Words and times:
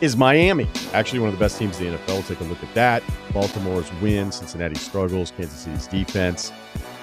is 0.00 0.16
Miami. 0.16 0.68
Actually, 0.92 1.20
one 1.20 1.28
of 1.28 1.34
the 1.34 1.40
best 1.40 1.58
teams 1.58 1.80
in 1.80 1.92
the 1.92 1.98
NFL. 1.98 2.08
We'll 2.08 2.22
take 2.22 2.40
a 2.40 2.44
look 2.44 2.62
at 2.62 2.74
that. 2.74 3.02
Baltimore's 3.32 3.90
win, 4.00 4.30
Cincinnati's 4.30 4.80
struggles, 4.80 5.30
Kansas 5.30 5.58
City's 5.58 5.86
defense. 5.86 6.52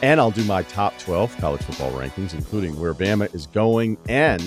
And 0.01 0.19
I'll 0.19 0.31
do 0.31 0.43
my 0.43 0.63
top 0.63 0.97
12 0.99 1.37
college 1.37 1.61
football 1.61 1.91
rankings, 1.91 2.33
including 2.33 2.79
where 2.79 2.93
Bama 2.93 3.33
is 3.33 3.47
going 3.47 3.97
and 4.09 4.41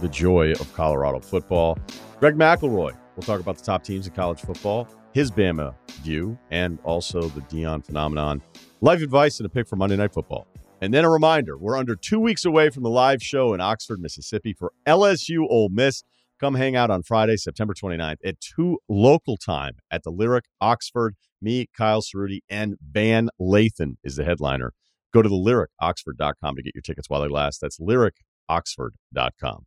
the 0.00 0.08
joy 0.08 0.52
of 0.52 0.72
Colorado 0.74 1.20
football. 1.20 1.78
Greg 2.20 2.36
McElroy 2.36 2.96
will 3.16 3.22
talk 3.22 3.40
about 3.40 3.58
the 3.58 3.64
top 3.64 3.82
teams 3.82 4.06
in 4.06 4.14
college 4.14 4.40
football, 4.40 4.88
his 5.12 5.30
Bama 5.30 5.74
view, 6.02 6.38
and 6.50 6.78
also 6.84 7.20
the 7.20 7.40
Deion 7.42 7.84
phenomenon. 7.84 8.40
Life 8.80 9.02
advice 9.02 9.38
and 9.40 9.46
a 9.46 9.48
pick 9.48 9.66
for 9.66 9.76
Monday 9.76 9.96
Night 9.96 10.12
Football. 10.12 10.46
And 10.82 10.92
then 10.92 11.04
a 11.04 11.10
reminder 11.10 11.56
we're 11.56 11.76
under 11.76 11.96
two 11.96 12.20
weeks 12.20 12.44
away 12.44 12.70
from 12.70 12.82
the 12.82 12.90
live 12.90 13.22
show 13.22 13.54
in 13.54 13.60
Oxford, 13.60 13.98
Mississippi 14.00 14.52
for 14.52 14.72
LSU 14.86 15.46
Ole 15.48 15.70
Miss. 15.70 16.04
Come 16.38 16.54
hang 16.54 16.76
out 16.76 16.90
on 16.90 17.02
Friday, 17.02 17.36
September 17.36 17.72
29th 17.72 18.18
at 18.24 18.40
2 18.40 18.78
local 18.88 19.38
time 19.38 19.76
at 19.90 20.02
the 20.02 20.10
Lyric 20.10 20.44
Oxford. 20.60 21.16
Me, 21.40 21.66
Kyle 21.76 22.02
Ceruti, 22.02 22.40
and 22.48 22.76
Van 22.82 23.30
Lathan 23.40 23.96
is 24.04 24.16
the 24.16 24.24
headliner. 24.24 24.72
Go 25.14 25.22
to 25.22 25.28
the 25.28 25.34
lyricoxford.com 25.34 26.56
to 26.56 26.62
get 26.62 26.74
your 26.74 26.82
tickets 26.82 27.08
while 27.08 27.22
they 27.22 27.28
last. 27.28 27.60
That's 27.60 27.78
lyricoxford.com. 27.78 29.66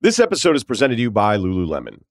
This 0.00 0.20
episode 0.20 0.54
is 0.54 0.62
presented 0.62 0.94
to 0.96 1.02
you 1.02 1.10
by 1.10 1.36
Lululemon. 1.36 2.02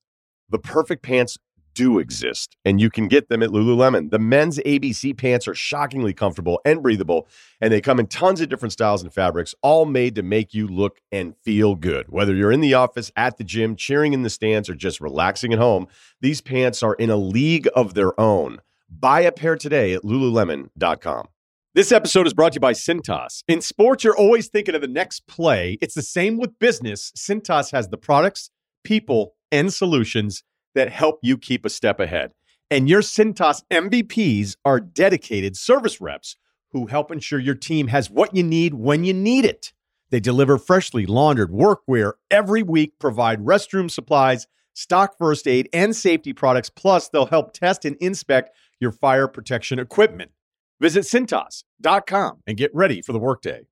The 0.50 0.58
perfect 0.58 1.02
pants 1.02 1.38
do 1.78 2.00
exist, 2.00 2.56
and 2.64 2.80
you 2.80 2.90
can 2.90 3.06
get 3.06 3.28
them 3.28 3.40
at 3.40 3.50
Lululemon. 3.50 4.10
The 4.10 4.18
men's 4.18 4.58
ABC 4.58 5.16
pants 5.16 5.46
are 5.46 5.54
shockingly 5.54 6.12
comfortable 6.12 6.60
and 6.64 6.82
breathable, 6.82 7.28
and 7.60 7.72
they 7.72 7.80
come 7.80 8.00
in 8.00 8.08
tons 8.08 8.40
of 8.40 8.48
different 8.48 8.72
styles 8.72 9.00
and 9.00 9.14
fabrics, 9.14 9.54
all 9.62 9.86
made 9.86 10.16
to 10.16 10.24
make 10.24 10.52
you 10.52 10.66
look 10.66 11.00
and 11.12 11.36
feel 11.36 11.76
good. 11.76 12.06
Whether 12.08 12.34
you're 12.34 12.50
in 12.50 12.62
the 12.62 12.74
office, 12.74 13.12
at 13.16 13.36
the 13.36 13.44
gym, 13.44 13.76
cheering 13.76 14.12
in 14.12 14.24
the 14.24 14.28
stands, 14.28 14.68
or 14.68 14.74
just 14.74 15.00
relaxing 15.00 15.52
at 15.52 15.60
home, 15.60 15.86
these 16.20 16.40
pants 16.40 16.82
are 16.82 16.94
in 16.94 17.10
a 17.10 17.16
league 17.16 17.68
of 17.76 17.94
their 17.94 18.18
own. 18.20 18.60
Buy 18.90 19.20
a 19.20 19.30
pair 19.30 19.54
today 19.54 19.92
at 19.92 20.02
lululemon.com. 20.02 21.28
This 21.74 21.92
episode 21.92 22.26
is 22.26 22.34
brought 22.34 22.54
to 22.54 22.56
you 22.56 22.60
by 22.60 22.72
Cintas. 22.72 23.44
In 23.46 23.60
sports, 23.60 24.02
you're 24.02 24.16
always 24.16 24.48
thinking 24.48 24.74
of 24.74 24.80
the 24.80 24.88
next 24.88 25.28
play. 25.28 25.78
It's 25.80 25.94
the 25.94 26.02
same 26.02 26.38
with 26.38 26.58
business. 26.58 27.12
Cintas 27.16 27.70
has 27.70 27.88
the 27.88 27.98
products, 27.98 28.50
people, 28.82 29.36
and 29.52 29.72
solutions 29.72 30.42
that 30.74 30.90
help 30.90 31.18
you 31.22 31.38
keep 31.38 31.64
a 31.64 31.70
step 31.70 32.00
ahead. 32.00 32.32
And 32.70 32.88
your 32.88 33.00
Cintas 33.00 33.62
MVPs 33.70 34.56
are 34.64 34.80
dedicated 34.80 35.56
service 35.56 36.00
reps 36.00 36.36
who 36.72 36.86
help 36.86 37.10
ensure 37.10 37.38
your 37.38 37.54
team 37.54 37.88
has 37.88 38.10
what 38.10 38.34
you 38.36 38.42
need 38.42 38.74
when 38.74 39.04
you 39.04 39.14
need 39.14 39.44
it. 39.44 39.72
They 40.10 40.20
deliver 40.20 40.58
freshly 40.58 41.06
laundered 41.06 41.50
workwear 41.50 42.12
every 42.30 42.62
week, 42.62 42.98
provide 42.98 43.40
restroom 43.40 43.90
supplies, 43.90 44.46
stock 44.74 45.16
first 45.18 45.46
aid, 45.46 45.68
and 45.72 45.94
safety 45.94 46.32
products. 46.32 46.70
Plus, 46.70 47.08
they'll 47.08 47.26
help 47.26 47.52
test 47.52 47.84
and 47.84 47.96
inspect 47.96 48.50
your 48.80 48.92
fire 48.92 49.28
protection 49.28 49.78
equipment. 49.78 50.30
Visit 50.80 51.04
Cintas.com 51.04 52.42
and 52.46 52.56
get 52.56 52.70
ready 52.74 53.02
for 53.02 53.12
the 53.12 53.18
workday. 53.18 53.66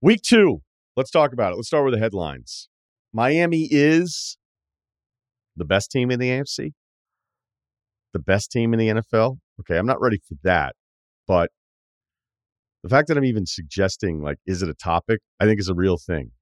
Week 0.00 0.20
two. 0.20 0.60
Let's 0.96 1.10
talk 1.10 1.32
about 1.32 1.52
it. 1.52 1.56
Let's 1.56 1.68
start 1.68 1.84
with 1.84 1.94
the 1.94 2.00
headlines. 2.00 2.68
Miami 3.14 3.68
is 3.70 4.36
the 5.56 5.64
best 5.64 5.92
team 5.92 6.10
in 6.10 6.18
the 6.18 6.30
AFC, 6.30 6.72
the 8.12 8.18
best 8.18 8.50
team 8.50 8.74
in 8.74 8.80
the 8.80 8.88
NFL. 8.88 9.38
Okay, 9.60 9.78
I'm 9.78 9.86
not 9.86 10.00
ready 10.00 10.18
for 10.28 10.34
that, 10.42 10.74
but 11.28 11.50
the 12.82 12.88
fact 12.88 13.06
that 13.06 13.16
I'm 13.16 13.24
even 13.24 13.46
suggesting 13.46 14.20
like, 14.20 14.38
is 14.46 14.62
it 14.62 14.68
a 14.68 14.74
topic? 14.74 15.20
I 15.38 15.44
think 15.44 15.60
is 15.60 15.68
a 15.68 15.74
real 15.74 15.96
thing. 15.96 16.32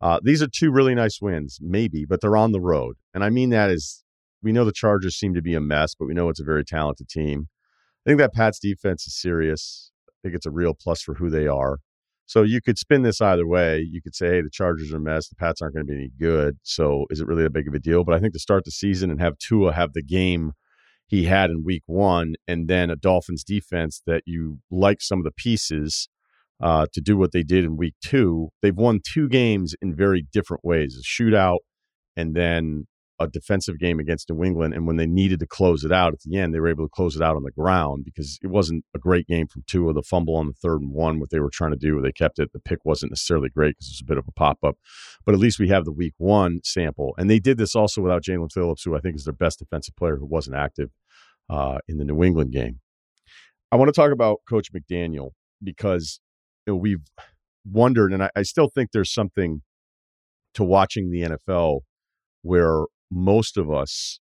Uh, 0.00 0.20
these 0.22 0.40
are 0.40 0.46
two 0.46 0.70
really 0.70 0.94
nice 0.94 1.18
wins, 1.20 1.58
maybe, 1.60 2.04
but 2.08 2.20
they're 2.20 2.36
on 2.36 2.52
the 2.52 2.60
road, 2.60 2.94
and 3.12 3.24
I 3.24 3.30
mean 3.30 3.50
that 3.50 3.70
is 3.70 4.04
we 4.40 4.52
know 4.52 4.64
the 4.64 4.72
Chargers 4.72 5.16
seem 5.16 5.34
to 5.34 5.42
be 5.42 5.54
a 5.54 5.60
mess, 5.60 5.96
but 5.98 6.06
we 6.06 6.14
know 6.14 6.28
it's 6.28 6.40
a 6.40 6.44
very 6.44 6.64
talented 6.64 7.08
team. 7.08 7.48
I 8.06 8.10
think 8.10 8.20
that 8.20 8.34
Pats 8.34 8.60
defense 8.60 9.06
is 9.06 9.20
serious. 9.20 9.90
I 10.08 10.12
think 10.22 10.36
it's 10.36 10.46
a 10.46 10.50
real 10.50 10.74
plus 10.78 11.02
for 11.02 11.14
who 11.14 11.28
they 11.28 11.48
are. 11.48 11.78
So 12.26 12.42
you 12.42 12.60
could 12.62 12.78
spin 12.78 13.02
this 13.02 13.20
either 13.20 13.46
way. 13.46 13.80
You 13.80 14.00
could 14.00 14.14
say, 14.14 14.28
hey, 14.28 14.40
the 14.40 14.50
Chargers 14.50 14.92
are 14.92 14.96
a 14.96 15.00
mess. 15.00 15.28
The 15.28 15.36
Pats 15.36 15.60
aren't 15.60 15.74
going 15.74 15.86
to 15.86 15.92
be 15.92 15.98
any 15.98 16.10
good. 16.18 16.58
So 16.62 17.04
is 17.10 17.20
it 17.20 17.26
really 17.26 17.42
that 17.42 17.52
big 17.52 17.68
of 17.68 17.74
a 17.74 17.78
deal? 17.78 18.04
But 18.04 18.14
I 18.14 18.18
think 18.18 18.32
to 18.32 18.38
start 18.38 18.64
the 18.64 18.70
season 18.70 19.10
and 19.10 19.20
have 19.20 19.38
Tua 19.38 19.72
have 19.72 19.92
the 19.92 20.02
game 20.02 20.52
he 21.06 21.24
had 21.24 21.50
in 21.50 21.64
week 21.64 21.82
one, 21.86 22.34
and 22.48 22.66
then 22.66 22.88
a 22.88 22.96
Dolphins 22.96 23.44
defense 23.44 24.00
that 24.06 24.22
you 24.24 24.60
like 24.70 25.02
some 25.02 25.18
of 25.18 25.24
the 25.24 25.30
pieces 25.30 26.08
uh, 26.62 26.86
to 26.92 27.00
do 27.00 27.16
what 27.16 27.32
they 27.32 27.42
did 27.42 27.64
in 27.64 27.76
week 27.76 27.94
two. 28.02 28.48
They've 28.62 28.74
won 28.74 29.00
two 29.04 29.28
games 29.28 29.74
in 29.82 29.94
very 29.94 30.26
different 30.32 30.64
ways 30.64 30.98
a 30.98 31.02
shootout 31.02 31.58
and 32.16 32.34
then 32.34 32.86
a 33.20 33.28
defensive 33.28 33.78
game 33.78 34.00
against 34.00 34.28
New 34.28 34.42
England, 34.42 34.74
and 34.74 34.86
when 34.86 34.96
they 34.96 35.06
needed 35.06 35.40
to 35.40 35.46
close 35.46 35.84
it 35.84 35.92
out 35.92 36.12
at 36.12 36.20
the 36.20 36.36
end, 36.36 36.52
they 36.52 36.60
were 36.60 36.68
able 36.68 36.84
to 36.84 36.90
close 36.90 37.14
it 37.14 37.22
out 37.22 37.36
on 37.36 37.44
the 37.44 37.50
ground 37.52 38.04
because 38.04 38.38
it 38.42 38.48
wasn't 38.48 38.84
a 38.94 38.98
great 38.98 39.26
game 39.26 39.46
from 39.46 39.62
two 39.66 39.88
of 39.88 39.94
the 39.94 40.02
fumble 40.02 40.36
on 40.36 40.46
the 40.46 40.52
third 40.52 40.80
and 40.80 40.92
one. 40.92 41.20
What 41.20 41.30
they 41.30 41.40
were 41.40 41.50
trying 41.50 41.70
to 41.70 41.76
do, 41.76 42.00
they 42.00 42.12
kept 42.12 42.38
it. 42.38 42.52
The 42.52 42.60
pick 42.60 42.84
wasn't 42.84 43.12
necessarily 43.12 43.48
great 43.48 43.76
because 43.76 43.88
it 43.88 43.92
was 43.92 44.02
a 44.02 44.10
bit 44.10 44.18
of 44.18 44.26
a 44.26 44.32
pop 44.32 44.58
up, 44.64 44.76
but 45.24 45.34
at 45.34 45.40
least 45.40 45.58
we 45.58 45.68
have 45.68 45.84
the 45.84 45.92
week 45.92 46.14
one 46.18 46.60
sample, 46.64 47.14
and 47.16 47.30
they 47.30 47.38
did 47.38 47.58
this 47.58 47.76
also 47.76 48.02
without 48.02 48.22
Jaelan 48.22 48.52
Phillips, 48.52 48.82
who 48.82 48.96
I 48.96 49.00
think 49.00 49.16
is 49.16 49.24
their 49.24 49.32
best 49.32 49.60
defensive 49.60 49.96
player 49.96 50.16
who 50.16 50.26
wasn't 50.26 50.56
active 50.56 50.90
uh, 51.48 51.78
in 51.88 51.98
the 51.98 52.04
New 52.04 52.22
England 52.22 52.52
game. 52.52 52.80
I 53.70 53.76
want 53.76 53.88
to 53.92 54.00
talk 54.00 54.12
about 54.12 54.38
Coach 54.48 54.72
McDaniel 54.72 55.30
because 55.62 56.20
you 56.66 56.72
know, 56.72 56.76
we've 56.76 57.06
wondered, 57.64 58.12
and 58.12 58.24
I, 58.24 58.30
I 58.36 58.42
still 58.42 58.68
think 58.68 58.90
there's 58.92 59.12
something 59.12 59.62
to 60.54 60.64
watching 60.64 61.10
the 61.10 61.22
NFL 61.22 61.80
where 62.44 62.84
most 63.10 63.56
of 63.56 63.70
us, 63.70 64.20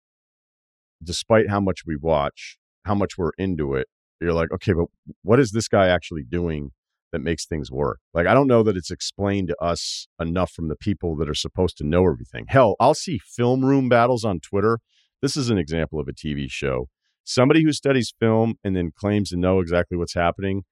despite 1.01 1.49
how 1.49 1.61
much 1.61 1.83
we 1.87 1.95
watch, 1.95 2.57
how 2.85 2.93
much 2.93 3.17
we're 3.17 3.31
into 3.37 3.75
it, 3.75 3.87
you're 4.19 4.33
like, 4.33 4.51
okay, 4.51 4.73
but 4.73 4.87
what 5.23 5.39
is 5.39 5.51
this 5.51 5.69
guy 5.69 5.87
actually 5.87 6.23
doing 6.23 6.71
that 7.13 7.21
makes 7.21 7.45
things 7.45 7.71
work? 7.71 7.99
Like, 8.13 8.27
I 8.27 8.33
don't 8.33 8.47
know 8.47 8.61
that 8.63 8.75
it's 8.75 8.91
explained 8.91 9.47
to 9.47 9.63
us 9.63 10.07
enough 10.19 10.51
from 10.51 10.67
the 10.67 10.75
people 10.75 11.15
that 11.15 11.29
are 11.29 11.33
supposed 11.33 11.77
to 11.77 11.87
know 11.87 12.05
everything. 12.05 12.45
Hell, 12.49 12.75
I'll 12.77 12.93
see 12.93 13.19
film 13.19 13.63
room 13.63 13.87
battles 13.87 14.25
on 14.25 14.41
Twitter. 14.41 14.79
This 15.21 15.37
is 15.37 15.49
an 15.49 15.57
example 15.57 15.97
of 15.97 16.09
a 16.09 16.13
TV 16.13 16.51
show. 16.51 16.89
Somebody 17.23 17.63
who 17.63 17.71
studies 17.71 18.13
film 18.19 18.55
and 18.65 18.75
then 18.75 18.91
claims 18.93 19.29
to 19.29 19.37
know 19.37 19.61
exactly 19.61 19.97
what's 19.97 20.13
happening 20.13 20.63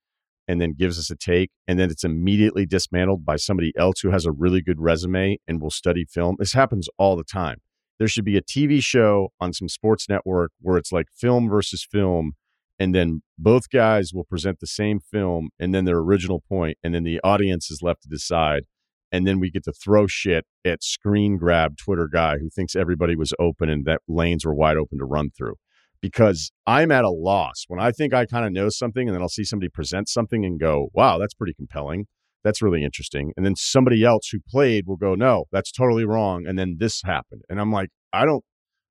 and 0.47 0.61
then 0.61 0.73
gives 0.73 0.97
us 0.97 1.09
a 1.09 1.15
take 1.15 1.51
and 1.67 1.77
then 1.77 1.89
it's 1.89 2.03
immediately 2.03 2.65
dismantled 2.65 3.25
by 3.25 3.35
somebody 3.35 3.73
else 3.77 3.99
who 4.01 4.11
has 4.11 4.25
a 4.25 4.31
really 4.31 4.61
good 4.61 4.79
resume 4.79 5.37
and 5.47 5.61
will 5.61 5.69
study 5.69 6.05
film. 6.05 6.35
This 6.39 6.53
happens 6.53 6.87
all 6.97 7.15
the 7.15 7.23
time 7.23 7.57
there 7.99 8.07
should 8.07 8.25
be 8.25 8.37
a 8.37 8.41
TV 8.41 8.81
show 8.81 9.29
on 9.39 9.53
some 9.53 9.67
sports 9.67 10.07
network 10.07 10.51
where 10.59 10.77
it's 10.77 10.91
like 10.91 11.07
film 11.13 11.49
versus 11.49 11.85
film. 11.89 12.33
And 12.79 12.93
then 12.93 13.21
both 13.39 13.69
guys 13.71 14.11
will 14.13 14.23
present 14.23 14.59
the 14.59 14.67
same 14.67 14.99
film 14.99 15.49
and 15.59 15.73
then 15.73 15.85
their 15.85 15.97
original 15.97 16.43
point, 16.47 16.77
and 16.83 16.93
then 16.93 17.03
the 17.03 17.19
audience 17.23 17.71
is 17.71 17.81
left 17.81 18.03
to 18.03 18.09
decide. 18.09 18.63
And 19.11 19.25
then 19.25 19.39
we 19.39 19.49
get 19.49 19.63
to 19.63 19.71
throw 19.71 20.05
shit 20.05 20.45
at 20.65 20.83
screen 20.83 21.37
grab 21.37 21.77
Twitter 21.77 22.07
guy 22.11 22.37
who 22.37 22.49
thinks 22.49 22.75
everybody 22.75 23.15
was 23.15 23.33
open 23.39 23.69
and 23.69 23.85
that 23.85 24.01
lanes 24.07 24.45
were 24.45 24.53
wide 24.53 24.77
open 24.77 24.99
to 24.99 25.05
run 25.05 25.31
through. 25.35 25.55
Because 26.01 26.51
I'm 26.65 26.91
at 26.91 27.03
a 27.03 27.09
loss 27.09 27.65
when 27.67 27.79
I 27.79 27.91
think 27.91 28.13
I 28.13 28.25
kind 28.25 28.45
of 28.45 28.51
know 28.51 28.69
something, 28.69 29.07
and 29.07 29.15
then 29.15 29.21
I'll 29.21 29.29
see 29.29 29.43
somebody 29.43 29.69
present 29.69 30.09
something 30.09 30.45
and 30.45 30.59
go, 30.59 30.89
wow, 30.93 31.17
that's 31.17 31.33
pretty 31.33 31.53
compelling 31.53 32.05
that's 32.43 32.61
really 32.61 32.83
interesting. 32.83 33.33
And 33.35 33.45
then 33.45 33.55
somebody 33.55 34.03
else 34.05 34.29
who 34.31 34.39
played 34.49 34.87
will 34.87 34.95
go, 34.95 35.15
no, 35.15 35.45
that's 35.51 35.71
totally 35.71 36.05
wrong. 36.05 36.45
And 36.47 36.57
then 36.57 36.77
this 36.79 37.01
happened. 37.03 37.41
And 37.49 37.59
I'm 37.59 37.71
like, 37.71 37.89
I 38.13 38.25
don't, 38.25 38.43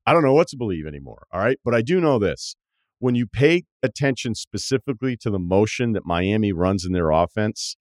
I 0.05 0.12
don't 0.12 0.23
know 0.23 0.35
what 0.35 0.49
to 0.49 0.56
believe 0.56 0.87
anymore. 0.87 1.26
All 1.32 1.41
right. 1.41 1.58
But 1.64 1.75
I 1.75 1.81
do 1.81 2.00
know 2.00 2.19
this 2.19 2.55
when 2.99 3.14
you 3.14 3.26
pay 3.26 3.64
attention 3.82 4.35
specifically 4.35 5.17
to 5.19 5.31
the 5.31 5.38
motion 5.38 5.93
that 5.93 6.06
Miami 6.06 6.53
runs 6.53 6.85
in 6.85 6.93
their 6.93 7.11
offense, 7.11 7.76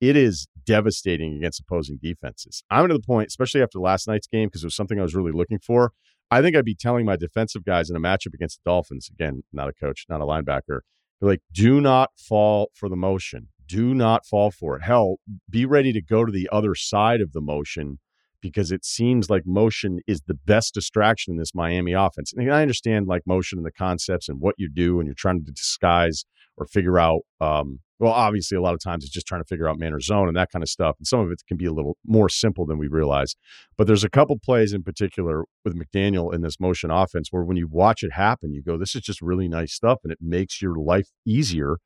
it 0.00 0.16
is 0.16 0.46
devastating 0.66 1.36
against 1.36 1.60
opposing 1.60 1.98
defenses. 2.02 2.62
I'm 2.70 2.88
to 2.88 2.94
the 2.94 3.00
point, 3.00 3.28
especially 3.28 3.62
after 3.62 3.78
last 3.78 4.06
night's 4.06 4.26
game, 4.26 4.48
because 4.48 4.62
it 4.62 4.66
was 4.66 4.76
something 4.76 4.98
I 4.98 5.02
was 5.02 5.14
really 5.14 5.32
looking 5.32 5.58
for. 5.58 5.92
I 6.30 6.42
think 6.42 6.56
I'd 6.56 6.64
be 6.64 6.74
telling 6.74 7.04
my 7.04 7.16
defensive 7.16 7.64
guys 7.64 7.90
in 7.90 7.96
a 7.96 8.00
matchup 8.00 8.34
against 8.34 8.60
the 8.62 8.70
Dolphins, 8.70 9.08
again, 9.12 9.42
not 9.52 9.68
a 9.68 9.72
coach, 9.72 10.06
not 10.08 10.20
a 10.20 10.24
linebacker, 10.24 10.80
like, 11.20 11.40
do 11.52 11.80
not 11.80 12.10
fall 12.16 12.70
for 12.74 12.88
the 12.88 12.96
motion 12.96 13.48
do 13.66 13.94
not 13.94 14.26
fall 14.26 14.50
for 14.50 14.76
it. 14.76 14.82
Hell, 14.82 15.16
be 15.48 15.64
ready 15.64 15.92
to 15.92 16.02
go 16.02 16.24
to 16.24 16.32
the 16.32 16.48
other 16.52 16.74
side 16.74 17.20
of 17.20 17.32
the 17.32 17.40
motion 17.40 17.98
because 18.40 18.70
it 18.70 18.84
seems 18.84 19.30
like 19.30 19.46
motion 19.46 20.00
is 20.06 20.22
the 20.26 20.34
best 20.34 20.74
distraction 20.74 21.32
in 21.32 21.38
this 21.38 21.54
Miami 21.54 21.92
offense. 21.92 22.32
And 22.34 22.52
I 22.52 22.60
understand 22.60 23.06
like 23.06 23.22
motion 23.26 23.58
and 23.58 23.66
the 23.66 23.72
concepts 23.72 24.28
and 24.28 24.40
what 24.40 24.54
you 24.58 24.68
do 24.68 24.98
and 24.98 25.06
you're 25.06 25.14
trying 25.14 25.44
to 25.44 25.50
disguise 25.50 26.24
or 26.56 26.66
figure 26.66 26.98
out. 26.98 27.20
Um, 27.40 27.80
well, 28.00 28.12
obviously, 28.12 28.56
a 28.56 28.60
lot 28.60 28.74
of 28.74 28.80
times 28.82 29.04
it's 29.04 29.12
just 29.12 29.26
trying 29.26 29.40
to 29.40 29.46
figure 29.46 29.68
out 29.68 29.78
man 29.78 29.92
or 29.92 30.00
zone 30.00 30.26
and 30.26 30.36
that 30.36 30.50
kind 30.50 30.62
of 30.62 30.68
stuff. 30.68 30.96
And 30.98 31.06
some 31.06 31.20
of 31.20 31.30
it 31.30 31.42
can 31.46 31.56
be 31.56 31.66
a 31.66 31.72
little 31.72 31.96
more 32.04 32.28
simple 32.28 32.66
than 32.66 32.76
we 32.76 32.88
realize. 32.88 33.36
But 33.78 33.86
there's 33.86 34.04
a 34.04 34.10
couple 34.10 34.36
plays 34.38 34.72
in 34.72 34.82
particular 34.82 35.44
with 35.64 35.76
McDaniel 35.76 36.34
in 36.34 36.42
this 36.42 36.58
motion 36.58 36.90
offense 36.90 37.28
where 37.30 37.44
when 37.44 37.56
you 37.56 37.68
watch 37.70 38.02
it 38.02 38.12
happen, 38.12 38.52
you 38.52 38.62
go, 38.62 38.76
this 38.76 38.94
is 38.96 39.02
just 39.02 39.22
really 39.22 39.48
nice 39.48 39.72
stuff 39.72 40.00
and 40.02 40.12
it 40.12 40.18
makes 40.20 40.60
your 40.60 40.74
life 40.74 41.08
easier 41.24 41.78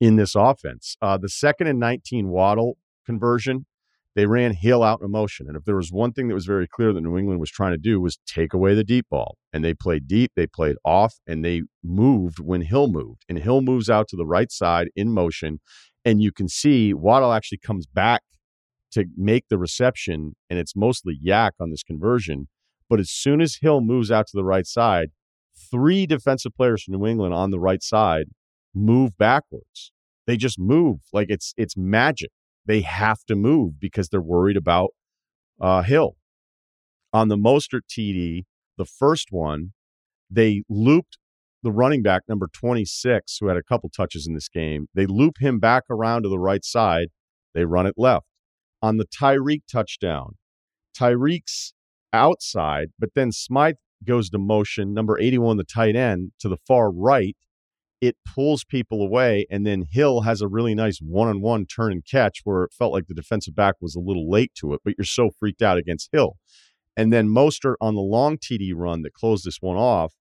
in 0.00 0.16
this 0.16 0.34
offense. 0.34 0.96
Uh, 1.00 1.16
the 1.16 1.28
second 1.28 1.66
and 1.66 1.78
19 1.78 2.28
Waddle 2.28 2.76
conversion 3.06 3.66
they 4.14 4.26
ran 4.26 4.52
Hill 4.52 4.82
out 4.82 5.00
in 5.02 5.10
motion. 5.10 5.46
And 5.48 5.56
if 5.56 5.64
there 5.64 5.76
was 5.76 5.90
one 5.90 6.12
thing 6.12 6.28
that 6.28 6.34
was 6.34 6.46
very 6.46 6.68
clear 6.68 6.92
that 6.92 7.00
New 7.00 7.18
England 7.18 7.40
was 7.40 7.50
trying 7.50 7.72
to 7.72 7.78
do 7.78 8.00
was 8.00 8.18
take 8.26 8.54
away 8.54 8.74
the 8.74 8.84
deep 8.84 9.06
ball. 9.10 9.36
And 9.52 9.64
they 9.64 9.74
played 9.74 10.06
deep, 10.06 10.32
they 10.36 10.46
played 10.46 10.76
off, 10.84 11.14
and 11.26 11.44
they 11.44 11.62
moved 11.82 12.38
when 12.38 12.62
Hill 12.62 12.88
moved. 12.88 13.24
And 13.28 13.38
Hill 13.38 13.60
moves 13.60 13.90
out 13.90 14.08
to 14.08 14.16
the 14.16 14.26
right 14.26 14.50
side 14.52 14.88
in 14.94 15.12
motion. 15.12 15.60
And 16.04 16.22
you 16.22 16.32
can 16.32 16.48
see 16.48 16.94
Waddle 16.94 17.32
actually 17.32 17.58
comes 17.58 17.86
back 17.86 18.22
to 18.92 19.06
make 19.16 19.46
the 19.50 19.58
reception, 19.58 20.36
and 20.48 20.58
it's 20.58 20.76
mostly 20.76 21.18
YAC 21.24 21.50
on 21.60 21.70
this 21.70 21.82
conversion. 21.82 22.46
But 22.88 23.00
as 23.00 23.10
soon 23.10 23.40
as 23.40 23.56
Hill 23.60 23.80
moves 23.80 24.10
out 24.10 24.26
to 24.28 24.36
the 24.36 24.44
right 24.44 24.66
side, 24.66 25.08
three 25.70 26.06
defensive 26.06 26.54
players 26.54 26.84
from 26.84 26.94
New 26.94 27.06
England 27.06 27.34
on 27.34 27.50
the 27.50 27.58
right 27.58 27.82
side 27.82 28.26
move 28.74 29.16
backwards. 29.18 29.92
They 30.26 30.36
just 30.36 30.58
move 30.58 31.00
like 31.12 31.28
it's 31.30 31.54
it's 31.56 31.76
magic 31.76 32.30
they 32.66 32.80
have 32.82 33.24
to 33.26 33.34
move 33.34 33.78
because 33.78 34.08
they're 34.08 34.20
worried 34.20 34.56
about 34.56 34.90
uh, 35.60 35.82
Hill. 35.82 36.16
On 37.12 37.28
the 37.28 37.36
Mostert 37.36 37.82
TD, 37.88 38.44
the 38.76 38.84
first 38.84 39.28
one, 39.30 39.72
they 40.30 40.62
looped 40.68 41.18
the 41.62 41.72
running 41.72 42.02
back 42.02 42.22
number 42.28 42.48
26, 42.52 43.38
who 43.40 43.48
had 43.48 43.56
a 43.56 43.62
couple 43.62 43.88
touches 43.88 44.26
in 44.26 44.34
this 44.34 44.48
game. 44.48 44.86
They 44.94 45.06
loop 45.06 45.38
him 45.40 45.58
back 45.58 45.84
around 45.88 46.24
to 46.24 46.28
the 46.28 46.38
right 46.38 46.64
side. 46.64 47.08
They 47.54 47.64
run 47.64 47.86
it 47.86 47.94
left. 47.96 48.26
On 48.82 48.98
the 48.98 49.06
Tyreek 49.06 49.62
touchdown, 49.70 50.36
Tyreek's 50.98 51.72
outside, 52.12 52.88
but 52.98 53.10
then 53.14 53.32
Smythe 53.32 53.76
goes 54.06 54.28
to 54.30 54.38
motion, 54.38 54.92
number 54.92 55.18
81, 55.18 55.56
the 55.56 55.64
tight 55.64 55.96
end, 55.96 56.32
to 56.40 56.48
the 56.48 56.58
far 56.66 56.90
right 56.90 57.36
it 58.00 58.16
pulls 58.26 58.64
people 58.64 59.02
away. 59.02 59.46
And 59.50 59.66
then 59.66 59.84
Hill 59.90 60.22
has 60.22 60.40
a 60.40 60.48
really 60.48 60.74
nice 60.74 60.98
one 60.98 61.28
on 61.28 61.40
one 61.40 61.66
turn 61.66 61.92
and 61.92 62.04
catch 62.04 62.40
where 62.44 62.64
it 62.64 62.72
felt 62.72 62.92
like 62.92 63.06
the 63.06 63.14
defensive 63.14 63.54
back 63.54 63.76
was 63.80 63.94
a 63.94 64.00
little 64.00 64.30
late 64.30 64.52
to 64.56 64.74
it, 64.74 64.80
but 64.84 64.94
you're 64.98 65.04
so 65.04 65.30
freaked 65.38 65.62
out 65.62 65.78
against 65.78 66.10
Hill. 66.12 66.36
And 66.96 67.12
then 67.12 67.28
Mostert 67.28 67.74
on 67.80 67.94
the 67.94 68.00
long 68.00 68.36
TD 68.38 68.72
run 68.74 69.02
that 69.02 69.14
closed 69.14 69.44
this 69.44 69.58
one 69.60 69.76
off, 69.76 70.14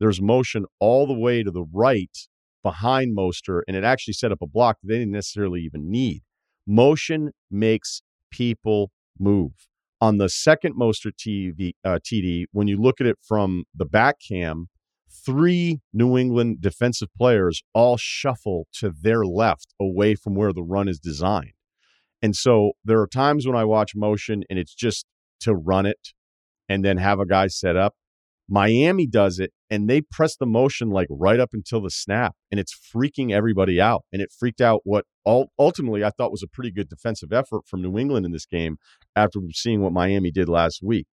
there's 0.00 0.20
motion 0.20 0.66
all 0.78 1.06
the 1.06 1.18
way 1.18 1.42
to 1.42 1.50
the 1.50 1.64
right 1.72 2.16
behind 2.62 3.16
Mostert, 3.16 3.62
and 3.66 3.76
it 3.76 3.84
actually 3.84 4.14
set 4.14 4.32
up 4.32 4.42
a 4.42 4.46
block 4.46 4.76
they 4.82 4.98
didn't 4.98 5.12
necessarily 5.12 5.60
even 5.60 5.90
need. 5.90 6.22
Motion 6.66 7.30
makes 7.50 8.02
people 8.30 8.90
move. 9.18 9.52
On 10.00 10.18
the 10.18 10.28
second 10.28 10.74
Mostert 10.78 11.14
TV, 11.18 11.72
uh, 11.84 11.98
TD, 11.98 12.44
when 12.52 12.68
you 12.68 12.76
look 12.80 13.00
at 13.00 13.06
it 13.06 13.16
from 13.26 13.64
the 13.74 13.84
back 13.84 14.16
cam, 14.26 14.68
three 15.10 15.80
New 15.92 16.16
England 16.16 16.60
defensive 16.60 17.08
players 17.16 17.62
all 17.74 17.96
shuffle 17.96 18.66
to 18.74 18.90
their 18.90 19.24
left 19.24 19.74
away 19.80 20.14
from 20.14 20.34
where 20.34 20.52
the 20.52 20.62
run 20.62 20.88
is 20.88 20.98
designed. 20.98 21.52
And 22.22 22.34
so 22.34 22.72
there 22.84 23.00
are 23.00 23.06
times 23.06 23.46
when 23.46 23.56
I 23.56 23.64
watch 23.64 23.94
motion 23.94 24.42
and 24.50 24.58
it's 24.58 24.74
just 24.74 25.06
to 25.40 25.54
run 25.54 25.86
it 25.86 26.14
and 26.68 26.84
then 26.84 26.96
have 26.98 27.20
a 27.20 27.26
guy 27.26 27.46
set 27.46 27.76
up. 27.76 27.94
Miami 28.50 29.06
does 29.06 29.38
it 29.38 29.52
and 29.68 29.88
they 29.88 30.00
press 30.00 30.34
the 30.36 30.46
motion 30.46 30.88
like 30.88 31.06
right 31.10 31.38
up 31.38 31.50
until 31.52 31.82
the 31.82 31.90
snap 31.90 32.34
and 32.50 32.58
it's 32.58 32.74
freaking 32.74 33.30
everybody 33.30 33.80
out. 33.80 34.04
And 34.12 34.22
it 34.22 34.32
freaked 34.36 34.60
out 34.60 34.80
what 34.84 35.04
ultimately 35.26 36.02
I 36.02 36.10
thought 36.10 36.32
was 36.32 36.42
a 36.42 36.48
pretty 36.48 36.70
good 36.70 36.88
defensive 36.88 37.32
effort 37.32 37.66
from 37.66 37.82
New 37.82 37.98
England 37.98 38.24
in 38.24 38.32
this 38.32 38.46
game 38.46 38.78
after 39.14 39.40
seeing 39.52 39.82
what 39.82 39.92
Miami 39.92 40.30
did 40.30 40.48
last 40.48 40.80
week. 40.82 41.06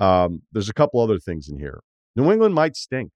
Um, 0.00 0.42
there's 0.50 0.68
a 0.68 0.74
couple 0.74 1.00
other 1.00 1.20
things 1.20 1.48
in 1.48 1.58
here. 1.58 1.80
New 2.16 2.30
England 2.32 2.54
might 2.54 2.76
stink. 2.76 3.10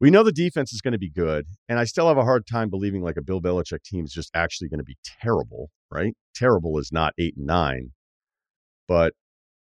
We 0.00 0.10
know 0.10 0.22
the 0.22 0.32
defense 0.32 0.72
is 0.72 0.80
going 0.80 0.92
to 0.92 0.98
be 0.98 1.10
good, 1.10 1.46
and 1.68 1.78
I 1.78 1.84
still 1.84 2.08
have 2.08 2.16
a 2.16 2.24
hard 2.24 2.46
time 2.46 2.70
believing 2.70 3.02
like 3.02 3.18
a 3.18 3.22
Bill 3.22 3.40
Belichick 3.40 3.82
team 3.84 4.04
is 4.04 4.12
just 4.12 4.30
actually 4.34 4.68
going 4.68 4.78
to 4.78 4.84
be 4.84 4.96
terrible, 5.20 5.70
right? 5.90 6.14
Terrible 6.34 6.78
is 6.78 6.90
not 6.90 7.12
eight 7.18 7.34
and 7.36 7.46
nine, 7.46 7.90
but 8.88 9.12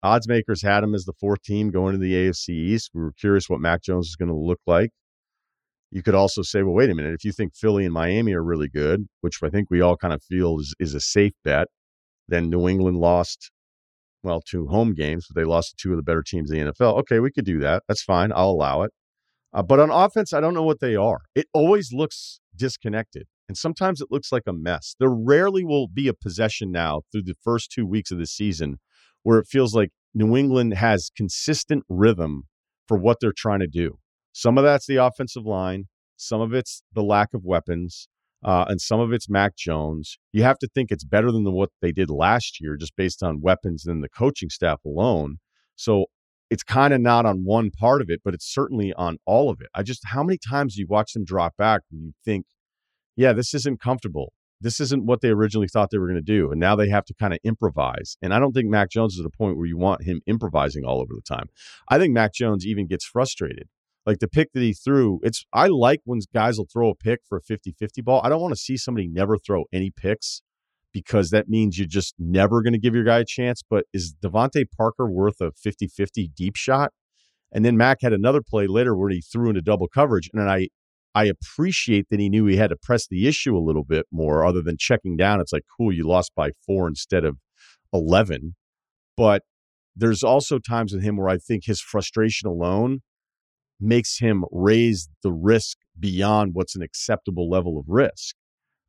odds 0.02 0.28
makers 0.28 0.62
had 0.62 0.82
him 0.82 0.94
as 0.94 1.04
the 1.04 1.12
fourth 1.20 1.42
team 1.42 1.70
going 1.70 1.92
to 1.92 1.98
the 1.98 2.12
AFC 2.12 2.48
East. 2.48 2.90
We 2.92 3.02
were 3.02 3.12
curious 3.12 3.48
what 3.48 3.60
Mac 3.60 3.82
Jones 3.82 4.08
is 4.08 4.16
going 4.16 4.28
to 4.28 4.34
look 4.34 4.60
like. 4.66 4.90
You 5.92 6.02
could 6.02 6.16
also 6.16 6.42
say, 6.42 6.64
well, 6.64 6.74
wait 6.74 6.90
a 6.90 6.94
minute. 6.94 7.14
If 7.14 7.24
you 7.24 7.30
think 7.30 7.54
Philly 7.54 7.84
and 7.84 7.94
Miami 7.94 8.34
are 8.34 8.42
really 8.42 8.68
good, 8.68 9.06
which 9.20 9.36
I 9.44 9.48
think 9.48 9.70
we 9.70 9.80
all 9.80 9.96
kind 9.96 10.12
of 10.12 10.20
feel 10.24 10.58
is, 10.58 10.74
is 10.80 10.94
a 10.94 11.00
safe 11.00 11.34
bet, 11.44 11.68
then 12.26 12.50
New 12.50 12.68
England 12.68 12.96
lost, 12.96 13.52
well, 14.24 14.40
two 14.40 14.66
home 14.66 14.94
games, 14.94 15.26
but 15.28 15.40
they 15.40 15.46
lost 15.46 15.78
two 15.80 15.92
of 15.92 15.96
the 15.96 16.02
better 16.02 16.24
teams 16.26 16.50
in 16.50 16.58
the 16.58 16.72
NFL. 16.72 16.98
Okay, 17.00 17.20
we 17.20 17.30
could 17.30 17.44
do 17.44 17.60
that. 17.60 17.84
That's 17.86 18.02
fine. 18.02 18.32
I'll 18.34 18.50
allow 18.50 18.82
it. 18.82 18.90
Uh, 19.54 19.62
but 19.62 19.78
on 19.78 19.90
offense, 19.90 20.32
I 20.32 20.40
don't 20.40 20.54
know 20.54 20.64
what 20.64 20.80
they 20.80 20.96
are. 20.96 21.20
It 21.34 21.46
always 21.54 21.92
looks 21.92 22.40
disconnected. 22.56 23.26
And 23.48 23.56
sometimes 23.56 24.00
it 24.00 24.08
looks 24.10 24.32
like 24.32 24.44
a 24.46 24.52
mess. 24.52 24.96
There 24.98 25.10
rarely 25.10 25.64
will 25.64 25.86
be 25.86 26.08
a 26.08 26.14
possession 26.14 26.72
now 26.72 27.02
through 27.12 27.22
the 27.22 27.36
first 27.42 27.70
two 27.70 27.86
weeks 27.86 28.10
of 28.10 28.18
the 28.18 28.26
season 28.26 28.78
where 29.22 29.38
it 29.38 29.46
feels 29.46 29.74
like 29.74 29.90
New 30.14 30.36
England 30.36 30.74
has 30.74 31.10
consistent 31.16 31.84
rhythm 31.88 32.44
for 32.88 32.96
what 32.96 33.18
they're 33.20 33.32
trying 33.36 33.60
to 33.60 33.66
do. 33.66 33.98
Some 34.32 34.58
of 34.58 34.64
that's 34.64 34.86
the 34.86 34.96
offensive 34.96 35.44
line, 35.44 35.84
some 36.16 36.40
of 36.40 36.52
it's 36.52 36.82
the 36.92 37.02
lack 37.02 37.34
of 37.34 37.44
weapons, 37.44 38.08
uh, 38.44 38.64
and 38.68 38.80
some 38.80 39.00
of 39.00 39.12
it's 39.12 39.28
Mac 39.28 39.56
Jones. 39.56 40.18
You 40.32 40.42
have 40.42 40.58
to 40.58 40.68
think 40.74 40.90
it's 40.90 41.04
better 41.04 41.30
than 41.30 41.50
what 41.52 41.70
they 41.80 41.92
did 41.92 42.10
last 42.10 42.60
year 42.60 42.76
just 42.76 42.96
based 42.96 43.22
on 43.22 43.40
weapons 43.40 43.86
and 43.86 44.02
the 44.02 44.08
coaching 44.08 44.50
staff 44.50 44.80
alone. 44.84 45.36
So 45.76 46.06
it's 46.50 46.62
kind 46.62 46.92
of 46.92 47.00
not 47.00 47.26
on 47.26 47.44
one 47.44 47.70
part 47.70 48.02
of 48.02 48.10
it, 48.10 48.20
but 48.24 48.34
it's 48.34 48.52
certainly 48.52 48.92
on 48.94 49.18
all 49.24 49.50
of 49.50 49.60
it. 49.60 49.68
I 49.74 49.82
just, 49.82 50.02
how 50.06 50.22
many 50.22 50.38
times 50.38 50.76
you 50.76 50.86
watch 50.88 51.12
them 51.12 51.24
drop 51.24 51.56
back 51.56 51.82
and 51.90 52.02
you 52.02 52.12
think, 52.24 52.46
yeah, 53.16 53.32
this 53.32 53.54
isn't 53.54 53.80
comfortable. 53.80 54.32
This 54.60 54.80
isn't 54.80 55.04
what 55.04 55.20
they 55.20 55.28
originally 55.28 55.68
thought 55.68 55.90
they 55.90 55.98
were 55.98 56.06
going 56.06 56.16
to 56.16 56.22
do. 56.22 56.50
And 56.50 56.60
now 56.60 56.76
they 56.76 56.88
have 56.88 57.04
to 57.06 57.14
kind 57.14 57.32
of 57.32 57.38
improvise. 57.44 58.16
And 58.22 58.32
I 58.32 58.38
don't 58.38 58.52
think 58.52 58.68
Mac 58.68 58.90
Jones 58.90 59.14
is 59.14 59.20
at 59.20 59.26
a 59.26 59.36
point 59.36 59.56
where 59.56 59.66
you 59.66 59.76
want 59.76 60.04
him 60.04 60.20
improvising 60.26 60.84
all 60.84 61.00
over 61.00 61.12
the 61.14 61.22
time. 61.22 61.48
I 61.88 61.98
think 61.98 62.12
Mac 62.12 62.32
Jones 62.32 62.66
even 62.66 62.86
gets 62.86 63.04
frustrated. 63.04 63.68
Like 64.06 64.18
the 64.18 64.28
pick 64.28 64.52
that 64.52 64.60
he 64.60 64.74
threw, 64.74 65.20
it's, 65.22 65.44
I 65.52 65.68
like 65.68 66.00
when 66.04 66.20
guys 66.32 66.58
will 66.58 66.68
throw 66.70 66.90
a 66.90 66.94
pick 66.94 67.20
for 67.26 67.38
a 67.38 67.42
50 67.42 67.74
50 67.78 68.02
ball. 68.02 68.20
I 68.22 68.28
don't 68.28 68.40
want 68.40 68.52
to 68.52 68.60
see 68.60 68.76
somebody 68.76 69.08
never 69.08 69.38
throw 69.38 69.64
any 69.72 69.90
picks 69.90 70.42
because 70.94 71.30
that 71.30 71.48
means 71.48 71.76
you're 71.76 71.86
just 71.86 72.14
never 72.18 72.62
going 72.62 72.72
to 72.72 72.78
give 72.78 72.94
your 72.94 73.04
guy 73.04 73.18
a 73.18 73.24
chance. 73.26 73.62
But 73.68 73.84
is 73.92 74.14
DeVante 74.22 74.64
Parker 74.74 75.10
worth 75.10 75.40
a 75.42 75.50
50 75.52 75.88
50 75.88 76.30
deep 76.34 76.56
shot? 76.56 76.92
And 77.52 77.64
then 77.64 77.76
Mac 77.76 77.98
had 78.00 78.12
another 78.12 78.40
play 78.40 78.66
later 78.66 78.96
where 78.96 79.10
he 79.10 79.20
threw 79.20 79.50
into 79.50 79.60
double 79.60 79.88
coverage. 79.88 80.30
And 80.32 80.48
I, 80.48 80.68
I 81.14 81.24
appreciate 81.26 82.06
that 82.10 82.20
he 82.20 82.30
knew 82.30 82.46
he 82.46 82.56
had 82.56 82.70
to 82.70 82.76
press 82.76 83.06
the 83.06 83.28
issue 83.28 83.56
a 83.56 83.58
little 83.58 83.84
bit 83.84 84.06
more 84.10 84.46
other 84.46 84.62
than 84.62 84.76
checking 84.78 85.16
down. 85.16 85.40
It's 85.40 85.52
like, 85.52 85.64
cool, 85.76 85.92
you 85.92 86.06
lost 86.06 86.32
by 86.34 86.50
four 86.66 86.88
instead 86.88 87.24
of 87.24 87.36
11. 87.92 88.54
But 89.16 89.42
there's 89.96 90.22
also 90.22 90.58
times 90.58 90.92
with 90.92 91.02
him 91.02 91.16
where 91.16 91.28
I 91.28 91.38
think 91.38 91.64
his 91.66 91.80
frustration 91.80 92.48
alone 92.48 93.00
makes 93.80 94.18
him 94.18 94.44
raise 94.50 95.08
the 95.22 95.32
risk 95.32 95.78
beyond 95.98 96.50
what's 96.54 96.74
an 96.74 96.82
acceptable 96.82 97.48
level 97.48 97.78
of 97.78 97.84
risk. 97.88 98.36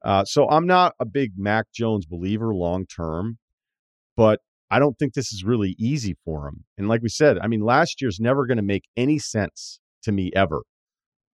Uh, 0.06 0.24
so 0.24 0.48
I'm 0.48 0.68
not 0.68 0.94
a 1.00 1.06
big 1.06 1.32
Mac 1.36 1.66
Jones 1.74 2.06
believer 2.06 2.54
long 2.54 2.86
term, 2.86 3.40
but 4.16 4.40
I 4.70 4.78
don't 4.78 4.98
think 5.00 5.14
this 5.14 5.34
is 5.34 5.44
really 5.44 5.76
easy 5.80 6.16
for 6.24 6.48
him. 6.48 6.66
And 6.78 6.88
like 6.88 7.02
we 7.02 7.10
said, 7.10 7.40
I 7.42 7.48
mean, 7.48 7.62
last 7.62 8.02
year's 8.02 8.20
never 8.20 8.46
going 8.46 8.58
to 8.58 8.64
make 8.64 8.84
any 8.96 9.18
sense 9.18 9.80
to 10.04 10.12
me 10.12 10.32
ever. 10.36 10.62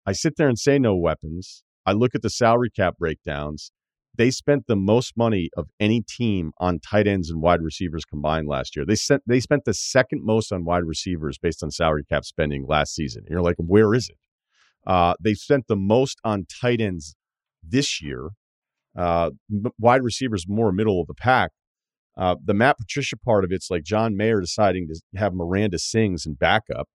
I 0.05 0.11
sit 0.11 0.35
there 0.35 0.49
and 0.49 0.59
say 0.59 0.79
no 0.79 0.95
weapons. 0.95 1.63
I 1.85 1.93
look 1.93 2.13
at 2.13 2.21
the 2.21 2.29
salary 2.29 2.69
cap 2.69 2.97
breakdowns. 2.99 3.71
They 4.17 4.31
spent 4.31 4.65
the 4.67 4.75
most 4.75 5.15
money 5.15 5.49
of 5.55 5.67
any 5.79 6.01
team 6.01 6.51
on 6.57 6.79
tight 6.79 7.07
ends 7.07 7.29
and 7.29 7.41
wide 7.41 7.61
receivers 7.61 8.03
combined 8.03 8.47
last 8.47 8.75
year. 8.75 8.85
They 8.85 8.95
sent 8.95 9.21
they 9.27 9.39
spent 9.39 9.63
the 9.63 9.73
second 9.73 10.25
most 10.25 10.51
on 10.51 10.65
wide 10.65 10.83
receivers 10.83 11.37
based 11.37 11.63
on 11.63 11.71
salary 11.71 12.03
cap 12.03 12.25
spending 12.25 12.65
last 12.67 12.95
season. 12.95 13.23
And 13.25 13.31
you're 13.31 13.43
like, 13.43 13.57
where 13.57 13.93
is 13.93 14.09
it? 14.09 14.17
Uh, 14.85 15.13
they 15.21 15.35
spent 15.35 15.67
the 15.67 15.75
most 15.75 16.19
on 16.23 16.45
tight 16.61 16.81
ends 16.81 17.15
this 17.61 18.01
year 18.01 18.31
uh, 18.97 19.31
wide 19.79 20.03
receivers 20.03 20.45
more 20.47 20.71
middle 20.71 20.99
of 20.99 21.07
the 21.07 21.13
pack. 21.13 21.51
Uh, 22.17 22.35
the 22.43 22.53
Matt 22.53 22.77
Patricia 22.79 23.15
part 23.15 23.43
of 23.43 23.51
it's 23.51 23.69
like 23.69 23.83
John 23.83 24.17
Mayer 24.17 24.41
deciding 24.41 24.87
to 24.87 25.19
have 25.19 25.33
Miranda 25.33 25.77
Sings 25.77 26.25
and 26.25 26.37
backup. 26.37 26.87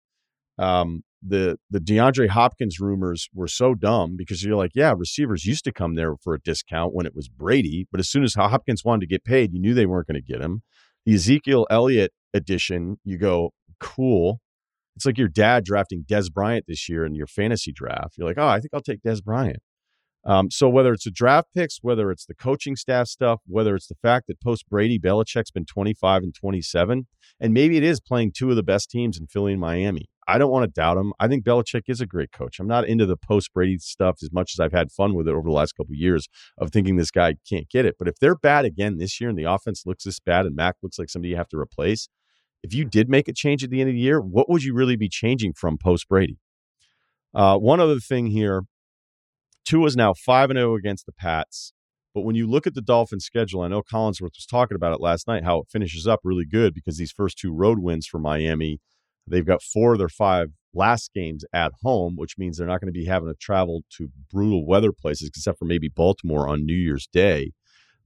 Um, 0.58 1.02
the 1.22 1.56
the 1.70 1.78
DeAndre 1.78 2.28
Hopkins 2.28 2.80
rumors 2.80 3.28
were 3.32 3.46
so 3.46 3.74
dumb 3.74 4.16
because 4.16 4.42
you're 4.42 4.56
like, 4.56 4.72
yeah, 4.74 4.92
receivers 4.96 5.44
used 5.44 5.64
to 5.64 5.72
come 5.72 5.94
there 5.94 6.16
for 6.20 6.34
a 6.34 6.40
discount 6.40 6.92
when 6.92 7.06
it 7.06 7.14
was 7.14 7.28
Brady, 7.28 7.86
but 7.90 8.00
as 8.00 8.08
soon 8.08 8.24
as 8.24 8.34
Hopkins 8.34 8.84
wanted 8.84 9.02
to 9.02 9.06
get 9.06 9.24
paid, 9.24 9.52
you 9.52 9.60
knew 9.60 9.74
they 9.74 9.86
weren't 9.86 10.08
going 10.08 10.20
to 10.20 10.32
get 10.32 10.40
him. 10.40 10.62
The 11.06 11.14
Ezekiel 11.14 11.66
Elliott 11.70 12.12
edition, 12.34 12.96
you 13.04 13.18
go, 13.18 13.50
cool. 13.80 14.40
It's 14.96 15.06
like 15.06 15.18
your 15.18 15.28
dad 15.28 15.64
drafting 15.64 16.04
Dez 16.06 16.32
Bryant 16.32 16.66
this 16.66 16.88
year 16.88 17.06
in 17.06 17.14
your 17.14 17.26
fantasy 17.26 17.72
draft. 17.72 18.14
You're 18.18 18.26
like, 18.26 18.38
oh, 18.38 18.46
I 18.46 18.60
think 18.60 18.70
I'll 18.74 18.82
take 18.82 19.02
Dez 19.02 19.22
Bryant. 19.22 19.60
Um, 20.24 20.50
so 20.50 20.68
whether 20.68 20.92
it's 20.92 21.04
the 21.04 21.10
draft 21.10 21.48
picks, 21.54 21.78
whether 21.82 22.10
it's 22.10 22.26
the 22.26 22.34
coaching 22.34 22.76
staff 22.76 23.08
stuff, 23.08 23.40
whether 23.46 23.74
it's 23.74 23.88
the 23.88 23.96
fact 23.96 24.28
that 24.28 24.40
post 24.40 24.68
Brady 24.68 24.98
Belichick's 24.98 25.50
been 25.50 25.64
25 25.64 26.22
and 26.22 26.34
27, 26.34 27.06
and 27.40 27.52
maybe 27.52 27.76
it 27.76 27.82
is 27.82 28.00
playing 28.00 28.32
two 28.32 28.50
of 28.50 28.56
the 28.56 28.62
best 28.62 28.90
teams 28.90 29.18
in 29.18 29.26
Philly 29.26 29.52
and 29.52 29.60
Miami. 29.60 30.08
I 30.28 30.38
don't 30.38 30.52
want 30.52 30.62
to 30.62 30.70
doubt 30.70 30.98
him. 30.98 31.12
I 31.18 31.26
think 31.26 31.44
Belichick 31.44 31.82
is 31.88 32.00
a 32.00 32.06
great 32.06 32.30
coach. 32.30 32.60
I'm 32.60 32.68
not 32.68 32.86
into 32.86 33.06
the 33.06 33.16
post 33.16 33.52
Brady 33.52 33.78
stuff 33.78 34.18
as 34.22 34.32
much 34.32 34.52
as 34.54 34.60
I've 34.60 34.72
had 34.72 34.92
fun 34.92 35.14
with 35.14 35.26
it 35.26 35.32
over 35.32 35.48
the 35.48 35.54
last 35.54 35.72
couple 35.72 35.92
of 35.92 35.98
years 35.98 36.28
of 36.58 36.70
thinking 36.70 36.96
this 36.96 37.10
guy 37.10 37.34
can't 37.48 37.68
get 37.68 37.84
it. 37.84 37.96
But 37.98 38.06
if 38.06 38.14
they're 38.20 38.36
bad 38.36 38.64
again 38.64 38.98
this 38.98 39.20
year 39.20 39.30
and 39.30 39.38
the 39.38 39.50
offense 39.50 39.82
looks 39.84 40.04
this 40.04 40.20
bad 40.20 40.46
and 40.46 40.54
Mac 40.54 40.76
looks 40.82 40.98
like 40.98 41.10
somebody 41.10 41.30
you 41.30 41.36
have 41.36 41.48
to 41.48 41.58
replace, 41.58 42.08
if 42.62 42.72
you 42.72 42.84
did 42.84 43.08
make 43.08 43.26
a 43.26 43.32
change 43.32 43.64
at 43.64 43.70
the 43.70 43.80
end 43.80 43.90
of 43.90 43.94
the 43.94 44.00
year, 44.00 44.20
what 44.20 44.48
would 44.48 44.62
you 44.62 44.72
really 44.74 44.94
be 44.94 45.08
changing 45.08 45.54
from 45.54 45.76
post 45.76 46.08
Brady? 46.08 46.38
Uh, 47.34 47.56
one 47.58 47.80
other 47.80 47.98
thing 47.98 48.26
here 48.26 48.62
Tua 49.64 49.86
is 49.86 49.96
now 49.96 50.14
5 50.14 50.50
and 50.50 50.58
0 50.58 50.76
against 50.76 51.06
the 51.06 51.12
Pats. 51.12 51.72
But 52.14 52.22
when 52.22 52.36
you 52.36 52.46
look 52.46 52.66
at 52.66 52.74
the 52.74 52.82
Dolphins' 52.82 53.24
schedule, 53.24 53.62
I 53.62 53.68
know 53.68 53.82
Collinsworth 53.82 54.36
was 54.36 54.46
talking 54.48 54.74
about 54.74 54.92
it 54.92 55.00
last 55.00 55.26
night, 55.26 55.44
how 55.44 55.60
it 55.60 55.68
finishes 55.70 56.06
up 56.06 56.20
really 56.24 56.44
good 56.44 56.74
because 56.74 56.98
these 56.98 57.12
first 57.12 57.38
two 57.38 57.54
road 57.54 57.78
wins 57.78 58.06
for 58.06 58.18
Miami, 58.18 58.80
they've 59.26 59.46
got 59.46 59.62
four 59.62 59.92
of 59.92 59.98
their 59.98 60.10
five 60.10 60.48
last 60.74 61.12
games 61.14 61.44
at 61.54 61.72
home, 61.82 62.16
which 62.16 62.36
means 62.36 62.56
they're 62.56 62.66
not 62.66 62.80
going 62.80 62.92
to 62.92 62.98
be 62.98 63.06
having 63.06 63.28
to 63.28 63.34
travel 63.34 63.82
to 63.96 64.10
brutal 64.30 64.66
weather 64.66 64.92
places, 64.92 65.28
except 65.28 65.58
for 65.58 65.64
maybe 65.64 65.88
Baltimore 65.88 66.48
on 66.48 66.66
New 66.66 66.74
Year's 66.74 67.06
Day. 67.06 67.52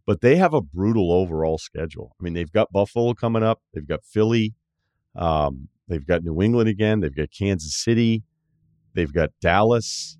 But 0.06 0.20
they 0.20 0.36
have 0.36 0.54
a 0.54 0.62
brutal 0.62 1.12
overall 1.12 1.58
schedule. 1.58 2.14
I 2.20 2.22
mean, 2.22 2.34
they've 2.34 2.52
got 2.52 2.72
Buffalo 2.72 3.12
coming 3.14 3.42
up, 3.42 3.60
they've 3.74 3.86
got 3.86 4.04
Philly, 4.04 4.54
um, 5.16 5.68
they've 5.88 6.06
got 6.06 6.22
New 6.22 6.40
England 6.42 6.68
again, 6.68 7.00
they've 7.00 7.14
got 7.14 7.30
Kansas 7.36 7.76
City, 7.76 8.22
they've 8.94 9.12
got 9.12 9.30
Dallas, 9.40 10.16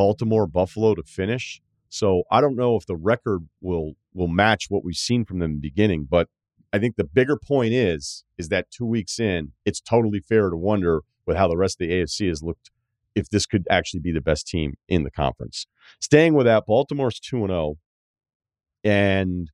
Baltimore, 0.00 0.46
Buffalo 0.46 0.94
to 0.94 1.02
finish. 1.02 1.60
So 1.90 2.22
I 2.30 2.40
don't 2.40 2.56
know 2.56 2.74
if 2.74 2.86
the 2.86 2.96
record 2.96 3.40
will 3.60 3.96
will 4.14 4.28
match 4.28 4.70
what 4.70 4.82
we've 4.82 4.96
seen 4.96 5.26
from 5.26 5.40
them 5.40 5.50
in 5.50 5.56
the 5.56 5.68
beginning, 5.68 6.06
but 6.08 6.28
I 6.72 6.78
think 6.78 6.96
the 6.96 7.04
bigger 7.04 7.36
point 7.36 7.74
is 7.74 8.24
is 8.38 8.48
that 8.48 8.70
two 8.70 8.86
weeks 8.86 9.20
in, 9.20 9.52
it's 9.66 9.78
totally 9.78 10.20
fair 10.20 10.48
to 10.48 10.56
wonder 10.56 11.02
with 11.26 11.36
how 11.36 11.48
the 11.48 11.58
rest 11.58 11.78
of 11.78 11.86
the 11.86 11.92
AFC 11.92 12.28
has 12.30 12.42
looked 12.42 12.70
if 13.14 13.28
this 13.28 13.44
could 13.44 13.66
actually 13.68 14.00
be 14.00 14.10
the 14.10 14.22
best 14.22 14.46
team 14.46 14.72
in 14.88 15.02
the 15.02 15.10
conference. 15.10 15.66
Staying 16.00 16.32
with 16.32 16.46
that, 16.46 16.64
Baltimore's 16.64 17.20
two 17.20 17.40
and 17.44 17.48
zero, 17.48 17.60
oh, 17.60 17.78
and 18.82 19.50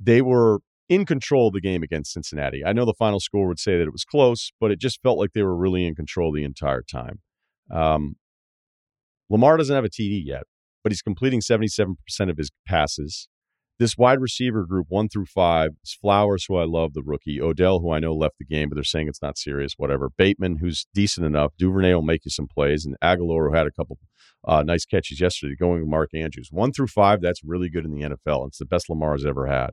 they 0.00 0.20
were 0.20 0.62
in 0.88 1.06
control 1.06 1.46
of 1.46 1.54
the 1.54 1.60
game 1.60 1.84
against 1.84 2.12
Cincinnati. 2.12 2.64
I 2.64 2.72
know 2.72 2.84
the 2.84 2.92
final 2.92 3.20
score 3.20 3.46
would 3.46 3.60
say 3.60 3.78
that 3.78 3.86
it 3.86 3.92
was 3.92 4.04
close, 4.04 4.50
but 4.58 4.72
it 4.72 4.80
just 4.80 5.00
felt 5.00 5.16
like 5.18 5.32
they 5.32 5.44
were 5.44 5.56
really 5.56 5.86
in 5.86 5.94
control 5.94 6.32
the 6.32 6.42
entire 6.42 6.82
time. 6.82 7.20
Um, 7.70 8.16
Lamar 9.30 9.56
doesn't 9.56 9.74
have 9.74 9.84
a 9.84 9.88
TD 9.88 10.22
yet 10.24 10.44
but 10.84 10.92
he's 10.92 11.02
completing 11.02 11.40
77% 11.40 11.96
of 12.20 12.36
his 12.36 12.50
passes. 12.68 13.26
This 13.80 13.98
wide 13.98 14.20
receiver 14.20 14.64
group, 14.64 14.86
one 14.88 15.08
through 15.08 15.26
five, 15.26 15.70
is 15.82 15.98
Flowers, 16.00 16.44
who 16.46 16.56
I 16.56 16.64
love, 16.64 16.92
the 16.92 17.02
rookie. 17.02 17.40
Odell, 17.40 17.80
who 17.80 17.90
I 17.90 17.98
know 17.98 18.14
left 18.14 18.38
the 18.38 18.44
game, 18.44 18.68
but 18.68 18.76
they're 18.76 18.84
saying 18.84 19.08
it's 19.08 19.22
not 19.22 19.36
serious, 19.36 19.74
whatever. 19.76 20.10
Bateman, 20.16 20.58
who's 20.58 20.86
decent 20.94 21.26
enough. 21.26 21.54
Duvernay 21.58 21.92
will 21.94 22.02
make 22.02 22.24
you 22.24 22.30
some 22.30 22.46
plays. 22.46 22.84
And 22.84 22.94
Agholor, 23.02 23.48
who 23.48 23.56
had 23.56 23.66
a 23.66 23.72
couple 23.72 23.98
uh, 24.46 24.62
nice 24.62 24.84
catches 24.84 25.20
yesterday, 25.20 25.56
going 25.58 25.80
with 25.80 25.88
Mark 25.88 26.10
Andrews. 26.14 26.50
One 26.52 26.72
through 26.72 26.86
five, 26.86 27.20
that's 27.20 27.42
really 27.42 27.68
good 27.68 27.84
in 27.84 27.90
the 27.90 28.02
NFL. 28.02 28.46
It's 28.46 28.58
the 28.58 28.66
best 28.66 28.88
Lamar 28.88 29.12
has 29.12 29.26
ever 29.26 29.46
had. 29.46 29.70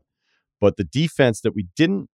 But 0.60 0.77
the 0.77 0.84
defense 0.84 1.41
that 1.41 1.53
we 1.53 1.67
didn't, 1.75 2.10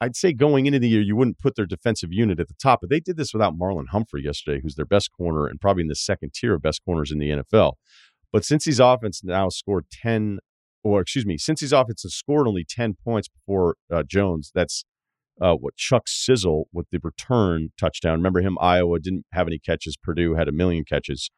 I'd 0.00 0.16
say 0.16 0.32
going 0.32 0.66
into 0.66 0.78
the 0.78 0.88
year, 0.88 1.02
you 1.02 1.14
wouldn't 1.14 1.38
put 1.38 1.56
their 1.56 1.66
defensive 1.66 2.10
unit 2.12 2.40
at 2.40 2.48
the 2.48 2.54
top, 2.54 2.80
but 2.80 2.88
they 2.90 3.00
did 3.00 3.16
this 3.16 3.34
without 3.34 3.58
Marlon 3.58 3.88
Humphrey 3.90 4.24
yesterday, 4.24 4.60
who's 4.62 4.74
their 4.74 4.86
best 4.86 5.10
corner 5.12 5.46
and 5.46 5.60
probably 5.60 5.82
in 5.82 5.88
the 5.88 5.94
second 5.94 6.32
tier 6.32 6.54
of 6.54 6.62
best 6.62 6.82
corners 6.84 7.10
in 7.10 7.18
the 7.18 7.28
NFL. 7.30 7.74
But 8.32 8.44
Cincy's 8.44 8.80
offense 8.80 9.22
now 9.22 9.48
scored 9.50 9.86
10, 9.90 10.38
or 10.82 11.02
excuse 11.02 11.26
me, 11.26 11.36
Cincy's 11.36 11.72
offense 11.72 12.02
has 12.02 12.14
scored 12.14 12.48
only 12.48 12.64
10 12.64 12.96
points 13.04 13.28
before 13.28 13.76
uh, 13.92 14.02
Jones, 14.02 14.50
that's 14.54 14.84
uh, 15.40 15.54
what 15.54 15.76
Chuck 15.76 16.04
Sizzle 16.06 16.68
with 16.72 16.86
the 16.90 17.00
return 17.02 17.70
touchdown. 17.78 18.14
Remember 18.14 18.40
him, 18.40 18.58
Iowa 18.60 18.98
didn't 19.00 19.26
have 19.32 19.46
any 19.46 19.58
catches. 19.58 19.96
Purdue 19.96 20.34
had 20.34 20.48
a 20.48 20.52
million 20.52 20.84
catches 20.84 21.30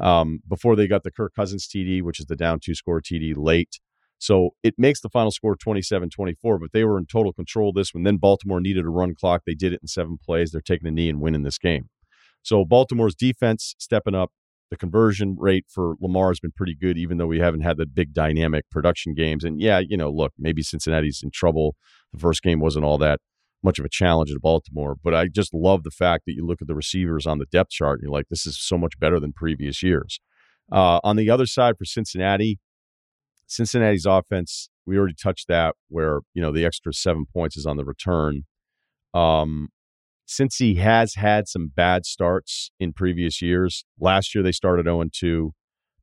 um, 0.00 0.40
before 0.48 0.76
they 0.76 0.86
got 0.86 1.02
the 1.02 1.10
Kirk 1.10 1.34
Cousins 1.34 1.68
TD, 1.68 2.02
which 2.02 2.20
is 2.20 2.26
the 2.26 2.36
down 2.36 2.60
two 2.60 2.74
score 2.74 3.00
TD 3.00 3.34
late. 3.36 3.80
So 4.18 4.50
it 4.62 4.74
makes 4.78 5.00
the 5.00 5.08
final 5.08 5.30
score 5.30 5.56
27 5.56 6.10
24, 6.10 6.58
but 6.58 6.72
they 6.72 6.84
were 6.84 6.98
in 6.98 7.06
total 7.06 7.32
control 7.32 7.72
this 7.72 7.94
one. 7.94 8.02
Then 8.02 8.16
Baltimore 8.16 8.60
needed 8.60 8.84
a 8.84 8.90
run 8.90 9.14
clock. 9.14 9.42
They 9.46 9.54
did 9.54 9.72
it 9.72 9.80
in 9.82 9.88
seven 9.88 10.18
plays. 10.22 10.50
They're 10.50 10.60
taking 10.60 10.88
a 10.88 10.90
knee 10.90 11.08
and 11.08 11.20
winning 11.20 11.44
this 11.44 11.58
game. 11.58 11.88
So 12.42 12.64
Baltimore's 12.64 13.14
defense 13.14 13.74
stepping 13.78 14.14
up 14.14 14.32
the 14.70 14.76
conversion 14.76 15.36
rate 15.38 15.64
for 15.68 15.94
Lamar 16.00 16.28
has 16.28 16.40
been 16.40 16.52
pretty 16.52 16.74
good, 16.74 16.98
even 16.98 17.16
though 17.16 17.26
we 17.26 17.38
haven't 17.38 17.62
had 17.62 17.78
the 17.78 17.86
big 17.86 18.12
dynamic 18.12 18.68
production 18.70 19.14
games. 19.14 19.44
And 19.44 19.60
yeah, 19.60 19.78
you 19.78 19.96
know, 19.96 20.10
look, 20.10 20.32
maybe 20.38 20.62
Cincinnati's 20.62 21.20
in 21.22 21.30
trouble. 21.30 21.74
The 22.12 22.18
first 22.18 22.42
game 22.42 22.60
wasn't 22.60 22.84
all 22.84 22.98
that 22.98 23.20
much 23.62 23.78
of 23.78 23.84
a 23.84 23.88
challenge 23.88 24.30
at 24.30 24.40
Baltimore, 24.40 24.94
but 25.02 25.14
I 25.14 25.26
just 25.28 25.52
love 25.52 25.82
the 25.82 25.90
fact 25.90 26.24
that 26.26 26.34
you 26.34 26.46
look 26.46 26.60
at 26.60 26.68
the 26.68 26.74
receivers 26.74 27.26
on 27.26 27.38
the 27.38 27.46
depth 27.46 27.70
chart 27.70 27.98
and 27.98 28.04
you're 28.04 28.12
like, 28.12 28.28
this 28.28 28.46
is 28.46 28.60
so 28.60 28.78
much 28.78 28.98
better 29.00 29.18
than 29.18 29.32
previous 29.32 29.82
years. 29.82 30.20
Uh, 30.70 31.00
on 31.02 31.16
the 31.16 31.30
other 31.30 31.46
side 31.46 31.76
for 31.78 31.84
Cincinnati, 31.84 32.58
Cincinnati's 33.48 34.06
offense, 34.06 34.68
we 34.86 34.96
already 34.96 35.14
touched 35.20 35.48
that 35.48 35.74
where, 35.88 36.20
you 36.34 36.42
know, 36.42 36.52
the 36.52 36.64
extra 36.64 36.92
seven 36.92 37.24
points 37.32 37.56
is 37.56 37.66
on 37.66 37.76
the 37.76 37.84
return. 37.84 38.42
Um, 39.14 39.68
Cincy 40.28 40.76
has 40.76 41.14
had 41.14 41.48
some 41.48 41.72
bad 41.74 42.04
starts 42.04 42.70
in 42.78 42.92
previous 42.92 43.40
years, 43.40 43.84
last 43.98 44.34
year 44.34 44.44
they 44.44 44.52
started 44.52 44.84
0 44.84 45.04
2. 45.12 45.52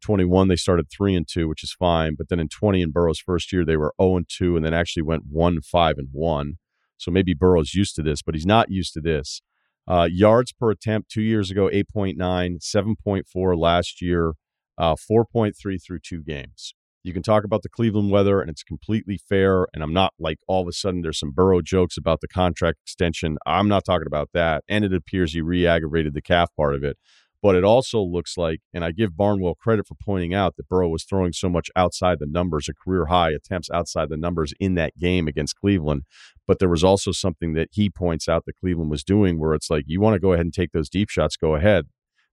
21 0.02 0.50
they 0.50 0.56
started 0.56 0.86
3 0.96 1.16
and 1.16 1.28
2 1.28 1.48
which 1.48 1.64
is 1.64 1.74
fine 1.74 2.16
but 2.16 2.30
then 2.30 2.40
in 2.40 2.48
20 2.48 2.82
in 2.82 2.92
burrow's 2.92 3.18
first 3.18 3.52
year 3.52 3.66
they 3.66 3.78
were 3.78 3.94
0 4.00 4.18
and 4.18 4.30
2 4.30 4.56
and 4.56 4.64
then 4.64 4.74
actually 4.74 5.02
went 5.02 5.24
1 5.28 5.62
5 5.62 5.96
and 5.98 6.10
1 6.12 6.54
so 6.98 7.10
maybe 7.10 7.34
burrow's 7.34 7.74
used 7.74 7.96
to 7.96 8.04
this 8.04 8.22
but 8.22 8.36
he's 8.36 8.46
not 8.46 8.70
used 8.70 8.94
to 8.94 9.02
this 9.02 9.42
uh, 9.88 10.08
yards 10.12 10.52
per 10.52 10.70
attempt 10.70 11.10
two 11.10 11.24
years 11.24 11.50
ago 11.50 11.70
8.9 11.74 12.18
7.4 12.18 13.58
last 13.58 14.02
year 14.02 14.34
uh, 14.78 14.96
4.3 14.96 15.56
through 15.84 16.00
two 16.00 16.22
games 16.22 16.75
you 17.05 17.13
can 17.13 17.21
talk 17.21 17.43
about 17.43 17.62
the 17.62 17.69
Cleveland 17.69 18.09
weather, 18.09 18.41
and 18.41 18.50
it's 18.50 18.63
completely 18.63 19.19
fair. 19.29 19.67
And 19.75 19.83
I'm 19.83 19.93
not 19.93 20.13
like 20.17 20.39
all 20.47 20.63
of 20.63 20.67
a 20.67 20.71
sudden 20.71 21.01
there's 21.01 21.19
some 21.19 21.29
Burrow 21.29 21.62
jokes 21.62 21.97
about 21.97 22.19
the 22.19 22.27
contract 22.27 22.79
extension. 22.83 23.38
I'm 23.45 23.67
not 23.67 23.85
talking 23.85 24.07
about 24.07 24.29
that. 24.33 24.63
And 24.67 24.83
it 24.83 24.91
appears 24.91 25.33
he 25.33 25.41
re 25.41 25.67
aggravated 25.67 26.15
the 26.15 26.21
calf 26.21 26.50
part 26.57 26.74
of 26.74 26.83
it. 26.83 26.97
But 27.43 27.55
it 27.55 27.63
also 27.63 28.01
looks 28.01 28.38
like, 28.38 28.62
and 28.74 28.83
I 28.83 28.91
give 28.91 29.15
Barnwell 29.15 29.53
credit 29.53 29.88
for 29.88 29.93
pointing 29.93 30.33
out 30.33 30.55
that 30.55 30.67
Burrow 30.67 30.89
was 30.89 31.03
throwing 31.03 31.31
so 31.31 31.47
much 31.47 31.69
outside 31.75 32.17
the 32.17 32.25
numbers, 32.25 32.67
a 32.67 32.74
career 32.74 33.05
high 33.05 33.29
attempts 33.29 33.69
outside 33.69 34.09
the 34.09 34.17
numbers 34.17 34.51
in 34.59 34.74
that 34.75 34.97
game 34.97 35.27
against 35.27 35.55
Cleveland. 35.55 36.05
But 36.47 36.57
there 36.57 36.69
was 36.69 36.83
also 36.83 37.12
something 37.12 37.53
that 37.53 37.69
he 37.71 37.88
points 37.88 38.27
out 38.27 38.45
that 38.45 38.55
Cleveland 38.55 38.89
was 38.89 39.03
doing 39.03 39.39
where 39.39 39.53
it's 39.53 39.69
like, 39.69 39.83
you 39.85 40.01
want 40.01 40.15
to 40.15 40.19
go 40.19 40.33
ahead 40.33 40.45
and 40.45 40.53
take 40.53 40.71
those 40.71 40.89
deep 40.89 41.12
shots, 41.12 41.38
go 41.38 41.53
ahead 41.53 41.85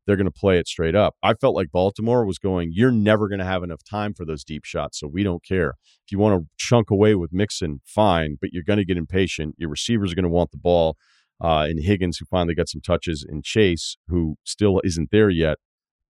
they're 0.06 0.16
going 0.16 0.26
to 0.26 0.30
play 0.30 0.59
it 0.59 0.66
straight 0.66 0.94
up. 0.94 1.14
I 1.23 1.35
felt 1.35 1.54
like 1.54 1.71
Baltimore 1.71 2.25
was 2.25 2.38
going, 2.38 2.71
you're 2.73 2.90
never 2.90 3.28
going 3.28 3.38
to 3.38 3.44
have 3.44 3.62
enough 3.62 3.82
time 3.85 4.14
for 4.14 4.25
those 4.25 4.44
deep 4.44 4.64
shots, 4.64 4.99
so 4.99 5.06
we 5.06 5.23
don't 5.23 5.44
care. 5.44 5.75
If 6.04 6.12
you 6.12 6.18
want 6.18 6.40
to 6.40 6.49
chunk 6.56 6.90
away 6.90 7.14
with 7.14 7.32
Mixon, 7.32 7.80
fine, 7.85 8.37
but 8.40 8.50
you're 8.52 8.64
going 8.64 8.78
to 8.78 8.85
get 8.85 8.97
impatient. 8.97 9.54
Your 9.59 9.71
receivers 9.71 10.12
are 10.12 10.16
going 10.16 10.25
to 10.25 10.28
want 10.28 10.50
the 10.50 10.59
ball. 10.59 10.97
Uh, 11.40 11.66
and 11.68 11.82
Higgins, 11.82 12.18
who 12.18 12.25
finally 12.26 12.54
got 12.54 12.68
some 12.68 12.80
touches, 12.80 13.26
and 13.28 13.42
Chase, 13.42 13.97
who 14.06 14.37
still 14.44 14.80
isn't 14.85 15.11
there 15.11 15.28
yet. 15.28 15.59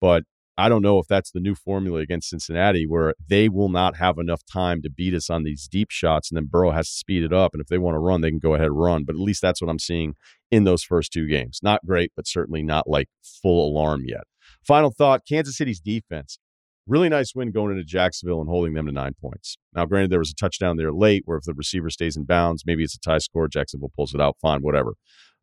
But 0.01 0.25
I 0.61 0.69
don't 0.69 0.83
know 0.83 0.99
if 0.99 1.07
that's 1.07 1.31
the 1.31 1.41
new 1.41 1.55
formula 1.55 2.01
against 2.01 2.29
Cincinnati, 2.29 2.87
where 2.87 3.15
they 3.27 3.49
will 3.49 3.71
not 3.71 3.97
have 3.97 4.19
enough 4.19 4.43
time 4.45 4.83
to 4.83 4.91
beat 4.91 5.15
us 5.15 5.31
on 5.31 5.43
these 5.43 5.67
deep 5.67 5.91
shots, 5.91 6.31
and 6.31 6.37
then 6.37 6.49
Burrow 6.51 6.73
has 6.73 6.89
to 6.89 6.95
speed 6.95 7.23
it 7.23 7.33
up. 7.33 7.55
And 7.55 7.63
if 7.63 7.69
they 7.69 7.79
want 7.79 7.95
to 7.95 7.99
run, 7.99 8.21
they 8.21 8.29
can 8.29 8.41
go 8.41 8.55
ahead 8.55 8.67
and 8.67 8.79
run. 8.79 9.05
But 9.05 9.15
at 9.15 9.23
least 9.23 9.41
that's 9.41 9.63
what 9.63 9.71
I'm 9.71 9.79
seeing 9.79 10.17
in 10.51 10.65
those 10.65 10.83
first 10.83 11.15
two 11.15 11.27
games. 11.27 11.61
Not 11.63 11.87
great, 11.87 12.13
but 12.15 12.27
certainly 12.27 12.63
not 12.63 12.87
like 12.87 13.09
full 13.23 13.71
alarm 13.71 14.03
yet. 14.05 14.25
Final 14.63 14.91
thought 14.91 15.23
Kansas 15.27 15.57
City's 15.57 15.81
defense. 15.81 16.39
Really 16.87 17.09
nice 17.09 17.35
win 17.35 17.53
going 17.53 17.71
into 17.71 17.85
Jacksonville 17.85 18.41
and 18.41 18.51
holding 18.51 18.75
them 18.75 18.85
to 18.85 18.93
nine 18.93 19.15
points. 19.19 19.57
Now, 19.75 19.87
granted, 19.87 20.11
there 20.11 20.19
was 20.19 20.31
a 20.31 20.35
touchdown 20.35 20.77
there 20.77 20.93
late 20.93 21.23
where 21.25 21.39
if 21.39 21.45
the 21.45 21.55
receiver 21.55 21.89
stays 21.89 22.19
in 22.19 22.25
bounds, 22.25 22.65
maybe 22.67 22.85
it's 22.85 22.97
a 22.97 23.01
tie 23.01 23.19
score. 23.19 23.49
Jacksonville 23.49 23.93
pulls 23.97 24.15
it 24.15 24.21
out, 24.21 24.37
fine, 24.43 24.61
whatever. 24.61 24.95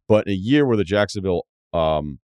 But 0.08 0.28
in 0.28 0.34
a 0.34 0.36
year 0.36 0.68
where 0.68 0.78
the 0.78 0.84
Jacksonville 0.84 1.48
um, 1.74 2.20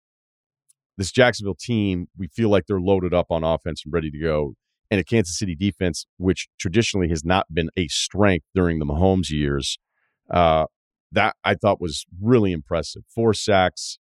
this 0.99 1.13
Jacksonville 1.13 1.57
team, 1.59 2.09
we 2.19 2.27
feel 2.27 2.51
like 2.51 2.65
they're 2.67 2.81
loaded 2.81 3.15
up 3.15 3.27
on 3.31 3.45
offense 3.45 3.83
and 3.85 3.95
ready 3.95 4.11
to 4.11 4.19
go. 4.19 4.55
And 4.91 5.01
a 5.01 5.05
Kansas 5.05 5.39
City 5.39 5.55
defense, 5.55 6.07
which 6.17 6.49
traditionally 6.59 7.09
has 7.09 7.25
not 7.25 7.47
been 7.53 7.71
a 7.77 7.87
strength 7.89 8.47
during 8.55 8.79
the 8.79 8.85
Mahomes 8.85 9.31
years, 9.31 9.79
uh, 10.29 10.67
that 11.13 11.37
I 11.45 11.55
thought 11.55 11.81
was 11.81 12.05
really 12.21 12.53
impressive. 12.53 13.03
Four 13.15 13.33
sacks, 13.33 13.99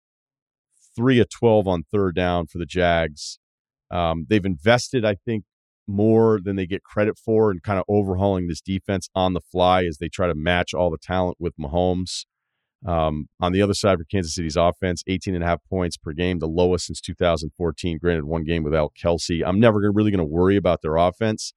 three 0.96 1.20
of 1.20 1.28
12 1.28 1.68
on 1.68 1.84
third 1.92 2.16
down 2.16 2.46
for 2.46 2.58
the 2.58 2.66
Jags. 2.66 3.38
Um, 3.90 4.26
they've 4.28 4.44
invested, 4.44 5.04
I 5.04 5.16
think, 5.26 5.44
more 5.86 6.40
than 6.42 6.56
they 6.56 6.66
get 6.66 6.82
credit 6.82 7.18
for 7.18 7.50
and 7.50 7.62
kind 7.62 7.78
of 7.78 7.84
overhauling 7.88 8.48
this 8.48 8.60
defense 8.60 9.08
on 9.14 9.34
the 9.34 9.40
fly 9.40 9.84
as 9.84 9.98
they 9.98 10.08
try 10.08 10.26
to 10.26 10.34
match 10.34 10.72
all 10.72 10.90
the 10.90 10.98
talent 10.98 11.36
with 11.38 11.54
Mahomes. 11.60 12.24
Um, 12.84 13.28
on 13.40 13.52
the 13.52 13.62
other 13.62 13.74
side 13.74 13.98
for 13.98 14.04
Kansas 14.04 14.34
City's 14.34 14.56
offense, 14.56 15.02
18 15.06 15.34
and 15.34 15.42
a 15.42 15.46
half 15.46 15.60
points 15.68 15.96
per 15.96 16.12
game, 16.12 16.38
the 16.38 16.48
lowest 16.48 16.86
since 16.86 17.00
2014. 17.00 17.98
Granted, 17.98 18.24
one 18.24 18.44
game 18.44 18.62
without 18.62 18.92
Kelce. 19.00 19.42
I'm 19.44 19.58
never 19.58 19.90
really 19.92 20.10
going 20.10 20.18
to 20.18 20.24
worry 20.24 20.56
about 20.56 20.82
their 20.82 20.96
offense, 20.96 21.54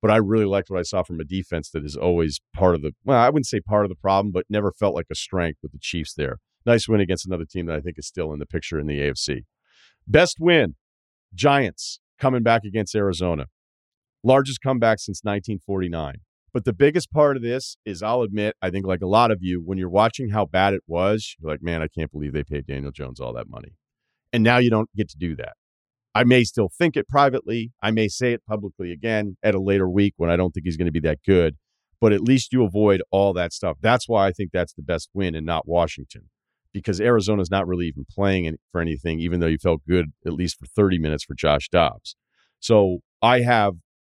but 0.00 0.10
I 0.10 0.16
really 0.16 0.46
liked 0.46 0.70
what 0.70 0.80
I 0.80 0.82
saw 0.82 1.02
from 1.02 1.20
a 1.20 1.24
defense 1.24 1.70
that 1.70 1.84
is 1.84 1.96
always 1.96 2.40
part 2.54 2.74
of 2.74 2.82
the, 2.82 2.92
well, 3.04 3.18
I 3.18 3.28
wouldn't 3.28 3.46
say 3.46 3.60
part 3.60 3.84
of 3.84 3.90
the 3.90 3.96
problem, 3.96 4.32
but 4.32 4.46
never 4.48 4.72
felt 4.72 4.94
like 4.94 5.06
a 5.10 5.14
strength 5.14 5.58
with 5.62 5.72
the 5.72 5.78
Chiefs 5.78 6.14
there. 6.14 6.38
nice 6.64 6.88
win 6.88 7.00
against 7.00 7.26
another 7.26 7.44
team 7.44 7.66
that 7.66 7.76
I 7.76 7.80
think 7.80 7.98
is 7.98 8.06
still 8.06 8.32
in 8.32 8.38
the 8.38 8.46
picture 8.46 8.78
in 8.78 8.86
the 8.86 8.98
AFC. 8.98 9.44
Best 10.06 10.38
win, 10.40 10.74
Giants 11.34 12.00
coming 12.18 12.42
back 12.42 12.64
against 12.64 12.94
Arizona. 12.94 13.46
Largest 14.24 14.60
comeback 14.62 15.00
since 15.00 15.20
1949. 15.22 16.16
But 16.52 16.64
the 16.64 16.72
biggest 16.72 17.10
part 17.10 17.36
of 17.36 17.42
this 17.42 17.76
is 17.84 18.02
I'll 18.02 18.22
admit, 18.22 18.56
I 18.60 18.70
think 18.70 18.86
like 18.86 19.00
a 19.00 19.06
lot 19.06 19.30
of 19.30 19.38
you, 19.40 19.62
when 19.64 19.78
you're 19.78 19.88
watching 19.88 20.30
how 20.30 20.44
bad 20.44 20.74
it 20.74 20.82
was, 20.86 21.34
you're 21.38 21.50
like, 21.50 21.62
man, 21.62 21.80
I 21.82 21.88
can't 21.88 22.12
believe 22.12 22.34
they 22.34 22.44
paid 22.44 22.66
Daniel 22.66 22.92
Jones 22.92 23.20
all 23.20 23.32
that 23.34 23.48
money. 23.48 23.74
And 24.32 24.42
now 24.42 24.58
you 24.58 24.70
don't 24.70 24.90
get 24.94 25.08
to 25.10 25.16
do 25.16 25.34
that. 25.36 25.54
I 26.14 26.24
may 26.24 26.44
still 26.44 26.68
think 26.68 26.96
it 26.96 27.08
privately. 27.08 27.72
I 27.82 27.90
may 27.90 28.08
say 28.08 28.32
it 28.32 28.44
publicly 28.46 28.92
again 28.92 29.38
at 29.42 29.54
a 29.54 29.60
later 29.60 29.88
week 29.88 30.14
when 30.18 30.28
I 30.28 30.36
don't 30.36 30.52
think 30.52 30.66
he's 30.66 30.76
going 30.76 30.86
to 30.86 30.92
be 30.92 31.00
that 31.00 31.20
good. 31.26 31.56
But 32.00 32.12
at 32.12 32.20
least 32.20 32.52
you 32.52 32.64
avoid 32.64 33.02
all 33.10 33.32
that 33.32 33.52
stuff. 33.52 33.78
That's 33.80 34.08
why 34.08 34.26
I 34.26 34.32
think 34.32 34.50
that's 34.52 34.74
the 34.74 34.82
best 34.82 35.08
win 35.14 35.34
and 35.34 35.46
not 35.46 35.66
Washington 35.66 36.28
because 36.72 37.00
Arizona's 37.00 37.50
not 37.50 37.66
really 37.66 37.86
even 37.86 38.04
playing 38.10 38.56
for 38.70 38.80
anything, 38.80 39.20
even 39.20 39.40
though 39.40 39.46
you 39.46 39.58
felt 39.58 39.82
good 39.88 40.06
at 40.26 40.32
least 40.32 40.58
for 40.58 40.66
30 40.66 40.98
minutes 40.98 41.24
for 41.24 41.34
Josh 41.34 41.68
Dobbs. 41.70 42.16
So 42.60 42.98
I 43.20 43.40
have 43.40 43.74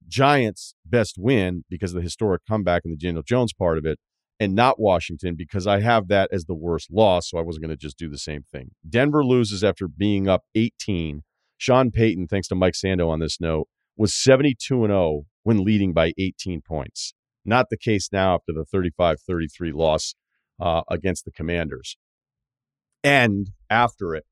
Giants' 0.08 0.74
best 0.84 1.16
win 1.18 1.64
because 1.68 1.92
of 1.92 1.96
the 1.96 2.02
historic 2.02 2.42
comeback 2.48 2.82
and 2.84 2.92
the 2.92 2.96
Daniel 2.96 3.22
Jones 3.22 3.52
part 3.52 3.78
of 3.78 3.84
it, 3.84 3.98
and 4.38 4.54
not 4.54 4.78
Washington 4.78 5.34
because 5.36 5.66
I 5.66 5.80
have 5.80 6.08
that 6.08 6.28
as 6.32 6.44
the 6.44 6.54
worst 6.54 6.90
loss. 6.90 7.30
So 7.30 7.38
I 7.38 7.42
wasn't 7.42 7.64
going 7.64 7.76
to 7.76 7.80
just 7.80 7.98
do 7.98 8.08
the 8.08 8.18
same 8.18 8.44
thing. 8.52 8.70
Denver 8.88 9.24
loses 9.24 9.64
after 9.64 9.88
being 9.88 10.28
up 10.28 10.42
18. 10.54 11.22
Sean 11.58 11.90
Payton, 11.90 12.28
thanks 12.28 12.48
to 12.48 12.54
Mike 12.54 12.74
Sando 12.74 13.08
on 13.08 13.20
this 13.20 13.40
note, 13.40 13.68
was 13.96 14.14
72 14.14 14.84
and 14.84 14.90
0 14.90 15.22
when 15.42 15.64
leading 15.64 15.92
by 15.92 16.12
18 16.18 16.60
points. 16.60 17.14
Not 17.44 17.70
the 17.70 17.78
case 17.78 18.08
now 18.12 18.34
after 18.34 18.52
the 18.52 18.64
35 18.64 19.20
33 19.20 19.72
loss 19.72 20.14
uh, 20.60 20.82
against 20.90 21.24
the 21.24 21.30
Commanders. 21.30 21.96
And 23.02 23.50
after 23.70 24.14
it, 24.14 24.24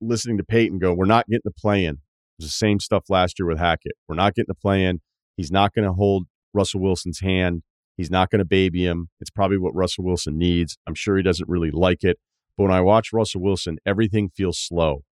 listening 0.00 0.36
to 0.36 0.44
Payton 0.44 0.78
go, 0.78 0.92
we're 0.92 1.06
not 1.06 1.26
getting 1.26 1.40
the 1.44 1.50
play 1.50 1.84
in. 1.84 1.98
Was 2.38 2.48
the 2.48 2.52
same 2.52 2.80
stuff 2.80 3.04
last 3.08 3.38
year 3.38 3.46
with 3.46 3.58
Hackett. 3.58 3.92
We're 4.08 4.14
not 4.14 4.34
getting 4.34 4.48
the 4.48 4.54
play 4.54 4.84
in. 4.84 5.00
He's 5.36 5.50
not 5.50 5.72
going 5.74 5.86
to 5.86 5.92
hold 5.92 6.26
Russell 6.52 6.80
Wilson's 6.80 7.20
hand. 7.20 7.62
He's 7.96 8.10
not 8.10 8.30
going 8.30 8.40
to 8.40 8.44
baby 8.44 8.84
him. 8.84 9.08
It's 9.20 9.30
probably 9.30 9.58
what 9.58 9.74
Russell 9.74 10.04
Wilson 10.04 10.36
needs. 10.36 10.76
I'm 10.86 10.94
sure 10.94 11.16
he 11.16 11.22
doesn't 11.22 11.48
really 11.48 11.70
like 11.70 12.04
it. 12.04 12.18
But 12.56 12.64
when 12.64 12.72
I 12.72 12.80
watch 12.80 13.12
Russell 13.12 13.42
Wilson, 13.42 13.78
everything 13.86 14.30
feels 14.34 14.58
slow. 14.58 15.02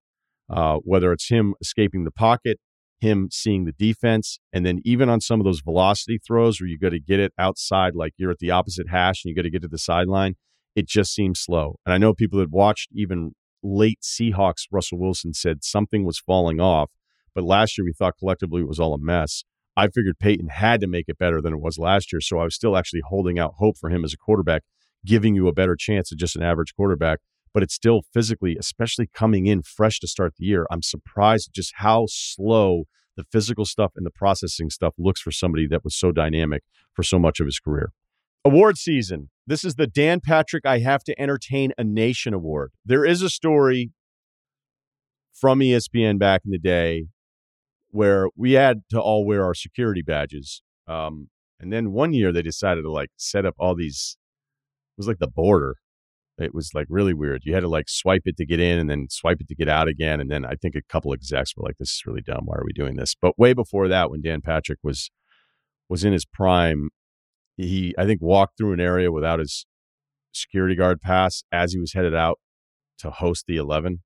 Uh, 0.49 0.77
whether 0.83 1.11
it's 1.11 1.29
him 1.29 1.55
escaping 1.59 2.03
the 2.03 2.11
pocket, 2.11 2.59
him 2.99 3.29
seeing 3.31 3.65
the 3.65 3.71
defense, 3.71 4.39
and 4.53 4.65
then 4.65 4.79
even 4.85 5.09
on 5.09 5.19
some 5.19 5.39
of 5.39 5.45
those 5.45 5.61
velocity 5.61 6.19
throws 6.25 6.61
where 6.61 6.67
you 6.67 6.77
got 6.77 6.89
to 6.89 6.99
get 6.99 7.19
it 7.19 7.33
outside, 7.39 7.95
like 7.95 8.13
you're 8.17 8.31
at 8.31 8.39
the 8.39 8.51
opposite 8.51 8.89
hash 8.89 9.23
and 9.23 9.29
you 9.31 9.35
got 9.35 9.41
to 9.41 9.49
get 9.49 9.63
to 9.63 9.67
the 9.67 9.79
sideline, 9.79 10.35
it 10.75 10.87
just 10.87 11.13
seems 11.13 11.39
slow. 11.39 11.77
And 11.85 11.93
I 11.93 11.97
know 11.97 12.13
people 12.13 12.39
that 12.39 12.51
watched 12.51 12.89
even 12.93 13.31
late 13.63 13.99
Seahawks, 14.03 14.67
Russell 14.71 14.99
Wilson 14.99 15.33
said 15.33 15.63
something 15.63 16.05
was 16.05 16.19
falling 16.19 16.59
off. 16.59 16.91
But 17.35 17.43
last 17.43 17.77
year 17.77 17.85
we 17.85 17.93
thought 17.93 18.17
collectively 18.17 18.61
it 18.61 18.67
was 18.67 18.79
all 18.79 18.93
a 18.93 18.99
mess. 18.99 19.43
I 19.77 19.87
figured 19.87 20.19
Payton 20.19 20.47
had 20.47 20.79
to 20.81 20.87
make 20.87 21.05
it 21.09 21.17
better 21.17 21.41
than 21.41 21.53
it 21.53 21.59
was 21.59 21.77
last 21.77 22.13
year. 22.13 22.21
So 22.21 22.39
I 22.39 22.45
was 22.45 22.55
still 22.55 22.77
actually 22.77 23.01
holding 23.09 23.37
out 23.37 23.55
hope 23.57 23.77
for 23.77 23.89
him 23.89 24.05
as 24.05 24.13
a 24.13 24.17
quarterback, 24.17 24.63
giving 25.05 25.35
you 25.35 25.47
a 25.47 25.53
better 25.53 25.75
chance 25.75 26.11
of 26.11 26.17
just 26.17 26.35
an 26.35 26.43
average 26.43 26.73
quarterback. 26.75 27.19
But 27.53 27.61
it's 27.61 27.75
still 27.75 28.01
physically, 28.13 28.55
especially 28.57 29.09
coming 29.13 29.47
in 29.47 29.61
fresh 29.63 29.99
to 29.99 30.07
start 30.07 30.33
the 30.37 30.45
year. 30.45 30.65
I'm 30.71 30.81
surprised 30.81 31.51
just 31.53 31.73
how 31.77 32.05
slow 32.07 32.85
the 33.17 33.25
physical 33.31 33.65
stuff 33.65 33.91
and 33.95 34.05
the 34.05 34.11
processing 34.11 34.69
stuff 34.69 34.93
looks 34.97 35.21
for 35.21 35.31
somebody 35.31 35.67
that 35.67 35.83
was 35.83 35.95
so 35.95 36.11
dynamic 36.11 36.63
for 36.93 37.03
so 37.03 37.19
much 37.19 37.39
of 37.39 37.45
his 37.45 37.59
career. 37.59 37.91
Award 38.43 38.77
season. 38.77 39.29
This 39.47 39.63
is 39.63 39.75
the 39.75 39.87
Dan 39.87 40.19
Patrick 40.21 40.65
I 40.65 40.79
Have 40.79 41.03
to 41.05 41.19
Entertain 41.19 41.71
a 41.77 41.83
Nation 41.83 42.33
Award. 42.33 42.71
There 42.85 43.05
is 43.05 43.21
a 43.21 43.29
story 43.29 43.91
from 45.33 45.59
ESPN 45.59 46.19
back 46.19 46.41
in 46.45 46.51
the 46.51 46.59
day 46.59 47.05
where 47.95 48.27
we 48.35 48.51
had 48.51 48.81
to 48.89 48.99
all 48.99 49.25
wear 49.25 49.45
our 49.45 49.53
security 49.53 50.01
badges. 50.01 50.61
Um, 50.85 51.29
and 51.61 51.71
then 51.71 51.93
one 51.93 52.11
year 52.11 52.33
they 52.33 52.41
decided 52.41 52.81
to 52.81 52.91
like 52.91 53.09
set 53.15 53.45
up 53.45 53.55
all 53.57 53.73
these, 53.73 54.17
it 54.97 54.99
was 54.99 55.07
like 55.07 55.19
the 55.19 55.29
border. 55.29 55.77
It 56.37 56.53
was 56.53 56.71
like 56.73 56.87
really 56.89 57.13
weird. 57.13 57.43
You 57.45 57.53
had 57.53 57.61
to 57.61 57.69
like 57.69 57.87
swipe 57.87 58.23
it 58.25 58.35
to 58.35 58.45
get 58.45 58.59
in 58.59 58.77
and 58.79 58.89
then 58.89 59.07
swipe 59.09 59.39
it 59.39 59.47
to 59.47 59.55
get 59.55 59.69
out 59.69 59.87
again. 59.87 60.19
And 60.19 60.29
then 60.29 60.45
I 60.45 60.55
think 60.55 60.75
a 60.75 60.81
couple 60.89 61.13
execs 61.13 61.55
were 61.55 61.63
like, 61.63 61.77
this 61.79 61.91
is 61.91 62.03
really 62.05 62.21
dumb. 62.21 62.41
Why 62.43 62.57
are 62.57 62.65
we 62.65 62.73
doing 62.73 62.97
this? 62.97 63.15
But 63.15 63.39
way 63.39 63.53
before 63.53 63.87
that, 63.87 64.11
when 64.11 64.21
Dan 64.21 64.41
Patrick 64.41 64.79
was 64.83 65.09
was 65.87 66.03
in 66.03 66.11
his 66.11 66.25
prime, 66.25 66.89
he, 67.55 67.95
I 67.97 68.05
think, 68.05 68.21
walked 68.21 68.57
through 68.57 68.73
an 68.73 68.81
area 68.81 69.09
without 69.09 69.39
his 69.39 69.65
security 70.33 70.75
guard 70.75 70.99
pass 70.99 71.43
as 71.49 71.71
he 71.71 71.79
was 71.79 71.93
headed 71.93 72.13
out 72.13 72.39
to 72.97 73.09
host 73.09 73.45
the 73.47 73.55
11. 73.55 74.01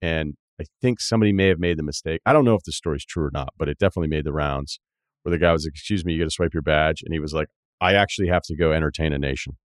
And 0.00 0.34
I 0.60 0.64
think 0.82 1.00
somebody 1.00 1.32
may 1.32 1.48
have 1.48 1.58
made 1.58 1.78
the 1.78 1.82
mistake. 1.82 2.20
I 2.26 2.34
don't 2.34 2.44
know 2.44 2.54
if 2.54 2.64
the 2.64 2.72
story's 2.72 3.04
true 3.04 3.24
or 3.24 3.30
not, 3.32 3.54
but 3.56 3.68
it 3.68 3.78
definitely 3.78 4.08
made 4.08 4.24
the 4.24 4.32
rounds 4.32 4.78
where 5.22 5.30
the 5.30 5.38
guy 5.38 5.52
was 5.52 5.64
like, 5.64 5.72
Excuse 5.72 6.04
me, 6.04 6.12
you 6.12 6.18
got 6.18 6.26
to 6.26 6.30
swipe 6.30 6.52
your 6.52 6.62
badge. 6.62 7.02
And 7.02 7.14
he 7.14 7.18
was 7.18 7.32
like, 7.32 7.48
I 7.80 7.94
actually 7.94 8.28
have 8.28 8.42
to 8.42 8.56
go 8.56 8.72
entertain 8.72 9.14
a 9.14 9.18
nation. 9.18 9.56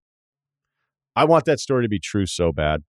I 1.14 1.24
want 1.24 1.44
that 1.44 1.60
story 1.60 1.84
to 1.84 1.88
be 1.88 1.98
true 1.98 2.24
so 2.24 2.50
bad. 2.50 2.82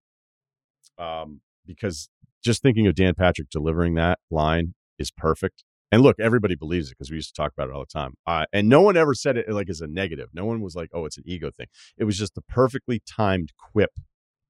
Um, 0.96 1.42
because 1.66 2.08
just 2.42 2.62
thinking 2.62 2.86
of 2.86 2.94
Dan 2.94 3.14
Patrick 3.14 3.50
delivering 3.50 3.94
that 3.94 4.18
line 4.30 4.74
is 4.98 5.10
perfect. 5.10 5.64
And 5.92 6.02
look, 6.02 6.16
everybody 6.18 6.54
believes 6.54 6.88
it 6.88 6.96
because 6.98 7.10
we 7.10 7.16
used 7.16 7.34
to 7.34 7.42
talk 7.42 7.52
about 7.56 7.68
it 7.68 7.74
all 7.74 7.80
the 7.80 7.98
time. 7.98 8.14
Uh, 8.26 8.46
and 8.52 8.68
no 8.68 8.80
one 8.80 8.96
ever 8.96 9.14
said 9.14 9.36
it 9.36 9.50
like 9.50 9.68
as 9.68 9.80
a 9.82 9.86
negative. 9.86 10.28
No 10.32 10.44
one 10.44 10.60
was 10.60 10.74
like, 10.74 10.90
"Oh, 10.92 11.06
it's 11.06 11.16
an 11.16 11.24
ego 11.26 11.50
thing." 11.50 11.66
It 11.96 12.04
was 12.04 12.18
just 12.18 12.34
the 12.34 12.42
perfectly 12.42 13.00
timed 13.06 13.52
quip 13.72 13.92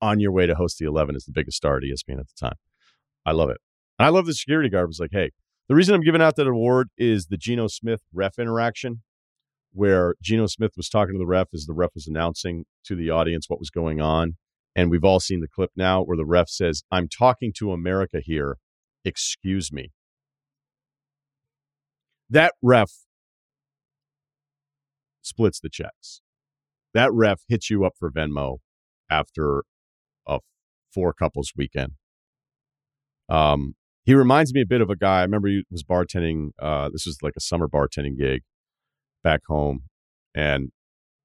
on 0.01 0.19
your 0.19 0.33
way 0.33 0.47
to 0.47 0.57
host 0.57 0.79
the 0.79 0.87
Eleven 0.87 1.15
as 1.15 1.25
the 1.25 1.33
biggest 1.33 1.57
star 1.57 1.77
at 1.77 1.85
ESPN 1.85 2.19
at 2.19 2.27
the 2.27 2.35
time. 2.39 2.57
I 3.29 3.33
love 3.33 3.51
it. 3.51 3.59
And 3.99 4.07
I 4.07 4.09
love 4.09 4.25
the 4.25 4.33
security 4.33 4.71
guard 4.71 4.89
was 4.89 4.99
like, 4.99 5.11
"Hey, 5.13 5.33
the 5.69 5.75
reason 5.75 5.95
I'm 5.95 6.01
giving 6.01 6.23
out 6.23 6.37
that 6.37 6.47
award 6.47 6.89
is 6.97 7.27
the 7.27 7.37
Geno 7.37 7.67
Smith 7.67 8.01
ref 8.11 8.39
interaction, 8.39 9.03
where 9.73 10.15
Geno 10.23 10.47
Smith 10.47 10.73
was 10.79 10.89
talking 10.89 11.15
to 11.15 11.19
the 11.19 11.27
ref 11.27 11.49
as 11.53 11.67
the 11.67 11.75
ref 11.75 11.91
was 11.95 12.07
announcing 12.07 12.65
to 12.85 12.97
the 12.97 13.11
audience 13.11 13.51
what 13.51 13.59
was 13.59 13.69
going 13.69 14.01
on." 14.01 14.39
And 14.75 14.91
we've 14.91 15.05
all 15.05 15.21
seen 15.21 15.41
the 15.41 15.49
clip 15.49 15.73
now 15.77 16.03
where 16.03 16.17
the 16.17 16.25
ref 16.25 16.49
says, 16.49 16.85
"I'm 16.91 17.07
talking 17.07 17.53
to 17.59 17.73
America 17.73 18.21
here. 18.23 18.57
Excuse 19.05 19.71
me." 19.71 19.93
That 22.31 22.55
ref 22.63 22.93
splits 25.21 25.61
the 25.61 25.69
checks. 25.69 26.23
That 26.95 27.13
ref 27.13 27.43
hits 27.47 27.69
you 27.69 27.85
up 27.85 27.93
for 27.99 28.11
Venmo 28.11 28.61
after 29.11 29.65
a 30.27 30.41
four 30.95 31.13
couples 31.13 31.53
weekend. 31.55 31.97
Um, 33.29 33.75
he 34.05 34.15
reminds 34.15 34.55
me 34.55 34.63
a 34.63 34.67
bit 34.67 34.81
of 34.81 34.91
a 34.91 34.97
guy. 34.97 35.21
I 35.21 35.23
remember 35.23 35.49
he 35.49 35.65
was 35.71 35.83
bartending. 35.83 36.51
Uh, 36.59 36.89
this 36.91 37.07
was 37.07 37.19
like 37.23 37.35
a 37.37 37.41
summer 37.41 37.69
bartending 37.69 38.19
gig 38.19 38.43
back 39.23 39.41
home, 39.49 39.83
and 40.35 40.71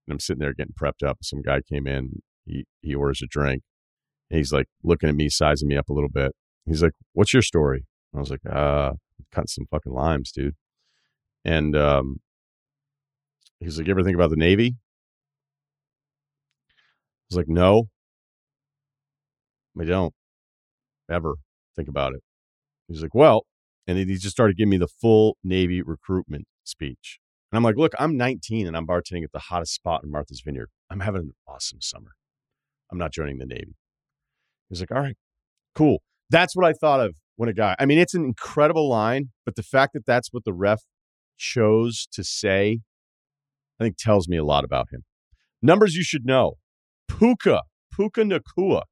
I'm 0.10 0.20
sitting 0.20 0.39
there 0.39 0.54
getting 0.54 0.74
prepped 0.74 1.08
up. 1.08 1.20
Some 1.22 1.42
guy 1.42 1.62
came 1.62 1.88
in. 1.88 2.22
He 2.46 2.66
he 2.82 2.94
orders 2.94 3.22
a 3.24 3.28
drink. 3.28 3.63
And 4.30 4.38
he's 4.38 4.52
like 4.52 4.68
looking 4.84 5.10
at 5.10 5.16
me, 5.16 5.30
sizing 5.30 5.68
me 5.68 5.78
up 5.78 5.89
a 5.89 5.94
little 5.94 6.10
bit. 6.10 6.34
He's 6.66 6.84
like, 6.84 6.94
"What's 7.13 7.34
your 7.34 7.42
story?" 7.42 7.86
I 8.16 8.20
was 8.20 8.32
like, 8.32 8.46
"Uh, 8.50 8.94
cutting 9.32 9.48
some 9.48 9.66
fucking 9.72 9.94
limes, 9.94 10.32
dude." 10.32 10.56
And 11.46 11.76
um, 11.76 12.20
he's 13.60 13.78
like, 13.78 13.88
You 13.88 13.92
ever 13.92 14.04
think 14.04 14.16
about 14.16 14.30
the 14.30 14.36
Navy? 14.36 14.76
I 16.70 17.26
was 17.30 17.38
like, 17.38 17.48
No, 17.48 17.89
I 19.80 19.86
don't 19.86 20.13
ever 21.10 21.36
think 21.76 21.88
about 21.88 22.14
it. 22.14 22.22
He's 22.88 23.02
like, 23.02 23.16
Well, 23.16 23.46
and 23.88 23.98
he 23.98 24.06
just 24.06 24.32
started 24.32 24.58
giving 24.58 24.72
me 24.72 24.78
the 24.78 24.88
full 24.88 25.38
Navy 25.44 25.82
recruitment 25.82 26.46
speech. 26.64 27.20
And 27.52 27.58
I'm 27.58 27.64
like, 27.64 27.78
Look, 27.78 27.94
I'm 28.00 28.18
19 28.18 28.68
and 28.68 28.76
I'm 28.76 28.88
bartending 28.88 29.24
at 29.24 29.32
the 29.32 29.40
hottest 29.40 29.74
spot 29.74 30.02
in 30.04 30.12
Martha's 30.12 30.42
Vineyard. 30.44 30.70
I'm 30.90 31.02
having 31.02 31.22
an 31.22 31.32
awesome 31.48 31.82
summer. 31.82 32.12
I'm 32.92 32.98
not 32.98 33.12
joining 33.12 33.38
the 33.38 33.46
Navy. 33.46 33.76
He's 34.70 34.80
like, 34.80 34.92
All 34.92 35.02
right, 35.02 35.18
cool. 35.76 36.02
That's 36.30 36.56
what 36.56 36.66
I 36.66 36.74
thought 36.74 37.00
of 37.00 37.16
when 37.36 37.50
a 37.50 37.54
guy, 37.54 37.76
I 37.80 37.86
mean, 37.86 37.98
it's 37.98 38.14
an 38.14 38.24
incredible 38.24 38.90
line, 38.90 39.30
but 39.46 39.56
the 39.56 39.64
fact 39.64 39.94
that 39.94 40.06
that's 40.06 40.30
what 40.32 40.44
the 40.46 40.54
ref 40.54 40.82
chose 41.38 42.08
to 42.12 42.24
say, 42.24 42.80
I 43.80 43.84
think 43.84 43.98
tells 43.98 44.28
me 44.28 44.38
a 44.38 44.46
lot 44.46 44.64
about 44.64 44.88
him. 44.92 45.04
Numbers 45.62 45.96
you 45.96 46.04
should 46.04 46.26
know 46.26 46.56
Puka, 47.08 47.64
Puka 47.94 48.22
Nacua. 48.22 48.84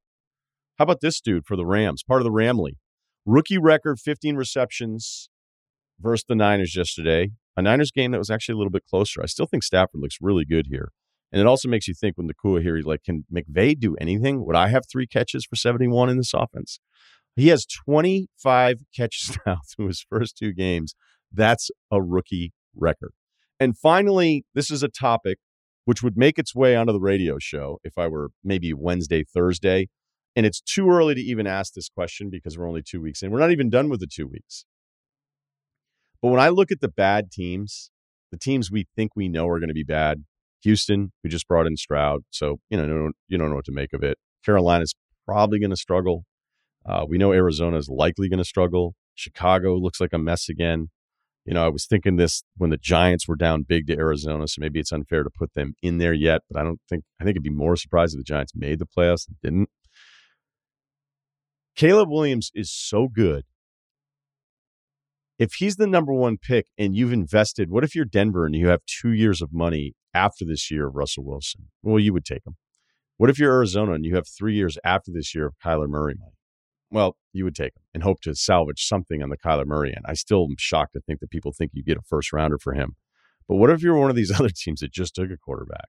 How 0.82 0.86
about 0.86 1.02
this 1.02 1.22
dude 1.22 1.46
for 1.46 1.56
the 1.56 1.64
Rams, 1.64 2.02
part 2.02 2.22
of 2.22 2.24
the 2.24 2.32
Ramley? 2.32 2.78
Rookie 3.24 3.60
record 3.60 4.00
15 4.00 4.36
receptions 4.36 5.30
versus 6.00 6.26
the 6.28 6.34
Niners 6.34 6.76
yesterday. 6.76 7.34
A 7.56 7.62
Niners 7.62 7.92
game 7.92 8.10
that 8.10 8.18
was 8.18 8.32
actually 8.32 8.54
a 8.54 8.58
little 8.58 8.72
bit 8.72 8.88
closer. 8.90 9.22
I 9.22 9.28
still 9.28 9.46
think 9.46 9.62
Stafford 9.62 10.02
looks 10.02 10.18
really 10.20 10.44
good 10.44 10.66
here. 10.72 10.92
And 11.32 11.40
it 11.40 11.46
also 11.46 11.70
makes 11.70 11.88
you 11.88 11.94
think 11.94 12.18
when 12.18 12.28
Nacua 12.28 12.64
here, 12.64 12.76
he's 12.76 12.88
like, 12.88 13.04
can 13.04 13.26
McVay 13.32 13.78
do 13.78 13.96
anything? 13.98 14.44
Would 14.44 14.56
I 14.56 14.70
have 14.70 14.86
three 14.92 15.06
catches 15.06 15.46
for 15.46 15.56
71 15.56 16.10
in 16.10 16.18
this 16.18 16.34
offense? 16.34 16.80
He 17.36 17.50
has 17.50 17.68
25 17.68 18.78
catches 18.98 19.38
now 19.46 19.60
through 19.70 19.90
his 19.90 20.04
first 20.10 20.36
two 20.36 20.52
games. 20.52 20.96
That's 21.32 21.70
a 21.92 22.02
rookie 22.02 22.54
record. 22.76 23.12
And 23.60 23.78
finally, 23.78 24.46
this 24.56 24.72
is 24.72 24.82
a 24.82 24.90
topic 24.90 25.38
which 25.86 26.02
would 26.02 26.18
make 26.18 26.40
its 26.40 26.56
way 26.56 26.76
onto 26.76 26.92
the 26.92 27.00
radio 27.00 27.38
show 27.38 27.78
if 27.84 28.00
I 28.00 28.08
were 28.08 28.30
maybe 28.44 28.74
Wednesday, 28.74 29.24
Thursday. 29.24 29.90
And 30.36 30.46
it's 30.46 30.62
too 30.62 30.90
early 30.90 31.16
to 31.16 31.22
even 31.22 31.46
ask 31.46 31.74
this 31.74 31.90
question 31.90 32.30
because 32.30 32.58
we're 32.58 32.68
only 32.68 32.82
two 32.82 33.02
weeks 33.02 33.22
in. 33.22 33.32
We're 33.32 33.40
not 33.40 33.52
even 33.52 33.70
done 33.70 33.90
with 33.90 34.00
the 34.00 34.08
two 34.08 34.28
weeks. 34.28 34.66
But 36.22 36.30
when 36.30 36.40
I 36.40 36.50
look 36.50 36.72
at 36.72 36.82
the 36.82 36.88
bad 36.88 37.32
teams, 37.32 37.92
the 38.32 38.38
teams 38.38 38.72
we 38.72 38.88
think 38.96 39.12
we 39.16 39.28
know 39.28 39.48
are 39.48 39.60
going 39.60 39.70
to 39.70 39.74
be 39.74 39.84
bad, 39.84 40.24
Houston, 40.64 41.12
we 41.24 41.30
just 41.30 41.48
brought 41.48 41.68
in 41.68 41.76
Stroud. 41.76 42.22
So, 42.30 42.60
you 42.70 42.78
know, 42.78 43.12
you 43.28 43.38
don't 43.38 43.50
know 43.50 43.56
what 43.56 43.66
to 43.66 43.72
make 43.72 43.94
of 43.94 44.04
it. 44.04 44.18
Carolina's 44.46 44.94
probably 45.26 45.60
going 45.60 45.72
to 45.72 45.76
struggle. 45.76 46.24
Uh, 46.86 47.06
we 47.08 47.18
know 47.18 47.34
Arizona 47.34 47.78
is 47.78 47.90
likely 47.90 48.30
going 48.30 48.38
to 48.40 48.46
struggle. 48.46 48.96
Chicago 49.16 49.76
looks 49.76 50.00
like 50.00 50.14
a 50.14 50.18
mess 50.18 50.50
again. 50.50 50.90
You 51.46 51.56
know, 51.56 51.66
I 51.66 51.70
was 51.70 51.88
thinking 51.88 52.18
this 52.18 52.44
when 52.58 52.70
the 52.70 52.78
Giants 52.78 53.28
were 53.28 53.36
down 53.36 53.64
big 53.68 53.88
to 53.88 53.98
Arizona, 53.98 54.48
so 54.48 54.60
maybe 54.60 54.80
it's 54.80 54.92
unfair 54.92 55.24
to 55.24 55.30
put 55.30 55.54
them 55.56 55.74
in 55.82 55.98
there 55.98 56.14
yet. 56.14 56.42
But 56.50 56.60
I 56.60 56.64
don't 56.64 56.80
think 56.88 57.04
I 57.20 57.24
think 57.24 57.34
it'd 57.34 57.44
be 57.44 57.50
more 57.50 57.76
surprised 57.76 58.14
if 58.14 58.20
the 58.20 58.24
Giants 58.24 58.54
made 58.56 58.78
the 58.78 58.86
playoffs 58.86 59.28
and 59.28 59.38
didn't. 59.42 59.70
Caleb 61.76 62.10
Williams 62.10 62.52
is 62.54 62.72
so 62.72 63.08
good. 63.08 63.44
If 65.40 65.54
he's 65.54 65.78
the 65.78 65.88
number 65.88 66.14
one 66.14 66.38
pick 66.38 66.68
and 66.78 66.96
you've 66.96 67.14
invested, 67.14 67.72
what 67.72 67.84
if 67.84 67.96
you're 67.96 68.06
Denver 68.06 68.46
and 68.46 68.56
you 68.56 68.68
have 68.68 68.82
two 68.86 69.12
years 69.12 69.42
of 69.42 69.52
money 69.52 69.94
after 70.14 70.46
this 70.46 70.70
year 70.70 70.88
of 70.88 70.96
Russell 70.96 71.26
Wilson? 71.26 71.70
Well, 71.82 72.00
you 72.00 72.14
would 72.14 72.26
take 72.26 72.46
him. 72.46 72.58
What 73.18 73.30
if 73.30 73.40
you're 73.40 73.54
Arizona 73.54 73.94
and 73.94 74.06
you 74.06 74.16
have 74.16 74.28
three 74.28 74.56
years 74.56 74.78
after 74.84 75.12
this 75.12 75.34
year 75.34 75.48
of 75.48 75.56
Kyler 75.64 75.88
Murray 75.88 76.16
money? 76.20 76.36
well, 76.92 77.16
you 77.32 77.46
would 77.46 77.56
take 77.56 77.76
him 77.76 77.84
and 77.94 78.04
hope 78.04 78.22
to 78.22 78.36
salvage 78.36 78.86
something 78.86 79.24
on 79.24 79.30
the 79.30 79.38
Kyler 79.38 79.66
Murray 79.66 79.94
end. 79.96 80.06
I 80.06 80.14
still 80.14 80.44
am 80.44 80.56
shocked 80.60 80.94
to 80.94 81.00
think 81.00 81.22
that 81.22 81.32
people 81.32 81.54
think 81.54 81.72
you 81.74 81.84
get 81.84 81.98
a 81.98 82.02
first 82.02 82.34
rounder 82.34 82.58
for 82.60 82.74
him. 82.74 82.96
But 83.48 83.56
what 83.56 83.70
if 83.70 83.82
you're 83.82 83.98
one 83.98 84.10
of 84.10 84.16
these 84.16 84.32
other 84.40 84.50
teams 84.50 84.82
that 84.82 84.92
just 84.92 85.16
took 85.16 85.32
a 85.32 85.38
quarterback? 85.38 85.88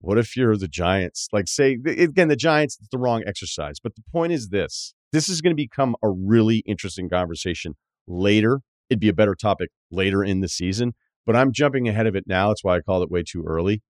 What 0.00 0.18
if 0.18 0.36
you're 0.36 0.56
the 0.56 0.68
Giants? 0.68 1.28
Like, 1.32 1.46
say, 1.46 1.78
again, 1.86 2.28
the 2.28 2.34
Giants, 2.34 2.76
it's 2.80 2.88
the 2.88 2.98
wrong 2.98 3.22
exercise. 3.24 3.78
But 3.80 3.94
the 3.94 4.02
point 4.10 4.32
is 4.32 4.48
this 4.48 4.94
this 5.12 5.28
is 5.28 5.40
going 5.40 5.52
to 5.52 5.56
become 5.56 5.94
a 6.02 6.08
really 6.08 6.58
interesting 6.66 7.08
conversation 7.08 7.74
later. 8.06 8.60
It'd 8.88 9.00
be 9.00 9.08
a 9.08 9.14
better 9.14 9.34
topic 9.34 9.70
later 9.90 10.24
in 10.24 10.40
the 10.40 10.48
season, 10.48 10.94
but 11.26 11.36
I'm 11.36 11.52
jumping 11.52 11.88
ahead 11.88 12.06
of 12.06 12.16
it 12.16 12.24
now. 12.26 12.48
That's 12.48 12.64
why 12.64 12.76
I 12.76 12.80
called 12.80 13.02
it 13.02 13.10
way 13.10 13.22
too 13.22 13.44
early. 13.46 13.82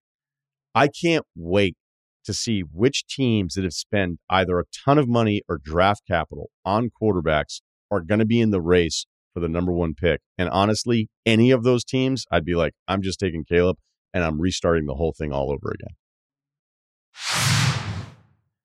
I 0.75 0.89
can't 0.89 1.25
wait 1.37 1.77
to 2.25 2.33
see 2.33 2.61
which 2.61 3.07
teams 3.07 3.55
that 3.55 3.65
have 3.65 3.73
spent 3.73 4.19
either 4.31 4.59
a 4.59 4.65
ton 4.85 4.99
of 4.99 5.09
money 5.09 5.43
or 5.49 5.59
draft 5.63 6.03
capital 6.09 6.51
on 6.65 6.91
quarterbacks 7.01 7.61
are 7.91 8.01
going 8.01 8.21
to 8.21 8.25
be 8.25 8.41
in 8.41 8.51
the 8.51 8.61
race 8.61 9.07
for 9.35 9.41
the 9.41 9.49
number 9.49 9.73
one 9.73 9.95
pick. 9.95 10.21
And 10.39 10.49
honestly, 10.51 11.09
any 11.27 11.51
of 11.51 11.63
those 11.63 11.85
teams, 11.85 12.25
I'd 12.31 12.45
be 12.45 12.55
like, 12.55 12.75
I'm 12.87 13.03
just 13.03 13.19
taking 13.19 13.45
Caleb 13.45 13.77
and 14.15 14.25
I'm 14.25 14.41
restarting 14.41 14.87
the 14.87 14.95
whole 14.95 15.15
thing 15.17 15.33
all 15.33 15.51
over 15.51 15.75
again. 15.75 17.62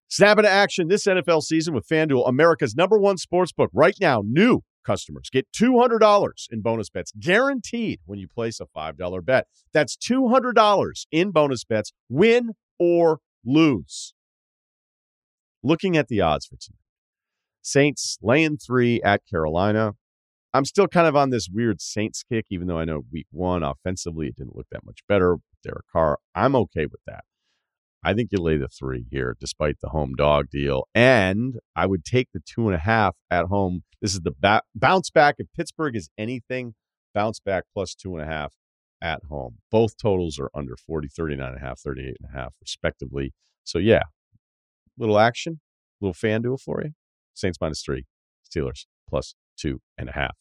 Snap 0.09 0.37
into 0.37 0.49
action 0.49 0.87
this 0.87 1.05
NFL 1.05 1.43
season 1.43 1.73
with 1.73 1.87
FanDuel, 1.87 2.27
America's 2.27 2.75
number 2.75 2.97
one 2.97 3.17
sports 3.17 3.51
book. 3.51 3.69
Right 3.73 3.95
now, 3.99 4.23
new 4.25 4.61
customers 4.85 5.29
get 5.29 5.47
$200 5.51 6.31
in 6.49 6.61
bonus 6.61 6.89
bets 6.89 7.11
guaranteed 7.19 7.99
when 8.05 8.17
you 8.17 8.27
place 8.27 8.61
a 8.61 8.65
$5 8.65 9.25
bet. 9.25 9.47
That's 9.73 9.97
$200 9.97 11.05
in 11.11 11.31
bonus 11.31 11.65
bets, 11.65 11.91
win 12.07 12.51
or 12.79 13.19
lose. 13.45 14.13
Looking 15.61 15.97
at 15.97 16.07
the 16.07 16.21
odds 16.21 16.45
for 16.45 16.55
tonight 16.55 16.79
Saints 17.61 18.17
laying 18.21 18.55
three 18.57 19.01
at 19.01 19.21
Carolina. 19.29 19.95
I'm 20.53 20.63
still 20.63 20.87
kind 20.87 21.05
of 21.05 21.17
on 21.17 21.31
this 21.31 21.49
weird 21.51 21.81
Saints 21.81 22.23
kick, 22.23 22.45
even 22.49 22.67
though 22.67 22.79
I 22.79 22.85
know 22.85 23.01
week 23.11 23.27
one 23.29 23.61
offensively 23.61 24.27
it 24.27 24.37
didn't 24.37 24.55
look 24.55 24.67
that 24.71 24.85
much 24.85 24.99
better. 25.09 25.35
Derek 25.63 25.85
Carr, 25.91 26.19
I'm 26.33 26.55
okay 26.55 26.85
with 26.85 27.01
that. 27.05 27.25
I 28.03 28.13
think 28.13 28.29
you 28.31 28.39
lay 28.39 28.57
the 28.57 28.67
three 28.67 29.05
here, 29.09 29.35
despite 29.39 29.79
the 29.81 29.89
home 29.89 30.13
dog 30.15 30.49
deal. 30.49 30.87
And 30.93 31.55
I 31.75 31.85
would 31.85 32.05
take 32.05 32.29
the 32.33 32.39
two 32.39 32.67
and 32.67 32.75
a 32.75 32.79
half 32.79 33.15
at 33.29 33.45
home. 33.45 33.83
This 34.01 34.13
is 34.13 34.21
the 34.21 34.33
ba- 34.37 34.61
bounce 34.75 35.09
back. 35.09 35.35
If 35.39 35.47
Pittsburgh 35.55 35.95
is 35.95 36.09
anything, 36.17 36.75
bounce 37.13 37.39
back 37.39 37.63
plus 37.73 37.95
two 37.95 38.15
and 38.15 38.23
a 38.23 38.31
half 38.31 38.53
at 39.01 39.23
home. 39.29 39.57
Both 39.71 39.97
totals 39.97 40.39
are 40.39 40.49
under 40.55 40.75
40, 40.75 41.07
39 41.07 41.47
and 41.47 41.57
a 41.57 41.59
half, 41.59 41.79
38 41.79 42.17
and 42.21 42.29
a 42.33 42.37
half, 42.37 42.53
respectively. 42.61 43.33
So, 43.63 43.79
yeah, 43.79 44.03
little 44.97 45.19
action, 45.19 45.59
little 45.99 46.13
fan 46.13 46.41
duel 46.43 46.57
for 46.57 46.81
you. 46.83 46.91
Saints 47.33 47.57
minus 47.59 47.83
three, 47.83 48.05
Steelers 48.49 48.85
plus 49.09 49.35
two 49.57 49.81
and 49.97 50.09
a 50.09 50.13
half. 50.13 50.35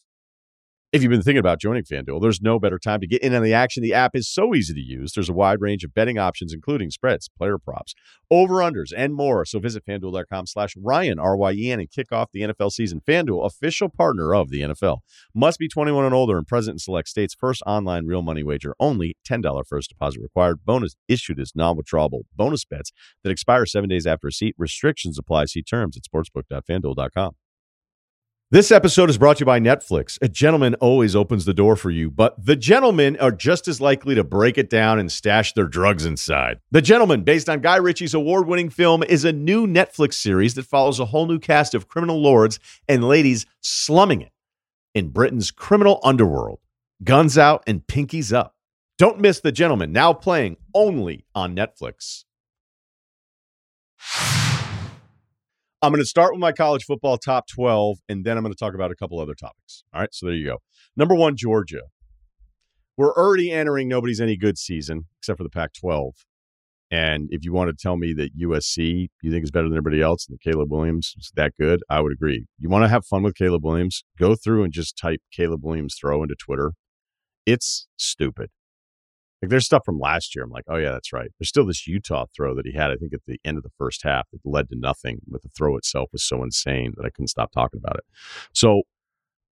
If 0.93 1.03
you've 1.03 1.11
been 1.11 1.21
thinking 1.21 1.41
about 1.41 1.61
joining 1.61 1.83
FanDuel, 1.83 2.23
there's 2.23 2.41
no 2.41 2.61
better 2.61 2.79
time 2.79 3.01
to 3.01 3.09
get 3.09 3.21
in 3.21 3.35
on 3.35 3.43
the 3.43 3.53
action. 3.53 3.83
The 3.83 3.93
app 3.93 4.15
is 4.15 4.29
so 4.29 4.55
easy 4.55 4.73
to 4.73 4.81
use. 4.81 5.13
There's 5.13 5.29
a 5.29 5.33
wide 5.33 5.61
range 5.61 5.83
of 5.83 5.93
betting 5.93 6.17
options, 6.17 6.53
including 6.53 6.91
spreads, 6.91 7.29
player 7.29 7.59
props, 7.59 7.93
over-unders, 8.31 8.93
and 8.97 9.13
more. 9.13 9.45
So 9.45 9.59
visit 9.59 9.85
FanDuel.com 9.85 10.47
slash 10.47 10.75
Ryen, 10.77 11.19
R-Y-E-N, 11.19 11.81
and 11.81 11.91
kick 11.91 12.13
off 12.13 12.31
the 12.33 12.43
NFL 12.43 12.71
season. 12.71 13.01
FanDuel, 13.07 13.45
official 13.45 13.89
partner 13.89 14.33
of 14.33 14.51
the 14.51 14.61
NFL. 14.61 14.99
Must 15.35 15.59
be 15.59 15.67
21 15.67 16.05
and 16.05 16.15
older 16.15 16.39
and 16.39 16.47
present 16.47 16.77
in 16.77 16.79
select 16.79 17.09
states. 17.09 17.35
First 17.35 17.65
online 17.67 18.07
real 18.07 18.23
money 18.23 18.45
wager. 18.45 18.73
Only 18.79 19.17
$10 19.29 19.67
first 19.67 19.89
deposit 19.89 20.21
required. 20.23 20.65
Bonus 20.65 20.95
issued 21.09 21.41
as 21.41 21.51
non-withdrawable 21.57 22.23
bonus 22.37 22.65
bets 22.65 22.93
that 23.25 23.31
expire 23.31 23.67
seven 23.67 23.91
days 23.91 24.07
after 24.07 24.29
receipt. 24.29 24.55
Restrictions 24.57 25.19
apply. 25.19 25.47
See 25.47 25.65
terms 25.65 25.97
at 25.97 26.05
sportsbook.fanduel.com. 26.05 27.35
This 28.49 28.71
episode 28.71 29.11
is 29.11 29.19
brought 29.19 29.39
to 29.39 29.41
you 29.41 29.47
by 29.47 29.59
Netflix. 29.59 30.19
A 30.23 30.29
gentleman 30.29 30.77
always 30.77 31.17
opens 31.17 31.47
the 31.47 31.53
door 31.53 31.75
for 31.75 31.91
you, 31.91 32.13
but 32.13 32.37
the 32.47 32.55
gentlemen 32.55 33.17
are 33.17 33.33
just 33.33 33.67
as 33.67 33.81
likely 33.81 34.15
to 34.15 34.23
break 34.23 34.57
it 34.57 34.71
down 34.71 35.01
and 35.01 35.11
stash 35.11 35.53
their 35.55 35.67
drugs 35.67 36.07
inside. 36.07 36.61
The 36.71 36.81
Gentlemen, 36.81 37.25
based 37.25 37.49
on 37.49 37.59
Guy 37.59 37.75
Ritchie's 37.75 38.15
award 38.15 38.47
winning 38.47 38.71
film, 38.71 39.03
is 39.03 39.25
a 39.25 39.33
new 39.33 39.67
Netflix 39.67 40.15
series 40.15 40.55
that 40.55 40.63
follows 40.63 41.01
a 41.01 41.07
whole 41.07 41.27
new 41.27 41.41
cast 41.41 41.75
of 41.75 41.89
criminal 41.89 42.23
lords 42.23 42.61
and 42.89 43.03
ladies 43.03 43.47
slumming 43.63 44.21
it 44.21 44.31
in 44.95 45.09
Britain's 45.09 45.51
criminal 45.51 45.99
underworld. 46.05 46.61
Guns 47.03 47.37
out 47.37 47.65
and 47.67 47.85
pinkies 47.89 48.33
up. 48.33 48.55
Don't 48.97 49.19
miss 49.19 49.41
The 49.41 49.51
Gentlemen, 49.51 49.91
now 49.91 50.13
playing 50.13 50.57
only 50.73 51.25
on 51.35 51.57
Netflix. 51.57 52.23
I'm 55.87 55.93
going 55.93 56.03
to 56.03 56.09
start 56.09 56.33
with 56.33 56.41
my 56.41 56.51
college 56.51 56.83
football 56.83 57.17
top 57.17 57.47
12, 57.47 57.99
and 58.09 58.25
then 58.25 58.37
I'm 58.37 58.43
going 58.43 58.53
to 58.53 58.59
talk 58.59 58.75
about 58.75 58.91
a 58.91 58.97
couple 58.97 59.21
other 59.21 59.37
topics. 59.37 59.85
All 59.95 60.01
right, 60.01 60.13
so 60.13 60.27
there 60.27 60.35
you 60.35 60.45
go. 60.45 60.59
Number 60.97 61.15
one, 61.15 61.37
Georgia. 61.37 61.83
We're 62.97 63.15
already 63.15 63.53
entering 63.53 63.87
nobody's 63.87 64.21
any 64.21 64.37
good 64.37 64.59
season, 64.59 65.05
except 65.21 65.37
for 65.37 65.45
the 65.45 65.49
Pac 65.49 65.75
12. 65.75 66.15
And 66.91 67.29
if 67.31 67.45
you 67.45 67.53
want 67.53 67.71
to 67.71 67.81
tell 67.81 67.97
me 67.97 68.13
that 68.15 68.37
USC 68.37 69.07
you 69.23 69.31
think 69.31 69.45
is 69.45 69.53
better 69.53 69.69
than 69.69 69.79
everybody 69.79 70.03
else 70.03 70.27
and 70.27 70.35
that 70.35 70.43
Caleb 70.43 70.73
Williams 70.73 71.15
is 71.17 71.31
that 71.37 71.53
good, 71.57 71.85
I 71.89 72.01
would 72.01 72.13
agree. 72.13 72.47
You 72.59 72.69
want 72.69 72.83
to 72.83 72.89
have 72.89 73.07
fun 73.07 73.23
with 73.23 73.37
Caleb 73.37 73.65
Williams? 73.65 74.03
Go 74.19 74.35
through 74.35 74.65
and 74.65 74.73
just 74.73 74.99
type 74.99 75.21
Caleb 75.33 75.65
Williams 75.65 75.95
throw 76.01 76.21
into 76.21 76.35
Twitter. 76.35 76.73
It's 77.47 77.87
stupid. 77.97 78.51
Like 79.43 79.51
there's 79.51 79.67
stuff 79.67 79.83
from 79.85 79.99
last 79.99 80.35
year. 80.35 80.45
I'm 80.45 80.51
like, 80.51 80.65
oh 80.69 80.77
yeah, 80.77 80.93
that's 80.93 81.13
right. 81.13 81.31
There's 81.39 81.49
still 81.49 81.67
this 81.67 81.87
Utah 81.87 82.27
throw 82.35 82.55
that 82.55 82.67
he 82.67 82.73
had, 82.73 82.91
I 82.91 82.97
think, 82.97 83.13
at 83.13 83.21
the 83.27 83.39
end 83.45 83.57
of 83.59 83.63
the 83.63 83.71
first 83.77 84.03
half 84.03 84.29
that 84.33 84.41
led 84.45 84.69
to 84.71 84.77
nothing. 84.79 85.21
But 85.27 85.43
the 85.43 85.51
throw 85.51 85.77
itself 85.77 86.09
was 86.13 86.23
so 86.23 86.43
insane 86.43 86.95
that 86.97 87.05
I 87.05 87.11
couldn't 87.11 87.29
stop 87.29 87.53
talking 87.53 87.81
about 87.83 87.97
it. 87.97 88.05
So 88.55 88.83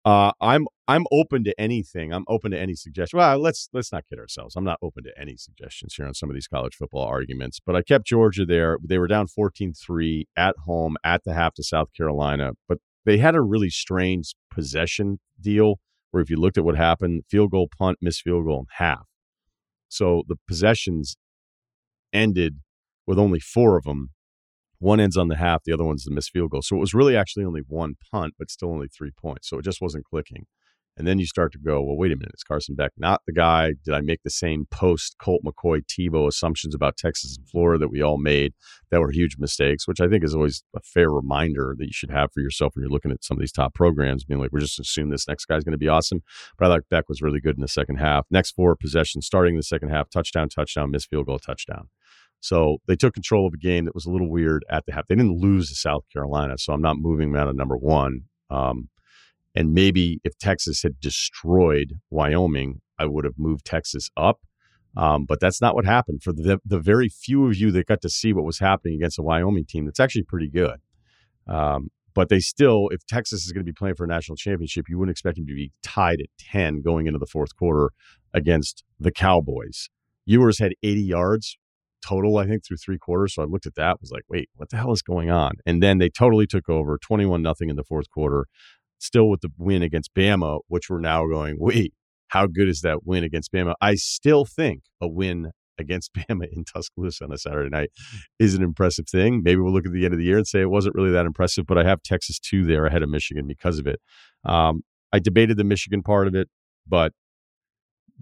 uh, 0.04 0.32
I'm 0.40 0.66
I'm 0.88 1.04
open 1.12 1.44
to 1.44 1.60
anything. 1.60 2.12
I'm 2.12 2.24
open 2.26 2.50
to 2.52 2.58
any 2.58 2.74
suggestion. 2.74 3.18
Well, 3.18 3.38
let's 3.38 3.68
let's 3.72 3.92
not 3.92 4.04
kid 4.08 4.18
ourselves. 4.18 4.56
I'm 4.56 4.64
not 4.64 4.78
open 4.82 5.04
to 5.04 5.12
any 5.18 5.36
suggestions 5.36 5.94
here 5.94 6.06
on 6.06 6.14
some 6.14 6.30
of 6.30 6.34
these 6.34 6.48
college 6.48 6.74
football 6.74 7.04
arguments. 7.04 7.60
But 7.64 7.76
I 7.76 7.82
kept 7.82 8.06
Georgia 8.06 8.46
there. 8.46 8.78
They 8.82 8.98
were 8.98 9.06
down 9.06 9.26
14-3 9.28 10.24
at 10.36 10.56
home 10.64 10.96
at 11.04 11.24
the 11.24 11.34
half 11.34 11.54
to 11.54 11.62
South 11.62 11.88
Carolina. 11.94 12.52
But 12.68 12.78
they 13.04 13.18
had 13.18 13.34
a 13.34 13.42
really 13.42 13.70
strange 13.70 14.34
possession 14.50 15.20
deal 15.40 15.80
where 16.10 16.22
if 16.22 16.30
you 16.30 16.36
looked 16.36 16.58
at 16.58 16.64
what 16.64 16.76
happened, 16.76 17.24
field 17.28 17.50
goal, 17.50 17.68
punt, 17.78 17.98
missed 18.00 18.22
field 18.22 18.46
goal, 18.46 18.60
and 18.60 18.68
half. 18.72 19.06
So 19.90 20.22
the 20.29 20.37
possessions 20.48 21.16
ended 22.12 22.61
with 23.07 23.18
only 23.18 23.40
four 23.40 23.76
of 23.76 23.85
them. 23.85 24.11
One 24.79 25.00
ends 25.00 25.16
on 25.16 25.29
the 25.29 25.37
half, 25.37 25.64
the 25.64 25.72
other 25.74 25.85
one's 25.85 26.05
the 26.05 26.11
missed 26.11 26.31
field 26.31 26.53
goal. 26.53 26.62
So 26.62 26.76
it 26.76 26.81
was 26.81 26.94
really 26.94 27.16
actually 27.16 27.44
only 27.44 27.61
one 27.66 27.96
punt, 28.11 28.35
but 28.38 28.50
still 28.50 28.70
only 28.72 28.88
three 28.88 29.11
points. 29.11 29.48
So 29.48 29.59
it 29.59 29.64
just 29.64 29.83
wasn't 29.83 30.07
clicking. 30.07 30.46
And 31.00 31.06
then 31.06 31.18
you 31.18 31.24
start 31.24 31.50
to 31.52 31.58
go, 31.58 31.82
well, 31.82 31.96
wait 31.96 32.12
a 32.12 32.14
minute, 32.14 32.34
is 32.34 32.42
Carson 32.42 32.74
Beck 32.74 32.92
not 32.98 33.22
the 33.26 33.32
guy? 33.32 33.72
Did 33.86 33.94
I 33.94 34.02
make 34.02 34.22
the 34.22 34.28
same 34.28 34.66
post 34.70 35.16
Colt 35.18 35.40
McCoy 35.42 35.80
Tebow 35.86 36.28
assumptions 36.28 36.74
about 36.74 36.98
Texas 36.98 37.38
and 37.38 37.48
Florida 37.48 37.78
that 37.78 37.90
we 37.90 38.02
all 38.02 38.18
made 38.18 38.52
that 38.90 39.00
were 39.00 39.10
huge 39.10 39.36
mistakes, 39.38 39.88
which 39.88 40.02
I 40.02 40.08
think 40.08 40.22
is 40.22 40.34
always 40.34 40.62
a 40.76 40.80
fair 40.80 41.08
reminder 41.08 41.74
that 41.78 41.86
you 41.86 41.92
should 41.94 42.10
have 42.10 42.28
for 42.34 42.40
yourself 42.40 42.74
when 42.74 42.82
you're 42.82 42.92
looking 42.92 43.12
at 43.12 43.24
some 43.24 43.38
of 43.38 43.40
these 43.40 43.50
top 43.50 43.72
programs, 43.72 44.24
being 44.24 44.38
like, 44.38 44.52
we're 44.52 44.60
just 44.60 44.78
assuming 44.78 45.10
this 45.10 45.26
next 45.26 45.46
guy's 45.46 45.64
going 45.64 45.72
to 45.72 45.78
be 45.78 45.88
awesome. 45.88 46.20
But 46.58 46.66
I 46.66 46.74
thought 46.74 46.88
Beck 46.90 47.08
was 47.08 47.22
really 47.22 47.40
good 47.40 47.56
in 47.56 47.62
the 47.62 47.68
second 47.68 47.96
half. 47.96 48.26
Next 48.30 48.50
four 48.50 48.76
possessions 48.76 49.24
starting 49.24 49.56
the 49.56 49.62
second 49.62 49.88
half, 49.88 50.10
touchdown, 50.10 50.50
touchdown, 50.50 50.90
missed 50.90 51.08
field 51.08 51.24
goal, 51.24 51.38
touchdown. 51.38 51.88
So 52.40 52.76
they 52.86 52.96
took 52.96 53.14
control 53.14 53.46
of 53.46 53.54
a 53.54 53.58
game 53.58 53.86
that 53.86 53.94
was 53.94 54.04
a 54.04 54.10
little 54.10 54.28
weird 54.28 54.66
at 54.68 54.84
the 54.84 54.92
half. 54.92 55.06
They 55.08 55.14
didn't 55.14 55.40
lose 55.40 55.70
to 55.70 55.76
South 55.76 56.04
Carolina, 56.12 56.58
so 56.58 56.74
I'm 56.74 56.82
not 56.82 56.98
moving 56.98 57.32
them 57.32 57.40
out 57.40 57.48
of 57.48 57.56
number 57.56 57.78
one. 57.78 58.24
Um, 58.50 58.90
and 59.54 59.72
maybe 59.74 60.20
if 60.24 60.38
Texas 60.38 60.82
had 60.82 61.00
destroyed 61.00 61.94
Wyoming, 62.10 62.80
I 62.98 63.06
would 63.06 63.24
have 63.24 63.38
moved 63.38 63.64
Texas 63.64 64.10
up. 64.16 64.40
Um, 64.96 65.24
but 65.24 65.38
that's 65.40 65.60
not 65.60 65.74
what 65.74 65.84
happened. 65.84 66.22
For 66.22 66.32
the 66.32 66.60
the 66.64 66.80
very 66.80 67.08
few 67.08 67.46
of 67.46 67.56
you 67.56 67.70
that 67.72 67.86
got 67.86 68.00
to 68.02 68.08
see 68.08 68.32
what 68.32 68.44
was 68.44 68.58
happening 68.58 68.96
against 68.96 69.18
a 69.18 69.22
Wyoming 69.22 69.64
team, 69.64 69.84
that's 69.84 70.00
actually 70.00 70.24
pretty 70.24 70.48
good. 70.48 70.80
Um, 71.46 71.90
but 72.14 72.28
they 72.28 72.40
still, 72.40 72.88
if 72.90 73.06
Texas 73.06 73.46
is 73.46 73.52
going 73.52 73.64
to 73.64 73.72
be 73.72 73.76
playing 73.76 73.94
for 73.94 74.04
a 74.04 74.08
national 74.08 74.36
championship, 74.36 74.86
you 74.88 74.98
wouldn't 74.98 75.12
expect 75.12 75.36
them 75.36 75.46
to 75.46 75.54
be 75.54 75.72
tied 75.82 76.20
at 76.20 76.26
10 76.38 76.82
going 76.82 77.06
into 77.06 77.18
the 77.18 77.26
fourth 77.26 77.56
quarter 77.56 77.90
against 78.34 78.84
the 78.98 79.12
Cowboys. 79.12 79.88
Ewers 80.26 80.58
had 80.58 80.72
80 80.82 81.02
yards 81.02 81.56
total, 82.04 82.38
I 82.38 82.46
think, 82.46 82.64
through 82.64 82.78
three 82.78 82.98
quarters. 82.98 83.34
So 83.34 83.42
I 83.42 83.46
looked 83.46 83.66
at 83.66 83.74
that, 83.76 84.00
was 84.00 84.10
like, 84.10 84.24
wait, 84.28 84.48
what 84.56 84.70
the 84.70 84.76
hell 84.76 84.92
is 84.92 85.02
going 85.02 85.30
on? 85.30 85.52
And 85.66 85.82
then 85.82 85.98
they 85.98 86.08
totally 86.08 86.46
took 86.46 86.68
over 86.68 86.98
21 86.98 87.42
nothing 87.42 87.68
in 87.68 87.76
the 87.76 87.84
fourth 87.84 88.10
quarter, 88.10 88.46
still 89.00 89.28
with 89.28 89.40
the 89.40 89.50
win 89.58 89.82
against 89.82 90.14
Bama, 90.14 90.60
which 90.68 90.88
we're 90.88 91.00
now 91.00 91.26
going, 91.26 91.56
wait, 91.58 91.92
how 92.28 92.46
good 92.46 92.68
is 92.68 92.82
that 92.82 93.04
win 93.04 93.24
against 93.24 93.52
Bama? 93.52 93.74
I 93.80 93.96
still 93.96 94.44
think 94.44 94.82
a 95.00 95.08
win 95.08 95.50
against 95.78 96.12
Bama 96.14 96.46
in 96.52 96.64
Tuscaloosa 96.64 97.24
on 97.24 97.32
a 97.32 97.38
Saturday 97.38 97.70
night 97.70 97.90
is 98.38 98.54
an 98.54 98.62
impressive 98.62 99.08
thing. 99.08 99.42
Maybe 99.42 99.60
we'll 99.60 99.72
look 99.72 99.86
at 99.86 99.92
the 99.92 100.04
end 100.04 100.14
of 100.14 100.18
the 100.18 100.24
year 100.24 100.36
and 100.36 100.46
say 100.46 100.60
it 100.60 100.70
wasn't 100.70 100.94
really 100.94 101.10
that 101.10 101.26
impressive, 101.26 101.66
but 101.66 101.78
I 101.78 101.84
have 101.84 102.02
Texas 102.02 102.38
2 102.38 102.64
there 102.64 102.86
ahead 102.86 103.02
of 103.02 103.08
Michigan 103.08 103.46
because 103.46 103.78
of 103.78 103.86
it. 103.86 104.00
Um, 104.44 104.82
I 105.12 105.18
debated 105.18 105.56
the 105.56 105.64
Michigan 105.64 106.02
part 106.02 106.28
of 106.28 106.34
it, 106.34 106.48
but 106.86 107.12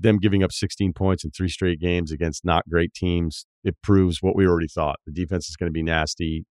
them 0.01 0.19
giving 0.19 0.43
up 0.43 0.53
16 0.53 0.93
points 0.93 1.25
in 1.25 1.31
three 1.33 1.49
straight 1.49 1.81
games 1.81 2.13
against 2.13 2.45
not 2.45 2.69
great 2.69 2.95
teams, 2.95 3.47
it 3.65 3.77
proves 3.83 4.23
what 4.23 4.37
we 4.37 4.47
already 4.47 4.69
thought. 4.69 4.97
The 5.07 5.13
defense 5.13 5.49
is 5.49 5.57
going 5.57 5.69
to 5.69 5.73
be 5.73 5.83
nasty. 5.83 6.47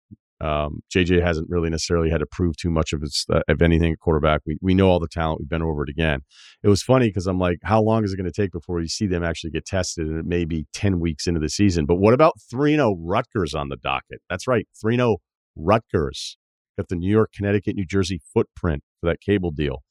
Um, 0.44 0.80
JJ 0.94 1.22
hasn't 1.22 1.48
really 1.48 1.70
necessarily 1.70 2.10
had 2.10 2.18
to 2.18 2.26
prove 2.26 2.56
too 2.58 2.68
much 2.68 2.92
of 2.92 3.00
his, 3.00 3.24
uh, 3.32 3.40
of 3.48 3.62
anything 3.62 3.92
at 3.92 3.98
quarterback. 3.98 4.42
We 4.44 4.58
we 4.60 4.74
know 4.74 4.90
all 4.90 5.00
the 5.00 5.08
talent. 5.08 5.40
We've 5.40 5.48
been 5.48 5.62
over 5.62 5.84
it 5.84 5.88
again. 5.88 6.20
It 6.62 6.68
was 6.68 6.82
funny 6.82 7.08
because 7.08 7.26
I'm 7.26 7.38
like, 7.38 7.60
how 7.64 7.80
long 7.80 8.04
is 8.04 8.12
it 8.12 8.16
going 8.16 8.30
to 8.30 8.42
take 8.42 8.52
before 8.52 8.78
you 8.80 8.88
see 8.88 9.06
them 9.06 9.24
actually 9.24 9.52
get 9.52 9.64
tested? 9.64 10.06
And 10.06 10.18
it 10.18 10.26
may 10.26 10.44
be 10.44 10.66
10 10.74 11.00
weeks 11.00 11.26
into 11.26 11.40
the 11.40 11.48
season. 11.48 11.86
But 11.86 11.94
what 11.96 12.12
about 12.12 12.34
3 12.50 12.74
0 12.74 12.96
Rutgers 13.00 13.54
on 13.54 13.70
the 13.70 13.76
docket? 13.76 14.20
That's 14.28 14.46
right, 14.46 14.68
3 14.78 14.96
0 14.96 15.16
Rutgers. 15.56 16.36
Got 16.76 16.88
the 16.88 16.96
New 16.96 17.10
York, 17.10 17.30
Connecticut, 17.34 17.76
New 17.76 17.86
Jersey 17.86 18.20
footprint 18.34 18.82
for 19.00 19.06
that 19.06 19.20
cable 19.22 19.50
deal. 19.50 19.82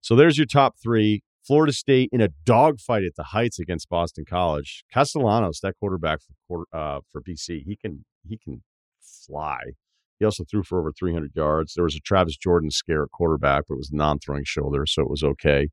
So 0.00 0.16
there's 0.16 0.38
your 0.38 0.46
top 0.46 0.76
three. 0.82 1.22
Florida 1.46 1.72
State 1.72 2.10
in 2.12 2.20
a 2.20 2.28
dogfight 2.44 3.04
at 3.04 3.16
the 3.16 3.24
Heights 3.24 3.58
against 3.58 3.88
Boston 3.88 4.24
College. 4.28 4.84
Castellanos, 4.92 5.60
that 5.62 5.74
quarterback 5.80 6.20
for 6.46 6.64
uh, 6.72 7.00
for 7.10 7.20
BC, 7.20 7.62
he 7.64 7.76
can 7.76 8.04
he 8.26 8.38
can 8.38 8.62
fly. 9.00 9.60
He 10.18 10.24
also 10.24 10.44
threw 10.44 10.62
for 10.62 10.80
over 10.80 10.92
300 10.92 11.32
yards. 11.34 11.74
There 11.74 11.84
was 11.84 11.94
a 11.94 12.00
Travis 12.00 12.36
Jordan 12.36 12.70
scare 12.70 13.04
at 13.04 13.10
quarterback, 13.12 13.64
but 13.68 13.74
it 13.74 13.78
was 13.78 13.92
non-throwing 13.92 14.44
shoulder, 14.44 14.84
so 14.86 15.02
it 15.02 15.10
was 15.10 15.22
okay. 15.22 15.68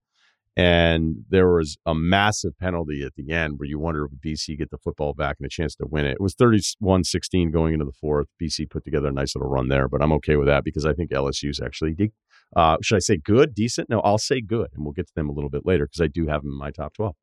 And 0.57 1.25
there 1.29 1.49
was 1.49 1.77
a 1.85 1.93
massive 1.93 2.57
penalty 2.57 3.03
at 3.03 3.15
the 3.15 3.33
end 3.33 3.55
where 3.57 3.67
you 3.67 3.77
wonder 3.77 4.05
if 4.05 4.11
BC 4.11 4.57
get 4.57 4.71
the 4.71 4.77
football 4.77 5.13
back 5.13 5.35
and 5.37 5.45
a 5.45 5.49
chance 5.49 5.75
to 5.75 5.85
win 5.85 6.05
it. 6.05 6.13
It 6.13 6.21
was 6.21 6.33
31-16 6.35 7.51
going 7.51 7.73
into 7.73 7.85
the 7.85 7.91
fourth. 7.91 8.27
BC 8.41 8.69
put 8.69 8.85
together 8.85 9.09
a 9.09 9.11
nice 9.11 9.35
little 9.35 9.49
run 9.49 9.67
there, 9.67 9.89
but 9.89 10.01
I'm 10.01 10.13
okay 10.13 10.37
with 10.37 10.47
that 10.47 10.63
because 10.63 10.85
I 10.85 10.93
think 10.93 11.11
LSU's 11.11 11.59
actually 11.59 11.93
de- 11.93 12.13
uh, 12.55 12.77
should 12.81 12.95
I 12.95 12.99
say 12.99 13.17
good, 13.17 13.53
decent? 13.53 13.89
No, 13.89 13.99
I'll 14.01 14.17
say 14.17 14.39
good, 14.39 14.69
and 14.73 14.85
we'll 14.85 14.93
get 14.93 15.07
to 15.07 15.13
them 15.15 15.29
a 15.29 15.33
little 15.33 15.49
bit 15.49 15.65
later 15.65 15.87
because 15.87 15.99
I 15.99 16.07
do 16.07 16.27
have 16.27 16.43
them 16.43 16.51
in 16.51 16.57
my 16.57 16.71
top 16.71 16.93
12. 16.93 17.15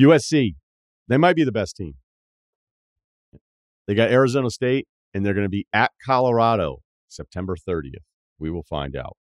USC, 0.00 0.54
they 1.06 1.16
might 1.16 1.36
be 1.36 1.44
the 1.44 1.52
best 1.52 1.76
team. 1.76 1.94
They 3.86 3.94
got 3.94 4.10
Arizona 4.10 4.50
State, 4.50 4.88
and 5.14 5.24
they're 5.24 5.34
going 5.34 5.44
to 5.44 5.50
be 5.50 5.66
at 5.72 5.92
Colorado 6.04 6.82
September 7.08 7.56
30th. 7.56 8.04
We 8.38 8.50
will 8.50 8.62
find 8.62 8.96
out. 8.96 9.16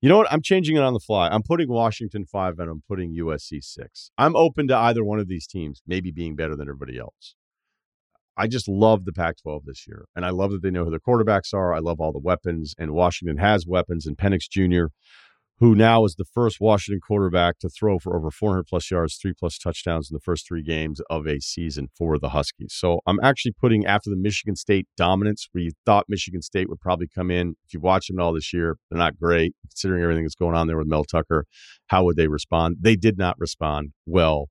You 0.00 0.08
know 0.08 0.18
what? 0.18 0.32
I'm 0.32 0.42
changing 0.42 0.76
it 0.76 0.82
on 0.82 0.92
the 0.92 1.00
fly. 1.00 1.28
I'm 1.28 1.42
putting 1.42 1.68
Washington 1.68 2.24
five 2.24 2.58
and 2.60 2.70
I'm 2.70 2.82
putting 2.86 3.16
USC 3.16 3.62
six. 3.64 4.12
I'm 4.16 4.36
open 4.36 4.68
to 4.68 4.76
either 4.76 5.02
one 5.02 5.18
of 5.18 5.26
these 5.26 5.46
teams 5.46 5.82
maybe 5.86 6.12
being 6.12 6.36
better 6.36 6.54
than 6.54 6.68
everybody 6.68 6.98
else. 6.98 7.34
I 8.36 8.46
just 8.46 8.68
love 8.68 9.04
the 9.04 9.12
Pac 9.12 9.38
12 9.42 9.64
this 9.64 9.88
year. 9.88 10.04
And 10.14 10.24
I 10.24 10.30
love 10.30 10.52
that 10.52 10.62
they 10.62 10.70
know 10.70 10.84
who 10.84 10.90
their 10.90 11.00
quarterbacks 11.00 11.52
are. 11.52 11.74
I 11.74 11.80
love 11.80 12.00
all 12.00 12.12
the 12.12 12.20
weapons. 12.20 12.74
And 12.78 12.92
Washington 12.92 13.38
has 13.38 13.66
weapons. 13.66 14.06
And 14.06 14.16
Penix 14.16 14.48
Jr., 14.48 14.92
who 15.60 15.74
now 15.74 16.04
is 16.04 16.14
the 16.14 16.24
first 16.24 16.58
Washington 16.60 17.00
quarterback 17.00 17.58
to 17.58 17.68
throw 17.68 17.98
for 17.98 18.16
over 18.16 18.30
400 18.30 18.64
plus 18.64 18.90
yards, 18.90 19.16
three 19.16 19.32
plus 19.36 19.58
touchdowns 19.58 20.10
in 20.10 20.14
the 20.14 20.20
first 20.20 20.46
three 20.46 20.62
games 20.62 21.00
of 21.10 21.26
a 21.26 21.40
season 21.40 21.88
for 21.96 22.18
the 22.18 22.28
Huskies. 22.28 22.74
So 22.74 23.00
I'm 23.06 23.18
actually 23.22 23.52
putting 23.52 23.84
after 23.84 24.08
the 24.08 24.16
Michigan 24.16 24.54
State 24.54 24.86
dominance, 24.96 25.48
where 25.52 25.64
you 25.64 25.72
thought 25.84 26.04
Michigan 26.08 26.42
State 26.42 26.68
would 26.68 26.80
probably 26.80 27.08
come 27.12 27.30
in. 27.30 27.56
If 27.64 27.74
you've 27.74 27.82
watched 27.82 28.08
them 28.08 28.20
all 28.20 28.32
this 28.32 28.52
year, 28.52 28.76
they're 28.90 28.98
not 28.98 29.18
great 29.18 29.54
considering 29.62 30.02
everything 30.02 30.24
that's 30.24 30.36
going 30.36 30.54
on 30.54 30.68
there 30.68 30.78
with 30.78 30.86
Mel 30.86 31.04
Tucker. 31.04 31.44
How 31.88 32.04
would 32.04 32.16
they 32.16 32.28
respond? 32.28 32.76
They 32.80 32.94
did 32.94 33.18
not 33.18 33.36
respond 33.38 33.90
well. 34.06 34.48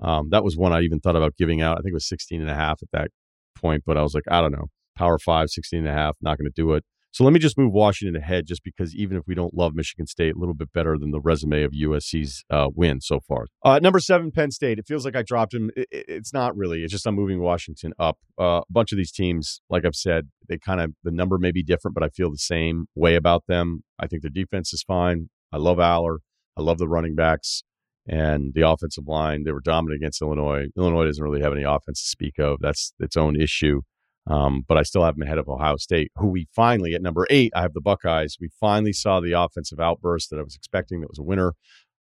Um, 0.00 0.28
that 0.30 0.44
was 0.44 0.56
one 0.56 0.72
I 0.72 0.80
even 0.80 1.00
thought 1.00 1.16
about 1.16 1.36
giving 1.36 1.60
out. 1.60 1.78
I 1.78 1.80
think 1.82 1.90
it 1.90 1.94
was 1.94 2.08
16 2.08 2.40
and 2.40 2.50
a 2.50 2.54
half 2.54 2.82
at 2.82 2.90
that 2.92 3.10
point, 3.56 3.84
but 3.86 3.96
I 3.96 4.02
was 4.02 4.14
like, 4.14 4.24
I 4.30 4.40
don't 4.40 4.52
know. 4.52 4.66
Power 4.96 5.18
five, 5.18 5.50
16 5.50 5.80
and 5.80 5.88
a 5.88 5.92
half, 5.92 6.16
not 6.20 6.38
going 6.38 6.46
to 6.46 6.52
do 6.54 6.72
it. 6.72 6.84
So 7.10 7.24
let 7.24 7.32
me 7.32 7.38
just 7.38 7.56
move 7.56 7.72
Washington 7.72 8.20
ahead, 8.20 8.46
just 8.46 8.62
because 8.62 8.94
even 8.94 9.16
if 9.16 9.24
we 9.26 9.34
don't 9.34 9.54
love 9.54 9.74
Michigan 9.74 10.06
State, 10.06 10.36
a 10.36 10.38
little 10.38 10.54
bit 10.54 10.72
better 10.72 10.98
than 10.98 11.10
the 11.10 11.20
resume 11.20 11.62
of 11.62 11.72
USC's 11.72 12.44
uh, 12.50 12.68
win 12.74 13.00
so 13.00 13.18
far. 13.20 13.46
Uh, 13.64 13.78
number 13.80 13.98
seven, 13.98 14.30
Penn 14.30 14.50
State. 14.50 14.78
It 14.78 14.86
feels 14.86 15.04
like 15.04 15.16
I 15.16 15.22
dropped 15.22 15.54
him. 15.54 15.70
It, 15.76 15.88
it, 15.90 16.04
it's 16.08 16.32
not 16.32 16.56
really. 16.56 16.84
It's 16.84 16.92
just 16.92 17.06
I'm 17.06 17.14
moving 17.14 17.40
Washington 17.40 17.92
up. 17.98 18.18
Uh, 18.38 18.60
a 18.60 18.62
bunch 18.70 18.92
of 18.92 18.98
these 18.98 19.12
teams, 19.12 19.60
like 19.70 19.84
I've 19.84 19.96
said, 19.96 20.28
they 20.48 20.58
kind 20.58 20.80
of 20.80 20.92
the 21.02 21.10
number 21.10 21.38
may 21.38 21.50
be 21.50 21.62
different, 21.62 21.94
but 21.94 22.04
I 22.04 22.08
feel 22.08 22.30
the 22.30 22.38
same 22.38 22.86
way 22.94 23.14
about 23.14 23.44
them. 23.48 23.82
I 23.98 24.06
think 24.06 24.22
their 24.22 24.30
defense 24.30 24.72
is 24.72 24.82
fine. 24.82 25.30
I 25.52 25.56
love 25.56 25.78
Allar. 25.78 26.18
I 26.56 26.62
love 26.62 26.78
the 26.78 26.88
running 26.88 27.14
backs 27.14 27.62
and 28.06 28.52
the 28.54 28.68
offensive 28.68 29.06
line. 29.06 29.44
They 29.44 29.52
were 29.52 29.60
dominant 29.60 30.00
against 30.00 30.22
Illinois. 30.22 30.66
Illinois 30.76 31.04
doesn't 31.04 31.22
really 31.22 31.42
have 31.42 31.52
any 31.52 31.62
offense 31.62 32.02
to 32.02 32.08
speak 32.08 32.38
of. 32.38 32.58
That's 32.60 32.92
its 32.98 33.16
own 33.16 33.40
issue. 33.40 33.82
Um, 34.26 34.62
but 34.68 34.76
I 34.76 34.82
still 34.82 35.04
have 35.04 35.14
them 35.14 35.22
ahead 35.22 35.38
of 35.38 35.48
Ohio 35.48 35.76
State, 35.76 36.12
who 36.16 36.28
we 36.28 36.48
finally, 36.54 36.94
at 36.94 37.02
number 37.02 37.26
eight, 37.30 37.52
I 37.54 37.62
have 37.62 37.72
the 37.72 37.80
Buckeyes. 37.80 38.36
We 38.40 38.50
finally 38.60 38.92
saw 38.92 39.20
the 39.20 39.32
offensive 39.32 39.80
outburst 39.80 40.30
that 40.30 40.38
I 40.38 40.42
was 40.42 40.54
expecting 40.54 41.00
that 41.00 41.08
was 41.08 41.18
a 41.18 41.22
winner 41.22 41.54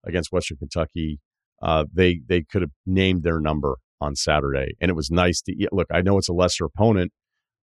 against 0.05 0.31
Western 0.31 0.57
Kentucky. 0.57 1.19
Uh, 1.61 1.85
they 1.91 2.21
they 2.27 2.43
could 2.43 2.61
have 2.61 2.71
named 2.85 3.23
their 3.23 3.39
number 3.39 3.77
on 4.01 4.15
Saturday, 4.15 4.73
and 4.81 4.89
it 4.89 4.95
was 4.95 5.09
nice 5.09 5.41
to 5.43 5.67
look. 5.71 5.87
I 5.91 6.01
know 6.01 6.17
it's 6.17 6.29
a 6.29 6.33
lesser 6.33 6.65
opponent, 6.65 7.11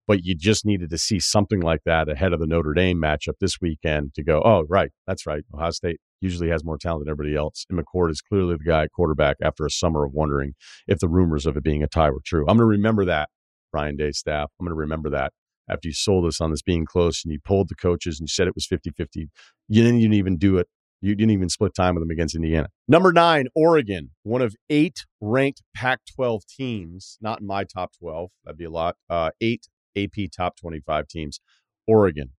but 0.06 0.24
you 0.24 0.34
just 0.34 0.66
needed 0.66 0.90
to 0.90 0.98
see 0.98 1.18
something 1.18 1.60
like 1.60 1.80
that 1.84 2.08
ahead 2.08 2.32
of 2.32 2.40
the 2.40 2.46
Notre 2.46 2.74
Dame 2.74 3.00
matchup 3.00 3.34
this 3.40 3.60
weekend 3.60 4.14
to 4.14 4.22
go, 4.22 4.42
oh, 4.44 4.64
right, 4.68 4.90
that's 5.06 5.26
right. 5.26 5.44
Ohio 5.54 5.70
State 5.70 6.00
usually 6.20 6.48
has 6.50 6.64
more 6.64 6.78
talent 6.78 7.04
than 7.04 7.10
everybody 7.10 7.36
else. 7.36 7.64
And 7.68 7.78
McCord 7.78 8.10
is 8.10 8.20
clearly 8.20 8.56
the 8.56 8.64
guy 8.64 8.84
at 8.84 8.92
quarterback 8.92 9.36
after 9.42 9.64
a 9.64 9.70
summer 9.70 10.04
of 10.04 10.12
wondering 10.12 10.54
if 10.86 10.98
the 10.98 11.08
rumors 11.08 11.46
of 11.46 11.56
it 11.56 11.62
being 11.62 11.82
a 11.82 11.86
tie 11.86 12.10
were 12.10 12.20
true. 12.24 12.42
I'm 12.42 12.56
going 12.56 12.58
to 12.58 12.64
remember 12.64 13.04
that, 13.06 13.28
Ryan 13.74 13.96
Day 13.96 14.12
staff. 14.12 14.50
I'm 14.58 14.66
going 14.66 14.70
to 14.70 14.78
remember 14.78 15.10
that 15.10 15.32
after 15.68 15.88
you 15.88 15.94
sold 15.94 16.26
us 16.26 16.40
on 16.40 16.50
this 16.50 16.62
being 16.62 16.84
close 16.84 17.24
and 17.24 17.32
you 17.32 17.38
pulled 17.44 17.68
the 17.68 17.74
coaches 17.74 18.20
and 18.20 18.28
you 18.28 18.32
said 18.32 18.46
it 18.46 18.54
was 18.54 18.66
50 18.66 18.90
50. 18.90 19.28
You 19.68 19.82
didn't, 19.82 20.12
even 20.12 20.36
do 20.36 20.58
it. 20.58 20.68
You 21.00 21.14
didn't 21.14 21.32
even 21.32 21.48
split 21.48 21.74
time 21.74 21.94
with 21.94 22.02
them 22.02 22.10
against 22.10 22.34
Indiana. 22.34 22.68
Number 22.86 23.12
nine, 23.12 23.46
Oregon, 23.54 24.10
one 24.22 24.42
of 24.42 24.54
eight 24.70 25.04
ranked 25.20 25.62
Pac 25.74 26.00
12 26.14 26.42
teams, 26.46 27.18
not 27.20 27.40
in 27.40 27.46
my 27.46 27.64
top 27.64 27.92
12. 27.98 28.30
That'd 28.44 28.58
be 28.58 28.64
a 28.64 28.70
lot. 28.70 28.96
Uh, 29.08 29.30
eight 29.40 29.68
AP 29.96 30.30
top 30.34 30.56
25 30.56 31.08
teams. 31.08 31.40
Oregon. 31.86 32.30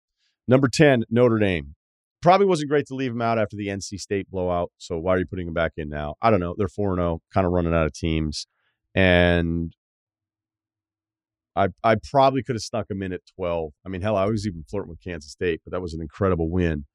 Number 0.47 0.67
10, 0.67 1.05
Notre 1.09 1.39
Dame 1.39 1.75
probably 2.21 2.47
wasn't 2.47 2.69
great 2.69 2.87
to 2.87 2.95
leave 2.95 3.11
him 3.11 3.21
out 3.21 3.37
after 3.37 3.55
the 3.55 3.67
NC 3.67 3.99
State 3.99 4.29
blowout. 4.29 4.71
So 4.77 4.97
why 4.97 5.13
are 5.13 5.19
you 5.19 5.25
putting 5.25 5.47
him 5.47 5.53
back 5.53 5.73
in 5.77 5.89
now? 5.89 6.15
I 6.21 6.31
don't 6.31 6.39
know. 6.39 6.55
They're 6.57 6.67
4 6.67 6.95
0, 6.95 7.21
kind 7.33 7.45
of 7.45 7.53
running 7.53 7.73
out 7.73 7.85
of 7.85 7.93
teams. 7.93 8.47
And 8.93 9.73
I 11.55 11.69
I 11.83 11.95
probably 12.11 12.43
could 12.43 12.55
have 12.55 12.63
snuck 12.63 12.89
him 12.89 13.01
in 13.01 13.13
at 13.13 13.21
12. 13.35 13.71
I 13.85 13.89
mean, 13.89 14.01
hell, 14.01 14.17
I 14.17 14.25
was 14.25 14.45
even 14.47 14.63
flirting 14.69 14.89
with 14.89 15.03
Kansas 15.03 15.31
State, 15.31 15.61
but 15.63 15.71
that 15.71 15.81
was 15.81 15.93
an 15.93 16.01
incredible 16.01 16.49
win 16.49 16.85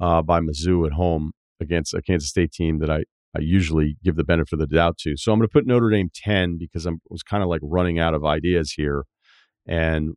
uh, 0.00 0.22
by 0.22 0.40
Mizzou 0.40 0.86
at 0.86 0.92
home 0.92 1.32
against 1.60 1.94
a 1.94 2.02
Kansas 2.02 2.28
State 2.28 2.52
team 2.52 2.78
that 2.80 2.90
I, 2.90 3.04
I 3.36 3.40
usually 3.40 3.96
give 4.04 4.16
the 4.16 4.24
benefit 4.24 4.54
of 4.54 4.58
the 4.60 4.66
doubt 4.66 4.98
to. 4.98 5.16
So 5.16 5.32
I'm 5.32 5.38
going 5.38 5.48
to 5.48 5.52
put 5.52 5.66
Notre 5.66 5.90
Dame 5.90 6.10
10 6.14 6.58
because 6.58 6.86
I 6.86 6.92
was 7.08 7.22
kind 7.22 7.42
of 7.42 7.48
like 7.48 7.60
running 7.62 7.98
out 7.98 8.14
of 8.14 8.24
ideas 8.24 8.72
here. 8.72 9.04
And 9.66 10.14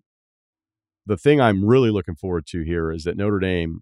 the 1.06 1.18
thing 1.18 1.40
I'm 1.40 1.66
really 1.66 1.90
looking 1.90 2.16
forward 2.16 2.46
to 2.48 2.64
here 2.64 2.92
is 2.92 3.04
that 3.04 3.18
Notre 3.18 3.40
Dame 3.40 3.82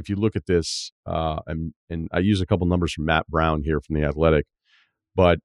if 0.00 0.08
you 0.08 0.16
look 0.16 0.34
at 0.34 0.46
this, 0.46 0.90
uh, 1.06 1.40
and 1.46 1.74
and 1.88 2.08
I 2.12 2.18
use 2.18 2.40
a 2.40 2.46
couple 2.46 2.66
numbers 2.66 2.92
from 2.92 3.04
Matt 3.04 3.28
Brown 3.28 3.62
here 3.62 3.80
from 3.80 3.94
the 3.94 4.02
Athletic, 4.02 4.46
but 5.14 5.38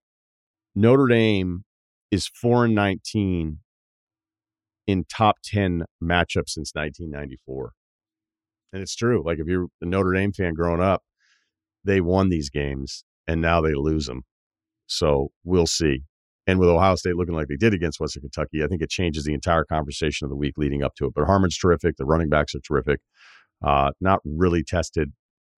Notre 0.74 1.08
Dame 1.08 1.66
is 2.10 2.28
four 2.28 2.66
and 2.66 2.74
nineteen 2.74 3.60
in 4.88 5.06
top 5.06 5.38
ten 5.44 5.84
matchups 6.04 6.50
since 6.50 6.72
1994, 6.74 7.72
and 8.74 8.82
it's 8.82 8.96
true. 8.96 9.24
Like 9.26 9.40
if 9.40 9.48
you're 9.48 9.68
a 9.82 9.86
Notre 9.86 10.14
Dame 10.14 10.34
fan 10.34 10.54
growing 10.54 10.82
up, 10.82 11.04
they 11.84 12.02
won 12.02 12.30
these 12.30 12.50
games 12.50 13.04
and 13.28 13.42
now 13.42 13.62
they 13.62 13.74
lose 13.74 14.06
them. 14.06 14.24
So 14.88 15.30
we'll 15.44 15.68
see. 15.68 16.04
And 16.48 16.60
with 16.60 16.70
Ohio 16.70 16.96
State 16.96 17.16
looking 17.16 17.34
like 17.34 17.48
they 17.48 17.56
did 17.56 17.74
against 17.74 18.00
Western 18.00 18.22
Kentucky, 18.22 18.64
I 18.64 18.68
think 18.68 18.84
it 18.84 18.90
changes 18.92 19.24
the 19.24 19.34
entire 19.34 19.66
conversation 19.66 20.26
of 20.26 20.30
the 20.30 20.36
week 20.36 20.54
leading 20.58 20.84
up 20.84 20.94
to 20.96 21.06
it. 21.06 21.14
But 21.16 21.26
Hartman's 21.26 21.58
terrific. 21.58 21.98
The 21.98 22.06
running 22.06 22.30
backs 22.30 22.54
are 22.54 22.60
terrific 22.60 23.00
uh, 23.64 23.92
not 24.02 24.20
really 24.26 24.64
tested 24.64 25.12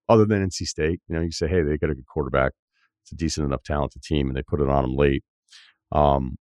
other 0.09 0.25
than 0.25 0.49
NC 0.49 0.67
State. 0.67 1.01
You 1.09 1.17
know, 1.17 1.23
you 1.23 1.33
say, 1.33 1.49
hey, 1.49 1.63
they 1.63 1.79
got 1.79 1.91
a 1.91 1.95
good 1.95 2.07
quarterback. 2.07 2.53
It's 3.03 3.13
a 3.13 3.17
decent 3.17 3.47
enough 3.47 3.63
talented 3.65 4.03
team, 4.03 4.29
and 4.29 4.37
they 4.37 4.43
put 4.43 4.61
it 4.61 4.69
on 4.69 4.83
them 4.83 4.97
late. 4.97 5.25
Um, 5.93 6.37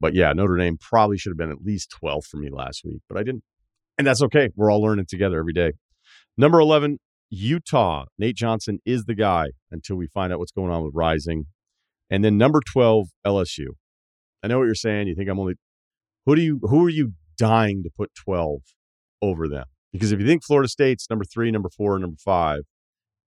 but 0.00 0.14
yeah, 0.14 0.32
Notre 0.32 0.56
Dame 0.56 0.76
probably 0.80 1.18
should 1.18 1.30
have 1.30 1.38
been 1.38 1.50
at 1.50 1.64
least 1.64 1.94
12th 2.02 2.26
for 2.26 2.36
me 2.36 2.48
last 2.50 2.82
week, 2.84 3.02
but 3.08 3.18
I 3.18 3.22
didn't. 3.22 3.42
And 3.96 4.06
that's 4.06 4.22
okay. 4.22 4.50
We're 4.54 4.70
all 4.70 4.80
learning 4.80 5.06
together 5.08 5.38
every 5.38 5.52
day. 5.52 5.72
Number 6.36 6.60
11, 6.60 6.98
Utah. 7.30 8.04
Nate 8.16 8.36
Johnson 8.36 8.78
is 8.84 9.04
the 9.04 9.14
guy 9.14 9.48
until 9.70 9.96
we 9.96 10.06
find 10.06 10.32
out 10.32 10.38
what's 10.38 10.52
going 10.52 10.70
on 10.70 10.84
with 10.84 10.94
Rising. 10.94 11.46
And 12.10 12.24
then 12.24 12.38
number 12.38 12.60
12, 12.72 13.08
LSU. 13.26 13.66
I 14.42 14.46
know 14.46 14.58
what 14.58 14.66
you're 14.66 14.74
saying. 14.74 15.08
You 15.08 15.14
think 15.16 15.28
I'm 15.28 15.40
only 15.40 15.54
who 16.26 16.36
do 16.36 16.42
you 16.42 16.60
who 16.62 16.84
are 16.84 16.90
you 16.90 17.12
dying 17.36 17.82
to 17.82 17.90
put 17.96 18.10
12 18.14 18.60
over 19.20 19.48
them? 19.48 19.64
Because 19.92 20.12
if 20.12 20.20
you 20.20 20.26
think 20.26 20.44
Florida 20.44 20.68
State's 20.68 21.08
number 21.10 21.24
3, 21.24 21.50
number 21.50 21.70
4, 21.76 21.98
number 21.98 22.18
5 22.22 22.60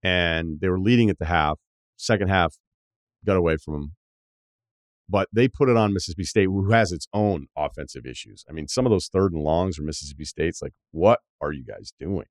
and 0.03 0.59
they 0.61 0.69
were 0.69 0.79
leading 0.79 1.09
at 1.09 1.19
the 1.19 1.25
half, 1.25 1.59
second 1.97 2.29
half 2.29 2.55
got 3.25 3.37
away 3.37 3.57
from 3.57 3.73
them. 3.73 3.91
But 5.11 5.27
they 5.33 5.49
put 5.49 5.67
it 5.67 5.75
on 5.75 5.93
Mississippi 5.93 6.23
State, 6.23 6.45
who 6.45 6.71
has 6.71 6.93
its 6.93 7.07
own 7.13 7.47
offensive 7.57 8.05
issues. 8.05 8.45
I 8.49 8.53
mean, 8.53 8.69
some 8.69 8.85
of 8.85 8.91
those 8.91 9.09
third 9.11 9.33
and 9.33 9.43
longs 9.43 9.75
for 9.75 9.83
Mississippi 9.83 10.23
State's 10.23 10.61
like, 10.61 10.71
what 10.91 11.19
are 11.41 11.51
you 11.51 11.65
guys 11.65 11.91
doing? 11.99 12.27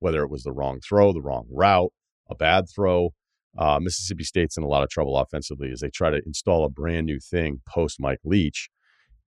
Whether 0.00 0.24
it 0.24 0.30
was 0.30 0.42
the 0.42 0.52
wrong 0.52 0.80
throw, 0.80 1.12
the 1.12 1.22
wrong 1.22 1.46
route, 1.48 1.92
a 2.28 2.34
bad 2.34 2.64
throw, 2.68 3.10
uh, 3.56 3.78
Mississippi 3.80 4.24
State's 4.24 4.56
in 4.56 4.64
a 4.64 4.68
lot 4.68 4.82
of 4.82 4.90
trouble 4.90 5.16
offensively 5.16 5.70
as 5.70 5.80
they 5.80 5.88
try 5.88 6.10
to 6.10 6.20
install 6.26 6.64
a 6.64 6.68
brand 6.68 7.06
new 7.06 7.20
thing 7.20 7.60
post 7.68 8.00
Mike 8.00 8.20
Leach, 8.24 8.70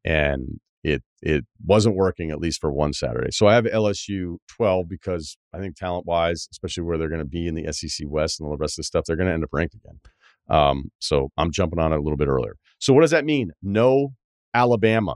and 0.04 0.60
it 0.84 1.02
it 1.22 1.46
wasn't 1.66 1.96
working 1.96 2.32
at 2.32 2.40
least 2.40 2.60
for 2.60 2.72
one 2.72 2.94
Saturday. 2.94 3.32
So 3.32 3.48
I 3.48 3.56
have 3.56 3.64
LSU 3.64 4.38
12 4.50 4.88
because 4.90 5.38
I 5.54 5.60
think 5.60 5.78
talent 5.78 6.06
wise, 6.06 6.50
especially 6.52 6.84
where 6.84 6.98
they're 6.98 7.10
going 7.10 7.20
to 7.20 7.26
be 7.26 7.48
in 7.48 7.56
the 7.56 7.72
SEC 7.72 8.08
West 8.10 8.40
and 8.40 8.48
all 8.48 8.56
the 8.56 8.62
rest 8.62 8.74
of 8.74 8.84
the 8.84 8.88
stuff, 8.88 9.06
they're 9.06 9.16
going 9.16 9.28
to 9.28 9.34
end 9.34 9.44
up 9.44 9.50
ranked 9.54 9.76
again. 9.76 10.00
Um, 10.50 10.92
so 11.00 11.30
I'm 11.38 11.52
jumping 11.52 11.80
on 11.80 11.94
it 11.94 11.98
a 11.98 12.02
little 12.02 12.18
bit 12.18 12.28
earlier. 12.28 12.56
So 12.80 12.94
what 12.94 13.02
does 13.02 13.12
that 13.12 13.26
mean? 13.26 13.52
No 13.62 14.14
Alabama. 14.54 15.16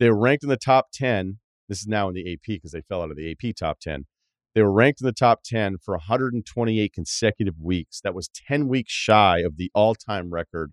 They 0.00 0.10
were 0.10 0.18
ranked 0.18 0.42
in 0.42 0.48
the 0.48 0.56
top 0.56 0.86
10. 0.92 1.38
This 1.68 1.80
is 1.80 1.86
now 1.86 2.08
in 2.08 2.14
the 2.14 2.32
AP 2.32 2.46
because 2.46 2.72
they 2.72 2.80
fell 2.80 3.02
out 3.02 3.10
of 3.10 3.16
the 3.16 3.30
AP 3.30 3.54
top 3.56 3.78
10. 3.80 4.06
They 4.54 4.62
were 4.62 4.72
ranked 4.72 5.00
in 5.00 5.06
the 5.06 5.12
top 5.12 5.40
10 5.44 5.76
for 5.84 5.94
128 5.94 6.92
consecutive 6.92 7.54
weeks. 7.62 8.00
That 8.00 8.14
was 8.14 8.28
10 8.48 8.68
weeks 8.68 8.92
shy 8.92 9.40
of 9.40 9.56
the 9.56 9.70
all 9.74 9.94
time 9.94 10.30
record, 10.30 10.72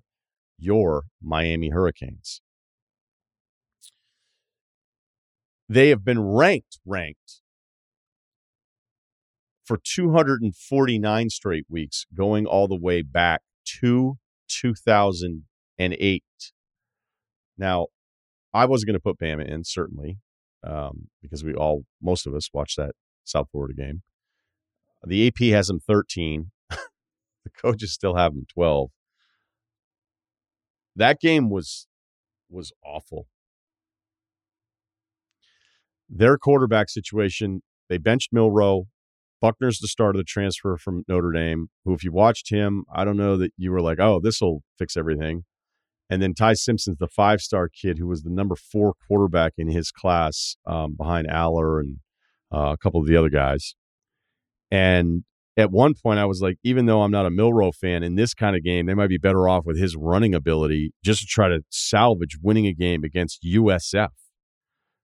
your 0.58 1.04
Miami 1.22 1.70
Hurricanes. 1.70 2.42
They 5.68 5.90
have 5.90 6.06
been 6.06 6.22
ranked, 6.22 6.80
ranked 6.86 7.42
for 9.66 9.78
249 9.84 11.30
straight 11.30 11.66
weeks, 11.68 12.06
going 12.16 12.46
all 12.46 12.68
the 12.68 12.80
way 12.80 13.02
back 13.02 13.42
to 13.82 14.18
2008. 15.78 16.24
Now, 17.58 17.88
I 18.54 18.66
wasn't 18.66 18.88
going 18.88 19.00
to 19.00 19.00
put 19.00 19.20
Bama 19.20 19.48
in, 19.48 19.64
certainly, 19.64 20.18
um, 20.64 21.08
because 21.22 21.44
we 21.44 21.54
all, 21.54 21.84
most 22.02 22.26
of 22.26 22.34
us, 22.34 22.50
watched 22.54 22.78
that 22.78 22.92
South 23.24 23.48
Florida 23.52 23.74
game. 23.74 24.02
The 25.06 25.28
AP 25.28 25.54
has 25.54 25.68
them 25.68 25.80
13. 25.80 26.52
the 26.70 26.78
coaches 27.62 27.94
still 27.94 28.16
have 28.16 28.34
them 28.34 28.46
12. 28.54 28.90
That 30.96 31.20
game 31.20 31.50
was 31.50 31.88
was 32.50 32.72
awful. 32.84 33.28
Their 36.08 36.38
quarterback 36.38 36.90
situation, 36.90 37.62
they 37.90 37.98
benched 37.98 38.32
Milroe. 38.32 38.86
Buchner's 39.42 39.80
the 39.80 39.88
start 39.88 40.16
of 40.16 40.20
the 40.20 40.24
transfer 40.24 40.78
from 40.78 41.04
Notre 41.08 41.32
Dame, 41.32 41.68
who, 41.84 41.94
if 41.94 42.04
you 42.04 42.12
watched 42.12 42.50
him, 42.50 42.86
I 42.94 43.04
don't 43.04 43.18
know 43.18 43.36
that 43.38 43.52
you 43.58 43.72
were 43.72 43.82
like, 43.82 44.00
oh, 44.00 44.20
this 44.24 44.40
will 44.40 44.62
fix 44.78 44.96
everything. 44.96 45.44
And 46.10 46.22
then 46.22 46.34
Ty 46.34 46.54
Simpson's 46.54 46.98
the 46.98 47.08
five 47.08 47.42
star 47.42 47.68
kid 47.70 47.98
who 47.98 48.08
was 48.08 48.24
the 48.24 48.30
number 48.30 48.56
four 48.56 48.94
quarterback 49.08 49.54
in 49.58 49.68
his 49.68 49.92
class 49.92 50.56
um, 50.66 50.96
behind 50.96 51.28
Aller 51.28 51.80
and 51.80 51.98
uh, 52.54 52.74
a 52.74 52.78
couple 52.78 53.02
of 53.02 53.08
the 53.08 53.18
other 53.18 53.30
guys. 53.30 53.76
And 54.70 55.24
at 55.58 55.72
one 55.72 55.94
point, 55.94 56.20
I 56.20 56.26
was 56.26 56.42
like, 56.42 56.58
even 56.64 56.86
though 56.86 57.02
I'm 57.02 57.12
not 57.12 57.26
a 57.26 57.30
Milroe 57.30 57.72
fan 57.72 58.04
in 58.04 58.16
this 58.16 58.34
kind 58.34 58.56
of 58.56 58.64
game, 58.64 58.86
they 58.86 58.94
might 58.94 59.08
be 59.08 59.18
better 59.18 59.48
off 59.48 59.66
with 59.66 59.80
his 59.80 59.96
running 59.96 60.36
ability 60.36 60.94
just 61.04 61.22
to 61.22 61.26
try 61.26 61.48
to 61.48 61.62
salvage 61.70 62.38
winning 62.42 62.68
a 62.68 62.74
game 62.74 63.04
against 63.04 63.44
USF. 63.44 64.10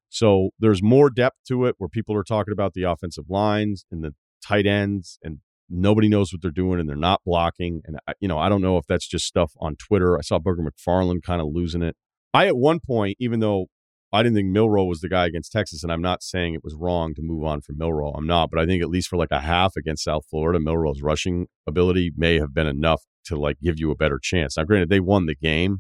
So 0.10 0.50
there's 0.60 0.84
more 0.84 1.10
depth 1.10 1.38
to 1.48 1.66
it 1.66 1.76
where 1.78 1.88
people 1.88 2.16
are 2.18 2.24
talking 2.24 2.52
about 2.52 2.74
the 2.74 2.84
offensive 2.84 3.30
lines 3.30 3.86
and 3.90 4.04
the 4.04 4.14
tight 4.46 4.66
ends 4.66 5.18
and 5.24 5.40
nobody 5.72 6.10
knows 6.10 6.32
what 6.32 6.42
they're 6.42 6.52
doing 6.52 6.80
and 6.80 6.88
they're 6.88 6.96
not 6.96 7.22
blocking. 7.26 7.82
And, 7.86 7.98
you 8.20 8.28
know, 8.28 8.38
I 8.38 8.50
don't 8.50 8.62
know 8.62 8.78
if 8.78 8.86
that's 8.88 9.08
just 9.08 9.26
stuff 9.26 9.54
on 9.60 9.76
Twitter. 9.76 10.18
I 10.18 10.22
saw 10.22 10.40
Booger 10.40 10.68
McFarland 10.68 11.24
kind 11.24 11.42
of 11.42 11.48
losing 11.52 11.82
it. 11.82 11.96
I, 12.34 12.48
at 12.48 12.58
one 12.58 12.80
point, 12.80 13.18
even 13.20 13.40
though 13.40 13.68
I 14.14 14.24
didn't 14.24 14.36
think 14.36 14.50
Milroe 14.50 14.86
was 14.86 15.00
the 15.00 15.08
guy 15.08 15.26
against 15.26 15.54
Texas, 15.54 15.84
and 15.84 15.92
I'm 15.92 16.02
not 16.02 16.22
saying 16.22 16.54
it 16.54 16.64
was 16.64 16.76
wrong 16.76 17.14
to 17.16 17.22
move 17.22 17.46
on 17.46 17.62
from 17.62 17.78
Milroe. 17.78 18.12
I'm 18.12 18.28
not, 18.28 18.50
but 18.52 18.60
I 18.60 18.66
think 18.66 18.84
at 18.84 18.90
least 18.90 19.08
for 19.08 19.16
like 19.16 19.32
a 19.32 19.40
half 19.40 19.74
against 19.78 20.04
South 20.04 20.26
Florida, 20.30 20.60
Milroe's 20.60 21.02
rushing 21.02 21.48
ability 21.66 22.12
may 22.18 22.38
have 22.40 22.54
been 22.54 22.68
enough 22.68 23.04
to 23.26 23.40
like 23.40 23.58
give 23.62 23.80
you 23.80 23.90
a 23.90 23.96
better 23.96 24.20
chance. 24.22 24.58
Now, 24.58 24.66
granted, 24.66 24.90
they 24.90 25.00
won 25.00 25.28
the 25.28 25.36
game, 25.36 25.80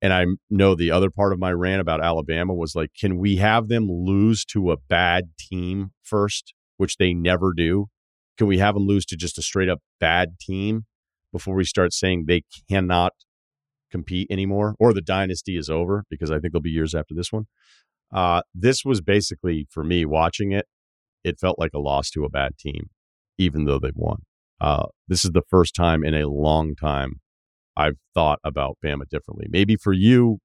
and 0.00 0.12
I 0.14 0.24
know 0.48 0.74
the 0.74 0.90
other 0.90 1.10
part 1.10 1.34
of 1.34 1.38
my 1.38 1.52
rant 1.52 1.82
about 1.82 2.02
Alabama 2.02 2.54
was 2.54 2.74
like, 2.74 2.90
can 2.98 3.18
we 3.18 3.36
have 3.36 3.68
them 3.68 3.88
lose 3.90 4.46
to 4.46 4.70
a 4.70 4.78
bad 4.78 5.30
team 5.38 5.90
first, 6.02 6.54
which 6.78 6.96
they 6.96 7.12
never 7.12 7.52
do? 7.54 7.88
Can 8.40 8.46
we 8.46 8.56
have 8.56 8.72
them 8.72 8.86
lose 8.86 9.04
to 9.04 9.18
just 9.18 9.36
a 9.36 9.42
straight 9.42 9.68
up 9.68 9.80
bad 9.98 10.38
team 10.40 10.86
before 11.30 11.54
we 11.54 11.62
start 11.62 11.92
saying 11.92 12.24
they 12.26 12.40
cannot 12.70 13.12
compete 13.90 14.28
anymore 14.30 14.76
or 14.78 14.94
the 14.94 15.02
dynasty 15.02 15.58
is 15.58 15.68
over? 15.68 16.04
Because 16.08 16.30
I 16.30 16.38
think 16.38 16.54
there'll 16.54 16.62
be 16.62 16.70
years 16.70 16.94
after 16.94 17.14
this 17.14 17.30
one. 17.30 17.48
Uh, 18.10 18.40
this 18.54 18.82
was 18.82 19.02
basically 19.02 19.66
for 19.70 19.84
me 19.84 20.06
watching 20.06 20.52
it, 20.52 20.64
it 21.22 21.38
felt 21.38 21.58
like 21.58 21.72
a 21.74 21.78
loss 21.78 22.08
to 22.12 22.24
a 22.24 22.30
bad 22.30 22.56
team, 22.56 22.88
even 23.36 23.66
though 23.66 23.78
they 23.78 23.92
won. 23.94 24.22
Uh, 24.58 24.86
this 25.06 25.22
is 25.22 25.32
the 25.32 25.42
first 25.50 25.74
time 25.74 26.02
in 26.02 26.14
a 26.14 26.26
long 26.26 26.74
time 26.74 27.20
I've 27.76 27.98
thought 28.14 28.38
about 28.42 28.78
Bama 28.82 29.06
differently. 29.10 29.48
Maybe 29.50 29.76
for 29.76 29.92
you, 29.92 30.38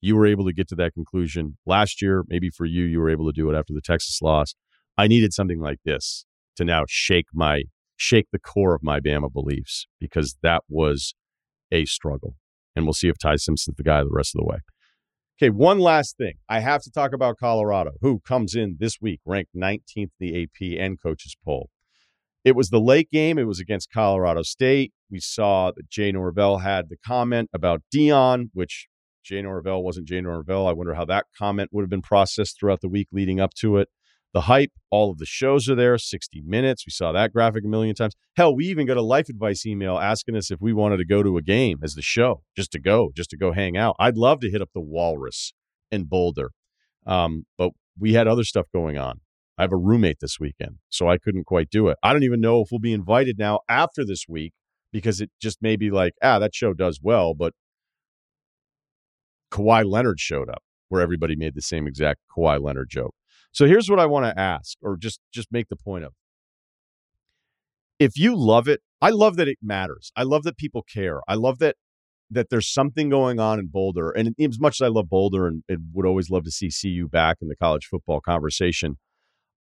you 0.00 0.14
were 0.14 0.26
able 0.28 0.44
to 0.44 0.52
get 0.52 0.68
to 0.68 0.76
that 0.76 0.94
conclusion 0.94 1.58
last 1.66 2.00
year. 2.00 2.22
Maybe 2.28 2.48
for 2.48 2.64
you, 2.64 2.84
you 2.84 3.00
were 3.00 3.10
able 3.10 3.26
to 3.26 3.32
do 3.32 3.50
it 3.50 3.58
after 3.58 3.74
the 3.74 3.82
Texas 3.82 4.22
loss. 4.22 4.54
I 4.96 5.08
needed 5.08 5.32
something 5.32 5.58
like 5.58 5.80
this 5.84 6.26
to 6.60 6.64
now 6.64 6.84
shake 6.88 7.26
my 7.32 7.62
shake 7.96 8.28
the 8.32 8.38
core 8.38 8.74
of 8.74 8.82
my 8.82 9.00
Bama 9.00 9.32
beliefs 9.32 9.86
because 9.98 10.36
that 10.42 10.62
was 10.68 11.14
a 11.70 11.84
struggle. 11.84 12.34
And 12.74 12.86
we'll 12.86 12.94
see 12.94 13.08
if 13.08 13.18
Ty 13.18 13.36
Simpson's 13.36 13.76
the 13.76 13.82
guy 13.82 14.02
the 14.02 14.10
rest 14.10 14.34
of 14.34 14.40
the 14.40 14.46
way. 14.46 14.58
Okay, 15.42 15.50
one 15.50 15.78
last 15.78 16.16
thing. 16.16 16.34
I 16.48 16.60
have 16.60 16.82
to 16.82 16.90
talk 16.90 17.12
about 17.12 17.38
Colorado, 17.38 17.92
who 18.00 18.20
comes 18.20 18.54
in 18.54 18.76
this 18.78 18.96
week 19.00 19.20
ranked 19.24 19.54
19th 19.56 19.80
in 19.96 20.10
the 20.18 20.42
AP 20.42 20.78
and 20.78 21.00
coaches 21.00 21.36
poll. 21.44 21.70
It 22.44 22.56
was 22.56 22.70
the 22.70 22.80
late 22.80 23.10
game. 23.10 23.38
It 23.38 23.46
was 23.46 23.60
against 23.60 23.92
Colorado 23.92 24.42
State. 24.42 24.92
We 25.10 25.20
saw 25.20 25.72
that 25.72 25.90
Jay 25.90 26.12
Norvell 26.12 26.58
had 26.58 26.88
the 26.88 26.96
comment 27.04 27.50
about 27.52 27.82
Deion, 27.94 28.50
which 28.54 28.86
Jay 29.24 29.42
Norvell 29.42 29.82
wasn't 29.82 30.08
Jay 30.08 30.20
Norvell. 30.20 30.66
I 30.66 30.72
wonder 30.72 30.94
how 30.94 31.04
that 31.06 31.26
comment 31.36 31.70
would 31.72 31.82
have 31.82 31.90
been 31.90 32.02
processed 32.02 32.58
throughout 32.58 32.80
the 32.80 32.88
week 32.88 33.08
leading 33.12 33.40
up 33.40 33.52
to 33.54 33.76
it. 33.76 33.88
The 34.32 34.42
hype, 34.42 34.70
all 34.90 35.10
of 35.10 35.18
the 35.18 35.26
shows 35.26 35.68
are 35.68 35.74
there, 35.74 35.98
60 35.98 36.42
minutes. 36.46 36.86
We 36.86 36.92
saw 36.92 37.10
that 37.12 37.32
graphic 37.32 37.64
a 37.64 37.68
million 37.68 37.96
times. 37.96 38.14
Hell, 38.36 38.54
we 38.54 38.66
even 38.66 38.86
got 38.86 38.96
a 38.96 39.02
life 39.02 39.28
advice 39.28 39.66
email 39.66 39.98
asking 39.98 40.36
us 40.36 40.52
if 40.52 40.60
we 40.60 40.72
wanted 40.72 40.98
to 40.98 41.04
go 41.04 41.22
to 41.22 41.36
a 41.36 41.42
game 41.42 41.80
as 41.82 41.94
the 41.94 42.02
show, 42.02 42.42
just 42.56 42.70
to 42.72 42.78
go, 42.78 43.10
just 43.16 43.30
to 43.30 43.36
go 43.36 43.52
hang 43.52 43.76
out. 43.76 43.96
I'd 43.98 44.16
love 44.16 44.38
to 44.40 44.50
hit 44.50 44.62
up 44.62 44.70
the 44.72 44.80
Walrus 44.80 45.52
in 45.90 46.04
Boulder. 46.04 46.52
Um, 47.06 47.44
but 47.58 47.72
we 47.98 48.12
had 48.12 48.28
other 48.28 48.44
stuff 48.44 48.66
going 48.72 48.96
on. 48.96 49.20
I 49.58 49.62
have 49.62 49.72
a 49.72 49.76
roommate 49.76 50.20
this 50.20 50.38
weekend, 50.38 50.76
so 50.88 51.08
I 51.08 51.18
couldn't 51.18 51.44
quite 51.44 51.68
do 51.68 51.88
it. 51.88 51.98
I 52.02 52.12
don't 52.12 52.22
even 52.22 52.40
know 52.40 52.62
if 52.62 52.68
we'll 52.70 52.78
be 52.78 52.92
invited 52.92 53.36
now 53.38 53.60
after 53.68 54.04
this 54.04 54.26
week 54.28 54.52
because 54.92 55.20
it 55.20 55.30
just 55.40 55.60
may 55.60 55.76
be 55.76 55.90
like, 55.90 56.14
ah, 56.22 56.38
that 56.38 56.54
show 56.54 56.72
does 56.72 57.00
well, 57.02 57.34
but 57.34 57.52
Kawhi 59.50 59.84
Leonard 59.84 60.20
showed 60.20 60.48
up 60.48 60.62
where 60.88 61.02
everybody 61.02 61.36
made 61.36 61.54
the 61.54 61.62
same 61.62 61.86
exact 61.86 62.20
Kawhi 62.34 62.62
Leonard 62.62 62.88
joke. 62.88 63.14
So 63.52 63.66
here's 63.66 63.90
what 63.90 63.98
I 63.98 64.06
want 64.06 64.26
to 64.26 64.40
ask, 64.40 64.76
or 64.82 64.96
just 64.96 65.20
just 65.32 65.48
make 65.50 65.68
the 65.68 65.76
point 65.76 66.04
of. 66.04 66.12
If 67.98 68.16
you 68.16 68.34
love 68.34 68.68
it, 68.68 68.80
I 69.02 69.10
love 69.10 69.36
that 69.36 69.48
it 69.48 69.58
matters. 69.62 70.12
I 70.16 70.22
love 70.22 70.44
that 70.44 70.56
people 70.56 70.82
care. 70.82 71.20
I 71.28 71.34
love 71.34 71.58
that 71.58 71.76
that 72.30 72.48
there's 72.48 72.72
something 72.72 73.08
going 73.08 73.40
on 73.40 73.58
in 73.58 73.66
Boulder. 73.66 74.10
And 74.10 74.34
as 74.40 74.60
much 74.60 74.80
as 74.80 74.84
I 74.84 74.88
love 74.88 75.08
Boulder 75.08 75.48
and, 75.48 75.64
and 75.68 75.88
would 75.92 76.06
always 76.06 76.30
love 76.30 76.44
to 76.44 76.50
see 76.50 76.70
CU 76.70 77.08
back 77.08 77.38
in 77.42 77.48
the 77.48 77.56
college 77.56 77.86
football 77.86 78.20
conversation, 78.20 78.98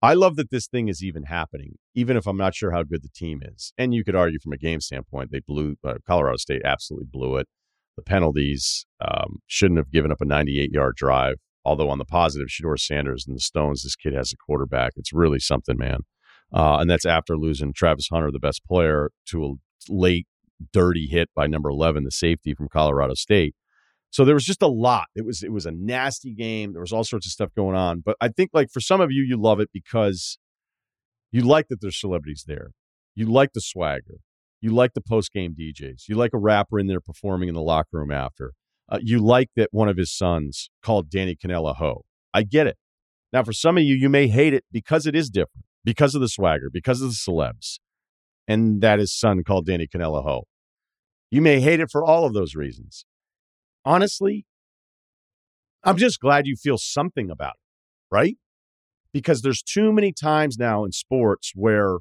I 0.01 0.13
love 0.13 0.35
that 0.37 0.49
this 0.49 0.67
thing 0.67 0.87
is 0.87 1.03
even 1.03 1.23
happening, 1.23 1.77
even 1.95 2.15
if 2.15 2.25
I'm 2.27 2.37
not 2.37 2.55
sure 2.55 2.71
how 2.71 2.83
good 2.83 3.03
the 3.03 3.09
team 3.09 3.41
is. 3.43 3.73
And 3.77 3.93
you 3.93 4.03
could 4.03 4.15
argue 4.15 4.39
from 4.39 4.53
a 4.53 4.57
game 4.57 4.79
standpoint, 4.79 5.31
they 5.31 5.39
blew 5.39 5.75
uh, 5.83 5.95
Colorado 6.07 6.37
State 6.37 6.61
absolutely 6.63 7.07
blew 7.11 7.37
it. 7.37 7.47
The 7.97 8.03
penalties 8.03 8.85
um, 9.01 9.39
shouldn't 9.47 9.77
have 9.77 9.91
given 9.91 10.11
up 10.11 10.21
a 10.21 10.25
98 10.25 10.71
yard 10.71 10.95
drive. 10.95 11.35
Although 11.65 11.89
on 11.89 11.97
the 11.97 12.05
positive, 12.05 12.47
Shedeur 12.47 12.79
Sanders 12.79 13.25
and 13.27 13.35
the 13.35 13.41
Stones, 13.41 13.83
this 13.83 13.95
kid 13.95 14.13
has 14.13 14.31
a 14.31 14.37
quarterback. 14.37 14.93
It's 14.95 15.13
really 15.13 15.39
something, 15.39 15.77
man. 15.77 15.99
Uh, 16.53 16.77
and 16.79 16.89
that's 16.89 17.05
after 17.05 17.37
losing 17.37 17.73
Travis 17.73 18.07
Hunter, 18.11 18.31
the 18.31 18.39
best 18.39 18.65
player, 18.65 19.11
to 19.27 19.45
a 19.45 19.53
late 19.91 20.27
dirty 20.73 21.07
hit 21.07 21.29
by 21.35 21.47
number 21.47 21.69
11, 21.69 22.03
the 22.03 22.11
safety 22.11 22.53
from 22.53 22.69
Colorado 22.69 23.13
State. 23.13 23.55
So 24.11 24.25
there 24.25 24.33
was 24.33 24.45
just 24.45 24.63
a 24.63 24.67
lot. 24.67 25.05
It 25.15 25.25
was 25.25 25.43
it 25.43 25.51
was 25.51 25.67
a 25.67 25.71
nasty 25.71 26.33
game. 26.33 26.73
There 26.73 26.81
was 26.81 26.91
all 26.91 27.03
sorts 27.03 27.27
of 27.27 27.31
stuff 27.31 27.53
going 27.55 27.75
on. 27.75 28.01
But 28.03 28.17
I 28.19 28.29
think 28.29 28.49
like 28.53 28.71
for 28.71 28.79
some 28.79 29.01
of 29.01 29.11
you, 29.11 29.23
you 29.23 29.37
love 29.37 29.59
it 29.59 29.69
because 29.71 30.39
you 31.31 31.41
like 31.41 31.67
that 31.67 31.79
there's 31.79 31.99
celebrities 31.99 32.45
there. 32.47 32.71
You 33.13 33.27
like 33.27 33.53
the 33.53 33.61
swagger. 33.61 34.21
You 34.61 34.71
like 34.71 34.93
the 34.93 35.01
post 35.01 35.31
game 35.31 35.55
DJs. 35.57 36.09
You 36.09 36.15
like 36.15 36.33
a 36.33 36.39
rapper 36.39 36.79
in 36.79 36.87
there 36.87 36.99
performing 36.99 37.49
in 37.49 37.55
the 37.55 37.61
locker 37.61 37.89
room 37.93 38.11
after. 38.11 38.53
Uh, 38.91 38.99
you 39.01 39.19
like 39.19 39.49
that 39.55 39.69
one 39.71 39.87
of 39.87 39.97
his 39.97 40.11
sons 40.11 40.69
called 40.83 41.09
Danny 41.09 41.35
Kanell 41.35 41.69
a 41.69 41.73
Ho. 41.73 42.03
I 42.33 42.43
get 42.43 42.67
it. 42.67 42.77
Now, 43.31 43.43
for 43.43 43.53
some 43.53 43.77
of 43.77 43.83
you, 43.83 43.95
you 43.95 44.09
may 44.09 44.27
hate 44.27 44.53
it 44.53 44.65
because 44.71 45.05
it 45.05 45.15
is 45.15 45.29
different, 45.29 45.65
because 45.83 46.15
of 46.15 46.21
the 46.21 46.29
swagger, 46.29 46.69
because 46.71 47.01
of 47.01 47.09
the 47.09 47.15
celebs, 47.15 47.79
and 48.47 48.81
that 48.81 48.97
his 48.97 49.15
son 49.15 49.43
called 49.43 49.67
Danny 49.67 49.87
Kanell 49.87 50.17
a 50.17 50.23
Ho. 50.23 50.45
You 51.29 51.41
may 51.41 51.59
hate 51.59 51.79
it 51.79 51.91
for 51.91 52.03
all 52.03 52.25
of 52.25 52.33
those 52.33 52.55
reasons. 52.55 53.05
Honestly, 53.85 54.45
I'm 55.83 55.97
just 55.97 56.19
glad 56.19 56.47
you 56.47 56.55
feel 56.55 56.77
something 56.79 57.29
about 57.29 57.53
it, 57.53 58.15
right? 58.15 58.37
Because 59.13 59.41
there's 59.41 59.61
too 59.61 59.93
many 59.93 60.11
times 60.11 60.57
now 60.57 60.83
in 60.83 60.91
sports 60.91 61.51
where, 61.55 61.97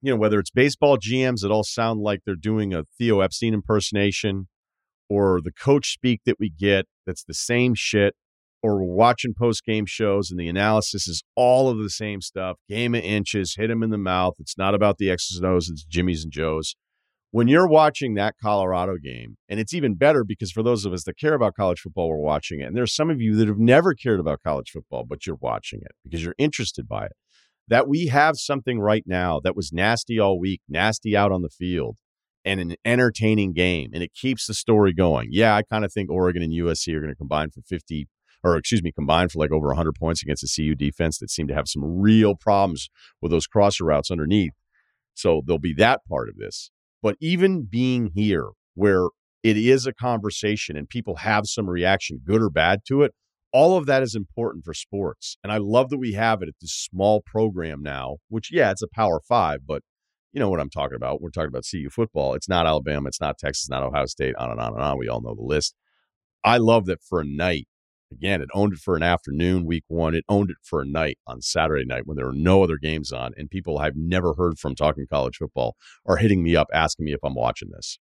you 0.00 0.12
know, 0.12 0.16
whether 0.16 0.38
it's 0.38 0.50
baseball 0.50 0.98
GMs 0.98 1.40
that 1.40 1.50
all 1.50 1.64
sound 1.64 2.00
like 2.00 2.20
they're 2.24 2.36
doing 2.36 2.72
a 2.72 2.84
Theo 2.96 3.20
Epstein 3.20 3.54
impersonation 3.54 4.48
or 5.08 5.40
the 5.42 5.52
coach 5.52 5.92
speak 5.92 6.20
that 6.26 6.38
we 6.38 6.50
get 6.50 6.86
that's 7.06 7.24
the 7.24 7.34
same 7.34 7.74
shit 7.74 8.14
or 8.62 8.76
we're 8.76 8.94
watching 8.94 9.34
post 9.36 9.64
game 9.64 9.86
shows 9.86 10.30
and 10.30 10.38
the 10.38 10.48
analysis 10.48 11.08
is 11.08 11.22
all 11.34 11.68
of 11.68 11.78
the 11.78 11.90
same 11.90 12.20
stuff 12.20 12.58
game 12.68 12.94
of 12.94 13.02
inches, 13.02 13.56
hit 13.56 13.70
him 13.70 13.82
in 13.82 13.90
the 13.90 13.98
mouth. 13.98 14.34
It's 14.38 14.56
not 14.56 14.74
about 14.74 14.98
the 14.98 15.10
X's 15.10 15.38
and 15.38 15.46
O's, 15.46 15.68
it's 15.68 15.84
Jimmy's 15.84 16.24
and 16.24 16.32
Joe's. 16.32 16.76
When 17.32 17.48
you're 17.48 17.68
watching 17.68 18.14
that 18.14 18.34
Colorado 18.42 18.96
game, 19.02 19.36
and 19.48 19.58
it's 19.58 19.72
even 19.72 19.94
better 19.94 20.22
because 20.22 20.52
for 20.52 20.62
those 20.62 20.84
of 20.84 20.92
us 20.92 21.04
that 21.04 21.18
care 21.18 21.32
about 21.32 21.54
college 21.54 21.80
football, 21.80 22.10
we're 22.10 22.18
watching 22.18 22.60
it. 22.60 22.64
And 22.64 22.76
there's 22.76 22.94
some 22.94 23.08
of 23.08 23.22
you 23.22 23.34
that 23.36 23.48
have 23.48 23.58
never 23.58 23.94
cared 23.94 24.20
about 24.20 24.42
college 24.44 24.70
football, 24.70 25.06
but 25.08 25.26
you're 25.26 25.38
watching 25.40 25.80
it 25.80 25.92
because 26.04 26.22
you're 26.22 26.34
interested 26.36 26.86
by 26.86 27.06
it. 27.06 27.12
That 27.68 27.88
we 27.88 28.08
have 28.08 28.36
something 28.36 28.80
right 28.80 29.04
now 29.06 29.40
that 29.44 29.56
was 29.56 29.72
nasty 29.72 30.18
all 30.18 30.38
week, 30.38 30.60
nasty 30.68 31.16
out 31.16 31.32
on 31.32 31.40
the 31.40 31.48
field, 31.48 31.96
and 32.44 32.60
an 32.60 32.74
entertaining 32.84 33.52
game, 33.52 33.90
and 33.94 34.02
it 34.02 34.12
keeps 34.14 34.46
the 34.46 34.54
story 34.54 34.92
going. 34.92 35.28
Yeah, 35.30 35.54
I 35.54 35.62
kind 35.62 35.84
of 35.84 35.92
think 35.92 36.10
Oregon 36.10 36.42
and 36.42 36.52
USC 36.52 36.94
are 36.94 37.00
going 37.00 37.12
to 37.12 37.16
combine 37.16 37.50
for 37.50 37.62
50 37.62 38.08
or 38.44 38.56
excuse 38.56 38.82
me, 38.82 38.92
combined 38.92 39.30
for 39.30 39.38
like 39.38 39.52
over 39.52 39.68
100 39.68 39.94
points 39.94 40.22
against 40.22 40.42
the 40.42 40.48
CU 40.54 40.74
defense 40.74 41.18
that 41.18 41.30
seemed 41.30 41.48
to 41.48 41.54
have 41.54 41.68
some 41.68 41.82
real 41.84 42.34
problems 42.34 42.88
with 43.20 43.30
those 43.30 43.46
crosser 43.46 43.84
routes 43.84 44.10
underneath. 44.10 44.52
So 45.14 45.42
there'll 45.46 45.58
be 45.58 45.74
that 45.74 46.00
part 46.08 46.28
of 46.28 46.36
this. 46.36 46.70
But 47.02 47.16
even 47.20 47.68
being 47.70 48.10
here 48.14 48.48
where 48.74 49.08
it 49.42 49.56
is 49.56 49.86
a 49.86 49.92
conversation 49.92 50.76
and 50.76 50.88
people 50.88 51.16
have 51.16 51.46
some 51.46 51.68
reaction, 51.68 52.20
good 52.24 52.42
or 52.42 52.50
bad 52.50 52.80
to 52.88 53.02
it, 53.02 53.12
all 53.52 53.76
of 53.76 53.86
that 53.86 54.02
is 54.02 54.14
important 54.14 54.64
for 54.64 54.72
sports. 54.72 55.36
And 55.42 55.52
I 55.52 55.58
love 55.58 55.90
that 55.90 55.98
we 55.98 56.14
have 56.14 56.42
it 56.42 56.48
at 56.48 56.54
this 56.60 56.72
small 56.72 57.20
program 57.20 57.82
now, 57.82 58.16
which, 58.28 58.50
yeah, 58.50 58.70
it's 58.70 58.82
a 58.82 58.88
power 58.88 59.20
five, 59.28 59.60
but 59.66 59.82
you 60.32 60.40
know 60.40 60.50
what 60.50 60.60
I'm 60.60 60.70
talking 60.70 60.96
about. 60.96 61.20
We're 61.20 61.30
talking 61.30 61.48
about 61.48 61.66
CU 61.70 61.90
football. 61.90 62.34
It's 62.34 62.48
not 62.48 62.66
Alabama. 62.66 63.08
It's 63.08 63.20
not 63.20 63.38
Texas, 63.38 63.68
not 63.68 63.82
Ohio 63.82 64.06
State, 64.06 64.34
on 64.36 64.50
and 64.50 64.60
on 64.60 64.72
and 64.72 64.82
on. 64.82 64.98
We 64.98 65.08
all 65.08 65.20
know 65.20 65.34
the 65.34 65.42
list. 65.42 65.74
I 66.44 66.58
love 66.58 66.86
that 66.86 67.02
for 67.02 67.20
a 67.20 67.24
night, 67.24 67.68
Again, 68.12 68.42
it 68.42 68.50
owned 68.52 68.74
it 68.74 68.78
for 68.78 68.94
an 68.94 69.02
afternoon 69.02 69.64
week 69.64 69.84
one. 69.88 70.14
It 70.14 70.24
owned 70.28 70.50
it 70.50 70.58
for 70.62 70.82
a 70.82 70.86
night 70.86 71.18
on 71.26 71.40
Saturday 71.40 71.86
night 71.86 72.06
when 72.06 72.16
there 72.16 72.26
were 72.26 72.34
no 72.34 72.62
other 72.62 72.76
games 72.76 73.10
on. 73.10 73.32
And 73.36 73.50
people 73.50 73.78
I've 73.78 73.96
never 73.96 74.34
heard 74.34 74.58
from 74.58 74.74
talking 74.74 75.06
college 75.10 75.38
football 75.38 75.76
are 76.04 76.18
hitting 76.18 76.42
me 76.42 76.54
up 76.54 76.68
asking 76.74 77.06
me 77.06 77.12
if 77.12 77.20
I'm 77.24 77.34
watching 77.34 77.70
this. 77.70 77.98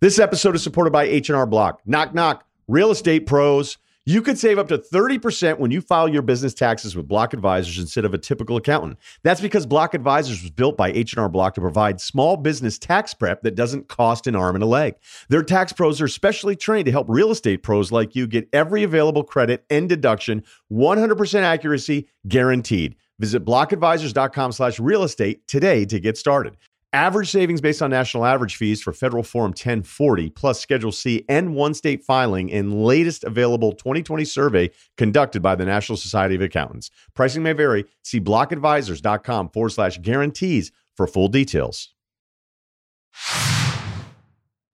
This 0.00 0.18
episode 0.18 0.56
is 0.56 0.64
supported 0.64 0.92
by 0.92 1.04
H&R 1.04 1.46
Block. 1.46 1.80
Knock, 1.86 2.12
knock. 2.12 2.44
Real 2.66 2.90
estate 2.90 3.24
pros. 3.24 3.78
You 4.04 4.20
could 4.20 4.36
save 4.36 4.58
up 4.58 4.66
to 4.66 4.78
30% 4.78 5.60
when 5.60 5.70
you 5.70 5.80
file 5.80 6.08
your 6.08 6.22
business 6.22 6.54
taxes 6.54 6.96
with 6.96 7.06
Block 7.06 7.32
Advisors 7.32 7.78
instead 7.78 8.04
of 8.04 8.12
a 8.12 8.18
typical 8.18 8.56
accountant. 8.56 8.98
That's 9.22 9.40
because 9.40 9.64
Block 9.64 9.94
Advisors 9.94 10.42
was 10.42 10.50
built 10.50 10.76
by 10.76 10.90
H&R 10.90 11.28
Block 11.28 11.54
to 11.54 11.60
provide 11.60 12.00
small 12.00 12.36
business 12.36 12.80
tax 12.80 13.14
prep 13.14 13.42
that 13.42 13.54
doesn't 13.54 13.86
cost 13.86 14.26
an 14.26 14.34
arm 14.34 14.56
and 14.56 14.64
a 14.64 14.66
leg. 14.66 14.96
Their 15.28 15.44
tax 15.44 15.72
pros 15.72 16.00
are 16.00 16.08
specially 16.08 16.56
trained 16.56 16.86
to 16.86 16.90
help 16.90 17.06
real 17.08 17.30
estate 17.30 17.62
pros 17.62 17.92
like 17.92 18.16
you 18.16 18.26
get 18.26 18.48
every 18.52 18.82
available 18.82 19.22
credit 19.22 19.64
and 19.70 19.88
deduction, 19.88 20.42
100% 20.72 21.42
accuracy 21.42 22.08
guaranteed. 22.26 22.96
Visit 23.20 23.44
blockadvisors.com 23.44 24.50
slash 24.50 24.80
real 24.80 25.04
estate 25.04 25.46
today 25.46 25.84
to 25.84 26.00
get 26.00 26.18
started. 26.18 26.56
Average 26.94 27.30
savings 27.30 27.62
based 27.62 27.80
on 27.80 27.90
national 27.90 28.26
average 28.26 28.56
fees 28.56 28.82
for 28.82 28.92
federal 28.92 29.22
form 29.22 29.52
1040 29.52 30.28
plus 30.28 30.60
Schedule 30.60 30.92
C 30.92 31.24
and 31.26 31.54
one 31.54 31.72
state 31.72 32.04
filing 32.04 32.52
and 32.52 32.84
latest 32.84 33.24
available 33.24 33.72
2020 33.72 34.26
survey 34.26 34.70
conducted 34.98 35.40
by 35.40 35.54
the 35.54 35.64
National 35.64 35.96
Society 35.96 36.34
of 36.34 36.42
Accountants. 36.42 36.90
Pricing 37.14 37.42
may 37.42 37.54
vary. 37.54 37.86
See 38.02 38.20
blockadvisors.com 38.20 39.48
forward 39.50 39.70
slash 39.70 39.98
guarantees 40.02 40.70
for 40.94 41.06
full 41.06 41.28
details. 41.28 41.94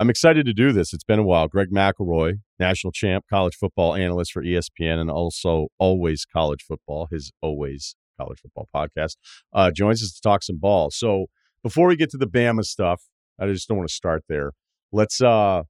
I'm 0.00 0.10
excited 0.10 0.44
to 0.46 0.52
do 0.52 0.72
this. 0.72 0.92
It's 0.92 1.04
been 1.04 1.20
a 1.20 1.24
while. 1.24 1.46
Greg 1.46 1.70
McElroy, 1.70 2.40
national 2.58 2.92
champ, 2.92 3.26
college 3.30 3.54
football 3.54 3.94
analyst 3.94 4.32
for 4.32 4.42
ESPN, 4.42 5.00
and 5.00 5.08
also 5.10 5.68
always 5.78 6.24
college 6.24 6.64
football, 6.64 7.06
his 7.12 7.30
always 7.42 7.94
college 8.18 8.40
football 8.40 8.68
podcast, 8.74 9.16
uh, 9.52 9.70
joins 9.70 10.02
us 10.02 10.12
to 10.12 10.20
talk 10.20 10.42
some 10.42 10.58
ball. 10.58 10.90
So, 10.90 11.26
before 11.62 11.88
we 11.88 11.96
get 11.96 12.11
to 12.11 12.18
the 12.18 12.26
Bama 12.26 12.64
stuff, 12.64 13.02
I 13.38 13.46
just 13.46 13.68
don't 13.68 13.78
want 13.78 13.88
to 13.88 13.94
start 13.94 14.24
there. 14.28 14.52
Let's 14.92 15.20
uh 15.20 15.62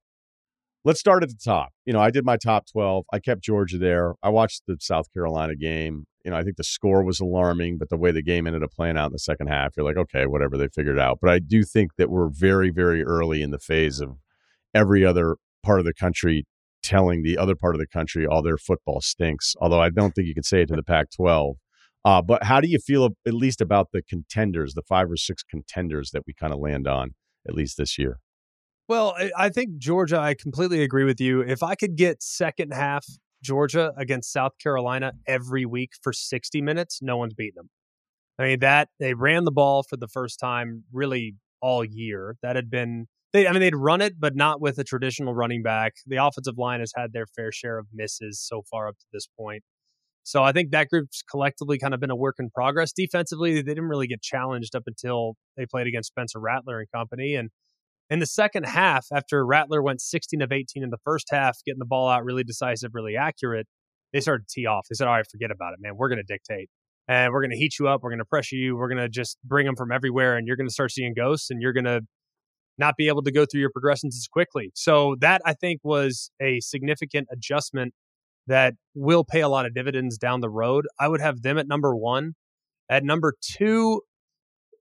let's 0.85 0.99
start 0.99 1.23
at 1.23 1.29
the 1.29 1.39
top. 1.43 1.69
You 1.85 1.93
know, 1.93 1.99
I 1.99 2.09
did 2.09 2.25
my 2.25 2.37
top 2.37 2.65
12. 2.71 3.05
I 3.11 3.19
kept 3.19 3.41
Georgia 3.41 3.77
there. 3.77 4.13
I 4.23 4.29
watched 4.29 4.63
the 4.67 4.77
South 4.79 5.11
Carolina 5.13 5.55
game. 5.55 6.05
You 6.25 6.31
know, 6.31 6.37
I 6.37 6.43
think 6.43 6.57
the 6.57 6.63
score 6.63 7.03
was 7.03 7.19
alarming, 7.19 7.77
but 7.77 7.89
the 7.89 7.97
way 7.97 8.11
the 8.11 8.21
game 8.21 8.47
ended 8.47 8.63
up 8.63 8.71
playing 8.71 8.97
out 8.97 9.07
in 9.07 9.13
the 9.13 9.19
second 9.19 9.47
half, 9.47 9.73
you're 9.75 9.85
like, 9.85 9.97
okay, 9.97 10.25
whatever, 10.25 10.57
they 10.57 10.67
figured 10.67 10.99
out. 10.99 11.19
But 11.21 11.31
I 11.31 11.39
do 11.39 11.63
think 11.63 11.91
that 11.97 12.09
we're 12.09 12.29
very, 12.29 12.69
very 12.69 13.03
early 13.03 13.41
in 13.41 13.51
the 13.51 13.59
phase 13.59 13.99
of 13.99 14.17
every 14.73 15.05
other 15.05 15.37
part 15.63 15.79
of 15.79 15.85
the 15.85 15.93
country 15.93 16.45
telling 16.83 17.23
the 17.23 17.37
other 17.37 17.55
part 17.55 17.75
of 17.75 17.79
the 17.79 17.87
country 17.87 18.25
all 18.25 18.41
their 18.41 18.57
football 18.57 19.01
stinks. 19.01 19.55
Although 19.59 19.81
I 19.81 19.89
don't 19.89 20.11
think 20.11 20.27
you 20.27 20.33
can 20.33 20.43
say 20.43 20.61
it 20.61 20.67
to 20.67 20.75
the 20.75 20.83
Pac 20.83 21.07
12. 21.15 21.55
Uh, 22.05 22.21
but 22.21 22.43
how 22.43 22.61
do 22.61 22.67
you 22.67 22.79
feel 22.79 23.09
at 23.27 23.33
least 23.33 23.61
about 23.61 23.87
the 23.91 24.01
contenders, 24.01 24.73
the 24.73 24.81
five 24.81 25.11
or 25.11 25.17
six 25.17 25.43
contenders 25.43 26.11
that 26.11 26.23
we 26.25 26.33
kind 26.33 26.53
of 26.53 26.59
land 26.59 26.87
on 26.87 27.11
at 27.47 27.53
least 27.53 27.77
this 27.77 27.97
year? 27.97 28.19
Well, 28.87 29.15
I 29.37 29.49
think 29.49 29.77
Georgia, 29.77 30.17
I 30.19 30.33
completely 30.33 30.81
agree 30.81 31.03
with 31.03 31.21
you. 31.21 31.41
If 31.41 31.61
I 31.61 31.75
could 31.75 31.95
get 31.95 32.23
second 32.23 32.73
half 32.73 33.05
Georgia 33.43 33.93
against 33.97 34.33
South 34.33 34.53
Carolina 34.61 35.13
every 35.27 35.65
week 35.65 35.91
for 36.01 36.11
60 36.11 36.61
minutes, 36.61 36.99
no 37.01 37.15
one's 37.15 37.33
beating 37.35 37.55
them. 37.55 37.69
I 38.39 38.43
mean, 38.43 38.59
that 38.61 38.89
they 38.99 39.13
ran 39.13 39.43
the 39.43 39.51
ball 39.51 39.83
for 39.83 39.97
the 39.97 40.07
first 40.07 40.39
time 40.39 40.85
really 40.91 41.35
all 41.61 41.83
year. 41.83 42.37
That 42.41 42.55
had 42.55 42.71
been, 42.71 43.07
they, 43.33 43.47
I 43.47 43.51
mean, 43.51 43.59
they'd 43.59 43.75
run 43.75 44.01
it, 44.01 44.19
but 44.19 44.35
not 44.35 44.61
with 44.61 44.79
a 44.79 44.83
traditional 44.83 45.35
running 45.35 45.61
back. 45.61 45.93
The 46.07 46.23
offensive 46.23 46.57
line 46.57 46.79
has 46.79 46.93
had 46.95 47.13
their 47.13 47.27
fair 47.27 47.51
share 47.51 47.77
of 47.77 47.87
misses 47.93 48.41
so 48.41 48.63
far 48.71 48.87
up 48.87 48.97
to 48.97 49.05
this 49.13 49.27
point. 49.37 49.63
So 50.23 50.43
I 50.43 50.51
think 50.51 50.71
that 50.71 50.89
group's 50.89 51.23
collectively 51.29 51.79
kind 51.79 51.93
of 51.93 51.99
been 51.99 52.11
a 52.11 52.15
work 52.15 52.35
in 52.39 52.49
progress. 52.49 52.91
Defensively, 52.93 53.55
they 53.55 53.61
didn't 53.61 53.85
really 53.85 54.07
get 54.07 54.21
challenged 54.21 54.75
up 54.75 54.83
until 54.85 55.35
they 55.57 55.65
played 55.65 55.87
against 55.87 56.09
Spencer 56.09 56.39
Rattler 56.39 56.79
and 56.79 56.87
company. 56.93 57.35
And 57.35 57.49
in 58.09 58.19
the 58.19 58.25
second 58.25 58.65
half, 58.65 59.05
after 59.13 59.45
Rattler 59.45 59.81
went 59.81 60.01
16 60.01 60.41
of 60.41 60.51
18 60.51 60.83
in 60.83 60.89
the 60.89 60.97
first 61.03 61.27
half, 61.31 61.57
getting 61.65 61.79
the 61.79 61.85
ball 61.85 62.09
out 62.09 62.23
really 62.23 62.43
decisive, 62.43 62.91
really 62.93 63.15
accurate, 63.15 63.67
they 64.13 64.19
started 64.19 64.47
to 64.47 64.53
tee 64.53 64.65
off. 64.65 64.85
They 64.89 64.95
said, 64.95 65.07
all 65.07 65.13
right, 65.13 65.25
forget 65.31 65.51
about 65.51 65.73
it, 65.73 65.79
man. 65.79 65.93
We're 65.95 66.09
going 66.09 66.23
to 66.25 66.33
dictate 66.33 66.69
and 67.07 67.31
we're 67.33 67.41
going 67.41 67.51
to 67.51 67.57
heat 67.57 67.73
you 67.79 67.87
up. 67.87 68.01
We're 68.01 68.11
going 68.11 68.19
to 68.19 68.25
pressure 68.25 68.55
you. 68.55 68.75
We're 68.75 68.87
going 68.87 69.01
to 69.01 69.09
just 69.09 69.37
bring 69.43 69.65
them 69.65 69.75
from 69.75 69.91
everywhere. 69.91 70.37
And 70.37 70.47
you're 70.47 70.55
going 70.55 70.67
to 70.67 70.73
start 70.73 70.91
seeing 70.91 71.13
ghosts 71.13 71.49
and 71.49 71.61
you're 71.61 71.73
going 71.73 71.85
to 71.85 72.01
not 72.77 72.95
be 72.97 73.07
able 73.07 73.23
to 73.23 73.31
go 73.31 73.45
through 73.45 73.61
your 73.61 73.71
progressions 73.71 74.15
as 74.15 74.27
quickly. 74.27 74.71
So 74.73 75.15
that 75.19 75.41
I 75.45 75.53
think 75.53 75.81
was 75.83 76.31
a 76.41 76.59
significant 76.61 77.27
adjustment 77.31 77.93
that 78.49 78.73
will 78.95 79.23
pay 79.23 79.41
a 79.41 79.47
lot 79.47 79.65
of 79.67 79.75
dividends 79.75 80.17
down 80.17 80.41
the 80.41 80.49
road. 80.49 80.85
I 80.99 81.07
would 81.07 81.21
have 81.21 81.43
them 81.43 81.57
at 81.57 81.67
number 81.67 81.95
one. 81.95 82.33
At 82.89 83.03
number 83.03 83.35
two, 83.41 84.01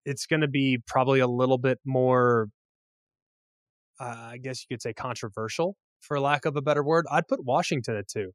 it's 0.06 0.24
going 0.24 0.40
to 0.40 0.48
be 0.48 0.78
probably 0.86 1.20
a 1.20 1.28
little 1.28 1.58
bit 1.58 1.78
more, 1.84 2.48
uh, 4.00 4.30
I 4.32 4.38
guess 4.38 4.62
you 4.62 4.74
could 4.74 4.80
say, 4.80 4.94
controversial, 4.94 5.76
for 6.00 6.18
lack 6.18 6.46
of 6.46 6.56
a 6.56 6.62
better 6.62 6.82
word. 6.82 7.04
I'd 7.10 7.28
put 7.28 7.44
Washington 7.44 7.96
at 7.96 8.08
two. 8.08 8.32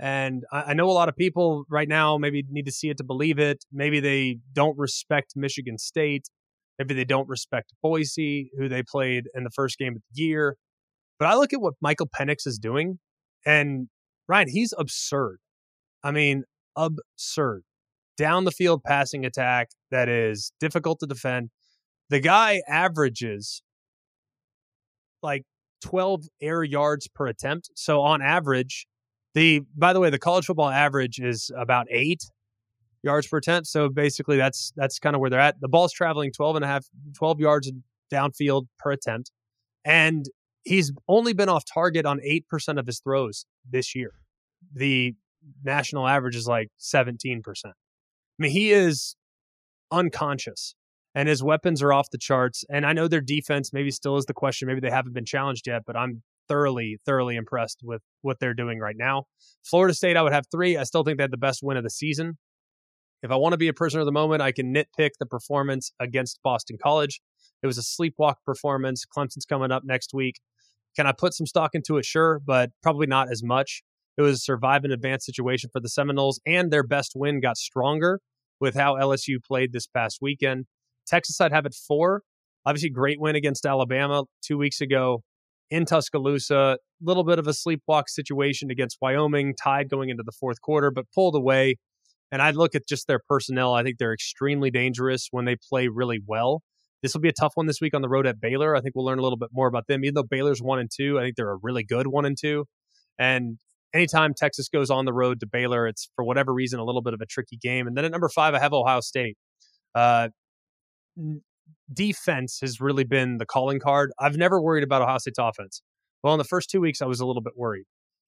And 0.00 0.42
I, 0.50 0.62
I 0.62 0.74
know 0.74 0.90
a 0.90 0.92
lot 0.92 1.08
of 1.08 1.14
people 1.14 1.64
right 1.70 1.88
now 1.88 2.18
maybe 2.18 2.42
need 2.50 2.66
to 2.66 2.72
see 2.72 2.88
it 2.88 2.96
to 2.98 3.04
believe 3.04 3.38
it. 3.38 3.64
Maybe 3.72 4.00
they 4.00 4.38
don't 4.52 4.76
respect 4.76 5.34
Michigan 5.36 5.78
State. 5.78 6.28
Maybe 6.76 6.94
they 6.94 7.04
don't 7.04 7.28
respect 7.28 7.72
Boise, 7.82 8.50
who 8.58 8.68
they 8.68 8.82
played 8.82 9.24
in 9.32 9.44
the 9.44 9.50
first 9.50 9.78
game 9.78 9.94
of 9.94 10.02
the 10.12 10.22
year. 10.22 10.56
But 11.20 11.28
I 11.28 11.36
look 11.36 11.52
at 11.52 11.60
what 11.60 11.74
Michael 11.80 12.08
Penix 12.08 12.46
is 12.46 12.58
doing, 12.58 12.98
and 13.46 13.88
Ryen, 14.30 14.48
he's 14.48 14.72
absurd. 14.78 15.38
I 16.04 16.12
mean, 16.12 16.44
absurd. 16.76 17.64
Down 18.16 18.44
the 18.44 18.52
field 18.52 18.82
passing 18.84 19.24
attack 19.24 19.70
that 19.90 20.08
is 20.08 20.52
difficult 20.60 21.00
to 21.00 21.06
defend. 21.06 21.50
The 22.10 22.20
guy 22.20 22.62
averages 22.68 23.62
like 25.22 25.42
12 25.82 26.26
air 26.40 26.62
yards 26.62 27.08
per 27.08 27.26
attempt. 27.26 27.70
So 27.74 28.02
on 28.02 28.22
average, 28.22 28.86
the 29.34 29.62
by 29.76 29.92
the 29.92 30.00
way, 30.00 30.10
the 30.10 30.18
college 30.18 30.46
football 30.46 30.68
average 30.68 31.18
is 31.18 31.50
about 31.56 31.86
eight 31.90 32.22
yards 33.02 33.26
per 33.26 33.38
attempt. 33.38 33.68
So 33.68 33.88
basically 33.88 34.36
that's 34.36 34.72
that's 34.76 34.98
kind 34.98 35.16
of 35.16 35.20
where 35.20 35.30
they're 35.30 35.40
at. 35.40 35.60
The 35.60 35.68
ball's 35.68 35.92
traveling 35.92 36.30
12 36.32 36.56
and 36.56 36.64
a 36.64 36.68
half, 36.68 36.86
12 37.16 37.40
yards 37.40 37.72
downfield 38.12 38.66
per 38.78 38.92
attempt. 38.92 39.32
And 39.84 40.26
he's 40.62 40.92
only 41.08 41.32
been 41.32 41.48
off 41.48 41.64
target 41.64 42.06
on 42.06 42.20
8% 42.20 42.78
of 42.78 42.86
his 42.86 43.00
throws 43.00 43.46
this 43.68 43.94
year. 43.94 44.12
The 44.74 45.14
national 45.64 46.06
average 46.06 46.36
is 46.36 46.46
like 46.46 46.68
17%. 46.80 47.42
I 47.64 47.72
mean, 48.38 48.50
he 48.50 48.72
is 48.72 49.16
unconscious 49.90 50.74
and 51.14 51.28
his 51.28 51.42
weapons 51.42 51.82
are 51.82 51.92
off 51.92 52.10
the 52.10 52.18
charts. 52.18 52.64
And 52.70 52.86
I 52.86 52.92
know 52.92 53.08
their 53.08 53.20
defense 53.20 53.72
maybe 53.72 53.90
still 53.90 54.16
is 54.16 54.26
the 54.26 54.34
question. 54.34 54.68
Maybe 54.68 54.80
they 54.80 54.90
haven't 54.90 55.12
been 55.12 55.24
challenged 55.24 55.66
yet, 55.66 55.82
but 55.86 55.96
I'm 55.96 56.22
thoroughly, 56.48 56.98
thoroughly 57.04 57.36
impressed 57.36 57.80
with 57.82 58.02
what 58.22 58.38
they're 58.40 58.54
doing 58.54 58.78
right 58.78 58.96
now. 58.96 59.24
Florida 59.64 59.94
State, 59.94 60.16
I 60.16 60.22
would 60.22 60.32
have 60.32 60.44
three. 60.50 60.76
I 60.76 60.84
still 60.84 61.04
think 61.04 61.18
they 61.18 61.24
had 61.24 61.32
the 61.32 61.36
best 61.36 61.60
win 61.62 61.76
of 61.76 61.84
the 61.84 61.90
season. 61.90 62.38
If 63.22 63.30
I 63.30 63.36
want 63.36 63.52
to 63.52 63.58
be 63.58 63.68
a 63.68 63.74
prisoner 63.74 64.00
of 64.00 64.06
the 64.06 64.12
moment, 64.12 64.40
I 64.40 64.50
can 64.52 64.74
nitpick 64.74 65.10
the 65.18 65.26
performance 65.26 65.92
against 66.00 66.40
Boston 66.42 66.78
College. 66.82 67.20
It 67.62 67.66
was 67.66 67.76
a 67.76 67.82
sleepwalk 67.82 68.36
performance. 68.46 69.04
Clemson's 69.04 69.44
coming 69.44 69.70
up 69.70 69.82
next 69.84 70.14
week. 70.14 70.40
Can 70.96 71.06
I 71.06 71.12
put 71.12 71.34
some 71.34 71.46
stock 71.46 71.74
into 71.74 71.98
it? 71.98 72.04
Sure, 72.04 72.40
but 72.44 72.70
probably 72.82 73.06
not 73.06 73.30
as 73.30 73.42
much. 73.42 73.82
It 74.20 74.24
was 74.24 74.36
a 74.36 74.40
survive 74.40 74.84
and 74.84 74.92
advance 74.92 75.24
situation 75.24 75.70
for 75.72 75.80
the 75.80 75.88
Seminoles, 75.88 76.42
and 76.46 76.70
their 76.70 76.82
best 76.82 77.12
win 77.16 77.40
got 77.40 77.56
stronger 77.56 78.20
with 78.60 78.74
how 78.74 78.96
LSU 78.96 79.42
played 79.42 79.72
this 79.72 79.86
past 79.86 80.18
weekend. 80.20 80.66
Texas, 81.06 81.40
I'd 81.40 81.52
have 81.52 81.64
it 81.64 81.74
four. 81.74 82.20
Obviously, 82.66 82.90
great 82.90 83.18
win 83.18 83.34
against 83.34 83.64
Alabama 83.64 84.24
two 84.44 84.58
weeks 84.58 84.82
ago 84.82 85.22
in 85.70 85.86
Tuscaloosa. 85.86 86.54
A 86.54 86.78
little 87.00 87.24
bit 87.24 87.38
of 87.38 87.46
a 87.46 87.52
sleepwalk 87.52 88.08
situation 88.08 88.70
against 88.70 88.98
Wyoming, 89.00 89.54
tied 89.54 89.88
going 89.88 90.10
into 90.10 90.22
the 90.22 90.32
fourth 90.38 90.60
quarter, 90.60 90.90
but 90.90 91.06
pulled 91.14 91.34
away. 91.34 91.76
And 92.30 92.42
I 92.42 92.50
look 92.50 92.74
at 92.74 92.86
just 92.86 93.06
their 93.06 93.20
personnel. 93.26 93.72
I 93.72 93.82
think 93.82 93.96
they're 93.96 94.12
extremely 94.12 94.70
dangerous 94.70 95.28
when 95.30 95.46
they 95.46 95.56
play 95.56 95.88
really 95.88 96.20
well. 96.26 96.60
This 97.02 97.14
will 97.14 97.22
be 97.22 97.30
a 97.30 97.32
tough 97.32 97.52
one 97.54 97.64
this 97.64 97.80
week 97.80 97.94
on 97.94 98.02
the 98.02 98.08
road 98.10 98.26
at 98.26 98.38
Baylor. 98.38 98.76
I 98.76 98.82
think 98.82 98.94
we'll 98.94 99.06
learn 99.06 99.18
a 99.18 99.22
little 99.22 99.38
bit 99.38 99.48
more 99.50 99.66
about 99.66 99.86
them. 99.86 100.04
Even 100.04 100.12
though 100.12 100.24
Baylor's 100.24 100.60
one 100.60 100.78
and 100.78 100.90
two, 100.94 101.18
I 101.18 101.22
think 101.22 101.36
they're 101.36 101.52
a 101.52 101.58
really 101.62 101.84
good 101.84 102.06
one 102.06 102.26
and 102.26 102.36
two. 102.38 102.66
And 103.18 103.56
anytime 103.94 104.34
Texas 104.36 104.68
goes 104.68 104.90
on 104.90 105.04
the 105.04 105.12
road 105.12 105.40
to 105.40 105.46
Baylor, 105.46 105.86
it's 105.86 106.10
for 106.16 106.24
whatever 106.24 106.52
reason 106.52 106.78
a 106.80 106.84
little 106.84 107.02
bit 107.02 107.14
of 107.14 107.20
a 107.20 107.26
tricky 107.26 107.56
game. 107.56 107.86
And 107.86 107.96
then 107.96 108.04
at 108.04 108.10
number 108.10 108.28
five, 108.28 108.54
I 108.54 108.60
have 108.60 108.72
Ohio 108.72 109.00
State. 109.00 109.36
Uh, 109.94 110.28
defense 111.92 112.58
has 112.60 112.80
really 112.80 113.04
been 113.04 113.38
the 113.38 113.46
calling 113.46 113.80
card. 113.80 114.12
I've 114.18 114.36
never 114.36 114.60
worried 114.60 114.84
about 114.84 115.02
Ohio 115.02 115.18
State's 115.18 115.38
offense. 115.38 115.82
Well, 116.22 116.34
in 116.34 116.38
the 116.38 116.44
first 116.44 116.70
two 116.70 116.80
weeks, 116.80 117.02
I 117.02 117.06
was 117.06 117.20
a 117.20 117.26
little 117.26 117.42
bit 117.42 117.54
worried. 117.56 117.86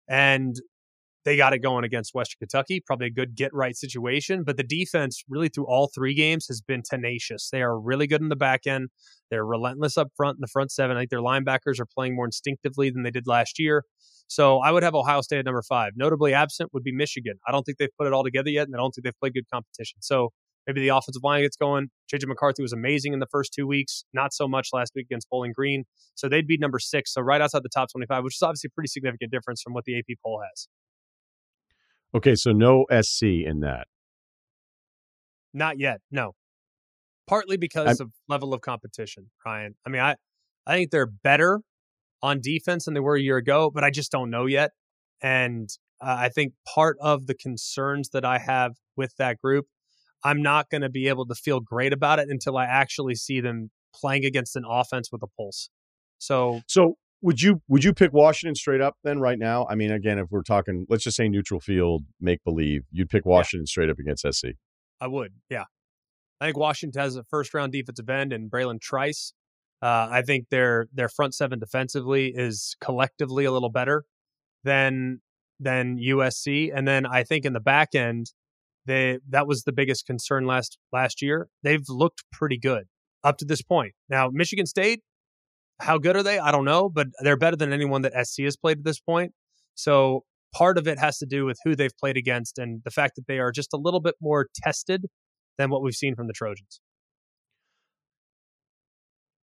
And 0.09 0.57
they 1.25 1.37
got 1.37 1.53
it 1.53 1.59
going 1.59 1.85
against 1.85 2.15
Western 2.15 2.39
Kentucky. 2.39 2.81
Probably 2.85 3.09
a 3.09 3.11
good 3.11 3.35
get 3.35 3.53
right 3.53 3.77
situation. 3.77 4.45
But 4.45 4.57
the 4.57 4.63
defense, 4.63 5.23
really 5.29 5.49
through 5.49 5.67
all 5.67 5.91
three 5.95 6.15
games, 6.15 6.47
has 6.47 6.61
been 6.61 6.83
tenacious. 6.89 7.51
They 7.51 7.61
are 7.61 7.79
really 7.79 8.07
good 8.07 8.23
in 8.23 8.29
the 8.29 8.37
back 8.37 8.67
end. 8.67 8.89
They're 9.31 9.45
relentless 9.45 9.99
up 9.99 10.09
front 10.17 10.37
in 10.37 10.41
the 10.41 10.49
front 10.49 10.71
seven. 10.71 10.97
I 10.97 11.01
think 11.01 11.11
their 11.11 11.21
linebackers 11.21 11.81
are 11.81 11.87
playing 11.87 12.17
more 12.17 12.25
instinctively 12.25 12.89
than 12.91 13.03
they 13.03 13.11
did 13.11 13.27
last 13.27 13.59
year. 13.59 13.85
So 14.29 14.59
I 14.59 14.71
would 14.71 14.83
have 14.83 14.95
Ohio 14.95 15.23
State 15.23 15.39
at 15.39 15.45
number 15.47 15.63
five. 15.63 15.93
Notably 15.97 16.35
absent 16.35 16.71
would 16.75 16.85
be 16.85 16.93
Michigan. 16.93 17.39
I 17.47 17.53
don't 17.53 17.65
think 17.65 17.79
they've 17.79 17.95
put 17.99 18.07
it 18.07 18.13
all 18.13 18.23
together 18.23 18.51
yet, 18.51 18.67
and 18.67 18.77
I 18.77 18.79
don't 18.79 18.93
think 18.93 19.05
they've 19.05 19.19
played 19.19 19.33
good 19.33 19.49
competition. 19.53 19.99
So 20.01 20.31
maybe 20.67 20.83
the 20.83 20.89
offensive 20.89 21.23
line 21.25 21.43
gets 21.43 21.57
going. 21.57 21.89
JJ 22.13 22.27
McCarthy 22.27 22.63
was 22.63 22.75
amazing 22.75 23.15
in 23.15 23.21
the 23.21 23.27
first 23.27 23.55
two 23.55 23.67
weeks, 23.67 24.05
not 24.13 24.35
so 24.35 24.47
much 24.47 24.69
last 24.73 24.93
week 24.95 25.07
against 25.07 25.31
Bowling 25.31 25.53
Green. 25.53 25.85
So 26.15 26.29
they'd 26.29 26.47
be 26.47 26.59
number 26.59 26.79
six. 26.79 27.15
So 27.15 27.23
right 27.23 27.41
outside 27.41 27.63
the 27.63 27.71
top 27.71 27.89
25, 27.91 28.23
which 28.23 28.37
is 28.37 28.43
obviously 28.43 28.69
a 28.69 28.75
pretty 28.75 28.89
significant 28.89 29.33
difference 29.33 29.63
from 29.63 29.73
what 29.73 29.85
the 29.85 29.99
AP 29.99 30.19
poll 30.23 30.43
has. 30.47 30.69
Okay, 32.15 32.35
so 32.35 32.53
no 32.53 32.85
SC 33.01 33.25
in 33.25 33.61
that. 33.61 33.87
Not 35.55 35.79
yet. 35.79 36.01
No. 36.11 36.33
Partly 37.27 37.57
because 37.57 38.01
I'm, 38.01 38.07
of 38.07 38.13
level 38.29 38.53
of 38.53 38.61
competition, 38.61 39.31
Ryen. 39.45 39.75
I 39.87 39.91
mean, 39.91 40.03
I 40.03 40.17
I 40.67 40.75
think 40.75 40.91
they're 40.91 41.07
better 41.07 41.61
on 42.23 42.41
defense 42.41 42.85
than 42.85 42.95
they 42.95 43.01
were 43.01 43.17
a 43.17 43.21
year 43.21 43.37
ago, 43.37 43.71
but 43.73 43.85
I 43.85 43.91
just 43.91 44.11
don't 44.11 44.31
know 44.31 44.47
yet. 44.47 44.73
And 45.23 45.69
uh, 46.01 46.17
I 46.19 46.29
think 46.29 46.53
part 46.67 46.97
of 47.01 47.27
the 47.27 47.35
concerns 47.35 48.11
that 48.11 48.25
I 48.25 48.39
have 48.39 48.73
with 48.97 49.15
that 49.19 49.41
group, 49.41 49.67
I'm 50.25 50.43
not 50.43 50.71
going 50.71 50.83
to 50.83 50.89
be 50.89 51.09
able 51.09 51.27
to 51.27 51.35
feel 51.35 51.61
great 51.61 51.93
about 51.93 52.19
it 52.19 52.29
until 52.29 52.57
I 52.57 52.65
actually 52.65 53.15
see 53.15 53.41
them 53.41 53.71
playing 53.95 54.25
against 54.25 54.57
an 54.57 54.65
offense 54.69 55.11
with 55.13 55.23
a 55.23 55.29
pulse. 55.37 55.71
So, 56.19 56.63
so 56.67 56.97
would 57.23 57.41
you 57.41 57.63
would 57.69 57.85
you 57.85 57.93
pick 57.93 58.13
Washington 58.13 58.55
straight 58.55 58.81
up 58.81 58.97
then 59.05 59.21
right 59.21 59.39
now? 59.39 59.67
I 59.69 59.75
mean, 59.75 59.91
again, 59.91 60.19
if 60.19 60.27
we're 60.31 60.43
talking, 60.43 60.87
let's 60.89 61.05
just 61.05 61.17
say 61.17 61.29
neutral 61.29 61.61
field, 61.61 62.05
make 62.21 62.43
believe, 62.45 62.83
you'd 62.91 63.09
pick 63.09 63.25
Washington 63.25 63.65
yeah. 63.67 63.71
straight 63.71 63.91
up 63.91 63.99
against 63.99 64.27
SC. 64.31 64.49
I 65.01 65.07
would, 65.07 65.33
yeah. 65.49 65.65
I 66.41 66.47
think 66.47 66.57
Washington 66.57 67.01
has 67.01 67.17
a 67.17 67.25
first 67.25 67.55
round 67.55 67.73
defensive 67.73 68.09
end 68.09 68.33
and 68.33 68.51
Bralen 68.51 68.81
Trice. 68.81 69.33
Uh, 69.81 70.09
I 70.11 70.23
think 70.23 70.49
their 70.51 70.89
their 70.93 71.09
front 71.09 71.35
seven 71.35 71.59
defensively 71.59 72.33
is 72.35 72.77
collectively 72.81 73.45
a 73.45 73.53
little 73.53 73.71
better 73.71 74.05
than 74.65 75.21
than 75.61 75.99
USC, 75.99 76.71
and 76.75 76.87
then 76.87 77.07
I 77.07 77.25
think 77.25 77.45
in 77.45 77.53
the 77.53 77.61
back 77.61 77.95
end, 77.95 78.33
they 78.87 79.19
that 79.29 79.47
was 79.47 79.65
the 79.65 79.73
biggest 79.73 80.07
concern 80.07 80.47
last 80.47 80.79
last 80.93 81.23
year. 81.23 81.49
They've 81.63 81.85
looked 81.89 82.25
pretty 82.33 82.59
good 82.59 82.85
up 83.23 83.39
to 83.39 83.45
this 83.45 83.63
point. 83.63 83.93
Now, 84.09 84.31
Michigan 84.33 84.67
State 84.67 85.03
how 85.81 85.99
good 85.99 86.17
are 86.17 86.23
they? 86.23 86.39
I 86.39 86.51
don't 86.51 86.65
know, 86.65 86.89
but 86.89 87.09
they're 87.21 87.37
better 87.37 87.57
than 87.57 87.73
anyone 87.73 88.03
that 88.03 88.27
SC 88.27 88.43
has 88.43 88.57
played 88.57 88.79
at 88.79 88.85
this 88.85 89.01
point. 89.01 89.33
So 89.75 90.25
part 90.53 90.79
of 90.79 90.89
it 90.89 90.99
has 90.99 91.19
to 91.19 91.27
do 91.27 91.45
with 91.45 91.59
who 91.65 91.77
they've 91.77 91.97
played 91.99 92.17
against 92.17 92.59
and 92.59 92.83
the 92.85 92.91
fact 92.91 93.15
that 93.17 93.27
they 93.27 93.39
are 93.39 93.53
just 93.53 93.73
a 93.73 93.77
little 93.77 94.01
bit 94.01 94.17
more 94.21 94.49
tested 94.55 95.07
than 95.57 95.71
what 95.71 95.83
we've 95.83 95.95
seen 95.95 96.17
from 96.17 96.27
the 96.27 96.33
Trojans. 96.33 96.81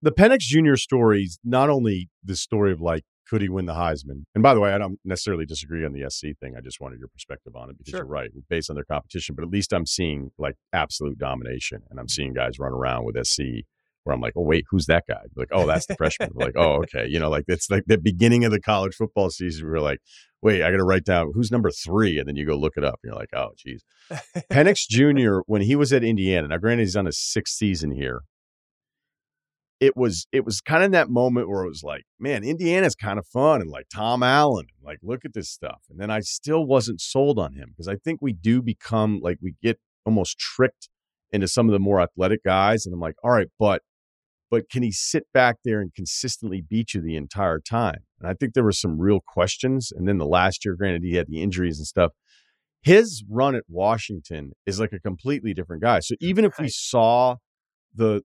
The 0.02 0.12
Penix 0.12 0.40
Jr. 0.40 0.76
story 0.76 1.22
is 1.22 1.38
not 1.44 1.70
only 1.70 2.08
the 2.24 2.36
story 2.36 2.72
of 2.72 2.80
like, 2.80 3.04
could 3.28 3.42
he 3.42 3.48
win 3.48 3.66
the 3.66 3.74
Heisman? 3.74 4.24
And 4.34 4.42
by 4.42 4.54
the 4.54 4.60
way, 4.60 4.72
I 4.72 4.78
don't 4.78 5.00
necessarily 5.04 5.46
disagree 5.46 5.84
on 5.84 5.92
the 5.92 6.08
SC 6.08 6.28
thing. 6.40 6.54
I 6.56 6.60
just 6.60 6.80
wanted 6.80 7.00
your 7.00 7.08
perspective 7.08 7.56
on 7.56 7.70
it 7.70 7.78
because 7.78 7.90
sure. 7.90 8.00
you're 8.00 8.06
right, 8.06 8.30
based 8.48 8.70
on 8.70 8.76
their 8.76 8.84
competition. 8.84 9.34
But 9.34 9.42
at 9.42 9.50
least 9.50 9.72
I'm 9.72 9.86
seeing 9.86 10.30
like 10.38 10.54
absolute 10.72 11.18
domination, 11.18 11.82
and 11.90 11.98
I'm 11.98 12.06
mm-hmm. 12.06 12.10
seeing 12.10 12.32
guys 12.34 12.58
run 12.58 12.72
around 12.72 13.04
with 13.04 13.16
SC 13.26 13.64
where 14.04 14.14
I'm 14.14 14.20
like, 14.20 14.34
oh 14.36 14.42
wait, 14.42 14.64
who's 14.70 14.86
that 14.86 15.04
guy? 15.08 15.22
Like, 15.34 15.48
oh, 15.50 15.66
that's 15.66 15.86
the 15.86 15.96
freshman. 15.96 16.30
We're 16.32 16.46
like, 16.46 16.56
oh, 16.56 16.84
okay, 16.84 17.08
you 17.08 17.18
know, 17.18 17.28
like 17.28 17.44
it's 17.48 17.68
like 17.68 17.82
the 17.86 17.98
beginning 17.98 18.44
of 18.44 18.52
the 18.52 18.60
college 18.60 18.94
football 18.94 19.30
season. 19.30 19.68
We're 19.68 19.80
like, 19.80 19.98
wait, 20.42 20.62
I 20.62 20.70
got 20.70 20.76
to 20.76 20.84
write 20.84 21.04
down 21.04 21.32
who's 21.34 21.50
number 21.50 21.72
three, 21.72 22.18
and 22.18 22.28
then 22.28 22.36
you 22.36 22.46
go 22.46 22.54
look 22.56 22.74
it 22.76 22.84
up, 22.84 23.00
and 23.02 23.10
you're 23.10 23.18
like, 23.18 23.34
oh, 23.34 23.50
geez. 23.56 23.82
Penix 24.52 24.86
Jr. 24.88 25.40
when 25.46 25.62
he 25.62 25.74
was 25.74 25.92
at 25.92 26.04
Indiana. 26.04 26.46
Now, 26.46 26.58
granted, 26.58 26.84
he's 26.84 26.96
on 26.96 27.06
his 27.06 27.18
sixth 27.18 27.54
season 27.54 27.90
here. 27.90 28.20
It 29.78 29.96
was 29.96 30.26
it 30.32 30.44
was 30.44 30.60
kind 30.60 30.82
of 30.84 30.92
that 30.92 31.10
moment 31.10 31.48
where 31.48 31.64
it 31.64 31.68
was 31.68 31.82
like, 31.82 32.04
man, 32.18 32.44
Indiana's 32.44 32.94
kind 32.94 33.18
of 33.18 33.26
fun, 33.26 33.60
and 33.60 33.70
like 33.70 33.86
Tom 33.94 34.22
Allen, 34.22 34.66
like 34.82 34.98
look 35.02 35.24
at 35.24 35.34
this 35.34 35.50
stuff. 35.50 35.82
And 35.90 36.00
then 36.00 36.10
I 36.10 36.20
still 36.20 36.64
wasn't 36.64 37.00
sold 37.00 37.38
on 37.38 37.54
him 37.54 37.70
because 37.70 37.88
I 37.88 37.96
think 37.96 38.20
we 38.22 38.32
do 38.32 38.62
become 38.62 39.20
like 39.22 39.38
we 39.42 39.54
get 39.62 39.78
almost 40.06 40.38
tricked 40.38 40.88
into 41.30 41.48
some 41.48 41.68
of 41.68 41.72
the 41.72 41.78
more 41.78 42.00
athletic 42.00 42.42
guys, 42.42 42.86
and 42.86 42.94
I'm 42.94 43.00
like, 43.00 43.16
all 43.22 43.32
right, 43.32 43.48
but 43.58 43.82
but 44.50 44.70
can 44.70 44.82
he 44.82 44.92
sit 44.92 45.24
back 45.34 45.56
there 45.64 45.80
and 45.80 45.92
consistently 45.94 46.62
beat 46.62 46.94
you 46.94 47.00
the 47.00 47.16
entire 47.16 47.58
time? 47.58 48.04
And 48.20 48.28
I 48.28 48.34
think 48.34 48.54
there 48.54 48.64
were 48.64 48.72
some 48.72 48.98
real 48.98 49.20
questions. 49.26 49.92
And 49.94 50.08
then 50.08 50.18
the 50.18 50.26
last 50.26 50.64
year, 50.64 50.74
granted, 50.76 51.02
he 51.02 51.16
had 51.16 51.26
the 51.28 51.42
injuries 51.42 51.78
and 51.78 51.86
stuff. 51.86 52.12
His 52.82 53.24
run 53.28 53.56
at 53.56 53.64
Washington 53.68 54.52
is 54.64 54.78
like 54.78 54.92
a 54.92 55.00
completely 55.00 55.52
different 55.52 55.82
guy. 55.82 56.00
So 56.00 56.14
even 56.20 56.44
if 56.44 56.58
we 56.58 56.68
saw 56.68 57.36
the 57.94 58.22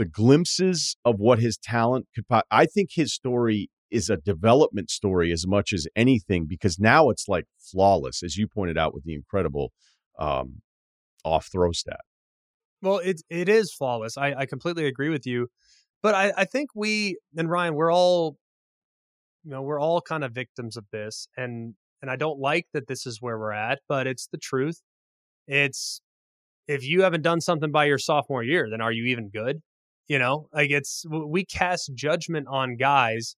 the 0.00 0.06
glimpses 0.06 0.96
of 1.04 1.16
what 1.18 1.40
his 1.40 1.58
talent 1.58 2.06
could, 2.14 2.24
I 2.50 2.64
think 2.64 2.88
his 2.94 3.12
story 3.12 3.68
is 3.90 4.08
a 4.08 4.16
development 4.16 4.88
story 4.88 5.30
as 5.30 5.46
much 5.46 5.74
as 5.74 5.86
anything 5.94 6.46
because 6.48 6.78
now 6.78 7.10
it's 7.10 7.28
like 7.28 7.44
flawless, 7.58 8.22
as 8.22 8.38
you 8.38 8.48
pointed 8.48 8.78
out 8.78 8.94
with 8.94 9.04
the 9.04 9.12
incredible 9.12 9.72
um, 10.18 10.62
off 11.22 11.50
throw 11.52 11.72
stat. 11.72 12.00
Well, 12.80 12.96
it 12.96 13.20
it 13.28 13.50
is 13.50 13.74
flawless. 13.74 14.16
I, 14.16 14.32
I 14.32 14.46
completely 14.46 14.86
agree 14.86 15.10
with 15.10 15.26
you. 15.26 15.48
But 16.02 16.14
I, 16.14 16.32
I 16.34 16.44
think 16.46 16.70
we 16.74 17.18
and 17.36 17.50
Ryen, 17.50 17.74
we're 17.74 17.92
all 17.92 18.38
you 19.44 19.50
know, 19.50 19.60
we're 19.60 19.80
all 19.80 20.00
kind 20.00 20.24
of 20.24 20.32
victims 20.32 20.78
of 20.78 20.86
this. 20.90 21.28
And 21.36 21.74
and 22.00 22.10
I 22.10 22.16
don't 22.16 22.40
like 22.40 22.68
that 22.72 22.86
this 22.86 23.04
is 23.04 23.18
where 23.20 23.38
we're 23.38 23.52
at, 23.52 23.80
but 23.86 24.06
it's 24.06 24.28
the 24.32 24.38
truth. 24.38 24.80
It's 25.46 26.00
if 26.66 26.82
you 26.82 27.02
haven't 27.02 27.20
done 27.20 27.42
something 27.42 27.70
by 27.70 27.84
your 27.84 27.98
sophomore 27.98 28.42
year, 28.42 28.66
then 28.70 28.80
are 28.80 28.92
you 28.92 29.04
even 29.04 29.28
good? 29.28 29.60
You 30.10 30.18
know, 30.18 30.48
like 30.52 30.70
it's 30.70 31.04
we 31.08 31.44
cast 31.44 31.92
judgment 31.94 32.46
on 32.50 32.76
guys 32.76 33.36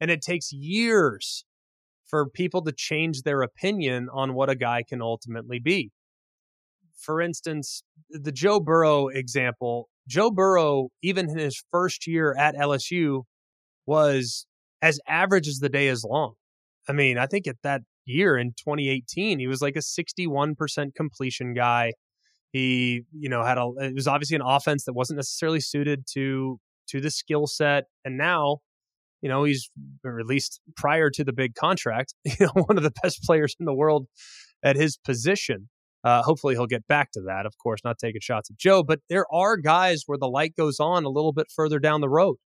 and 0.00 0.10
it 0.10 0.22
takes 0.22 0.52
years 0.52 1.44
for 2.06 2.28
people 2.28 2.62
to 2.62 2.72
change 2.72 3.22
their 3.22 3.42
opinion 3.42 4.08
on 4.10 4.32
what 4.32 4.48
a 4.48 4.54
guy 4.54 4.84
can 4.88 5.02
ultimately 5.02 5.58
be 5.58 5.90
for 7.04 7.20
instance, 7.20 7.82
the 8.10 8.32
Joe 8.32 8.60
Burrow 8.60 9.08
example, 9.08 9.88
Joe 10.08 10.30
Burrow, 10.30 10.88
even 11.02 11.28
in 11.30 11.38
his 11.38 11.62
first 11.70 12.06
year 12.06 12.34
at 12.38 12.54
LSU, 12.54 13.22
was 13.86 14.46
as 14.82 15.00
average 15.06 15.48
as 15.48 15.58
the 15.58 15.68
day 15.68 15.88
is 15.88 16.04
long. 16.04 16.34
I 16.88 16.92
mean, 16.92 17.18
I 17.18 17.26
think 17.26 17.46
at 17.46 17.56
that 17.62 17.82
year 18.04 18.36
in 18.36 18.50
2018, 18.52 19.38
he 19.38 19.46
was 19.46 19.62
like 19.62 19.76
a 19.76 19.80
61% 19.80 20.94
completion 20.94 21.54
guy. 21.54 21.92
He, 22.54 23.02
you 23.12 23.28
know, 23.28 23.42
had 23.42 23.58
a 23.58 23.68
it 23.80 23.96
was 23.96 24.06
obviously 24.06 24.36
an 24.36 24.42
offense 24.46 24.84
that 24.84 24.92
wasn't 24.92 25.16
necessarily 25.16 25.58
suited 25.58 26.04
to 26.12 26.60
to 26.90 27.00
the 27.00 27.10
skill 27.10 27.48
set. 27.48 27.86
And 28.04 28.16
now, 28.16 28.58
you 29.22 29.28
know, 29.28 29.42
he's 29.42 29.68
least 30.04 30.60
prior 30.76 31.10
to 31.10 31.24
the 31.24 31.32
big 31.32 31.56
contract, 31.56 32.14
you 32.24 32.36
know, 32.38 32.52
one 32.54 32.76
of 32.76 32.84
the 32.84 32.92
best 33.02 33.24
players 33.24 33.56
in 33.58 33.66
the 33.66 33.74
world 33.74 34.06
at 34.64 34.76
his 34.76 34.96
position. 34.96 35.68
Uh, 36.04 36.22
hopefully, 36.22 36.54
he'll 36.54 36.66
get 36.66 36.86
back 36.86 37.10
to 37.14 37.22
that. 37.22 37.44
Of 37.44 37.54
course, 37.60 37.80
not 37.82 37.98
taking 37.98 38.20
shots 38.22 38.50
at 38.52 38.56
Joe, 38.56 38.84
but 38.84 39.00
there 39.10 39.26
are 39.32 39.56
guys 39.56 40.04
where 40.06 40.18
the 40.18 40.28
light 40.28 40.54
goes 40.56 40.78
on 40.78 41.04
a 41.04 41.08
little 41.08 41.32
bit 41.32 41.46
further 41.52 41.80
down 41.80 42.02
the 42.02 42.08
road. 42.08 42.36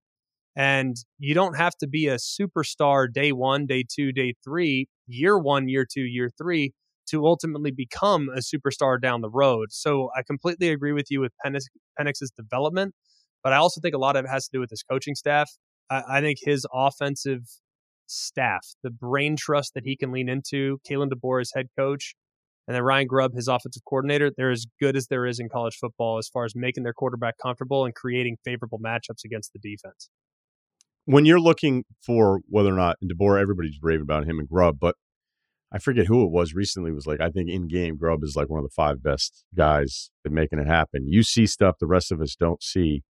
And 0.57 0.97
you 1.19 1.35
don't 1.35 1.59
have 1.59 1.77
to 1.81 1.87
be 1.87 2.07
a 2.07 2.17
superstar 2.17 3.13
day 3.13 3.33
one, 3.33 3.67
day 3.67 3.85
two, 3.87 4.11
day 4.11 4.37
three, 4.43 4.89
year 5.07 5.39
one, 5.39 5.69
year 5.69 5.87
two, 5.87 6.01
year 6.01 6.31
three 6.39 6.73
to 7.11 7.27
ultimately 7.27 7.71
become 7.71 8.29
a 8.29 8.41
superstar 8.41 9.01
down 9.01 9.21
the 9.21 9.31
road. 9.31 9.69
So 9.71 10.11
I 10.17 10.23
completely 10.23 10.71
agree 10.71 10.93
with 10.93 11.07
you 11.11 11.21
with 11.21 11.33
Penix, 11.45 11.65
Penix's 11.99 12.31
development, 12.37 12.95
but 13.43 13.53
I 13.53 13.57
also 13.57 13.81
think 13.81 13.95
a 13.95 13.99
lot 13.99 14.17
of 14.17 14.25
it 14.25 14.29
has 14.29 14.45
to 14.49 14.51
do 14.53 14.61
with 14.61 14.71
his 14.71 14.83
coaching 14.83 15.15
staff. 15.15 15.51
I, 15.91 16.03
I 16.09 16.21
think 16.21 16.39
his 16.43 16.67
offensive 16.73 17.43
staff, 18.07 18.67
the 18.83 18.91
brain 18.91 19.37
trust 19.37 19.75
that 19.75 19.85
he 19.85 19.97
can 19.97 20.13
lean 20.13 20.29
into, 20.29 20.79
Kalen 20.89 21.11
DeBoer 21.11 21.41
as 21.41 21.53
head 21.55 21.67
coach, 21.79 22.15
and 22.67 22.75
then 22.75 22.83
Ryan 22.83 23.07
Grubb, 23.07 23.33
his 23.35 23.49
offensive 23.49 23.83
coordinator, 23.89 24.31
they're 24.37 24.51
as 24.51 24.67
good 24.79 24.95
as 24.95 25.07
there 25.07 25.25
is 25.25 25.41
in 25.41 25.49
college 25.49 25.77
football 25.81 26.19
as 26.19 26.29
far 26.29 26.45
as 26.45 26.53
making 26.55 26.85
their 26.85 26.93
quarterback 26.93 27.37
comfortable 27.43 27.87
and 27.87 27.95
creating 27.95 28.37
favorable 28.45 28.79
matchups 28.79 29.25
against 29.25 29.55
the 29.55 29.59
defense. 29.59 30.11
When 31.07 31.25
you're 31.25 31.41
looking 31.41 31.85
for 32.05 32.41
whether 32.47 32.69
or 32.69 32.77
not 32.77 32.97
DeBoer, 33.03 33.41
everybody's 33.41 33.79
raving 33.81 34.03
about 34.03 34.25
him 34.25 34.39
and 34.39 34.47
Grubb, 34.47 34.77
but 34.79 34.97
I 35.71 35.79
forget 35.79 36.07
who 36.07 36.25
it 36.25 36.31
was 36.31 36.55
recently 36.55 36.93
was 36.93 37.07
like, 37.07 37.21
I 37.21 37.31
think 37.31 37.51
in 37.51 37.69
game, 37.69 37.97
Grubb 37.97 38.25
is 38.25 38.37
like 38.37 38.49
one 38.49 38.59
of 38.59 38.65
the 38.65 38.75
five 38.75 39.03
best 39.03 39.45
guys 39.55 40.11
at 40.25 40.33
making 40.33 40.59
it 40.59 40.67
happen. 40.67 41.07
You 41.07 41.23
see 41.23 41.47
stuff 41.47 41.77
the 41.79 41.87
rest 41.87 42.11
of 42.11 42.23
us 42.23 42.35
don't 42.35 42.63
see. 42.63 43.03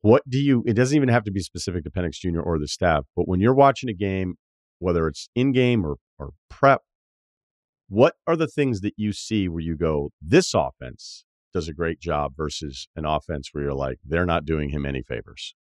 What 0.00 0.22
do 0.28 0.38
you, 0.38 0.62
it 0.66 0.74
doesn't 0.74 0.96
even 0.96 1.08
have 1.08 1.24
to 1.24 1.32
be 1.32 1.40
specific 1.40 1.84
to 1.84 1.90
Penix 1.90 2.14
Jr. 2.14 2.40
or 2.40 2.58
the 2.58 2.68
staff, 2.68 3.06
but 3.16 3.26
when 3.26 3.40
you're 3.40 3.54
watching 3.54 3.90
a 3.90 3.94
game, 3.94 4.36
whether 4.78 5.08
it's 5.08 5.28
in 5.34 5.52
game 5.52 5.84
or, 5.84 5.96
or 6.18 6.30
prep, 6.48 6.82
what 7.88 8.14
are 8.26 8.36
the 8.36 8.46
things 8.46 8.80
that 8.82 8.94
you 8.96 9.12
see 9.12 9.48
where 9.48 9.60
you 9.60 9.76
go, 9.76 10.10
this 10.22 10.54
offense 10.54 11.24
does 11.52 11.68
a 11.68 11.74
great 11.74 12.00
job 12.00 12.32
versus 12.36 12.88
an 12.94 13.04
offense 13.04 13.50
where 13.52 13.64
you're 13.64 13.74
like, 13.74 13.98
they're 14.06 14.24
not 14.24 14.44
doing 14.44 14.70
him 14.70 14.86
any 14.86 15.02
favors? 15.02 15.54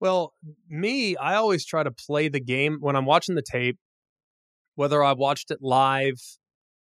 Well, 0.00 0.34
me, 0.68 1.16
I 1.16 1.36
always 1.36 1.64
try 1.64 1.84
to 1.84 1.92
play 1.92 2.28
the 2.28 2.40
game 2.40 2.78
when 2.80 2.96
I'm 2.96 3.06
watching 3.06 3.36
the 3.36 3.42
tape, 3.48 3.78
whether 4.74 5.02
I 5.02 5.12
watched 5.12 5.50
it 5.50 5.58
live 5.60 6.20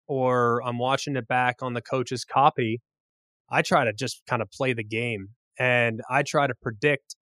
or 0.07 0.62
I'm 0.64 0.78
watching 0.78 1.16
it 1.16 1.28
back 1.28 1.62
on 1.62 1.74
the 1.74 1.83
coach's 1.83 2.24
copy. 2.24 2.81
I 3.51 3.62
try 3.62 3.85
to 3.85 3.93
just 3.93 4.22
kind 4.28 4.43
of 4.43 4.51
play 4.51 4.72
the 4.72 4.85
game 4.85 5.28
and 5.59 6.01
I 6.11 6.22
try 6.22 6.47
to 6.47 6.55
predict 6.61 7.16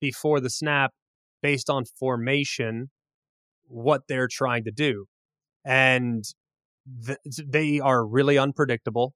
before 0.00 0.40
the 0.40 0.50
snap 0.50 0.92
based 1.42 1.70
on 1.70 1.84
formation 1.84 2.90
what 3.66 4.02
they're 4.08 4.28
trying 4.28 4.64
to 4.64 4.70
do. 4.70 5.06
And 5.64 6.24
th- 7.06 7.18
they 7.46 7.80
are 7.80 8.06
really 8.06 8.38
unpredictable. 8.38 9.14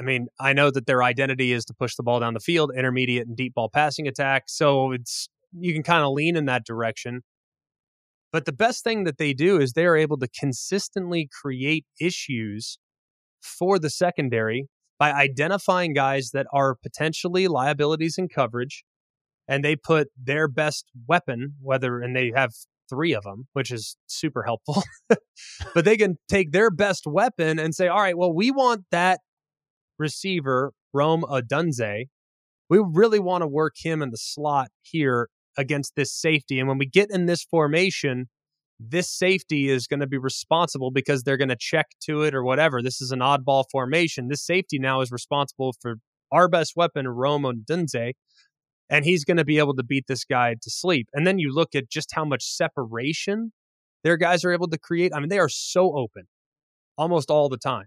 I 0.00 0.04
mean, 0.04 0.28
I 0.38 0.52
know 0.52 0.70
that 0.70 0.86
their 0.86 1.02
identity 1.02 1.52
is 1.52 1.64
to 1.66 1.74
push 1.74 1.96
the 1.96 2.02
ball 2.02 2.20
down 2.20 2.34
the 2.34 2.40
field, 2.40 2.70
intermediate 2.76 3.26
and 3.26 3.36
deep 3.36 3.54
ball 3.54 3.68
passing 3.68 4.06
attack. 4.06 4.44
So 4.46 4.92
it's 4.92 5.28
you 5.58 5.72
can 5.72 5.82
kind 5.82 6.04
of 6.04 6.12
lean 6.12 6.36
in 6.36 6.44
that 6.44 6.64
direction. 6.64 7.22
But 8.32 8.44
the 8.44 8.52
best 8.52 8.84
thing 8.84 9.04
that 9.04 9.18
they 9.18 9.32
do 9.32 9.58
is 9.58 9.72
they 9.72 9.86
are 9.86 9.96
able 9.96 10.18
to 10.18 10.28
consistently 10.28 11.28
create 11.40 11.86
issues 12.00 12.78
for 13.40 13.78
the 13.78 13.90
secondary 13.90 14.66
by 14.98 15.12
identifying 15.12 15.94
guys 15.94 16.30
that 16.32 16.46
are 16.52 16.74
potentially 16.74 17.48
liabilities 17.48 18.18
in 18.18 18.28
coverage 18.28 18.84
and 19.46 19.64
they 19.64 19.76
put 19.76 20.08
their 20.22 20.48
best 20.48 20.86
weapon 21.06 21.54
whether 21.62 22.00
and 22.00 22.14
they 22.14 22.32
have 22.34 22.52
three 22.88 23.14
of 23.14 23.22
them, 23.22 23.46
which 23.52 23.70
is 23.70 23.96
super 24.06 24.42
helpful. 24.42 24.82
but 25.74 25.84
they 25.84 25.96
can 25.96 26.16
take 26.28 26.52
their 26.52 26.70
best 26.70 27.06
weapon 27.06 27.58
and 27.58 27.74
say, 27.74 27.86
all 27.88 28.00
right, 28.00 28.16
well, 28.16 28.32
we 28.32 28.50
want 28.50 28.84
that 28.90 29.20
receiver, 29.98 30.72
Rome 30.92 31.22
Odunze. 31.22 32.06
We 32.70 32.84
really 32.84 33.18
want 33.18 33.42
to 33.42 33.46
work 33.46 33.74
him 33.78 34.02
in 34.02 34.10
the 34.10 34.18
slot 34.18 34.68
here 34.82 35.28
against 35.58 35.94
this 35.96 36.12
safety. 36.12 36.58
And 36.58 36.68
when 36.68 36.78
we 36.78 36.86
get 36.86 37.10
in 37.10 37.26
this 37.26 37.44
formation, 37.44 38.28
this 38.80 39.10
safety 39.10 39.68
is 39.68 39.86
going 39.86 40.00
to 40.00 40.06
be 40.06 40.16
responsible 40.16 40.90
because 40.90 41.22
they're 41.24 41.36
going 41.36 41.48
to 41.48 41.56
check 41.58 41.86
to 42.04 42.22
it 42.22 42.34
or 42.34 42.42
whatever. 42.42 42.80
This 42.80 43.02
is 43.02 43.10
an 43.10 43.18
oddball 43.18 43.64
formation. 43.70 44.28
This 44.28 44.46
safety 44.46 44.78
now 44.78 45.02
is 45.02 45.10
responsible 45.10 45.74
for 45.80 45.96
our 46.32 46.48
best 46.48 46.74
weapon, 46.76 47.08
Rome 47.08 47.42
Odunze 47.42 48.14
and 48.90 49.04
he's 49.04 49.24
going 49.24 49.36
to 49.36 49.44
be 49.44 49.58
able 49.58 49.74
to 49.74 49.82
beat 49.82 50.06
this 50.06 50.24
guy 50.24 50.54
to 50.54 50.70
sleep. 50.70 51.08
And 51.12 51.26
then 51.26 51.38
you 51.38 51.52
look 51.52 51.74
at 51.74 51.90
just 51.90 52.12
how 52.12 52.24
much 52.24 52.44
separation 52.44 53.52
their 54.04 54.16
guys 54.16 54.44
are 54.44 54.52
able 54.52 54.68
to 54.68 54.78
create. 54.78 55.12
I 55.14 55.20
mean, 55.20 55.28
they 55.28 55.38
are 55.38 55.48
so 55.48 55.96
open 55.96 56.24
almost 56.96 57.30
all 57.30 57.48
the 57.48 57.58
time. 57.58 57.86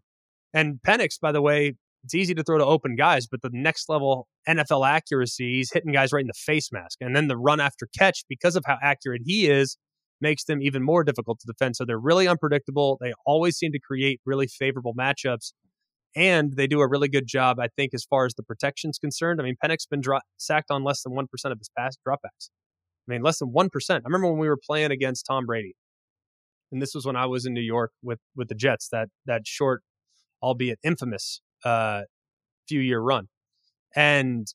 And 0.54 0.80
Penix, 0.86 1.20
by 1.20 1.32
the 1.32 1.42
way, 1.42 1.74
it's 2.04 2.16
easy 2.16 2.34
to 2.34 2.44
throw 2.44 2.58
to 2.58 2.66
open 2.66 2.96
guys, 2.96 3.28
but 3.28 3.42
the 3.42 3.52
next 3.54 3.90
level 3.90 4.28
NFL 4.48 4.88
accuracy, 4.88 5.58
he's 5.58 5.72
hitting 5.72 5.92
guys 5.92 6.12
right 6.12 6.22
in 6.22 6.28
the 6.28 6.34
face 6.34 6.72
mask. 6.72 6.98
And 7.00 7.16
then 7.16 7.28
the 7.28 7.38
run 7.38 7.60
after 7.60 7.88
catch, 7.98 8.24
because 8.28 8.56
of 8.56 8.64
how 8.66 8.78
accurate 8.82 9.22
he 9.26 9.48
is, 9.48 9.78
makes 10.20 10.44
them 10.46 10.62
even 10.62 10.84
more 10.84 11.04
difficult 11.04 11.40
to 11.40 11.48
defend. 11.48 11.76
So 11.76 11.86
they're 11.86 12.00
really 12.00 12.28
unpredictable. 12.28 12.98
They 13.02 13.14
always 13.26 13.58
seem 13.58 13.72
to 13.72 13.80
create 13.80 14.20
really 14.26 14.48
favorable 14.48 14.94
matchups 14.94 15.54
and 16.16 16.54
they 16.56 16.68
do 16.68 16.82
a 16.82 16.88
really 16.88 17.08
good 17.08 17.26
job, 17.26 17.60
I 17.60 17.68
think, 17.76 17.94
as 17.94 18.04
far 18.04 18.26
as 18.26 18.34
the 18.34 18.44
protection's 18.44 18.98
concerned. 18.98 19.40
I 19.40 19.46
mean, 19.46 19.56
Penix 19.64 19.88
been 19.90 20.02
dro- 20.02 20.20
sacked 20.38 20.70
on 20.70 20.84
less 20.84 21.04
than 21.04 21.14
1% 21.14 21.24
of 21.46 21.58
his 21.58 21.70
pass 21.78 21.96
dropbacks. 22.06 22.50
I 23.08 23.14
mean, 23.14 23.22
less 23.22 23.40
than 23.40 23.54
1%. 23.54 23.70
I 23.90 24.00
remember 24.04 24.28
when 24.28 24.40
we 24.40 24.50
were 24.50 24.60
playing 24.62 24.92
against 24.92 25.26
Tom 25.26 25.46
Brady, 25.46 25.76
and 26.72 26.82
this 26.82 26.94
was 26.94 27.06
when 27.06 27.16
I 27.16 27.26
was 27.26 27.46
in 27.46 27.54
New 27.54 27.62
York 27.62 27.92
with, 28.04 28.20
with 28.36 28.50
the 28.50 28.56
Jets, 28.56 28.90
that, 28.92 29.08
that 29.26 29.44
short, 29.46 29.84
albeit 30.44 30.80
infamous, 30.84 31.42
uh, 31.64 32.02
few 32.68 32.80
year 32.80 33.00
run. 33.00 33.28
And 33.96 34.48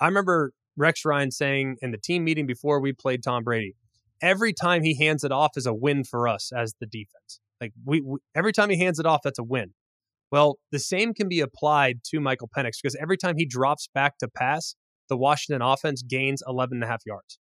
I 0.00 0.06
remember 0.06 0.52
Rex 0.76 1.04
Ryan 1.04 1.30
saying 1.30 1.76
in 1.82 1.90
the 1.90 1.98
team 1.98 2.24
meeting 2.24 2.46
before 2.46 2.80
we 2.80 2.92
played 2.92 3.22
Tom 3.22 3.44
Brady, 3.44 3.74
every 4.22 4.52
time 4.52 4.82
he 4.82 4.96
hands 4.96 5.24
it 5.24 5.32
off 5.32 5.52
is 5.56 5.66
a 5.66 5.74
win 5.74 6.04
for 6.04 6.28
us 6.28 6.52
as 6.56 6.74
the 6.80 6.86
defense. 6.86 7.40
Like 7.60 7.72
we, 7.84 8.00
we 8.00 8.18
every 8.34 8.52
time 8.52 8.70
he 8.70 8.78
hands 8.78 8.98
it 8.98 9.06
off, 9.06 9.20
that's 9.24 9.38
a 9.38 9.44
win. 9.44 9.74
Well, 10.30 10.58
the 10.70 10.78
same 10.78 11.14
can 11.14 11.28
be 11.28 11.40
applied 11.40 12.00
to 12.10 12.20
Michael 12.20 12.50
Penix 12.54 12.72
because 12.82 12.96
every 13.00 13.16
time 13.16 13.36
he 13.36 13.46
drops 13.46 13.88
back 13.94 14.18
to 14.18 14.28
pass, 14.28 14.74
the 15.08 15.16
Washington 15.16 15.62
offense 15.62 16.02
gains 16.02 16.42
11 16.46 16.76
and 16.76 16.84
a 16.84 16.86
half 16.86 17.02
yards. 17.06 17.38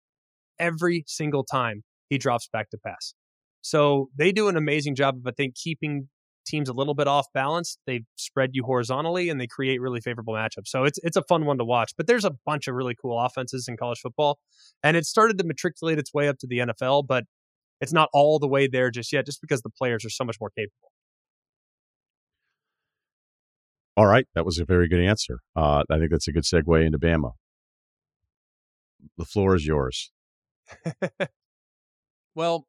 Every 0.59 1.03
single 1.07 1.43
time 1.43 1.83
he 2.09 2.17
drops 2.17 2.49
back 2.51 2.69
to 2.71 2.77
pass. 2.77 3.13
So 3.61 4.09
they 4.15 4.33
do 4.33 4.49
an 4.49 4.57
amazing 4.57 4.95
job 4.95 5.15
of, 5.15 5.25
I 5.25 5.31
think, 5.31 5.55
keeping 5.55 6.09
teams 6.45 6.69
a 6.69 6.73
little 6.73 6.93
bit 6.93 7.07
off 7.07 7.27
balance. 7.33 7.77
They 7.85 8.03
spread 8.15 8.51
you 8.53 8.63
horizontally 8.63 9.29
and 9.29 9.39
they 9.39 9.47
create 9.47 9.81
really 9.81 10.01
favorable 10.01 10.33
matchups. 10.33 10.67
So 10.67 10.83
it's 10.83 10.99
it's 11.03 11.17
a 11.17 11.23
fun 11.23 11.45
one 11.45 11.57
to 11.57 11.65
watch. 11.65 11.93
But 11.97 12.07
there's 12.07 12.25
a 12.25 12.35
bunch 12.45 12.67
of 12.67 12.75
really 12.75 12.95
cool 12.99 13.19
offenses 13.19 13.67
in 13.67 13.77
college 13.77 13.99
football. 13.99 14.39
And 14.83 14.97
it 14.97 15.05
started 15.05 15.37
to 15.39 15.43
matriculate 15.43 15.99
its 15.99 16.13
way 16.13 16.27
up 16.27 16.37
to 16.39 16.47
the 16.47 16.59
NFL, 16.59 17.07
but 17.07 17.25
it's 17.81 17.93
not 17.93 18.09
all 18.13 18.39
the 18.39 18.47
way 18.47 18.67
there 18.67 18.91
just 18.91 19.11
yet, 19.11 19.25
just 19.25 19.41
because 19.41 19.61
the 19.61 19.69
players 19.69 20.05
are 20.05 20.09
so 20.09 20.23
much 20.23 20.37
more 20.39 20.49
capable. 20.49 20.91
All 23.95 24.07
right, 24.07 24.25
that 24.33 24.45
was 24.45 24.57
a 24.57 24.65
very 24.65 24.87
good 24.87 25.01
answer. 25.01 25.39
Uh, 25.55 25.83
I 25.89 25.99
think 25.99 26.09
that's 26.09 26.27
a 26.27 26.31
good 26.31 26.43
segue 26.43 26.85
into 26.85 26.97
Bama. 26.97 27.33
The 29.17 29.25
floor 29.25 29.55
is 29.55 29.67
yours. 29.67 30.11
well, 32.35 32.65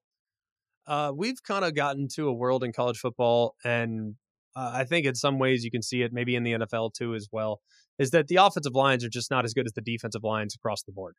uh, 0.86 1.12
we've 1.14 1.42
kind 1.42 1.64
of 1.64 1.74
gotten 1.74 2.08
to 2.14 2.28
a 2.28 2.32
world 2.32 2.64
in 2.64 2.72
college 2.72 2.98
football, 2.98 3.54
and 3.64 4.14
uh, 4.56 4.72
I 4.74 4.84
think 4.84 5.06
in 5.06 5.14
some 5.14 5.38
ways 5.38 5.64
you 5.64 5.70
can 5.70 5.82
see 5.82 6.02
it 6.02 6.12
maybe 6.12 6.36
in 6.36 6.42
the 6.42 6.52
NFL 6.52 6.94
too 6.94 7.14
as 7.14 7.28
well. 7.32 7.60
Is 7.98 8.10
that 8.10 8.28
the 8.28 8.36
offensive 8.36 8.74
lines 8.74 9.04
are 9.04 9.08
just 9.08 9.30
not 9.30 9.44
as 9.44 9.54
good 9.54 9.66
as 9.66 9.72
the 9.72 9.80
defensive 9.80 10.24
lines 10.24 10.54
across 10.54 10.82
the 10.82 10.92
board? 10.92 11.14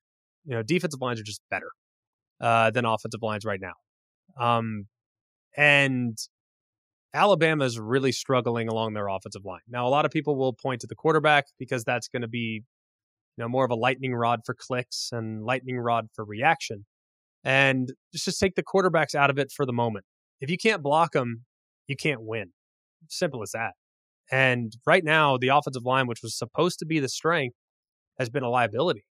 You 0.45 0.55
know, 0.55 0.63
defensive 0.63 1.01
lines 1.01 1.19
are 1.19 1.23
just 1.23 1.41
better 1.49 1.69
uh, 2.41 2.71
than 2.71 2.85
offensive 2.85 3.21
lines 3.21 3.45
right 3.45 3.59
now. 3.61 3.73
Um, 4.39 4.87
and 5.55 6.17
Alabama 7.13 7.63
is 7.63 7.79
really 7.79 8.11
struggling 8.11 8.67
along 8.67 8.93
their 8.93 9.07
offensive 9.07 9.45
line. 9.45 9.61
Now, 9.69 9.87
a 9.87 9.89
lot 9.89 10.05
of 10.05 10.11
people 10.11 10.35
will 10.35 10.53
point 10.53 10.81
to 10.81 10.87
the 10.87 10.95
quarterback 10.95 11.45
because 11.57 11.85
that's 11.85 12.09
going 12.09 12.23
to 12.23 12.27
be, 12.27 12.63
you 13.37 13.41
know, 13.43 13.47
more 13.47 13.63
of 13.63 13.71
a 13.71 13.75
lightning 13.75 14.13
rod 14.13 14.41
for 14.45 14.53
clicks 14.53 15.09
and 15.13 15.45
lightning 15.45 15.79
rod 15.79 16.07
for 16.13 16.25
reaction. 16.25 16.85
And 17.45 17.93
just 18.11 18.25
just 18.25 18.39
take 18.39 18.55
the 18.55 18.63
quarterbacks 18.63 19.15
out 19.15 19.29
of 19.29 19.39
it 19.39 19.51
for 19.55 19.65
the 19.65 19.73
moment. 19.73 20.05
If 20.41 20.49
you 20.49 20.57
can't 20.57 20.83
block 20.83 21.13
them, 21.13 21.45
you 21.87 21.95
can't 21.95 22.21
win. 22.23 22.51
Simple 23.09 23.43
as 23.43 23.51
that. 23.51 23.73
And 24.31 24.73
right 24.87 25.03
now, 25.03 25.37
the 25.37 25.49
offensive 25.49 25.85
line, 25.85 26.07
which 26.07 26.21
was 26.23 26.37
supposed 26.37 26.79
to 26.79 26.85
be 26.85 26.99
the 26.99 27.09
strength, 27.09 27.55
has 28.19 28.29
been 28.29 28.43
a 28.43 28.49
liability. 28.49 29.05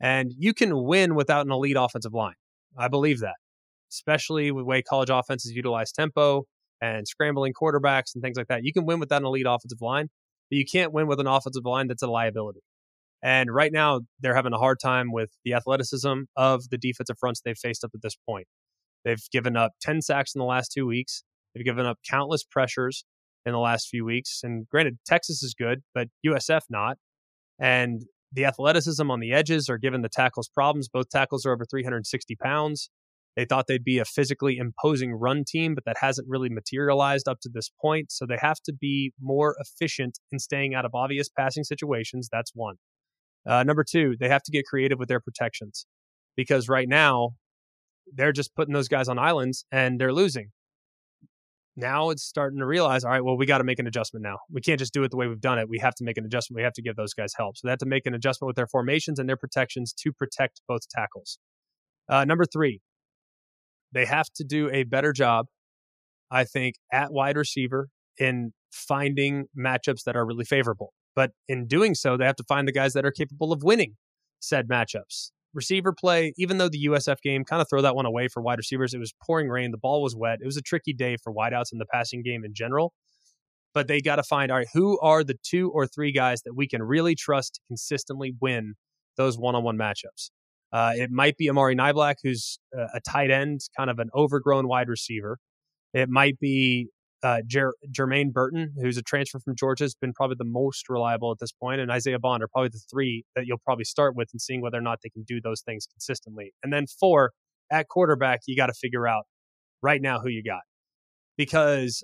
And 0.00 0.32
you 0.38 0.54
can 0.54 0.84
win 0.84 1.14
without 1.16 1.46
an 1.46 1.52
elite 1.52 1.76
offensive 1.78 2.14
line. 2.14 2.34
I 2.78 2.88
believe 2.88 3.20
that. 3.20 3.36
especially 3.92 4.50
with 4.50 4.62
the 4.62 4.66
way 4.66 4.82
college 4.82 5.10
offenses 5.10 5.52
utilize 5.52 5.92
tempo 5.92 6.44
and 6.80 7.06
scrambling 7.06 7.52
quarterbacks 7.52 8.14
and 8.14 8.22
things 8.22 8.36
like 8.36 8.48
that. 8.48 8.64
You 8.64 8.72
can 8.72 8.84
win 8.86 9.00
without 9.00 9.22
an 9.22 9.26
elite 9.26 9.46
offensive 9.46 9.80
line, 9.80 10.08
but 10.50 10.56
you 10.56 10.64
can't 10.70 10.92
win 10.92 11.06
with 11.06 11.20
an 11.20 11.26
offensive 11.26 11.64
line 11.64 11.88
that's 11.88 12.02
a 12.02 12.06
liability. 12.08 12.60
And 13.22 13.52
right 13.52 13.72
now, 13.72 14.00
they're 14.20 14.34
having 14.34 14.52
a 14.52 14.58
hard 14.58 14.78
time 14.82 15.12
with 15.12 15.30
the 15.44 15.54
athleticism 15.54 16.22
of 16.36 16.68
the 16.70 16.78
defensive 16.78 17.16
fronts 17.20 17.40
they've 17.44 17.56
faced 17.56 17.84
up 17.84 17.92
at 17.94 18.02
this 18.02 18.16
point. 18.28 18.46
They've 19.04 19.22
given 19.30 19.56
up 19.56 19.72
10 19.80 20.02
sacks 20.02 20.34
in 20.34 20.40
the 20.40 20.44
last 20.44 20.72
two 20.72 20.86
weeks. 20.86 21.22
They've 21.54 21.64
given 21.64 21.86
up 21.86 21.98
countless 22.08 22.44
pressures 22.44 23.04
in 23.44 23.52
the 23.52 23.58
last 23.58 23.88
few 23.88 24.04
weeks. 24.04 24.40
And 24.42 24.68
granted, 24.68 24.98
Texas 25.06 25.42
is 25.42 25.54
good, 25.54 25.82
but 25.94 26.08
USF 26.26 26.62
not. 26.70 26.96
And 27.60 28.02
the 28.32 28.44
athleticism 28.44 29.10
on 29.10 29.20
the 29.20 29.32
edges 29.32 29.68
are 29.68 29.78
giving 29.78 30.02
the 30.02 30.08
tackles 30.08 30.48
problems. 30.48 30.88
Both 30.88 31.10
tackles 31.10 31.44
are 31.44 31.52
over 31.52 31.64
360 31.64 32.36
pounds. 32.36 32.90
They 33.36 33.44
thought 33.44 33.66
they'd 33.66 33.84
be 33.84 33.98
a 33.98 34.04
physically 34.04 34.58
imposing 34.58 35.12
run 35.14 35.44
team, 35.46 35.74
but 35.74 35.84
that 35.84 35.96
hasn't 36.00 36.28
really 36.28 36.50
materialized 36.50 37.28
up 37.28 37.40
to 37.42 37.50
this 37.52 37.70
point. 37.80 38.12
So 38.12 38.26
they 38.26 38.36
have 38.38 38.60
to 38.66 38.72
be 38.72 39.12
more 39.20 39.56
efficient 39.58 40.18
in 40.30 40.38
staying 40.38 40.74
out 40.74 40.84
of 40.84 40.94
obvious 40.94 41.28
passing 41.28 41.64
situations. 41.64 42.28
That's 42.30 42.52
one. 42.54 42.76
Uh, 43.46 43.64
number 43.64 43.84
two, 43.84 44.16
they 44.20 44.28
have 44.28 44.42
to 44.42 44.52
get 44.52 44.64
creative 44.66 44.98
with 44.98 45.08
their 45.08 45.20
protections 45.20 45.86
because 46.36 46.68
right 46.68 46.88
now 46.88 47.30
they're 48.14 48.32
just 48.32 48.54
putting 48.54 48.74
those 48.74 48.88
guys 48.88 49.08
on 49.08 49.18
islands 49.18 49.64
and 49.72 50.00
they're 50.00 50.12
losing. 50.12 50.50
Now 51.74 52.10
it's 52.10 52.22
starting 52.22 52.58
to 52.58 52.66
realize, 52.66 53.02
all 53.02 53.10
right, 53.10 53.24
well, 53.24 53.36
we 53.36 53.46
got 53.46 53.58
to 53.58 53.64
make 53.64 53.78
an 53.78 53.86
adjustment 53.86 54.22
now. 54.22 54.38
We 54.50 54.60
can't 54.60 54.78
just 54.78 54.92
do 54.92 55.02
it 55.04 55.10
the 55.10 55.16
way 55.16 55.26
we've 55.26 55.40
done 55.40 55.58
it. 55.58 55.68
We 55.68 55.78
have 55.78 55.94
to 55.96 56.04
make 56.04 56.18
an 56.18 56.24
adjustment. 56.24 56.58
We 56.58 56.64
have 56.64 56.74
to 56.74 56.82
give 56.82 56.96
those 56.96 57.14
guys 57.14 57.32
help. 57.36 57.56
So 57.56 57.66
they 57.66 57.70
have 57.70 57.78
to 57.78 57.86
make 57.86 58.04
an 58.04 58.14
adjustment 58.14 58.48
with 58.48 58.56
their 58.56 58.66
formations 58.66 59.18
and 59.18 59.26
their 59.28 59.38
protections 59.38 59.94
to 60.02 60.12
protect 60.12 60.60
both 60.68 60.82
tackles. 60.88 61.38
Uh, 62.08 62.26
number 62.26 62.44
three, 62.44 62.80
they 63.92 64.04
have 64.04 64.26
to 64.36 64.44
do 64.44 64.70
a 64.70 64.84
better 64.84 65.12
job, 65.12 65.46
I 66.30 66.44
think, 66.44 66.74
at 66.92 67.10
wide 67.10 67.36
receiver 67.36 67.88
in 68.18 68.52
finding 68.70 69.46
matchups 69.58 70.04
that 70.04 70.14
are 70.14 70.26
really 70.26 70.44
favorable. 70.44 70.92
But 71.14 71.32
in 71.48 71.66
doing 71.66 71.94
so, 71.94 72.16
they 72.16 72.24
have 72.24 72.36
to 72.36 72.44
find 72.44 72.66
the 72.66 72.72
guys 72.72 72.94
that 72.94 73.04
are 73.04 73.10
capable 73.10 73.52
of 73.52 73.62
winning 73.62 73.96
said 74.40 74.68
matchups. 74.68 75.30
Receiver 75.54 75.92
play, 75.92 76.32
even 76.38 76.56
though 76.58 76.68
the 76.68 76.86
USF 76.86 77.20
game 77.22 77.44
kind 77.44 77.60
of 77.60 77.68
throw 77.68 77.82
that 77.82 77.94
one 77.94 78.06
away 78.06 78.28
for 78.28 78.42
wide 78.42 78.58
receivers, 78.58 78.94
it 78.94 78.98
was 78.98 79.12
pouring 79.22 79.48
rain, 79.48 79.70
the 79.70 79.78
ball 79.78 80.02
was 80.02 80.16
wet. 80.16 80.38
It 80.40 80.46
was 80.46 80.56
a 80.56 80.62
tricky 80.62 80.94
day 80.94 81.16
for 81.22 81.32
wideouts 81.32 81.72
in 81.72 81.78
the 81.78 81.86
passing 81.86 82.22
game 82.22 82.44
in 82.44 82.54
general. 82.54 82.92
But 83.74 83.88
they 83.88 84.00
got 84.00 84.16
to 84.16 84.22
find, 84.22 84.50
all 84.50 84.58
right, 84.58 84.68
who 84.72 84.98
are 85.00 85.22
the 85.24 85.36
two 85.42 85.70
or 85.70 85.86
three 85.86 86.12
guys 86.12 86.42
that 86.42 86.54
we 86.54 86.66
can 86.66 86.82
really 86.82 87.14
trust 87.14 87.54
to 87.54 87.60
consistently 87.68 88.34
win 88.40 88.74
those 89.16 89.38
one 89.38 89.54
on 89.54 89.62
one 89.62 89.76
matchups? 89.76 90.30
Uh, 90.72 90.92
it 90.96 91.10
might 91.10 91.36
be 91.36 91.50
Amari 91.50 91.76
Niblack, 91.76 92.16
who's 92.22 92.58
a 92.72 93.00
tight 93.06 93.30
end, 93.30 93.60
kind 93.76 93.90
of 93.90 93.98
an 93.98 94.08
overgrown 94.14 94.68
wide 94.68 94.88
receiver. 94.88 95.38
It 95.92 96.08
might 96.08 96.38
be 96.38 96.88
uh, 97.22 97.42
Jer- 97.46 97.74
Jermaine 97.90 98.32
Burton, 98.32 98.74
who's 98.80 98.96
a 98.96 99.02
transfer 99.02 99.38
from 99.38 99.54
Georgia, 99.54 99.84
has 99.84 99.94
been 99.94 100.12
probably 100.12 100.36
the 100.38 100.44
most 100.44 100.88
reliable 100.88 101.30
at 101.30 101.38
this 101.38 101.52
point, 101.52 101.80
and 101.80 101.90
Isaiah 101.90 102.18
Bond 102.18 102.42
are 102.42 102.48
probably 102.48 102.70
the 102.70 102.80
three 102.90 103.24
that 103.36 103.46
you'll 103.46 103.60
probably 103.64 103.84
start 103.84 104.16
with 104.16 104.28
and 104.32 104.40
seeing 104.40 104.60
whether 104.60 104.78
or 104.78 104.82
not 104.82 104.98
they 105.02 105.08
can 105.08 105.22
do 105.22 105.40
those 105.40 105.62
things 105.62 105.86
consistently. 105.86 106.52
And 106.62 106.72
then 106.72 106.86
four, 106.86 107.32
at 107.70 107.88
quarterback, 107.88 108.40
you 108.46 108.56
got 108.56 108.66
to 108.66 108.74
figure 108.74 109.06
out 109.06 109.24
right 109.82 110.02
now 110.02 110.20
who 110.20 110.28
you 110.28 110.42
got. 110.42 110.62
Because 111.36 112.02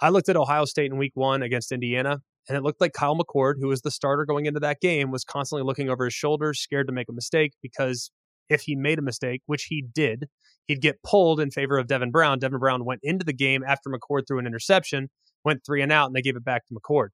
I 0.00 0.10
looked 0.10 0.28
at 0.28 0.36
Ohio 0.36 0.64
State 0.64 0.90
in 0.90 0.98
week 0.98 1.12
one 1.14 1.42
against 1.42 1.72
Indiana, 1.72 2.18
and 2.48 2.56
it 2.56 2.62
looked 2.62 2.80
like 2.80 2.92
Kyle 2.92 3.16
McCord, 3.16 3.54
who 3.60 3.68
was 3.68 3.82
the 3.82 3.90
starter 3.90 4.24
going 4.24 4.46
into 4.46 4.60
that 4.60 4.80
game, 4.80 5.10
was 5.10 5.24
constantly 5.24 5.64
looking 5.64 5.88
over 5.88 6.04
his 6.04 6.14
shoulder, 6.14 6.52
scared 6.54 6.86
to 6.88 6.92
make 6.92 7.08
a 7.08 7.12
mistake 7.12 7.52
because 7.62 8.10
if 8.48 8.62
he 8.62 8.76
made 8.76 8.98
a 8.98 9.02
mistake, 9.02 9.42
which 9.46 9.64
he 9.64 9.82
did, 9.82 10.28
he'd 10.66 10.80
get 10.80 11.02
pulled 11.02 11.40
in 11.40 11.50
favor 11.50 11.78
of 11.78 11.86
Devin 11.86 12.10
Brown. 12.10 12.38
Devin 12.38 12.58
Brown 12.58 12.84
went 12.84 13.00
into 13.02 13.24
the 13.24 13.32
game 13.32 13.62
after 13.66 13.90
McCord 13.90 14.22
threw 14.26 14.38
an 14.38 14.46
interception, 14.46 15.08
went 15.44 15.64
three 15.64 15.82
and 15.82 15.92
out, 15.92 16.06
and 16.06 16.14
they 16.16 16.22
gave 16.22 16.36
it 16.36 16.44
back 16.44 16.66
to 16.66 16.74
McCord. 16.74 17.08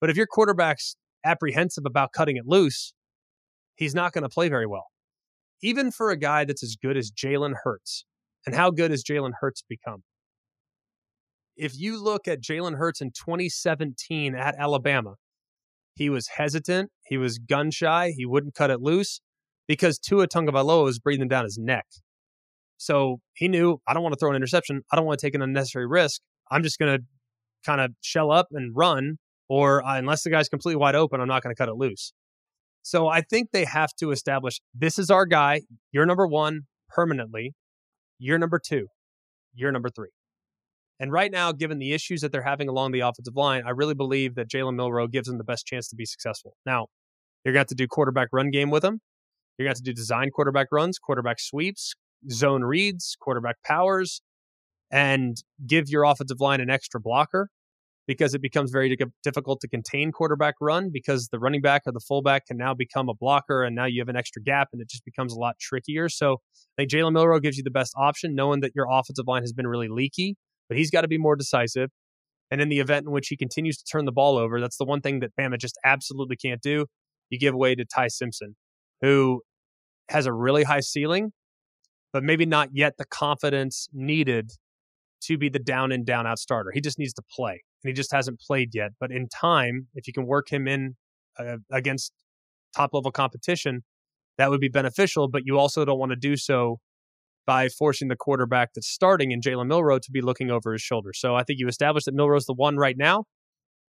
But 0.00 0.10
if 0.10 0.16
your 0.16 0.26
quarterback's 0.26 0.96
apprehensive 1.24 1.84
about 1.86 2.12
cutting 2.12 2.36
it 2.36 2.46
loose, 2.46 2.94
he's 3.76 3.94
not 3.94 4.12
going 4.12 4.22
to 4.22 4.28
play 4.28 4.48
very 4.48 4.66
well. 4.66 4.86
Even 5.62 5.90
for 5.90 6.10
a 6.10 6.18
guy 6.18 6.44
that's 6.44 6.62
as 6.62 6.76
good 6.80 6.96
as 6.96 7.10
Jalen 7.10 7.54
Hurts. 7.62 8.04
And 8.44 8.54
how 8.54 8.70
good 8.70 8.92
has 8.92 9.02
Jalen 9.02 9.32
Hurts 9.40 9.64
become? 9.68 10.04
if 11.56 11.78
you 11.78 12.02
look 12.02 12.28
at 12.28 12.42
Jalen 12.42 12.76
Hurts 12.76 13.00
in 13.00 13.10
2017 13.10 14.34
at 14.34 14.54
Alabama, 14.58 15.14
he 15.94 16.10
was 16.10 16.28
hesitant, 16.36 16.90
he 17.06 17.16
was 17.16 17.38
gun 17.38 17.70
shy, 17.70 18.12
he 18.14 18.26
wouldn't 18.26 18.54
cut 18.54 18.70
it 18.70 18.80
loose 18.80 19.20
because 19.66 19.98
Tua 19.98 20.26
Tagovailoa 20.28 20.84
was 20.84 20.98
breathing 20.98 21.28
down 21.28 21.44
his 21.44 21.58
neck. 21.58 21.86
So 22.78 23.20
he 23.34 23.48
knew 23.48 23.78
I 23.86 23.94
don't 23.94 24.02
want 24.02 24.12
to 24.12 24.18
throw 24.18 24.30
an 24.30 24.36
interception, 24.36 24.82
I 24.92 24.96
don't 24.96 25.06
want 25.06 25.18
to 25.18 25.26
take 25.26 25.34
an 25.34 25.42
unnecessary 25.42 25.86
risk. 25.86 26.20
I'm 26.50 26.62
just 26.62 26.78
going 26.78 26.98
to 26.98 27.04
kind 27.64 27.80
of 27.80 27.92
shell 28.00 28.30
up 28.30 28.48
and 28.52 28.72
run, 28.76 29.16
or 29.48 29.84
uh, 29.84 29.96
unless 29.96 30.22
the 30.22 30.30
guy's 30.30 30.48
completely 30.48 30.76
wide 30.76 30.94
open, 30.94 31.20
I'm 31.20 31.28
not 31.28 31.42
going 31.42 31.54
to 31.54 31.58
cut 31.58 31.68
it 31.68 31.74
loose. 31.74 32.12
So 32.82 33.08
I 33.08 33.22
think 33.22 33.50
they 33.50 33.64
have 33.64 33.90
to 33.98 34.12
establish 34.12 34.60
this 34.72 34.98
is 34.98 35.10
our 35.10 35.26
guy. 35.26 35.62
You're 35.90 36.06
number 36.06 36.26
one 36.26 36.62
permanently. 36.88 37.54
You're 38.18 38.38
number 38.38 38.60
two. 38.64 38.86
You're 39.54 39.72
number 39.72 39.88
three. 39.88 40.10
And 41.00 41.12
right 41.12 41.30
now, 41.30 41.52
given 41.52 41.78
the 41.78 41.92
issues 41.92 42.20
that 42.20 42.32
they're 42.32 42.42
having 42.42 42.68
along 42.68 42.92
the 42.92 43.00
offensive 43.00 43.36
line, 43.36 43.64
I 43.66 43.70
really 43.70 43.94
believe 43.94 44.34
that 44.36 44.48
Jalen 44.48 44.76
Milroe 44.76 45.08
gives 45.08 45.28
them 45.28 45.36
the 45.36 45.44
best 45.44 45.66
chance 45.66 45.88
to 45.88 45.96
be 45.96 46.06
successful. 46.06 46.56
Now, 46.64 46.86
you're 47.44 47.52
going 47.52 47.58
to 47.58 47.60
have 47.60 47.66
to 47.68 47.74
do 47.74 47.86
quarterback 47.86 48.28
run 48.32 48.50
game 48.50 48.70
with 48.70 48.82
them. 48.82 49.00
You're 49.58 49.66
going 49.66 49.74
to 49.74 49.78
have 49.78 49.84
to 49.84 49.90
do 49.90 49.92
design 49.92 50.30
quarterback 50.30 50.68
runs, 50.70 50.98
quarterback 50.98 51.38
sweeps, 51.40 51.94
zone 52.30 52.62
reads, 52.62 53.16
quarterback 53.20 53.56
powers, 53.64 54.20
and 54.90 55.36
give 55.66 55.88
your 55.88 56.04
offensive 56.04 56.40
line 56.40 56.60
an 56.60 56.70
extra 56.70 57.00
blocker 57.00 57.48
because 58.06 58.34
it 58.34 58.40
becomes 58.40 58.70
very 58.70 58.96
difficult 59.24 59.60
to 59.60 59.68
contain 59.68 60.12
quarterback 60.12 60.54
run 60.60 60.90
because 60.92 61.28
the 61.32 61.40
running 61.40 61.60
back 61.60 61.82
or 61.86 61.92
the 61.92 62.00
fullback 62.00 62.46
can 62.46 62.56
now 62.56 62.72
become 62.72 63.08
a 63.08 63.14
blocker 63.14 63.64
and 63.64 63.74
now 63.74 63.84
you 63.84 64.00
have 64.00 64.08
an 64.08 64.14
extra 64.14 64.40
gap 64.40 64.68
and 64.72 64.80
it 64.80 64.88
just 64.88 65.04
becomes 65.04 65.32
a 65.32 65.38
lot 65.38 65.56
trickier. 65.58 66.08
So 66.08 66.34
I 66.34 66.82
think 66.82 66.90
Jalen 66.90 67.12
Milroe 67.12 67.40
gives 67.40 67.56
you 67.56 67.64
the 67.64 67.70
best 67.70 67.92
option, 67.96 68.36
knowing 68.36 68.60
that 68.60 68.72
your 68.76 68.86
offensive 68.88 69.26
line 69.26 69.42
has 69.42 69.52
been 69.52 69.66
really 69.66 69.88
leaky 69.88 70.36
but 70.68 70.78
he's 70.78 70.90
got 70.90 71.02
to 71.02 71.08
be 71.08 71.18
more 71.18 71.36
decisive. 71.36 71.90
And 72.50 72.60
in 72.60 72.68
the 72.68 72.78
event 72.78 73.06
in 73.06 73.12
which 73.12 73.28
he 73.28 73.36
continues 73.36 73.76
to 73.78 73.84
turn 73.84 74.04
the 74.04 74.12
ball 74.12 74.36
over, 74.36 74.60
that's 74.60 74.76
the 74.76 74.84
one 74.84 75.00
thing 75.00 75.20
that 75.20 75.30
Bama 75.38 75.58
just 75.58 75.78
absolutely 75.84 76.36
can't 76.36 76.62
do. 76.62 76.86
You 77.28 77.38
give 77.38 77.54
away 77.54 77.74
to 77.74 77.84
Ty 77.84 78.08
Simpson, 78.08 78.54
who 79.00 79.42
has 80.08 80.26
a 80.26 80.32
really 80.32 80.64
high 80.64 80.80
ceiling, 80.80 81.32
but 82.12 82.22
maybe 82.22 82.46
not 82.46 82.70
yet 82.72 82.94
the 82.98 83.04
confidence 83.04 83.88
needed 83.92 84.50
to 85.22 85.36
be 85.36 85.48
the 85.48 85.58
down 85.58 85.92
and 85.92 86.06
down 86.06 86.26
out 86.26 86.38
starter. 86.38 86.70
He 86.72 86.80
just 86.80 86.98
needs 86.98 87.12
to 87.14 87.22
play, 87.30 87.62
and 87.82 87.88
he 87.88 87.92
just 87.92 88.12
hasn't 88.12 88.40
played 88.40 88.70
yet. 88.74 88.92
But 89.00 89.10
in 89.10 89.28
time, 89.28 89.88
if 89.94 90.06
you 90.06 90.12
can 90.12 90.26
work 90.26 90.50
him 90.50 90.68
in 90.68 90.96
uh, 91.38 91.56
against 91.72 92.12
top 92.74 92.90
level 92.92 93.10
competition, 93.10 93.82
that 94.38 94.50
would 94.50 94.60
be 94.60 94.68
beneficial. 94.68 95.28
But 95.28 95.42
you 95.44 95.58
also 95.58 95.84
don't 95.84 95.98
want 95.98 96.10
to 96.10 96.16
do 96.16 96.36
so 96.36 96.78
by 97.46 97.68
forcing 97.68 98.08
the 98.08 98.16
quarterback 98.16 98.70
that's 98.74 98.88
starting 98.88 99.30
in 99.30 99.40
Jalen 99.40 99.68
Milroe 99.68 99.98
to 99.98 100.10
be 100.10 100.20
looking 100.20 100.50
over 100.50 100.72
his 100.72 100.82
shoulder. 100.82 101.12
So 101.14 101.36
I 101.36 101.44
think 101.44 101.60
you 101.60 101.68
establish 101.68 102.04
that 102.04 102.14
Milroe's 102.14 102.46
the 102.46 102.54
one 102.54 102.76
right 102.76 102.96
now. 102.98 103.24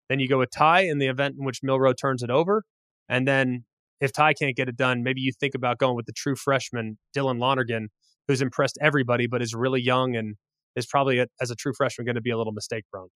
Then 0.08 0.20
you 0.20 0.28
go 0.28 0.38
with 0.38 0.50
Ty 0.50 0.82
in 0.82 0.98
the 0.98 1.06
event 1.06 1.36
in 1.38 1.44
which 1.44 1.60
Milroe 1.62 1.94
turns 1.94 2.22
it 2.22 2.30
over. 2.30 2.64
And 3.08 3.26
then 3.26 3.64
if 4.00 4.12
Ty 4.12 4.34
can't 4.34 4.56
get 4.56 4.68
it 4.68 4.76
done, 4.76 5.02
maybe 5.02 5.20
you 5.20 5.32
think 5.38 5.54
about 5.54 5.78
going 5.78 5.96
with 5.96 6.06
the 6.06 6.12
true 6.12 6.36
freshman, 6.36 6.98
Dylan 7.16 7.38
Lonergan, 7.38 7.88
who's 8.28 8.42
impressed 8.42 8.78
everybody, 8.80 9.26
but 9.26 9.42
is 9.42 9.54
really 9.54 9.80
young 9.80 10.16
and 10.16 10.36
is 10.74 10.86
probably, 10.86 11.18
a, 11.18 11.26
as 11.40 11.50
a 11.50 11.54
true 11.54 11.72
freshman, 11.76 12.04
going 12.04 12.16
to 12.16 12.20
be 12.20 12.30
a 12.30 12.36
little 12.36 12.52
mistake 12.52 12.84
prone. 12.92 13.08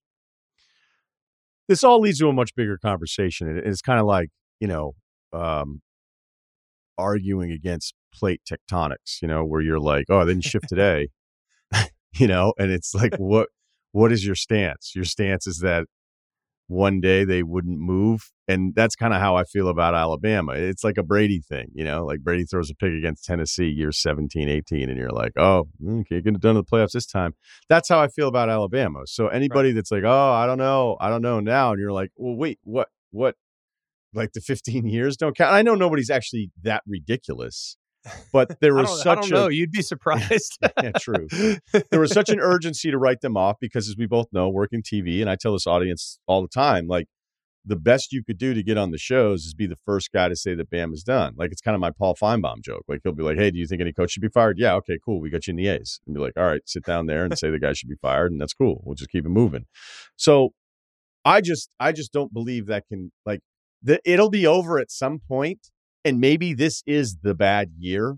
This 1.69 1.85
all 1.85 2.01
leads 2.01 2.19
to 2.19 2.29
a 2.29 2.33
much 2.33 2.55
bigger 2.57 2.79
conversation. 2.79 3.61
It's 3.65 3.83
kind 3.83 4.01
of 4.01 4.07
like, 4.07 4.31
you 4.59 4.67
know, 4.67 4.93
um, 5.33 5.83
arguing 6.99 7.53
against 7.53 7.95
plate 8.13 8.41
tectonics, 8.51 9.23
you 9.23 9.29
know, 9.29 9.45
where 9.45 9.61
you're 9.61 9.81
like, 9.81 10.07
oh, 10.09 10.21
I 10.21 10.25
didn't 10.25 10.45
shift 10.45 10.69
today, 10.69 11.09
you 12.15 12.27
know, 12.27 12.55
and 12.59 12.71
it's 12.71 12.95
like, 12.95 13.15
what, 13.19 13.49
what 13.93 14.13
is 14.13 14.25
your 14.25 14.35
stance? 14.35 14.93
Your 14.95 15.05
stance 15.05 15.47
is 15.47 15.59
that 15.59 15.87
one 16.71 17.01
day 17.01 17.25
they 17.25 17.43
wouldn't 17.43 17.81
move. 17.81 18.31
And 18.47 18.75
that's 18.77 18.95
kind 18.95 19.13
of 19.13 19.21
how 19.21 19.35
I 19.35 19.43
feel 19.43 19.69
about 19.69 19.95
Alabama. 19.95 20.53
It's 20.53 20.85
like 20.85 20.99
a 20.99 21.03
Brady 21.03 21.41
thing, 21.41 21.69
you 21.75 21.83
know, 21.85 22.05
like 22.05 22.21
Brady 22.21 22.45
throws 22.45 22.71
a 22.71 22.75
pick 22.77 22.93
against 22.93 23.25
Tennessee 23.25 23.69
year 23.69 23.91
17, 23.91 24.49
18, 24.49 24.89
and 24.89 24.97
you're 24.97 25.11
like, 25.11 25.33
oh, 25.37 25.65
mm, 25.83 26.01
okay, 26.01 26.07
you're 26.17 26.23
get 26.23 26.35
it 26.35 26.41
done 26.41 26.57
in 26.57 26.57
the 26.57 26.65
playoffs 26.65 26.93
this 26.93 27.07
time. 27.07 27.35
That's 27.69 27.89
how 27.89 28.01
I 28.01 28.07
feel 28.07 28.29
about 28.29 28.49
Alabama. 28.49 29.01
So 29.07 29.27
anybody 29.27 29.71
right. 29.71 29.75
that's 29.75 29.91
like, 29.91 30.05
oh, 30.05 30.33
I 30.33 30.47
don't 30.47 30.59
know, 30.59 30.97
I 31.01 31.09
don't 31.09 31.23
know 31.23 31.41
now, 31.41 31.73
and 31.73 31.81
you're 31.81 31.93
like, 31.93 32.13
well, 32.17 32.37
wait, 32.37 32.61
what, 32.63 32.89
what, 33.11 33.35
like 34.15 34.33
the 34.33 34.41
15 34.41 34.87
years 34.89 35.17
don't 35.17 35.37
count. 35.37 35.53
I 35.53 35.63
know 35.63 35.75
nobody's 35.75 36.11
actually 36.11 36.51
that 36.63 36.83
ridiculous, 36.87 37.77
but 38.33 38.61
there 38.61 38.75
was 38.77 39.03
such 39.03 39.19
I 39.19 39.21
don't 39.21 39.31
a, 39.31 39.35
know. 39.35 39.49
You'd 39.49 39.73
be 39.73 39.83
surprised. 39.83 40.59
yeah, 40.83 40.93
true. 40.99 41.29
There 41.91 42.01
was 42.01 42.13
such 42.13 42.29
an 42.29 42.41
urgency 42.41 42.91
to 42.91 42.99
write 42.99 43.21
them 43.21 43.37
off 43.37 43.57
because, 43.61 43.89
as 43.89 43.97
we 43.97 44.07
both 44.07 44.29
know, 44.33 44.49
working 44.49 44.83
TV, 44.83 45.21
and 45.21 45.31
I 45.31 45.37
tell 45.37 45.53
this 45.53 45.67
audience 45.67 46.19
all 46.27 46.43
the 46.43 46.49
time, 46.49 46.87
like 46.87 47.07
the 47.65 47.77
best 47.77 48.13
you 48.13 48.25
could 48.25 48.39
do 48.39 48.55
to 48.55 48.63
get 48.63 48.79
on 48.79 48.91
the 48.91 48.99
shows 48.99 49.45
is 49.45 49.55
be 49.55 49.67
the 49.67 49.77
first 49.85 50.13
guy 50.13 50.29
to 50.29 50.37
say 50.37 50.55
that 50.55 50.71
Bam 50.71 50.95
is 50.95 51.03
done. 51.03 51.35
Like 51.37 51.53
it's 51.53 51.61
kind 51.61 51.75
of 51.75 51.81
my 51.81 51.91
Paul 51.91 52.17
Finebaum 52.17 52.63
joke. 52.63 52.85
Like 52.89 53.01
he'll 53.03 53.13
be 53.13 53.23
like, 53.23 53.37
"Hey, 53.37 53.51
do 53.51 53.59
you 53.59 53.67
think 53.67 53.81
any 53.81 53.93
coach 53.93 54.13
should 54.13 54.23
be 54.23 54.29
fired?" 54.29 54.59
Yeah, 54.59 54.75
okay, 54.77 54.99
cool. 55.05 55.21
We 55.21 55.31
got 55.31 55.47
you 55.47 55.53
in 55.53 55.57
the 55.57 55.69
A's. 55.69 56.01
And 56.07 56.15
be 56.15 56.21
like, 56.21 56.37
"All 56.37 56.45
right, 56.45 56.63
sit 56.67 56.85
down 56.85 57.07
there 57.07 57.25
and 57.25 57.39
say 57.39 57.51
the 57.51 57.59
guy 57.59 57.73
should 57.73 57.91
be 57.91 57.97
fired, 58.01 58.33
and 58.33 58.41
that's 58.41 58.55
cool. 58.55 58.83
We'll 58.85 58.95
just 58.95 59.11
keep 59.11 59.27
it 59.27 59.31
moving." 59.31 59.67
So, 60.17 60.51
I 61.25 61.41
just, 61.43 61.71
I 61.79 61.93
just 61.93 62.13
don't 62.13 62.33
believe 62.33 62.67
that 62.67 62.87
can 62.89 63.13
like 63.27 63.41
the, 63.83 64.01
it'll 64.05 64.31
be 64.31 64.47
over 64.47 64.79
at 64.79 64.91
some 64.91 65.21
point, 65.27 65.69
and 66.05 66.21
maybe 66.21 66.55
this 66.55 66.83
is 66.87 67.19
the 67.23 67.35
bad 67.35 67.71
year 67.79 68.17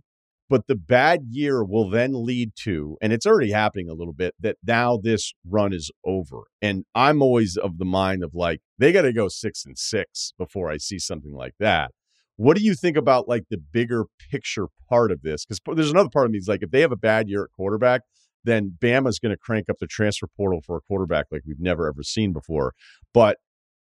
but 0.52 0.66
the 0.66 0.76
bad 0.76 1.22
year 1.30 1.64
will 1.64 1.88
then 1.88 2.26
lead 2.26 2.52
to, 2.56 2.98
and 3.00 3.10
it's 3.10 3.24
already 3.24 3.52
happening 3.52 3.88
a 3.88 3.94
little 3.94 4.12
bit, 4.12 4.34
that 4.38 4.58
now 4.62 4.98
this 5.02 5.32
run 5.48 5.72
is 5.72 5.90
over. 6.04 6.42
And 6.60 6.84
I'm 6.94 7.22
always 7.22 7.56
of 7.56 7.78
the 7.78 7.86
mind 7.86 8.22
of 8.22 8.34
like, 8.34 8.60
they 8.76 8.92
got 8.92 9.02
to 9.02 9.14
go 9.14 9.28
six 9.28 9.64
and 9.64 9.78
six 9.78 10.34
before 10.36 10.70
I 10.70 10.76
see 10.76 10.98
something 10.98 11.32
like 11.32 11.54
that. 11.58 11.92
What 12.36 12.58
do 12.58 12.62
you 12.62 12.74
think 12.74 12.98
about 12.98 13.28
like 13.28 13.44
the 13.48 13.56
bigger 13.56 14.04
picture 14.30 14.66
part 14.90 15.10
of 15.10 15.22
this? 15.22 15.46
Because 15.46 15.58
there's 15.74 15.90
another 15.90 16.10
part 16.10 16.26
of 16.26 16.32
me 16.32 16.38
is 16.38 16.48
like, 16.48 16.62
if 16.62 16.70
they 16.70 16.82
have 16.82 16.92
a 16.92 16.96
bad 16.96 17.30
year 17.30 17.44
at 17.44 17.52
quarterback, 17.56 18.02
then 18.44 18.76
Bama's 18.78 19.18
going 19.18 19.34
to 19.34 19.38
crank 19.38 19.70
up 19.70 19.78
the 19.80 19.86
transfer 19.86 20.26
portal 20.36 20.60
for 20.60 20.76
a 20.76 20.82
quarterback 20.82 21.28
like 21.30 21.44
we've 21.46 21.60
never 21.60 21.88
ever 21.88 22.02
seen 22.02 22.34
before. 22.34 22.74
But 23.14 23.38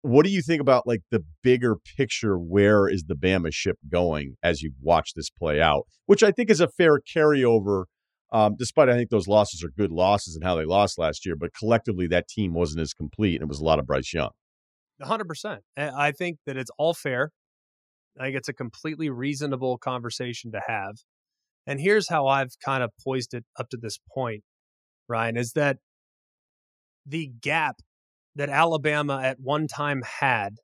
what 0.01 0.25
do 0.25 0.31
you 0.31 0.41
think 0.41 0.61
about 0.61 0.87
like 0.87 1.01
the 1.11 1.23
bigger 1.43 1.75
picture? 1.97 2.37
Where 2.37 2.87
is 2.87 3.03
the 3.07 3.15
Bama 3.15 3.49
ship 3.51 3.77
going 3.91 4.35
as 4.41 4.61
you 4.61 4.71
watch 4.81 5.13
this 5.15 5.29
play 5.29 5.61
out? 5.61 5.85
Which 6.05 6.23
I 6.23 6.31
think 6.31 6.49
is 6.49 6.61
a 6.61 6.69
fair 6.69 6.99
carryover. 6.99 7.85
Um, 8.31 8.55
despite 8.57 8.89
I 8.89 8.93
think 8.93 9.09
those 9.09 9.27
losses 9.27 9.63
are 9.63 9.71
good 9.75 9.91
losses 9.91 10.35
and 10.35 10.43
how 10.43 10.55
they 10.55 10.63
lost 10.63 10.99
last 10.99 11.25
year, 11.25 11.35
but 11.35 11.49
collectively 11.53 12.05
that 12.07 12.27
team 12.27 12.53
wasn't 12.53 12.81
as 12.81 12.93
complete. 12.93 13.35
And 13.35 13.43
it 13.43 13.49
was 13.49 13.59
a 13.59 13.63
lot 13.63 13.79
of 13.79 13.87
Bryce 13.87 14.13
Young. 14.13 14.29
100%. 15.01 15.59
I 15.77 16.11
think 16.11 16.37
that 16.45 16.55
it's 16.55 16.69
all 16.77 16.93
fair. 16.93 17.31
I 18.19 18.25
think 18.25 18.37
it's 18.37 18.49
a 18.49 18.53
completely 18.53 19.09
reasonable 19.09 19.77
conversation 19.77 20.51
to 20.51 20.61
have. 20.67 20.97
And 21.65 21.79
here's 21.79 22.09
how 22.09 22.27
I've 22.27 22.51
kind 22.63 22.83
of 22.83 22.91
poised 23.03 23.33
it 23.33 23.45
up 23.57 23.69
to 23.69 23.77
this 23.77 23.99
point, 24.13 24.43
Ryen, 25.07 25.37
is 25.37 25.53
that 25.53 25.77
the 27.05 27.31
gap 27.41 27.77
that 28.39 28.47
Alabama 28.47 29.19
at 29.21 29.37
one 29.41 29.67
time 29.67 30.01
had 30.21 30.55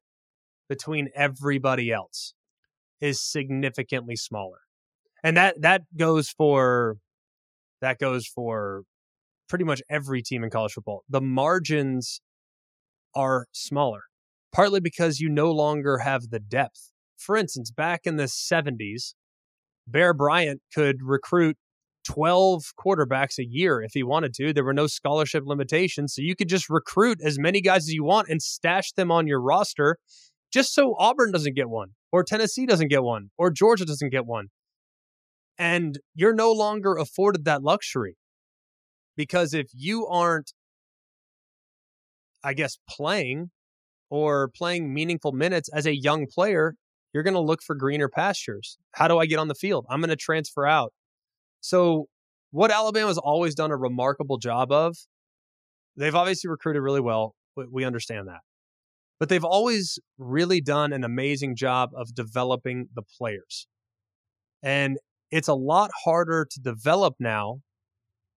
between 0.70 1.10
everybody 1.14 1.92
else 1.92 2.34
is 3.02 3.22
significantly 3.22 4.16
smaller. 4.16 4.60
And 5.22 5.36
that 5.36 5.62
that 5.62 5.82
goes 5.98 6.30
for 6.30 6.96
that 7.82 8.00
goes 8.00 8.26
for 8.26 8.84
pretty 9.50 9.66
much 9.66 9.82
every 9.90 10.22
team 10.22 10.42
in 10.42 10.50
college 10.50 10.72
football. 10.72 11.04
The 11.10 11.20
margins 11.20 12.22
are 13.14 13.48
smaller, 13.52 14.04
partly 14.54 14.80
because 14.80 15.20
you 15.20 15.28
no 15.28 15.52
longer 15.52 15.98
have 15.98 16.30
the 16.30 16.40
depth. 16.40 16.92
For 17.18 17.36
instance, 17.36 17.72
back 17.72 18.02
in 18.06 18.16
the 18.16 18.24
70s, 18.24 19.16
Bear 19.86 20.14
Bryant 20.14 20.62
could 20.74 21.04
recruit 21.04 21.58
12 22.06 22.74
quarterbacks 22.80 23.38
a 23.38 23.46
year 23.46 23.82
if 23.82 23.92
he 23.94 24.04
wanted 24.04 24.34
to. 24.36 24.54
There 24.54 24.64
were 24.64 24.74
no 24.74 24.88
scholarship 24.88 25.44
limitations. 25.46 26.14
So 26.16 26.22
you 26.22 26.36
could 26.36 26.50
just 26.50 26.70
recruit 26.70 27.20
as 27.24 27.38
many 27.40 27.62
guys 27.62 27.84
as 27.84 27.94
you 27.94 28.04
want 28.04 28.30
and 28.30 28.42
stash 28.42 28.92
them 28.94 29.12
on 29.12 29.28
your 29.28 29.42
roster 29.42 29.98
just 30.54 30.74
so 30.74 30.96
Auburn 30.98 31.32
doesn't 31.32 31.56
get 31.56 31.70
one, 31.70 31.90
or 32.14 32.24
Tennessee 32.24 32.66
doesn't 32.66 32.88
get 32.88 33.04
one, 33.04 33.30
or 33.38 33.52
Georgia 33.52 33.84
doesn't 33.84 34.12
get 34.12 34.26
one. 34.26 34.48
And 35.58 36.00
you're 36.14 36.34
no 36.34 36.52
longer 36.52 36.96
afforded 36.96 37.44
that 37.44 37.62
luxury 37.62 38.16
because 39.18 39.54
if 39.54 39.68
you 39.74 40.08
aren't, 40.08 40.54
I 42.44 42.54
guess, 42.54 42.78
playing 42.90 43.52
or 44.10 44.50
playing 44.56 44.94
meaningful 44.94 45.32
minutes 45.32 45.70
as 45.74 45.86
a 45.86 45.96
young 45.96 46.26
player, 46.26 46.76
you're 47.14 47.24
going 47.24 47.34
to 47.34 47.40
look 47.40 47.62
for 47.62 47.76
greener 47.76 48.10
pastures. 48.10 48.78
How 48.94 49.08
do 49.08 49.18
I 49.18 49.26
get 49.26 49.40
on 49.40 49.48
the 49.48 49.56
field? 49.56 49.86
I'm 49.90 50.00
going 50.00 50.10
to 50.10 50.16
transfer 50.16 50.66
out. 50.66 50.94
So, 51.66 52.06
what 52.52 52.70
Alabama's 52.70 53.18
always 53.18 53.56
done 53.56 53.72
a 53.72 53.76
remarkable 53.76 54.38
job 54.38 54.72
of, 54.72 54.96
they've 55.98 56.14
obviously 56.14 56.48
recruited 56.48 56.84
really 56.84 57.02
well. 57.02 57.34
We 57.72 57.84
understand 57.84 58.28
that. 58.28 58.42
But 59.20 59.30
they've 59.30 59.44
always 59.44 59.98
really 60.20 60.62
done 60.62 60.94
an 60.94 61.04
amazing 61.04 61.56
job 61.56 61.90
of 61.96 62.14
developing 62.14 62.90
the 62.94 63.02
players. 63.18 63.66
And 64.62 65.00
it's 65.32 65.48
a 65.48 65.56
lot 65.56 65.90
harder 66.04 66.46
to 66.52 66.60
develop 66.60 67.16
now 67.20 67.62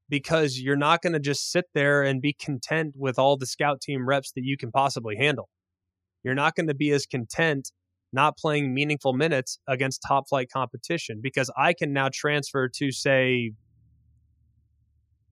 because 0.08 0.58
you're 0.58 0.74
not 0.74 1.02
going 1.02 1.12
to 1.12 1.20
just 1.20 1.52
sit 1.52 1.66
there 1.74 2.02
and 2.02 2.22
be 2.22 2.32
content 2.32 2.94
with 2.96 3.18
all 3.18 3.36
the 3.36 3.44
scout 3.44 3.82
team 3.82 4.08
reps 4.08 4.32
that 4.36 4.44
you 4.44 4.56
can 4.56 4.72
possibly 4.72 5.16
handle. 5.16 5.50
You're 6.24 6.34
not 6.34 6.54
going 6.54 6.68
to 6.68 6.74
be 6.74 6.92
as 6.92 7.04
content 7.04 7.72
not 8.12 8.36
playing 8.36 8.74
meaningful 8.74 9.12
minutes 9.12 9.58
against 9.66 10.02
top 10.06 10.28
flight 10.28 10.48
competition 10.52 11.20
because 11.22 11.50
I 11.56 11.72
can 11.72 11.92
now 11.92 12.08
transfer 12.12 12.68
to 12.68 12.90
say, 12.90 13.52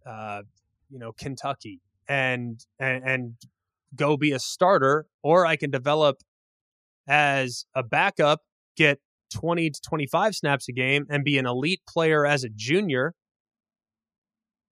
uh, 0.07 0.43
you 0.91 0.99
know, 0.99 1.13
Kentucky 1.13 1.81
and, 2.09 2.61
and 2.79 3.05
and 3.05 3.33
go 3.95 4.17
be 4.17 4.33
a 4.33 4.39
starter, 4.39 5.07
or 5.23 5.47
I 5.47 5.57
can 5.57 5.71
develop 5.71 6.19
as 7.09 7.65
a 7.75 7.83
backup, 7.83 8.41
get 8.77 8.99
20 9.35 9.71
to 9.71 9.81
25 9.81 10.35
snaps 10.35 10.69
a 10.69 10.73
game, 10.73 11.07
and 11.09 11.25
be 11.25 11.39
an 11.39 11.47
elite 11.47 11.81
player 11.89 12.27
as 12.27 12.45
a 12.45 12.49
junior. 12.49 13.15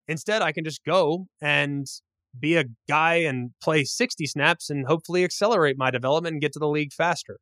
Instead, 0.07 0.43
I 0.43 0.53
can 0.53 0.65
just 0.65 0.85
go 0.85 1.27
and 1.41 1.87
be 2.39 2.57
a 2.57 2.65
guy 2.89 3.15
and 3.15 3.51
play 3.63 3.85
60 3.85 4.27
snaps 4.27 4.69
and 4.69 4.87
hopefully 4.87 5.25
accelerate 5.25 5.79
my 5.79 5.91
development 5.91 6.35
and 6.35 6.43
get 6.43 6.53
to 6.53 6.59
the 6.59 6.69
league 6.69 6.93
faster. 6.93 7.39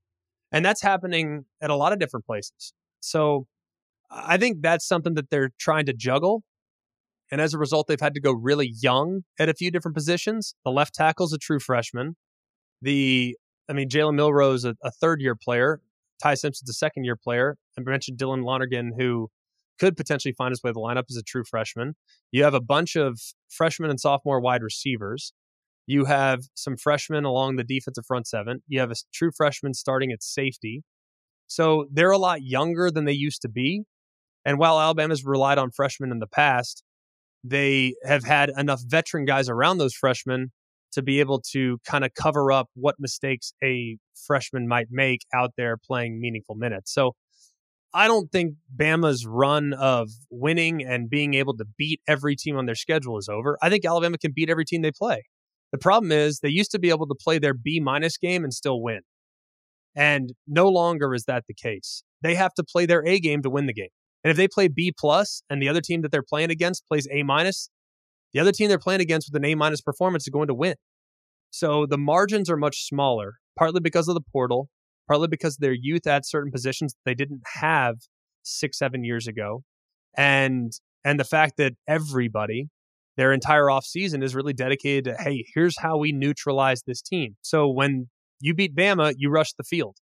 And 0.52 0.64
that's 0.64 0.82
happening 0.82 1.44
at 1.60 1.70
a 1.70 1.76
lot 1.76 1.92
of 1.92 1.98
different 1.98 2.26
places. 2.26 2.74
So 3.00 3.46
I 4.10 4.36
think 4.36 4.60
that's 4.60 4.86
something 4.86 5.14
that 5.14 5.30
they're 5.30 5.50
trying 5.58 5.86
to 5.86 5.94
juggle. 5.94 6.42
And 7.30 7.40
as 7.40 7.54
a 7.54 7.58
result, 7.58 7.86
they've 7.86 8.00
had 8.00 8.14
to 8.14 8.20
go 8.20 8.32
really 8.32 8.72
young 8.80 9.22
at 9.38 9.48
a 9.48 9.54
few 9.54 9.70
different 9.70 9.96
positions. 9.96 10.54
The 10.64 10.70
left 10.70 10.94
tackle's 10.94 11.32
a 11.32 11.38
true 11.38 11.58
freshman. 11.58 12.16
The, 12.82 13.36
I 13.70 13.72
mean, 13.72 13.88
Jalen 13.88 14.14
Milroe, 14.14 14.54
a, 14.54 14.74
a 14.84 14.90
third 14.90 15.22
year 15.22 15.34
player. 15.34 15.80
Ty 16.22 16.34
Simpson's 16.34 16.68
a 16.68 16.74
second 16.74 17.04
year 17.04 17.16
player. 17.16 17.56
I 17.78 17.82
mentioned 17.82 18.18
Dylan 18.18 18.44
Lonergan, 18.44 18.92
who 18.98 19.30
could 19.80 19.96
potentially 19.96 20.34
find 20.36 20.52
his 20.52 20.62
way 20.62 20.70
to 20.70 20.74
the 20.74 20.80
lineup 20.80 21.04
as 21.10 21.16
a 21.16 21.22
true 21.22 21.42
freshman. 21.48 21.94
You 22.30 22.44
have 22.44 22.54
a 22.54 22.60
bunch 22.60 22.94
of 22.96 23.18
freshman 23.48 23.90
and 23.90 23.98
sophomore 23.98 24.40
wide 24.40 24.62
receivers. 24.62 25.32
You 25.86 26.04
have 26.04 26.40
some 26.54 26.76
freshmen 26.76 27.24
along 27.24 27.56
the 27.56 27.64
defensive 27.64 28.06
front 28.06 28.26
seven. 28.26 28.62
You 28.68 28.80
have 28.80 28.90
a 28.90 28.96
true 29.12 29.30
freshman 29.36 29.74
starting 29.74 30.12
at 30.12 30.22
safety. 30.22 30.82
So 31.46 31.86
they're 31.92 32.10
a 32.10 32.18
lot 32.18 32.42
younger 32.42 32.90
than 32.90 33.04
they 33.04 33.12
used 33.12 33.42
to 33.42 33.48
be. 33.48 33.82
And 34.44 34.58
while 34.58 34.80
Alabama's 34.80 35.24
relied 35.24 35.58
on 35.58 35.70
freshmen 35.70 36.10
in 36.10 36.18
the 36.18 36.26
past, 36.26 36.82
they 37.44 37.94
have 38.04 38.24
had 38.24 38.50
enough 38.56 38.80
veteran 38.86 39.24
guys 39.24 39.48
around 39.48 39.78
those 39.78 39.94
freshmen 39.94 40.52
to 40.92 41.02
be 41.02 41.20
able 41.20 41.40
to 41.52 41.78
kind 41.84 42.04
of 42.04 42.14
cover 42.14 42.52
up 42.52 42.68
what 42.74 42.96
mistakes 42.98 43.52
a 43.62 43.96
freshman 44.26 44.68
might 44.68 44.88
make 44.90 45.22
out 45.34 45.52
there 45.56 45.76
playing 45.76 46.20
meaningful 46.20 46.54
minutes. 46.54 46.92
So 46.92 47.12
I 47.94 48.08
don't 48.08 48.30
think 48.30 48.54
Bama's 48.74 49.26
run 49.26 49.74
of 49.74 50.08
winning 50.30 50.82
and 50.82 51.10
being 51.10 51.34
able 51.34 51.56
to 51.56 51.64
beat 51.76 52.00
every 52.08 52.36
team 52.36 52.56
on 52.56 52.66
their 52.66 52.74
schedule 52.74 53.18
is 53.18 53.28
over. 53.28 53.58
I 53.62 53.68
think 53.68 53.84
Alabama 53.84 54.18
can 54.18 54.32
beat 54.34 54.48
every 54.48 54.64
team 54.64 54.82
they 54.82 54.92
play. 54.92 55.24
The 55.72 55.78
problem 55.78 56.12
is 56.12 56.38
they 56.38 56.50
used 56.50 56.70
to 56.72 56.78
be 56.78 56.90
able 56.90 57.06
to 57.06 57.14
play 57.14 57.38
their 57.38 57.54
B 57.54 57.80
minus 57.80 58.18
game 58.18 58.44
and 58.44 58.52
still 58.52 58.82
win. 58.82 59.00
And 59.96 60.32
no 60.46 60.68
longer 60.68 61.14
is 61.14 61.24
that 61.24 61.44
the 61.48 61.54
case. 61.54 62.02
They 62.22 62.34
have 62.34 62.54
to 62.54 62.64
play 62.64 62.86
their 62.86 63.04
A 63.06 63.18
game 63.18 63.42
to 63.42 63.50
win 63.50 63.66
the 63.66 63.74
game. 63.74 63.88
And 64.22 64.30
if 64.30 64.36
they 64.36 64.48
play 64.48 64.68
B 64.68 64.92
plus 64.96 65.42
and 65.50 65.60
the 65.60 65.68
other 65.68 65.80
team 65.80 66.02
that 66.02 66.12
they're 66.12 66.22
playing 66.22 66.50
against 66.50 66.86
plays 66.86 67.08
A 67.10 67.22
minus, 67.22 67.68
the 68.32 68.40
other 68.40 68.52
team 68.52 68.68
they're 68.68 68.78
playing 68.78 69.00
against 69.00 69.30
with 69.30 69.42
an 69.42 69.44
A 69.44 69.54
minus 69.54 69.80
performance 69.80 70.24
is 70.24 70.30
going 70.30 70.48
to 70.48 70.54
win. 70.54 70.76
So 71.50 71.86
the 71.86 71.98
margins 71.98 72.48
are 72.48 72.56
much 72.56 72.84
smaller, 72.86 73.34
partly 73.58 73.80
because 73.80 74.08
of 74.08 74.14
the 74.14 74.22
portal, 74.32 74.68
partly 75.08 75.28
because 75.28 75.56
their 75.56 75.74
youth 75.74 76.06
at 76.06 76.26
certain 76.26 76.52
positions 76.52 76.94
they 77.04 77.14
didn't 77.14 77.42
have 77.60 77.96
six, 78.42 78.78
seven 78.78 79.04
years 79.04 79.26
ago. 79.26 79.62
And 80.16 80.72
and 81.04 81.18
the 81.18 81.24
fact 81.24 81.56
that 81.56 81.72
everybody 81.88 82.68
their 83.16 83.32
entire 83.32 83.66
offseason 83.66 84.22
is 84.22 84.34
really 84.34 84.52
dedicated 84.52 85.04
to, 85.04 85.22
hey, 85.22 85.44
here's 85.54 85.78
how 85.78 85.98
we 85.98 86.12
neutralize 86.12 86.82
this 86.86 87.02
team. 87.02 87.36
So 87.42 87.68
when 87.68 88.08
you 88.40 88.54
beat 88.54 88.74
Bama, 88.74 89.14
you 89.16 89.30
rush 89.30 89.52
the 89.52 89.64
field. 89.64 89.96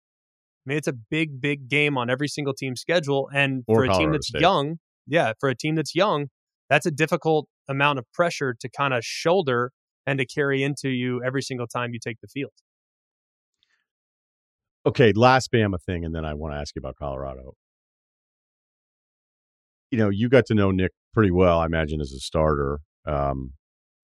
I 0.66 0.70
mean, 0.70 0.78
it's 0.78 0.88
a 0.88 0.94
big, 0.94 1.40
big 1.40 1.70
game 1.70 1.98
on 1.98 2.10
every 2.10 2.28
single 2.28 2.54
team 2.54 2.76
schedule. 2.76 3.30
And 3.34 3.64
or 3.68 3.86
for 3.86 3.92
a 3.92 3.94
team 3.94 4.12
that's 4.12 4.28
State. 4.28 4.42
young, 4.42 4.78
yeah, 5.06 5.34
for 5.40 5.50
a 5.50 5.56
team 5.56 5.76
that's 5.76 5.96
young, 5.96 6.28
that's 6.70 6.86
a 6.86 6.92
difficult 6.92 7.48
amount 7.70 8.00
of 8.00 8.06
pressure 8.14 8.54
to 8.60 8.70
kind 8.70 8.94
of 8.94 9.04
shoulder 9.04 9.72
and 10.06 10.20
to 10.20 10.26
carry 10.26 10.64
into 10.64 10.90
you 10.90 11.22
every 11.24 11.42
single 11.42 11.68
time 11.68 11.92
you 11.94 12.00
take 12.04 12.18
the 12.22 12.28
field. 12.28 12.52
Okay, 14.86 15.12
last 15.14 15.52
Bama 15.52 15.82
thing, 15.86 16.06
and 16.06 16.16
then 16.16 16.24
I 16.24 16.34
want 16.34 16.54
to 16.54 16.60
ask 16.60 16.76
you 16.76 16.80
about 16.80 16.96
Colorado. 16.98 17.54
You 19.92 19.98
know, 19.98 20.10
you 20.10 20.30
got 20.30 20.46
to 20.48 20.54
know 20.54 20.72
Nick 20.72 20.92
pretty 21.14 21.32
well, 21.32 21.60
I 21.60 21.66
imagine, 21.66 22.00
as 22.00 22.12
a 22.12 22.20
starter. 22.20 22.80
Um, 23.08 23.54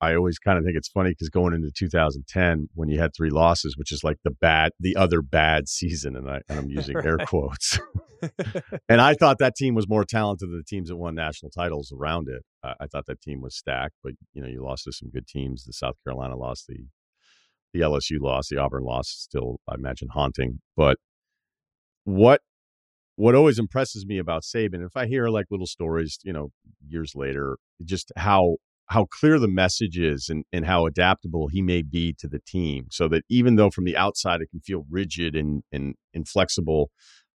I 0.03 0.15
always 0.15 0.37
kind 0.37 0.57
of 0.57 0.65
think 0.65 0.75
it's 0.75 0.89
funny 0.89 1.11
because 1.11 1.29
going 1.29 1.53
into 1.53 1.71
2010, 1.73 2.67
when 2.73 2.89
you 2.89 2.99
had 2.99 3.11
three 3.15 3.29
losses, 3.29 3.77
which 3.77 3.91
is 3.93 4.03
like 4.03 4.17
the 4.25 4.31
bad, 4.31 4.73
the 4.77 4.97
other 4.97 5.21
bad 5.21 5.69
season, 5.69 6.17
and, 6.17 6.29
I, 6.29 6.41
and 6.49 6.59
I'm 6.59 6.69
using 6.69 6.97
air 6.97 7.17
quotes. 7.17 7.79
and 8.89 8.99
I 8.99 9.13
thought 9.13 9.39
that 9.39 9.55
team 9.55 9.75
was 9.75 9.87
more 9.87 10.03
talented 10.03 10.49
than 10.49 10.57
the 10.57 10.63
teams 10.63 10.89
that 10.89 10.97
won 10.97 11.15
national 11.15 11.51
titles 11.51 11.93
around 11.97 12.27
it. 12.27 12.43
I, 12.63 12.73
I 12.81 12.87
thought 12.87 13.05
that 13.05 13.21
team 13.21 13.41
was 13.41 13.55
stacked, 13.55 13.95
but 14.03 14.13
you 14.33 14.41
know, 14.41 14.49
you 14.49 14.61
lost 14.61 14.83
to 14.85 14.91
some 14.91 15.09
good 15.09 15.25
teams. 15.25 15.63
The 15.63 15.73
South 15.73 15.95
Carolina 16.03 16.35
lost, 16.35 16.67
the 16.67 16.87
the 17.73 17.79
LSU 17.79 18.19
loss, 18.19 18.49
the 18.49 18.57
Auburn 18.57 18.83
loss, 18.83 19.07
still 19.07 19.59
I 19.67 19.75
imagine 19.75 20.09
haunting. 20.11 20.59
But 20.75 20.97
what 22.03 22.41
what 23.15 23.35
always 23.35 23.57
impresses 23.57 24.05
me 24.05 24.17
about 24.17 24.43
Saban, 24.43 24.85
if 24.85 24.97
I 24.97 25.05
hear 25.05 25.29
like 25.29 25.45
little 25.49 25.67
stories, 25.67 26.17
you 26.23 26.33
know, 26.33 26.49
years 26.85 27.13
later, 27.15 27.57
just 27.83 28.11
how 28.17 28.57
how 28.87 29.05
clear 29.05 29.39
the 29.39 29.47
message 29.47 29.97
is 29.97 30.29
and, 30.29 30.43
and 30.51 30.65
how 30.65 30.85
adaptable 30.85 31.47
he 31.47 31.61
may 31.61 31.81
be 31.81 32.13
to 32.19 32.27
the 32.27 32.39
team 32.39 32.87
so 32.91 33.07
that 33.07 33.23
even 33.29 33.55
though 33.55 33.69
from 33.69 33.85
the 33.85 33.97
outside 33.97 34.41
it 34.41 34.49
can 34.51 34.59
feel 34.59 34.85
rigid 34.89 35.35
and, 35.35 35.63
and 35.71 35.95
inflexible 36.13 36.91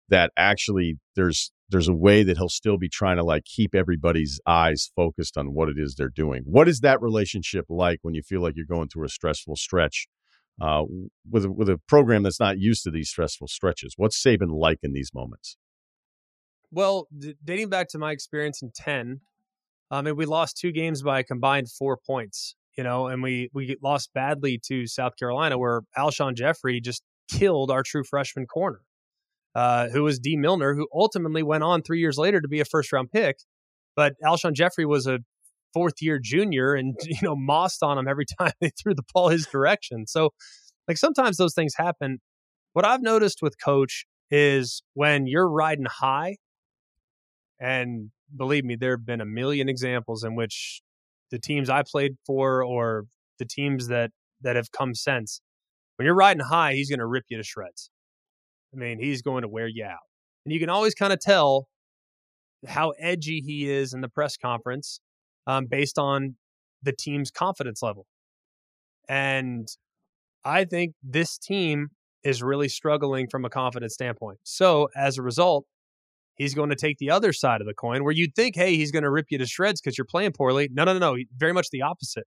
that 0.08 0.30
actually 0.36 0.98
there's 1.16 1.52
there's 1.70 1.88
a 1.88 1.94
way 1.94 2.22
that 2.22 2.36
he'll 2.36 2.48
still 2.48 2.76
be 2.76 2.88
trying 2.88 3.16
to 3.16 3.24
like 3.24 3.44
keep 3.44 3.74
everybody's 3.74 4.40
eyes 4.46 4.90
focused 4.94 5.36
on 5.36 5.54
what 5.54 5.68
it 5.68 5.76
is 5.78 5.94
they're 5.94 6.08
doing. 6.08 6.42
What 6.44 6.68
is 6.68 6.80
that 6.80 7.00
relationship 7.00 7.64
like 7.68 8.00
when 8.02 8.14
you 8.14 8.22
feel 8.22 8.42
like 8.42 8.54
you're 8.54 8.66
going 8.66 8.88
through 8.88 9.06
a 9.06 9.08
stressful 9.08 9.56
stretch 9.56 10.06
uh, 10.60 10.82
with 11.28 11.46
with 11.46 11.68
a 11.68 11.80
program 11.88 12.22
that's 12.22 12.40
not 12.40 12.58
used 12.58 12.84
to 12.84 12.90
these 12.90 13.08
stressful 13.08 13.48
stretches? 13.48 13.94
What's 13.96 14.22
saban 14.22 14.50
like 14.50 14.78
in 14.82 14.92
these 14.92 15.10
moments? 15.14 15.56
Well 16.70 17.08
d- 17.16 17.36
dating 17.42 17.70
back 17.70 17.88
to 17.90 17.98
my 17.98 18.12
experience 18.12 18.62
in 18.62 18.70
10 18.74 19.20
I 19.90 20.02
mean, 20.02 20.16
we 20.16 20.26
lost 20.26 20.56
two 20.56 20.72
games 20.72 21.02
by 21.02 21.20
a 21.20 21.24
combined 21.24 21.70
four 21.70 21.96
points, 21.96 22.56
you 22.76 22.84
know, 22.84 23.06
and 23.06 23.22
we 23.22 23.50
we 23.52 23.76
lost 23.82 24.10
badly 24.14 24.60
to 24.66 24.86
South 24.86 25.16
Carolina, 25.18 25.58
where 25.58 25.82
Alshon 25.96 26.34
Jeffery 26.34 26.80
just 26.80 27.02
killed 27.30 27.70
our 27.70 27.82
true 27.82 28.04
freshman 28.04 28.46
corner, 28.46 28.80
uh, 29.54 29.88
who 29.88 30.02
was 30.02 30.18
Dee 30.18 30.36
Milliner, 30.36 30.74
who 30.74 30.88
ultimately 30.92 31.42
went 31.42 31.62
on 31.62 31.82
three 31.82 32.00
years 32.00 32.18
later 32.18 32.40
to 32.40 32.48
be 32.48 32.60
a 32.60 32.64
first 32.64 32.92
round 32.92 33.10
pick. 33.12 33.38
But 33.96 34.14
Alshon 34.24 34.54
Jeffery 34.54 34.86
was 34.86 35.06
a 35.06 35.20
fourth 35.74 36.00
year 36.00 36.18
junior 36.22 36.74
and, 36.74 36.96
you 37.04 37.18
know, 37.22 37.36
mossed 37.36 37.82
on 37.82 37.98
him 37.98 38.08
every 38.08 38.24
time 38.38 38.52
they 38.60 38.70
threw 38.70 38.94
the 38.94 39.02
ball 39.12 39.28
his 39.28 39.46
direction. 39.46 40.06
So, 40.06 40.30
like, 40.88 40.96
sometimes 40.96 41.36
those 41.36 41.54
things 41.54 41.74
happen. 41.76 42.18
What 42.72 42.84
I've 42.84 43.02
noticed 43.02 43.38
with 43.42 43.54
coach 43.62 44.06
is 44.30 44.82
when 44.94 45.26
you're 45.26 45.48
riding 45.48 45.86
high 45.86 46.36
and 47.60 48.10
believe 48.36 48.64
me, 48.64 48.76
there 48.76 48.96
have 48.96 49.06
been 49.06 49.20
a 49.20 49.26
million 49.26 49.68
examples 49.68 50.24
in 50.24 50.34
which 50.34 50.80
the 51.30 51.38
teams 51.38 51.70
I 51.70 51.82
played 51.82 52.12
for 52.26 52.62
or 52.62 53.04
the 53.38 53.44
teams 53.44 53.88
that 53.88 54.10
that 54.42 54.56
have 54.56 54.70
come 54.72 54.94
since, 54.94 55.40
when 55.96 56.06
you're 56.06 56.14
riding 56.14 56.42
high, 56.42 56.74
he's 56.74 56.90
going 56.90 56.98
to 56.98 57.06
rip 57.06 57.24
you 57.28 57.36
to 57.38 57.42
shreds. 57.42 57.90
I 58.74 58.76
mean, 58.76 58.98
he's 58.98 59.22
going 59.22 59.42
to 59.42 59.48
wear 59.48 59.66
you 59.66 59.84
out. 59.84 60.04
And 60.44 60.52
you 60.52 60.60
can 60.60 60.68
always 60.68 60.94
kind 60.94 61.12
of 61.12 61.20
tell 61.20 61.68
how 62.66 62.90
edgy 62.98 63.40
he 63.40 63.70
is 63.70 63.94
in 63.94 64.00
the 64.00 64.08
press 64.08 64.36
conference 64.36 65.00
um, 65.46 65.66
based 65.66 65.98
on 65.98 66.36
the 66.82 66.92
team's 66.92 67.30
confidence 67.30 67.82
level. 67.82 68.06
And 69.08 69.68
I 70.44 70.64
think 70.64 70.94
this 71.02 71.38
team 71.38 71.88
is 72.22 72.42
really 72.42 72.68
struggling 72.68 73.28
from 73.30 73.44
a 73.44 73.50
confidence 73.50 73.94
standpoint. 73.94 74.38
So 74.44 74.88
as 74.96 75.18
a 75.18 75.22
result, 75.22 75.64
he's 76.36 76.54
going 76.54 76.70
to 76.70 76.76
take 76.76 76.98
the 76.98 77.10
other 77.10 77.32
side 77.32 77.60
of 77.60 77.66
the 77.66 77.74
coin 77.74 78.04
where 78.04 78.12
you'd 78.12 78.34
think, 78.34 78.56
hey, 78.56 78.76
he's 78.76 78.90
going 78.90 79.02
to 79.02 79.10
rip 79.10 79.26
you 79.30 79.38
to 79.38 79.46
shreds 79.46 79.80
because 79.80 79.96
you're 79.96 80.04
playing 80.04 80.32
poorly. 80.32 80.68
No, 80.72 80.84
no, 80.84 80.92
no, 80.92 80.98
no. 80.98 81.22
Very 81.36 81.52
much 81.52 81.68
the 81.70 81.82
opposite. 81.82 82.24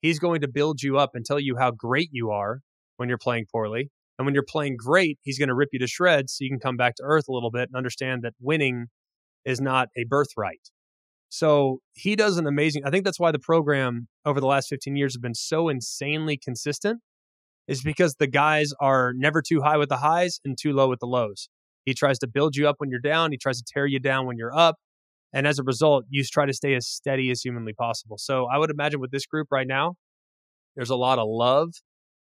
He's 0.00 0.18
going 0.18 0.40
to 0.40 0.48
build 0.48 0.82
you 0.82 0.98
up 0.98 1.10
and 1.14 1.24
tell 1.24 1.40
you 1.40 1.56
how 1.56 1.70
great 1.70 2.08
you 2.12 2.30
are 2.30 2.60
when 2.96 3.08
you're 3.08 3.18
playing 3.18 3.46
poorly. 3.50 3.90
And 4.18 4.26
when 4.26 4.34
you're 4.34 4.44
playing 4.46 4.76
great, 4.76 5.18
he's 5.22 5.38
going 5.38 5.48
to 5.48 5.54
rip 5.54 5.70
you 5.72 5.78
to 5.78 5.86
shreds 5.86 6.34
so 6.34 6.44
you 6.44 6.50
can 6.50 6.60
come 6.60 6.76
back 6.76 6.96
to 6.96 7.02
earth 7.02 7.24
a 7.28 7.32
little 7.32 7.50
bit 7.50 7.68
and 7.68 7.76
understand 7.76 8.22
that 8.22 8.34
winning 8.40 8.86
is 9.44 9.60
not 9.60 9.88
a 9.96 10.04
birthright. 10.04 10.70
So 11.30 11.78
he 11.94 12.16
does 12.16 12.36
an 12.36 12.46
amazing. 12.46 12.82
I 12.84 12.90
think 12.90 13.04
that's 13.04 13.20
why 13.20 13.30
the 13.30 13.38
program 13.38 14.08
over 14.26 14.40
the 14.40 14.46
last 14.46 14.68
15 14.68 14.96
years 14.96 15.14
has 15.14 15.20
been 15.20 15.34
so 15.34 15.68
insanely 15.68 16.36
consistent, 16.36 17.00
is 17.68 17.82
because 17.82 18.16
the 18.16 18.26
guys 18.26 18.72
are 18.80 19.12
never 19.14 19.40
too 19.40 19.62
high 19.62 19.76
with 19.76 19.88
the 19.88 19.98
highs 19.98 20.40
and 20.44 20.58
too 20.60 20.72
low 20.72 20.88
with 20.88 20.98
the 20.98 21.06
lows. 21.06 21.48
He 21.84 21.94
tries 21.94 22.18
to 22.20 22.26
build 22.26 22.56
you 22.56 22.68
up 22.68 22.76
when 22.78 22.90
you're 22.90 23.00
down. 23.00 23.32
He 23.32 23.38
tries 23.38 23.58
to 23.58 23.64
tear 23.72 23.86
you 23.86 23.98
down 23.98 24.26
when 24.26 24.36
you're 24.36 24.56
up. 24.56 24.76
And 25.32 25.46
as 25.46 25.58
a 25.58 25.62
result, 25.62 26.04
you 26.08 26.24
try 26.24 26.46
to 26.46 26.52
stay 26.52 26.74
as 26.74 26.86
steady 26.86 27.30
as 27.30 27.40
humanly 27.42 27.72
possible. 27.72 28.18
So 28.18 28.46
I 28.46 28.58
would 28.58 28.70
imagine 28.70 29.00
with 29.00 29.12
this 29.12 29.26
group 29.26 29.48
right 29.50 29.66
now, 29.66 29.94
there's 30.76 30.90
a 30.90 30.96
lot 30.96 31.18
of 31.18 31.26
love 31.28 31.70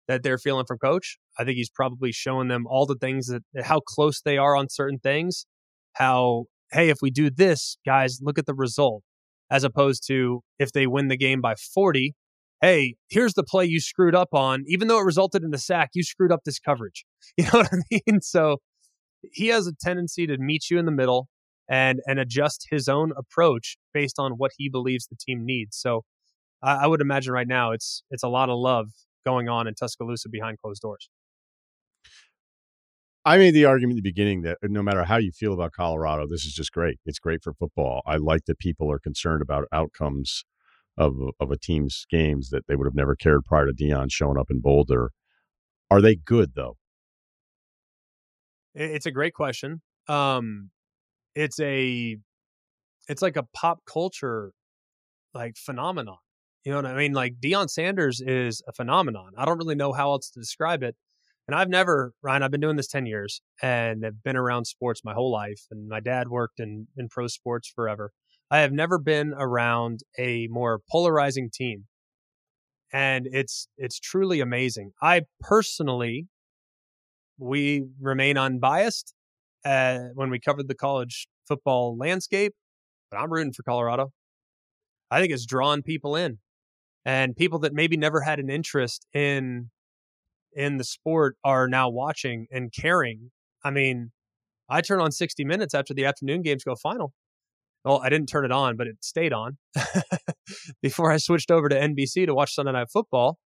that 0.08 0.24
they're 0.24 0.38
feeling 0.38 0.66
from 0.68 0.80
coach. 0.80 1.18
I 1.38 1.44
think 1.44 1.56
he's 1.56 1.70
probably 1.70 2.12
showing 2.12 2.48
them 2.48 2.66
all 2.68 2.86
the 2.86 2.96
things 2.96 3.28
that 3.28 3.44
how 3.64 3.80
close 3.80 4.22
they 4.22 4.38
are 4.38 4.56
on 4.56 4.68
certain 4.70 5.00
things. 5.00 5.46
How, 5.94 6.46
hey, 6.72 6.90
if 6.90 6.98
we 7.02 7.12
do 7.12 7.30
this, 7.30 7.78
guys, 7.86 8.20
look 8.22 8.38
at 8.40 8.46
the 8.46 8.54
result. 8.54 9.04
As 9.52 9.64
opposed 9.64 10.06
to 10.08 10.42
if 10.60 10.72
they 10.72 10.86
win 10.86 11.08
the 11.08 11.18
game 11.18 11.42
by 11.42 11.56
40, 11.56 12.14
hey, 12.62 12.96
here's 13.10 13.34
the 13.34 13.44
play 13.44 13.66
you 13.66 13.80
screwed 13.80 14.14
up 14.16 14.30
on. 14.34 14.64
Even 14.68 14.88
though 14.88 15.00
it 15.00 15.06
resulted 15.06 15.44
in 15.44 15.54
a 15.54 15.58
sack, 15.58 15.90
you 15.94 16.04
screwed 16.04 16.32
up 16.32 16.42
this 16.44 16.60
coverage. 16.60 17.06
You 17.38 17.46
know 17.46 17.60
what 17.60 17.70
I 17.72 17.78
mean? 17.92 18.22
So 18.22 18.58
he 19.32 19.48
has 19.48 19.68
a 19.68 19.74
tendency 19.74 20.28
to 20.28 20.38
meet 20.38 20.70
you 20.70 20.80
in 20.80 20.86
the 20.86 20.92
middle 20.92 21.28
and 21.70 22.00
and 22.08 22.20
adjust 22.20 22.68
his 22.70 22.88
own 22.88 23.12
approach 23.16 23.78
based 23.94 24.16
on 24.18 24.34
what 24.34 24.52
he 24.58 24.70
believes 24.70 25.08
the 25.08 25.16
team 25.16 25.46
needs. 25.46 25.78
So 25.78 26.04
I, 26.64 26.84
I 26.84 26.88
would 26.88 27.02
imagine 27.02 27.34
right 27.34 27.48
now 27.48 27.72
it's 27.72 28.04
it's 28.10 28.24
a 28.24 28.30
lot 28.30 28.50
of 28.50 28.58
love 28.58 28.88
going 29.26 29.48
on 29.48 29.68
in 29.68 29.76
Tuscaloosa 29.76 30.30
behind 30.30 30.58
closed 30.60 30.82
doors. 30.82 31.10
I 33.26 33.38
made 33.38 33.54
the 33.54 33.66
argument 33.66 33.98
at 34.00 34.04
the 34.04 34.10
beginning 34.10 34.42
that 34.42 34.58
no 34.64 34.82
matter 34.82 35.04
how 35.04 35.18
you 35.18 35.32
feel 35.32 35.54
about 35.54 35.74
Colorado, 35.74 36.26
this 36.28 36.46
is 36.46 36.54
just 36.54 36.72
great. 36.72 37.00
It's 37.06 37.20
great 37.20 37.44
for 37.44 37.54
football. 37.54 38.02
I 38.06 38.16
like 38.16 38.46
that 38.46 38.58
people 38.60 38.90
are 38.92 39.00
concerned 39.00 39.42
about 39.42 39.66
outcomes 39.72 40.46
of 40.98 41.16
of 41.40 41.52
a 41.52 41.58
team's 41.58 42.06
games 42.10 42.50
that 42.50 42.64
they 42.68 42.76
would 42.76 42.88
have 42.88 42.96
never 42.96 43.16
cared 43.16 43.46
prior 43.46 43.68
to 43.68 43.74
Deion 43.74 44.08
showing 44.10 44.38
up 44.40 44.50
in 44.50 44.62
Boulder. 44.62 45.12
Are 45.92 46.02
they 46.02 46.16
good 46.16 46.54
though? 46.56 46.78
It's 48.76 49.06
a 49.06 49.12
great 49.12 49.34
question. 49.34 49.82
Um, 50.08 50.70
it's 51.36 51.60
a, 51.60 52.18
it's 53.08 53.22
like 53.22 53.38
a 53.38 53.44
pop 53.56 53.80
culture, 53.86 54.52
like 55.34 55.58
phenomenon. 55.58 56.18
You 56.64 56.72
know 56.72 56.78
what 56.78 56.86
I 56.86 56.96
mean? 56.96 57.14
Like 57.14 57.36
Deion 57.42 57.70
Sanders 57.70 58.22
is 58.22 58.62
a 58.68 58.74
phenomenon. 58.74 59.32
I 59.38 59.46
don't 59.46 59.58
really 59.58 59.76
know 59.76 59.94
how 59.94 60.12
else 60.12 60.30
to 60.32 60.40
describe 60.40 60.84
it. 60.84 60.96
And 61.48 61.56
I've 61.56 61.70
never, 61.70 62.14
Ryen, 62.22 62.44
I've 62.44 62.52
been 62.52 62.62
doing 62.62 62.76
this 62.76 62.88
10 62.88 63.08
years 63.08 63.42
and 63.62 64.04
have 64.04 64.22
been 64.22 64.36
around 64.36 64.66
sports 64.66 65.02
my 65.04 65.14
whole 65.14 65.32
life. 65.32 65.66
And 65.72 65.88
my 65.90 66.00
dad 66.00 66.28
worked 66.28 66.60
in, 66.60 66.88
in 66.96 67.10
pro 67.10 67.28
sports 67.28 67.72
forever. 67.76 68.12
I 68.52 68.60
have 68.60 68.72
never 68.72 69.00
been 69.00 69.34
around 69.36 70.02
a 70.20 70.48
more 70.52 70.80
polarizing 70.92 71.50
team. 71.52 71.86
And 72.92 73.28
it's 73.32 73.68
it's 73.78 74.00
truly 74.00 74.40
amazing. 74.42 74.92
I 75.02 75.22
personally 75.40 76.28
we 77.40 77.86
remain 78.00 78.38
unbiased 78.38 79.14
uh, 79.66 80.00
when 80.14 80.30
we 80.30 80.40
covered 80.40 80.68
the 80.68 80.76
college 80.76 81.28
football 81.48 81.98
landscape, 81.98 82.54
but 83.10 83.18
I'm 83.18 83.32
rooting 83.32 83.54
for 83.54 83.64
Colorado. 83.64 84.12
I 85.10 85.20
think 85.20 85.34
it's 85.34 85.46
drawn 85.46 85.82
people 85.82 86.16
in, 86.16 86.38
and 87.06 87.36
people 87.36 87.60
that 87.60 87.74
maybe 87.74 87.98
never 87.98 88.22
had 88.22 88.40
an 88.40 88.50
interest 88.50 89.08
in 89.14 89.72
in 90.54 90.78
the 90.78 90.84
sport 90.84 91.36
are 91.44 91.68
now 91.68 91.90
watching 91.90 92.48
and 92.52 92.72
caring. 92.72 93.32
I 93.64 93.72
mean, 93.72 94.12
I 94.70 94.82
turn 94.82 95.00
on 95.00 95.12
60 95.12 95.46
Minutes 95.46 95.74
after 95.74 95.94
the 95.94 96.06
afternoon 96.06 96.42
games 96.42 96.64
go 96.64 96.76
final. 96.76 97.14
Well, 97.86 98.02
I 98.04 98.10
didn't 98.10 98.28
turn 98.28 98.46
it 98.46 98.52
on, 98.52 98.76
but 98.76 98.88
it 98.88 98.98
stayed 99.02 99.32
on 99.32 99.58
before 100.82 101.12
I 101.12 101.18
switched 101.18 101.50
over 101.50 101.70
to 101.70 101.76
NBC 101.80 102.26
to 102.26 102.36
watch 102.36 102.54
Sunday 102.54 102.74
Night 102.74 102.90
Football 102.92 103.40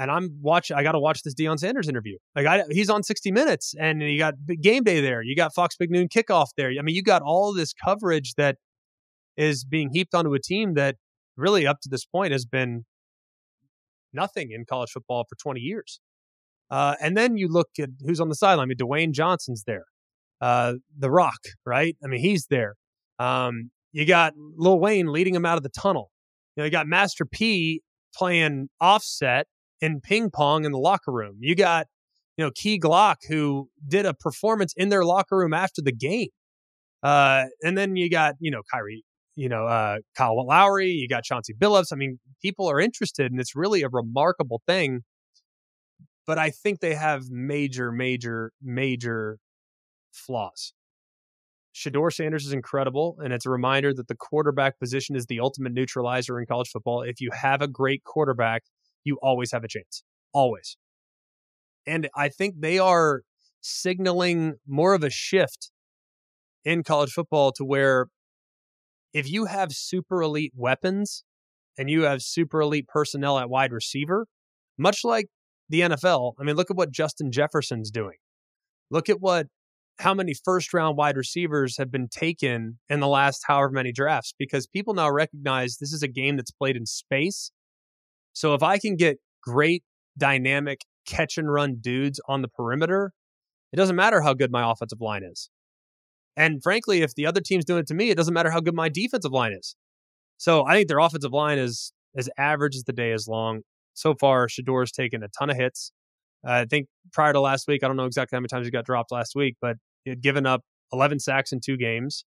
and 0.00 0.10
I'm 0.10 0.38
watching. 0.40 0.76
I 0.78 0.82
got 0.82 0.92
to 0.92 0.98
watch 0.98 1.22
this 1.22 1.34
Deion 1.34 1.58
Sanders 1.58 1.86
interview. 1.86 2.16
Like 2.34 2.46
I, 2.46 2.64
he's 2.70 2.88
on 2.88 3.02
60 3.02 3.30
Minutes, 3.32 3.74
and 3.78 4.00
you 4.00 4.18
got 4.18 4.34
game 4.60 4.82
day 4.82 5.02
there. 5.02 5.22
You 5.22 5.36
got 5.36 5.54
Fox 5.54 5.76
Big 5.76 5.90
Noon 5.90 6.08
kickoff 6.08 6.46
there. 6.56 6.70
I 6.70 6.82
mean, 6.82 6.94
you 6.94 7.02
got 7.02 7.20
all 7.20 7.52
this 7.52 7.74
coverage 7.74 8.34
that 8.36 8.56
is 9.36 9.62
being 9.64 9.90
heaped 9.92 10.14
onto 10.14 10.32
a 10.32 10.40
team 10.40 10.72
that 10.74 10.96
really, 11.36 11.66
up 11.66 11.80
to 11.82 11.90
this 11.90 12.06
point, 12.06 12.32
has 12.32 12.46
been 12.46 12.86
nothing 14.14 14.52
in 14.52 14.64
college 14.64 14.90
football 14.90 15.26
for 15.28 15.36
20 15.36 15.60
years. 15.60 16.00
Uh, 16.70 16.94
and 17.02 17.14
then 17.14 17.36
you 17.36 17.48
look 17.48 17.68
at 17.78 17.90
who's 18.00 18.20
on 18.20 18.30
the 18.30 18.34
sideline. 18.34 18.64
I 18.64 18.68
mean, 18.68 18.78
Dwayne 18.78 19.12
Johnson's 19.12 19.64
there. 19.66 19.84
Uh, 20.40 20.74
the 20.98 21.10
Rock, 21.10 21.40
right? 21.66 21.94
I 22.02 22.06
mean, 22.06 22.20
he's 22.20 22.46
there. 22.46 22.76
Um, 23.18 23.70
you 23.92 24.06
got 24.06 24.32
Lil 24.56 24.80
Wayne 24.80 25.12
leading 25.12 25.34
him 25.34 25.44
out 25.44 25.58
of 25.58 25.62
the 25.62 25.68
tunnel. 25.68 26.10
You 26.56 26.62
know, 26.62 26.64
you 26.64 26.70
got 26.70 26.86
Master 26.86 27.26
P 27.26 27.82
playing 28.14 28.70
offset 28.80 29.46
in 29.80 30.00
ping 30.00 30.30
pong 30.30 30.64
in 30.64 30.72
the 30.72 30.78
locker 30.78 31.12
room. 31.12 31.36
You 31.40 31.54
got, 31.54 31.86
you 32.36 32.44
know, 32.44 32.50
Key 32.54 32.78
Glock 32.78 33.16
who 33.28 33.68
did 33.86 34.06
a 34.06 34.14
performance 34.14 34.74
in 34.76 34.88
their 34.88 35.04
locker 35.04 35.36
room 35.36 35.54
after 35.54 35.82
the 35.82 35.92
game. 35.92 36.28
Uh, 37.02 37.44
and 37.62 37.78
then 37.78 37.96
you 37.96 38.10
got, 38.10 38.34
you 38.40 38.50
know, 38.50 38.62
Kyrie 38.70 39.04
you 39.40 39.48
know, 39.48 39.66
uh, 39.66 39.96
Kyle 40.16 40.46
Lowry, 40.46 40.90
you 40.90 41.08
got 41.08 41.24
Chauncey 41.24 41.54
Billups. 41.54 41.92
I 41.92 41.96
mean, 41.96 42.18
people 42.42 42.70
are 42.70 42.78
interested, 42.78 43.30
and 43.30 43.40
it's 43.40 43.56
really 43.56 43.82
a 43.82 43.88
remarkable 43.90 44.60
thing. 44.66 45.00
But 46.26 46.38
I 46.38 46.50
think 46.50 46.80
they 46.80 46.94
have 46.94 47.30
major, 47.30 47.90
major, 47.90 48.52
major 48.62 49.38
flaws. 50.12 50.74
Shedeur 51.74 52.12
Sanders 52.12 52.44
is 52.44 52.52
incredible, 52.52 53.16
and 53.24 53.32
it's 53.32 53.46
a 53.46 53.50
reminder 53.50 53.94
that 53.94 54.08
the 54.08 54.14
quarterback 54.16 54.78
position 54.78 55.16
is 55.16 55.26
the 55.26 55.40
ultimate 55.40 55.72
neutralizer 55.72 56.38
in 56.38 56.44
college 56.44 56.68
football. 56.68 57.00
If 57.00 57.20
you 57.20 57.30
have 57.32 57.62
a 57.62 57.68
great 57.68 58.04
quarterback, 58.04 58.64
you 59.04 59.18
always 59.22 59.52
have 59.52 59.64
a 59.64 59.68
chance. 59.68 60.02
Always. 60.32 60.76
And 61.86 62.08
I 62.14 62.28
think 62.28 62.56
they 62.60 62.78
are 62.78 63.22
signaling 63.60 64.54
more 64.66 64.94
of 64.94 65.02
a 65.02 65.10
shift 65.10 65.70
in 66.64 66.82
college 66.82 67.12
football 67.12 67.52
to 67.52 67.64
where 67.64 68.06
if 69.12 69.30
you 69.30 69.46
have 69.46 69.72
super 69.72 70.22
elite 70.22 70.52
weapons 70.54 71.24
and 71.78 71.90
you 71.90 72.02
have 72.02 72.22
super 72.22 72.60
elite 72.60 72.86
personnel 72.88 73.38
at 73.38 73.50
wide 73.50 73.72
receiver, 73.72 74.26
much 74.78 75.00
like 75.04 75.26
the 75.68 75.80
NFL, 75.80 76.34
I 76.38 76.44
mean, 76.44 76.56
look 76.56 76.70
at 76.70 76.76
what 76.76 76.90
Justin 76.90 77.32
Jefferson's 77.32 77.90
doing. 77.90 78.16
Look 78.90 79.08
at 79.08 79.20
what 79.20 79.46
how 80.00 80.14
many 80.14 80.34
first 80.44 80.72
round 80.72 80.96
wide 80.96 81.16
receivers 81.16 81.76
have 81.76 81.90
been 81.90 82.08
taken 82.08 82.78
in 82.88 83.00
the 83.00 83.06
last 83.06 83.42
however 83.46 83.70
many 83.70 83.92
drafts 83.92 84.34
because 84.38 84.66
people 84.66 84.94
now 84.94 85.10
recognize 85.10 85.76
this 85.76 85.92
is 85.92 86.02
a 86.02 86.08
game 86.08 86.36
that's 86.36 86.50
played 86.50 86.76
in 86.76 86.86
space. 86.86 87.52
So 88.32 88.54
if 88.54 88.62
I 88.62 88.78
can 88.78 88.96
get 88.96 89.18
great 89.42 89.82
dynamic 90.16 90.82
catch 91.06 91.38
and 91.38 91.50
run 91.50 91.76
dudes 91.80 92.20
on 92.28 92.42
the 92.42 92.48
perimeter, 92.48 93.12
it 93.72 93.76
doesn't 93.76 93.96
matter 93.96 94.20
how 94.20 94.34
good 94.34 94.50
my 94.50 94.70
offensive 94.70 95.00
line 95.00 95.22
is. 95.24 95.50
And 96.36 96.62
frankly, 96.62 97.02
if 97.02 97.14
the 97.14 97.26
other 97.26 97.40
team's 97.40 97.64
doing 97.64 97.80
it 97.80 97.86
to 97.88 97.94
me, 97.94 98.10
it 98.10 98.16
doesn't 98.16 98.34
matter 98.34 98.50
how 98.50 98.60
good 98.60 98.74
my 98.74 98.88
defensive 98.88 99.32
line 99.32 99.52
is. 99.52 99.76
So 100.38 100.64
I 100.64 100.74
think 100.74 100.88
their 100.88 100.98
offensive 100.98 101.32
line 101.32 101.58
is 101.58 101.92
as 102.16 102.28
average 102.38 102.76
as 102.76 102.84
the 102.84 102.92
day 102.92 103.12
is 103.12 103.28
long. 103.28 103.60
So 103.94 104.14
far, 104.14 104.48
Shedeur's 104.48 104.92
taken 104.92 105.22
a 105.22 105.28
ton 105.28 105.50
of 105.50 105.56
hits. 105.56 105.92
Uh, 106.46 106.52
I 106.52 106.64
think 106.64 106.86
prior 107.12 107.32
to 107.32 107.40
last 107.40 107.68
week, 107.68 107.84
I 107.84 107.88
don't 107.88 107.96
know 107.96 108.06
exactly 108.06 108.36
how 108.36 108.40
many 108.40 108.48
times 108.48 108.66
he 108.66 108.70
got 108.70 108.86
dropped 108.86 109.12
last 109.12 109.34
week, 109.34 109.56
but 109.60 109.76
he 110.04 110.10
had 110.10 110.22
given 110.22 110.46
up 110.46 110.62
11 110.92 111.20
sacks 111.20 111.52
in 111.52 111.60
two 111.60 111.76
games, 111.76 112.24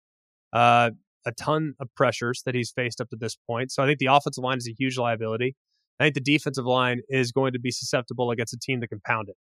uh, 0.54 0.91
a 1.26 1.32
ton 1.32 1.74
of 1.80 1.88
pressures 1.95 2.43
that 2.45 2.54
he's 2.54 2.72
faced 2.72 3.01
up 3.01 3.10
to 3.10 3.16
this 3.16 3.36
point. 3.47 3.72
So 3.72 3.82
I 3.82 3.88
think 3.88 3.99
the 3.99 4.08
offensive 4.08 4.43
line 4.43 4.58
is 4.58 4.68
a 4.68 4.74
huge 4.78 4.97
liability. 4.97 5.56
I 5.99 6.05
think 6.05 6.15
the 6.15 6.21
defensive 6.21 6.65
line 6.65 7.01
is 7.09 7.31
going 7.31 7.53
to 7.53 7.59
be 7.59 7.71
susceptible 7.71 8.31
against 8.31 8.53
a 8.53 8.57
team 8.57 8.79
that 8.79 8.87
can 8.87 8.99
pound 9.05 9.29
it. 9.29 9.35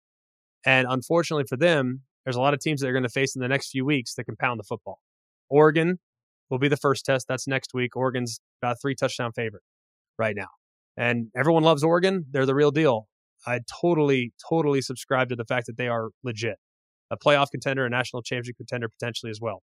And 0.65 0.87
unfortunately 0.89 1.45
for 1.49 1.57
them, 1.57 2.03
there's 2.25 2.37
a 2.37 2.41
lot 2.41 2.55
of 2.55 2.61
teams 2.61 2.81
that 2.81 2.89
are 2.89 2.93
going 2.93 3.03
to 3.03 3.09
face 3.09 3.35
in 3.35 3.43
the 3.43 3.49
next 3.49 3.71
few 3.71 3.85
weeks 3.85 4.15
that 4.15 4.25
can 4.25 4.37
pound 4.37 4.61
the 4.61 4.65
football. 4.65 5.01
Oregon 5.49 5.99
will 6.51 6.59
be 6.59 6.69
the 6.69 6.77
first 6.77 7.05
test. 7.05 7.27
That's 7.29 7.49
next 7.49 7.75
week. 7.75 7.97
Oregon's 7.97 8.41
about 8.63 8.77
three 8.81 8.95
touchdown 8.95 9.33
favorite 9.35 9.63
right 10.19 10.37
now. 10.37 10.49
And 10.97 11.29
everyone 11.35 11.63
loves 11.63 11.83
Oregon. 11.83 12.27
They're 12.31 12.47
the 12.47 12.55
real 12.55 12.71
deal. 12.71 13.09
I 13.47 13.61
totally, 13.81 14.33
totally 14.49 14.83
subscribe 14.83 15.31
to 15.31 15.37
the 15.37 15.45
fact 15.45 15.67
that 15.67 15.77
they 15.77 15.89
are 15.89 16.11
legit. 16.23 16.57
A 17.11 17.17
playoff 17.17 17.47
contender, 17.51 17.85
a 17.85 17.91
national 17.91 18.23
championship 18.23 18.57
contender 18.57 18.89
potentially 18.89 19.31
as 19.31 19.41
well. 19.41 19.63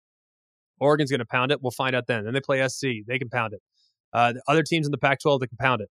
Oregon's 0.80 1.12
going 1.12 1.20
to 1.20 1.26
pound 1.26 1.52
it. 1.52 1.60
We'll 1.62 1.72
find 1.72 1.96
out 1.96 2.08
then. 2.08 2.26
Then 2.26 2.34
they 2.34 2.42
play 2.42 2.68
SC. 2.68 2.88
They 3.08 3.20
can 3.20 3.30
pound 3.30 3.54
it. 3.54 3.62
Uh, 4.14 4.34
the 4.34 4.42
other 4.48 4.64
teams 4.64 4.88
in 4.88 4.92
the 4.92 4.98
Pac-12 4.98 5.40
that 5.40 5.48
can 5.48 5.58
pound 5.58 5.82
it. 5.82 5.90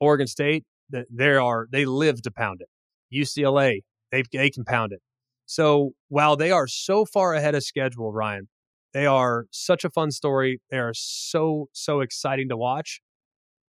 Oregon 0.00 0.26
State, 0.26 0.64
they 0.90 1.34
are 1.34 1.66
they 1.70 1.84
live 1.84 2.22
to 2.22 2.30
pound 2.30 2.60
it. 2.60 2.68
UCLA, 3.14 3.80
they 4.10 4.22
they 4.32 4.50
can 4.50 4.64
pound 4.64 4.92
it. 4.92 5.00
So 5.46 5.92
while 6.08 6.36
they 6.36 6.50
are 6.50 6.66
so 6.66 7.04
far 7.04 7.34
ahead 7.34 7.54
of 7.54 7.62
schedule, 7.64 8.12
Ryen, 8.12 8.48
they 8.94 9.06
are 9.06 9.46
such 9.50 9.84
a 9.84 9.90
fun 9.90 10.12
story. 10.12 10.60
They 10.70 10.78
are 10.78 10.94
so, 10.94 11.68
so 11.72 12.00
exciting 12.00 12.48
to 12.48 12.56
watch. 12.56 13.00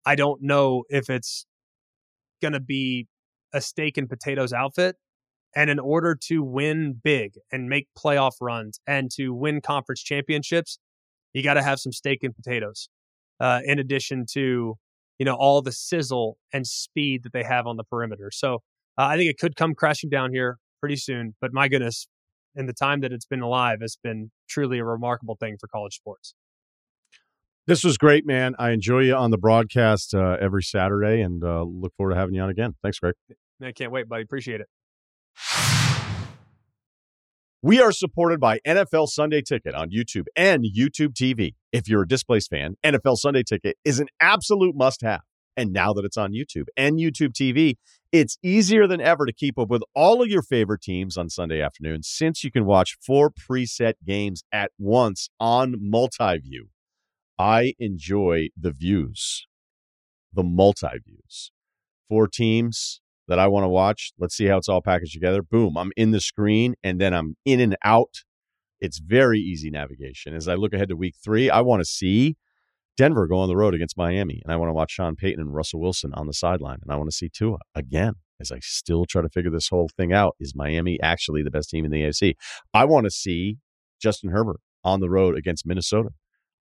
I 0.07 0.15
don't 0.15 0.41
know 0.43 0.85
if 0.89 1.11
it's 1.11 1.45
going 2.41 2.53
to 2.53 2.61
be 2.61 3.09
a 3.53 3.61
steak 3.61 3.99
and 3.99 4.09
potatoes 4.09 4.53
outfit. 4.53 4.97
And 5.57 5.71
in 5.71 5.79
order 5.79 6.17
to 6.27 6.43
win 6.43 7.01
big 7.03 7.33
and 7.51 7.69
make 7.69 7.89
playoff 7.99 8.35
runs 8.41 8.81
and 8.87 9.11
to 9.17 9.35
win 9.35 9.61
conference 9.61 10.03
championships, 10.03 10.79
you 11.33 11.43
got 11.43 11.55
to 11.55 11.63
have 11.63 11.81
some 11.81 11.93
steak 11.93 12.23
and 12.23 12.35
potatoes. 12.35 12.89
Uh, 13.41 13.61
in 13.65 13.79
addition 13.79 14.25
to, 14.35 14.77
you 15.19 15.25
know, 15.25 15.35
all 15.35 15.63
the 15.63 15.73
sizzle 15.73 16.39
and 16.53 16.67
speed 16.67 17.23
that 17.25 17.33
they 17.33 17.43
have 17.43 17.67
on 17.67 17.77
the 17.77 17.85
perimeter. 17.85 18.31
So 18.33 18.57
uh, 18.97 19.05
I 19.05 19.17
think 19.17 19.31
it 19.31 19.39
could 19.39 19.57
come 19.57 19.75
crashing 19.75 20.11
down 20.11 20.33
here 20.33 20.59
pretty 20.81 20.97
soon. 20.97 21.35
But 21.41 21.53
my 21.53 21.69
goodness, 21.69 22.09
in 22.55 22.67
the 22.67 22.73
time 22.73 23.01
that 23.01 23.13
it's 23.13 23.27
been 23.27 23.41
alive, 23.41 23.79
it's 23.81 23.97
been 23.97 24.31
truly 24.49 24.79
a 24.79 24.85
remarkable 24.85 25.37
thing 25.39 25.57
for 25.61 25.69
college 25.69 25.95
sports. 25.95 26.35
This 27.67 27.85
was 27.85 27.99
great, 27.99 28.27
man. 28.27 28.55
I 28.59 28.71
enjoy 28.71 29.01
you 29.01 29.15
on 29.15 29.31
the 29.31 29.37
broadcast 29.37 30.15
uh, 30.15 30.39
every 30.41 30.63
Saturday 30.63 31.21
and 31.21 31.45
uh, 31.45 31.65
look 31.65 31.93
forward 31.97 32.15
to 32.15 32.19
having 32.19 32.35
you 32.35 32.41
on 32.41 32.49
again. 32.49 32.75
Thanks, 32.83 32.99
Greg. 32.99 33.15
I 33.63 33.73
can't 33.73 33.93
wait, 33.93 34.09
buddy. 34.09 34.23
Appreciate 34.23 34.63
it. 34.63 34.69
We 37.61 37.81
are 37.81 37.91
supported 37.91 38.39
by 38.39 38.61
NFL 38.65 39.09
Sunday 39.09 39.43
Ticket 39.43 39.75
on 39.75 39.91
YouTube 39.91 40.27
and 40.37 40.65
YouTube 40.65 41.15
TV. 41.15 41.55
If 41.73 41.89
you're 41.89 42.03
a 42.03 42.09
displaced 42.09 42.51
fan, 42.51 42.77
NFL 42.85 43.17
Sunday 43.17 43.43
Ticket 43.43 43.77
is 43.85 43.99
an 43.99 44.07
absolute 44.21 44.77
must 44.77 45.03
have. 45.03 45.23
And 45.57 45.73
now 45.73 45.93
that 45.95 46.05
it's 46.05 46.17
on 46.17 46.33
YouTube 46.33 46.67
and 46.77 47.01
YouTube 47.01 47.33
TV, 47.33 47.75
it's 48.13 48.39
easier 48.45 48.87
than 48.87 49.01
ever 49.01 49.27
to 49.27 49.33
keep 49.33 49.59
up 49.59 49.71
with 49.71 49.83
all 49.93 50.23
of 50.23 50.29
your 50.29 50.43
favorite 50.43 50.83
teams 50.83 51.17
on 51.17 51.31
Sunday 51.31 51.61
afternoon 51.61 52.05
since 52.05 52.45
you 52.45 52.53
can 52.53 52.65
watch 52.65 52.97
four 53.05 53.29
preset 53.29 53.95
games 54.07 54.45
at 54.53 54.71
once 54.79 55.29
on 55.41 55.75
multi-view. 55.81 56.69
I 57.41 57.75
enjoy 57.81 58.51
the 58.57 58.71
views, 58.71 59.49
the 60.33 60.45
multi-views. 60.45 61.51
Four 62.09 62.29
teams 62.29 63.01
that 63.29 63.39
I 63.39 63.47
want 63.47 63.65
to 63.65 63.69
watch. 63.69 64.13
Let's 64.19 64.37
see 64.37 64.47
how 64.47 64.57
it's 64.57 64.69
all 64.69 64.83
packaged 64.83 65.13
together. 65.13 65.43
Boom, 65.43 65.77
I'm 65.77 65.93
in 65.97 66.11
the 66.11 66.21
screen 66.21 66.75
and 66.83 67.01
then 67.01 67.15
I'm 67.15 67.37
in 67.45 67.61
and 67.61 67.77
out. 67.85 68.25
It's 68.81 68.99
very 68.99 69.39
easy 69.39 69.71
navigation. 69.71 70.35
As 70.35 70.49
I 70.49 70.55
look 70.55 70.73
ahead 70.73 70.89
to 70.89 70.97
week 70.97 71.15
three, 71.23 71.51
I 71.51 71.61
want 71.61 71.81
to 71.81 71.85
see 71.85 72.37
Denver 72.97 73.27
go 73.29 73.39
on 73.39 73.49
the 73.49 73.57
road 73.57 73.75
against 73.75 73.97
Miami, 73.97 74.41
and 74.45 74.53
I 74.53 74.57
want 74.57 74.71
to 74.71 74.75
watch 74.75 74.91
Sean 74.91 75.15
Payton 75.15 75.41
and 75.41 75.55
Russell 75.55 75.81
Wilson 75.81 76.13
on 76.15 76.27
the 76.27 76.33
sideline, 76.33 76.79
and 76.83 76.91
I 76.91 76.97
want 76.97 77.09
to 77.09 77.17
see 77.17 77.29
Tua 77.29 77.59
again 77.75 78.15
as 78.41 78.51
I 78.51 78.59
still 78.61 79.05
try 79.05 79.23
to 79.23 79.29
figure 79.29 79.53
this 79.53 79.69
whole 79.69 79.89
thing 79.97 80.13
out. 80.13 80.35
Is 80.41 80.55
Miami 80.55 81.01
actually 81.01 81.43
the 81.45 81.51
best 81.51 81.71
team 81.71 81.85
in 81.85 81.93
the 81.93 82.03
AFC? 82.03 82.35
I 82.75 82.85
want 82.85 83.05
to 83.05 83.11
see 83.11 83.59
Justin 84.01 84.31
Herbert 84.31 84.61
on 84.83 85.01
the 85.01 85.11
road 85.11 85.37
against 85.37 85.67
Minnesota. 85.67 86.11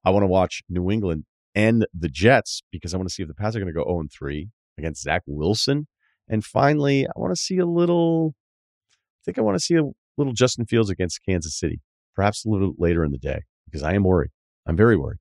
I 0.05 0.11
want 0.11 0.23
to 0.23 0.27
watch 0.27 0.61
New 0.69 0.91
England 0.91 1.25
and 1.55 1.87
the 1.91 2.09
Jets 2.09 2.61
because 2.71 2.93
I 2.93 2.97
want 2.97 3.09
to 3.09 3.13
see 3.13 3.23
if 3.23 3.27
the 3.27 3.35
Pats 3.35 3.55
are 3.55 3.59
going 3.59 3.73
to 3.73 3.77
go 3.77 3.83
0 3.83 4.03
3 4.15 4.49
against 4.77 5.01
Zach 5.01 5.23
Wilson. 5.25 5.87
And 6.29 6.43
finally, 6.43 7.07
I 7.07 7.11
want 7.15 7.33
to 7.33 7.41
see 7.41 7.57
a 7.57 7.65
little, 7.65 8.35
I 8.91 9.21
think 9.25 9.37
I 9.37 9.41
want 9.41 9.55
to 9.55 9.63
see 9.63 9.75
a 9.75 9.83
little 10.17 10.33
Justin 10.33 10.65
Fields 10.65 10.89
against 10.89 11.21
Kansas 11.27 11.57
City, 11.57 11.81
perhaps 12.15 12.45
a 12.45 12.49
little 12.49 12.73
later 12.77 13.03
in 13.03 13.11
the 13.11 13.17
day 13.17 13.41
because 13.65 13.83
I 13.83 13.93
am 13.93 14.03
worried. 14.03 14.31
I'm 14.65 14.75
very 14.75 14.97
worried. 14.97 15.19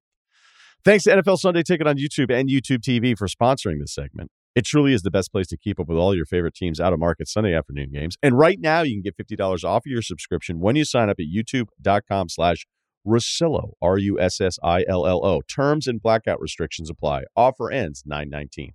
Thanks 0.85 1.05
to 1.05 1.11
NFL 1.11 1.39
Sunday 1.39 1.62
Ticket 1.62 1.87
on 1.87 1.97
YouTube 1.97 2.33
and 2.33 2.49
YouTube 2.49 2.78
TV 2.78 3.16
for 3.16 3.27
sponsoring 3.27 3.81
this 3.81 3.93
segment. 3.93 4.31
It 4.55 4.65
truly 4.65 4.95
is 4.95 5.03
the 5.03 5.11
best 5.11 5.33
place 5.33 5.49
to 5.49 5.57
keep 5.57 5.78
up 5.78 5.89
with 5.89 5.99
all 5.99 6.15
your 6.15 6.24
favorite 6.24 6.55
teams 6.55 6.81
out 6.81 6.93
of 6.93 6.99
market 6.99 7.28
Sunday 7.28 7.55
afternoon 7.55 7.91
games. 7.93 8.16
And 8.23 8.39
right 8.39 8.59
now 8.59 8.83
you 8.83 8.95
can 8.95 9.03
get 9.03 9.16
$50 9.16 9.65
off 9.65 9.85
of 9.85 9.91
your 9.91 10.01
subscription 10.01 10.61
when 10.61 10.77
you 10.77 10.85
sign 10.85 11.11
up 11.11 11.16
at 11.20 11.27
youtube.com 11.27 12.31
slash 12.31 12.66
Russillo, 13.07 13.73
R-U-S-S-I-L-L-O. 13.83 15.41
Terms 15.43 15.87
and 15.87 16.03
blackout 16.03 16.41
restrictions 16.41 16.91
apply. 16.91 17.24
Offer 17.37 17.70
ends 17.70 18.03
919. 18.07 18.73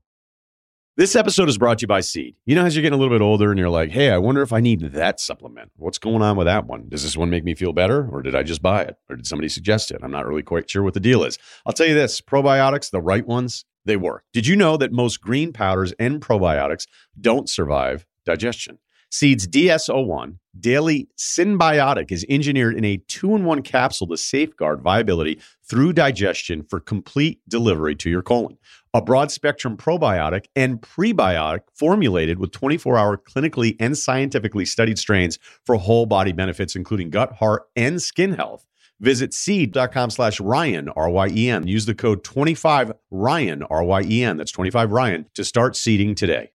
This 0.97 1.15
episode 1.15 1.47
is 1.47 1.57
brought 1.57 1.77
to 1.77 1.83
you 1.83 1.87
by 1.87 2.01
Seed. 2.01 2.35
You 2.45 2.53
know, 2.53 2.65
as 2.65 2.75
you're 2.75 2.81
getting 2.81 2.99
a 2.99 3.01
little 3.01 3.17
bit 3.17 3.23
older 3.23 3.49
and 3.49 3.57
you're 3.57 3.69
like, 3.69 3.91
hey, 3.91 4.11
I 4.11 4.17
wonder 4.17 4.41
if 4.41 4.51
I 4.51 4.59
need 4.59 4.81
that 4.91 5.21
supplement. 5.21 5.71
What's 5.77 5.97
going 5.97 6.21
on 6.21 6.35
with 6.35 6.47
that 6.47 6.67
one? 6.67 6.89
Does 6.89 7.03
this 7.03 7.15
one 7.15 7.29
make 7.29 7.45
me 7.45 7.55
feel 7.55 7.71
better 7.71 8.09
or 8.11 8.21
did 8.21 8.35
I 8.35 8.43
just 8.43 8.61
buy 8.61 8.81
it? 8.81 8.97
Or 9.09 9.15
did 9.15 9.25
somebody 9.25 9.47
suggest 9.47 9.91
it? 9.91 10.01
I'm 10.03 10.11
not 10.11 10.27
really 10.27 10.43
quite 10.43 10.69
sure 10.69 10.83
what 10.83 10.93
the 10.93 10.99
deal 10.99 11.23
is. 11.23 11.39
I'll 11.65 11.71
tell 11.71 11.87
you 11.87 11.93
this 11.93 12.19
probiotics, 12.19 12.91
the 12.91 12.99
right 12.99 13.25
ones, 13.25 13.63
they 13.85 13.95
work. 13.95 14.25
Did 14.33 14.47
you 14.47 14.57
know 14.57 14.75
that 14.75 14.91
most 14.91 15.21
green 15.21 15.53
powders 15.53 15.93
and 15.93 16.19
probiotics 16.19 16.87
don't 17.19 17.47
survive 17.49 18.05
digestion? 18.25 18.77
Seed's 19.11 19.45
DS-01 19.45 20.37
Daily 20.59 21.07
Synbiotic 21.17 22.11
is 22.11 22.25
engineered 22.29 22.75
in 22.75 22.85
a 22.85 22.97
two 23.07 23.35
in 23.35 23.45
one 23.45 23.61
capsule 23.61 24.07
to 24.07 24.17
safeguard 24.17 24.81
viability 24.81 25.39
through 25.63 25.93
digestion 25.93 26.63
for 26.63 26.79
complete 26.79 27.39
delivery 27.47 27.95
to 27.95 28.09
your 28.09 28.21
colon 28.21 28.57
a 28.93 29.01
broad 29.01 29.31
spectrum 29.31 29.77
probiotic 29.77 30.45
and 30.55 30.81
prebiotic 30.81 31.61
formulated 31.73 32.39
with 32.39 32.51
24 32.51 32.97
hour 32.97 33.17
clinically 33.17 33.75
and 33.79 33.97
scientifically 33.97 34.65
studied 34.65 34.99
strains 34.99 35.39
for 35.65 35.75
whole 35.75 36.05
body 36.05 36.33
benefits, 36.33 36.75
including 36.75 37.09
gut, 37.09 37.33
heart, 37.33 37.63
and 37.75 38.01
skin 38.01 38.33
health. 38.33 38.65
Visit 38.99 39.33
seed.com 39.33 40.09
slash 40.11 40.39
Ryen, 40.39 40.89
R 40.89 41.09
Y 41.09 41.27
E 41.29 41.49
N. 41.49 41.67
Use 41.67 41.85
the 41.85 41.95
code 41.95 42.23
25 42.23 42.91
Ryen, 43.09 43.63
R 43.63 43.83
Y 43.83 44.01
E 44.03 44.23
N. 44.23 44.37
That's 44.37 44.51
25 44.51 44.91
Ryen 44.91 45.25
to 45.33 45.43
start 45.43 45.75
seeding 45.75 46.13
today. 46.13 46.51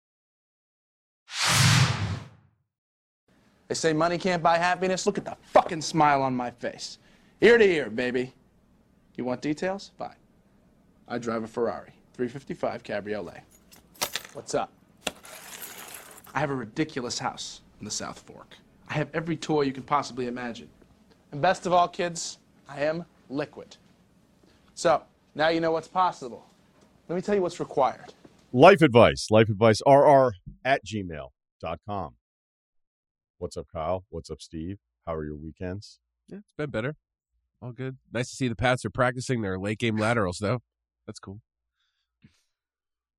They 3.73 3.77
say 3.77 3.95
money 3.95 4.19
can't 4.19 4.43
buy 4.43 4.59
happiness. 4.59 5.07
Look 5.07 5.17
at 5.17 5.25
the 5.25 5.35
fucking 5.45 5.81
smile 5.81 6.21
on 6.21 6.37
my 6.37 6.51
face. 6.51 6.99
Ear 7.41 7.57
to 7.57 7.65
ear, 7.65 7.89
baby. 7.89 8.35
You 9.17 9.25
want 9.25 9.41
details? 9.41 9.93
Fine. 9.97 10.15
I 11.09 11.17
drive 11.17 11.43
a 11.43 11.47
Ferrari 11.47 11.95
355 12.13 12.83
Cabriolet. 12.83 13.41
What's 14.35 14.55
up? 14.55 14.71
I 16.35 16.41
have 16.41 16.51
a 16.51 16.55
ridiculous 16.55 17.19
house 17.19 17.63
in 17.81 17.87
the 17.87 17.91
South 17.91 18.19
Fork. 18.19 18.59
I 18.91 18.93
have 18.93 19.09
every 19.15 19.39
toy 19.39 19.63
you 19.63 19.73
can 19.73 19.85
possibly 19.85 20.27
imagine. 20.27 20.69
And 21.31 21.41
best 21.41 21.65
of 21.65 21.73
all, 21.73 21.89
kids, 21.89 22.37
I 22.69 22.83
am 22.83 23.07
liquid. 23.31 23.79
So, 24.75 25.03
now 25.35 25.49
you 25.49 25.61
know 25.61 25.73
what's 25.73 25.89
possible. 25.89 26.45
Let 27.09 27.17
me 27.17 27.23
tell 27.23 27.35
you 27.35 27.41
what's 27.41 27.59
required. 27.59 28.13
Life 28.53 28.83
advice, 28.83 29.29
life 29.31 29.49
advice, 29.49 29.81
rr 29.87 30.33
at 30.63 30.85
gmail.com. 30.85 32.17
What's 33.43 33.57
up, 33.57 33.67
Kyle? 33.73 34.05
What's 34.11 34.31
up, 34.31 34.41
Steve? 34.41 34.79
How 35.05 35.17
are 35.17 35.25
your 35.25 35.35
weekends? 35.35 35.99
Yeah, 36.29 36.39
it's 36.39 36.53
been 36.57 36.71
better. 36.71 36.95
All 37.61 37.73
good. 37.73 37.97
Nice 38.13 38.31
to 38.31 38.37
see 38.37 38.47
the 38.47 38.55
Pats 38.55 38.85
are 38.85 38.91
practicing 38.91 39.43
their 39.43 39.59
late 39.59 39.81
game 39.81 39.97
laterals, 39.97 40.39
though. 40.41 40.61
That's 41.09 41.19
cool. 41.19 41.41
That 42.23 42.31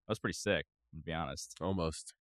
was 0.08 0.20
pretty 0.20 0.36
sick, 0.36 0.66
to 0.95 1.02
be 1.02 1.12
honest. 1.12 1.58
Almost. 1.60 2.14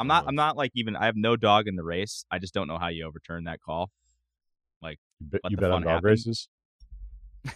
I'm 0.00 0.08
not. 0.08 0.24
I'm 0.26 0.34
not 0.34 0.56
like 0.56 0.72
even. 0.74 0.96
I 0.96 1.04
have 1.04 1.14
no 1.14 1.36
dog 1.36 1.68
in 1.68 1.76
the 1.76 1.84
race. 1.84 2.24
I 2.28 2.40
just 2.40 2.52
don't 2.54 2.66
know 2.66 2.76
how 2.76 2.88
you 2.88 3.06
overturn 3.06 3.44
that 3.44 3.60
call. 3.60 3.92
You, 4.82 4.96
bet- 5.20 5.42
you 5.48 5.56
bet 5.56 5.70
on 5.70 5.82
dog 5.82 5.90
happen. 5.90 6.04
races? 6.04 6.48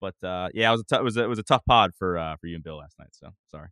But 0.00 0.14
uh, 0.22 0.48
yeah, 0.54 0.68
it 0.68 0.72
was 0.72 0.80
a 0.80 0.84
tou- 0.84 1.00
it 1.00 1.04
was 1.04 1.16
a, 1.16 1.24
it 1.24 1.28
was 1.28 1.38
a 1.40 1.42
tough 1.42 1.62
pod 1.66 1.90
for 1.98 2.16
uh, 2.16 2.36
for 2.40 2.46
you 2.46 2.54
and 2.54 2.64
Bill 2.64 2.78
last 2.78 2.94
night. 2.98 3.10
So 3.10 3.30
sorry. 3.50 3.68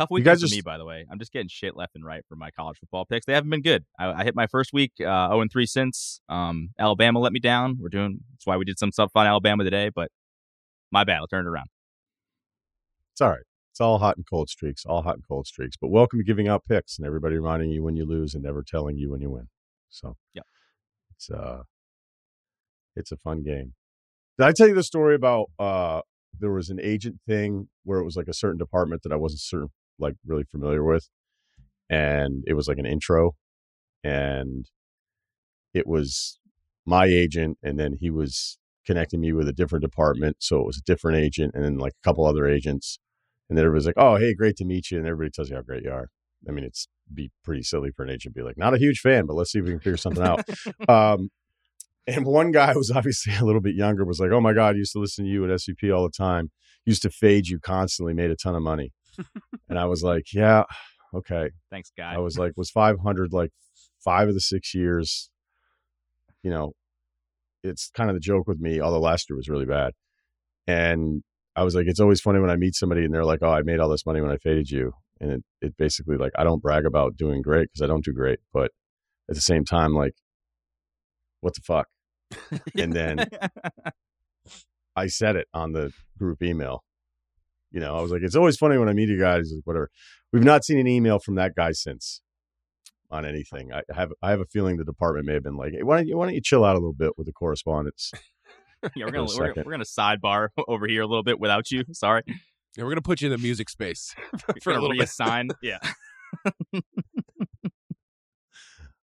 Tough 0.00 0.10
week 0.10 0.24
for 0.24 0.34
just- 0.34 0.54
me, 0.54 0.62
by 0.62 0.78
the 0.78 0.86
way. 0.86 1.04
I'm 1.10 1.18
just 1.18 1.30
getting 1.30 1.48
shit 1.48 1.76
left 1.76 1.94
and 1.94 2.02
right 2.02 2.24
for 2.26 2.34
my 2.34 2.50
college 2.50 2.78
football 2.78 3.04
picks. 3.04 3.26
They 3.26 3.34
haven't 3.34 3.50
been 3.50 3.60
good. 3.60 3.84
I, 3.98 4.10
I 4.10 4.24
hit 4.24 4.34
my 4.34 4.46
first 4.46 4.72
week 4.72 4.92
uh, 4.98 5.28
0 5.28 5.42
and 5.42 5.52
3 5.52 5.66
since. 5.66 6.22
Um, 6.30 6.70
Alabama 6.78 7.18
let 7.18 7.34
me 7.34 7.38
down. 7.38 7.76
We're 7.78 7.90
doing 7.90 8.20
that's 8.32 8.46
why 8.46 8.56
we 8.56 8.64
did 8.64 8.78
some 8.78 8.92
stuff 8.92 9.10
on 9.14 9.26
Alabama 9.26 9.62
today. 9.62 9.90
But 9.94 10.10
my 10.90 11.04
bad. 11.04 11.18
I'll 11.18 11.26
turn 11.26 11.44
it 11.44 11.50
around. 11.50 11.66
It's 13.12 13.20
all 13.20 13.28
right. 13.28 13.42
It's 13.72 13.80
all 13.82 13.98
hot 13.98 14.16
and 14.16 14.24
cold 14.26 14.48
streaks, 14.48 14.86
all 14.86 15.02
hot 15.02 15.16
and 15.16 15.24
cold 15.28 15.46
streaks. 15.46 15.76
But 15.78 15.88
welcome 15.88 16.18
to 16.18 16.24
giving 16.24 16.48
out 16.48 16.64
picks 16.64 16.96
and 16.96 17.06
everybody 17.06 17.36
reminding 17.36 17.68
you 17.68 17.82
when 17.82 17.94
you 17.94 18.06
lose 18.06 18.32
and 18.32 18.42
never 18.42 18.62
telling 18.62 18.96
you 18.96 19.10
when 19.10 19.20
you 19.20 19.28
win. 19.28 19.48
So 19.90 20.16
yeah, 20.32 20.42
it's 21.14 21.28
uh 21.28 21.64
it's 22.96 23.12
a 23.12 23.18
fun 23.18 23.42
game. 23.42 23.74
Did 24.38 24.46
I 24.46 24.52
tell 24.52 24.66
you 24.66 24.74
the 24.74 24.82
story 24.82 25.14
about 25.14 25.50
uh 25.58 26.00
there 26.38 26.52
was 26.52 26.70
an 26.70 26.80
agent 26.80 27.20
thing 27.26 27.68
where 27.84 27.98
it 27.98 28.04
was 28.04 28.16
like 28.16 28.28
a 28.28 28.34
certain 28.34 28.56
department 28.56 29.02
that 29.02 29.12
I 29.12 29.16
wasn't 29.16 29.42
certain 29.42 29.68
like 30.00 30.14
really 30.26 30.44
familiar 30.44 30.82
with. 30.82 31.08
And 31.88 32.44
it 32.46 32.54
was 32.54 32.68
like 32.68 32.78
an 32.78 32.86
intro 32.86 33.34
and 34.04 34.66
it 35.74 35.86
was 35.86 36.38
my 36.86 37.06
agent 37.06 37.58
and 37.62 37.78
then 37.78 37.96
he 38.00 38.10
was 38.10 38.58
connecting 38.86 39.20
me 39.20 39.32
with 39.32 39.48
a 39.48 39.52
different 39.52 39.82
department. 39.82 40.36
So 40.40 40.60
it 40.60 40.66
was 40.66 40.78
a 40.78 40.82
different 40.82 41.18
agent 41.18 41.52
and 41.54 41.64
then 41.64 41.78
like 41.78 41.92
a 41.92 42.04
couple 42.04 42.24
other 42.24 42.46
agents. 42.46 42.98
And 43.48 43.58
then 43.58 43.64
everybody's 43.64 43.86
like, 43.86 43.98
oh, 43.98 44.16
hey, 44.16 44.34
great 44.34 44.56
to 44.56 44.64
meet 44.64 44.90
you. 44.90 44.98
And 44.98 45.06
everybody 45.06 45.30
tells 45.30 45.50
you 45.50 45.56
how 45.56 45.62
great 45.62 45.82
you 45.82 45.90
are. 45.90 46.08
I 46.48 46.52
mean, 46.52 46.64
it's 46.64 46.86
be 47.12 47.30
pretty 47.44 47.62
silly 47.62 47.90
for 47.90 48.04
an 48.04 48.10
agent 48.10 48.34
to 48.34 48.40
be 48.40 48.44
like, 48.44 48.56
not 48.56 48.74
a 48.74 48.78
huge 48.78 49.00
fan, 49.00 49.26
but 49.26 49.34
let's 49.34 49.50
see 49.50 49.58
if 49.58 49.64
we 49.64 49.72
can 49.72 49.80
figure 49.80 49.96
something 49.96 50.22
out. 50.22 50.48
um, 50.88 51.30
and 52.06 52.26
one 52.26 52.50
guy 52.52 52.72
was 52.76 52.90
obviously 52.90 53.34
a 53.34 53.44
little 53.44 53.60
bit 53.60 53.74
younger 53.74 54.04
was 54.04 54.20
like, 54.20 54.30
oh 54.30 54.40
my 54.40 54.52
God, 54.52 54.74
I 54.74 54.78
used 54.78 54.92
to 54.92 55.00
listen 55.00 55.24
to 55.24 55.30
you 55.30 55.44
at 55.44 55.50
SVP 55.50 55.94
all 55.94 56.04
the 56.04 56.10
time. 56.10 56.50
Used 56.86 57.02
to 57.02 57.10
fade 57.10 57.48
you 57.48 57.58
constantly, 57.58 58.14
made 58.14 58.30
a 58.30 58.36
ton 58.36 58.54
of 58.54 58.62
money. 58.62 58.92
And 59.68 59.78
I 59.78 59.86
was 59.86 60.02
like, 60.02 60.32
yeah, 60.32 60.64
okay. 61.14 61.50
Thanks, 61.70 61.90
guy. 61.96 62.14
I 62.14 62.18
was 62.18 62.38
like, 62.38 62.52
was 62.56 62.70
500 62.70 63.32
like 63.32 63.50
five 64.04 64.28
of 64.28 64.34
the 64.34 64.40
six 64.40 64.74
years? 64.74 65.30
You 66.42 66.50
know, 66.50 66.72
it's 67.62 67.90
kind 67.94 68.10
of 68.10 68.16
the 68.16 68.20
joke 68.20 68.46
with 68.46 68.60
me, 68.60 68.80
although 68.80 69.00
last 69.00 69.28
year 69.28 69.36
was 69.36 69.48
really 69.48 69.66
bad. 69.66 69.92
And 70.66 71.22
I 71.56 71.64
was 71.64 71.74
like, 71.74 71.86
it's 71.86 72.00
always 72.00 72.20
funny 72.20 72.40
when 72.40 72.50
I 72.50 72.56
meet 72.56 72.74
somebody 72.74 73.04
and 73.04 73.12
they're 73.12 73.24
like, 73.24 73.40
oh, 73.42 73.50
I 73.50 73.62
made 73.62 73.80
all 73.80 73.88
this 73.88 74.06
money 74.06 74.20
when 74.20 74.30
I 74.30 74.36
faded 74.36 74.70
you. 74.70 74.92
And 75.20 75.32
it, 75.32 75.44
it 75.60 75.76
basically 75.76 76.16
like, 76.16 76.32
I 76.38 76.44
don't 76.44 76.62
brag 76.62 76.86
about 76.86 77.16
doing 77.16 77.42
great 77.42 77.68
because 77.70 77.82
I 77.82 77.86
don't 77.86 78.04
do 78.04 78.12
great. 78.12 78.38
But 78.52 78.70
at 79.28 79.34
the 79.34 79.42
same 79.42 79.64
time, 79.64 79.92
like, 79.92 80.14
what 81.40 81.54
the 81.54 81.60
fuck? 81.60 81.88
and 82.78 82.92
then 82.92 83.26
I 84.96 85.08
said 85.08 85.36
it 85.36 85.48
on 85.52 85.72
the 85.72 85.92
group 86.18 86.42
email. 86.42 86.84
You 87.70 87.80
know, 87.80 87.96
I 87.96 88.00
was 88.00 88.10
like, 88.10 88.22
it's 88.22 88.36
always 88.36 88.56
funny 88.56 88.78
when 88.78 88.88
I 88.88 88.92
meet 88.92 89.08
you 89.08 89.18
guys, 89.18 89.52
like, 89.54 89.64
whatever. 89.64 89.90
We've 90.32 90.44
not 90.44 90.64
seen 90.64 90.78
an 90.78 90.86
email 90.86 91.18
from 91.18 91.36
that 91.36 91.54
guy 91.54 91.72
since 91.72 92.20
on 93.10 93.26
anything. 93.26 93.72
I 93.72 93.82
have 93.92 94.12
I 94.22 94.30
have 94.30 94.40
a 94.40 94.44
feeling 94.46 94.76
the 94.76 94.84
department 94.84 95.26
may 95.26 95.34
have 95.34 95.42
been 95.42 95.56
like, 95.56 95.72
hey, 95.72 95.82
why 95.82 95.96
don't 95.96 96.08
you 96.08 96.16
why 96.16 96.26
don't 96.26 96.34
you 96.34 96.40
chill 96.40 96.64
out 96.64 96.74
a 96.74 96.78
little 96.78 96.92
bit 96.92 97.16
with 97.16 97.26
the 97.26 97.32
correspondence? 97.32 98.12
yeah, 98.96 99.04
we're 99.04 99.10
gonna 99.10 99.28
we're, 99.36 99.54
we're 99.64 99.72
gonna 99.72 99.84
sidebar 99.84 100.48
over 100.68 100.86
here 100.86 101.02
a 101.02 101.06
little 101.06 101.24
bit 101.24 101.40
without 101.40 101.70
you. 101.70 101.84
Sorry, 101.92 102.22
Yeah, 102.26 102.84
we're 102.84 102.90
gonna 102.90 103.02
put 103.02 103.20
you 103.20 103.26
in 103.26 103.32
the 103.32 103.42
music 103.42 103.68
space 103.68 104.14
for 104.38 104.54
for 104.62 104.72
a 104.72 104.80
little 104.80 104.96
bit. 104.96 105.08
reassign. 105.08 105.50
yeah, 105.62 105.78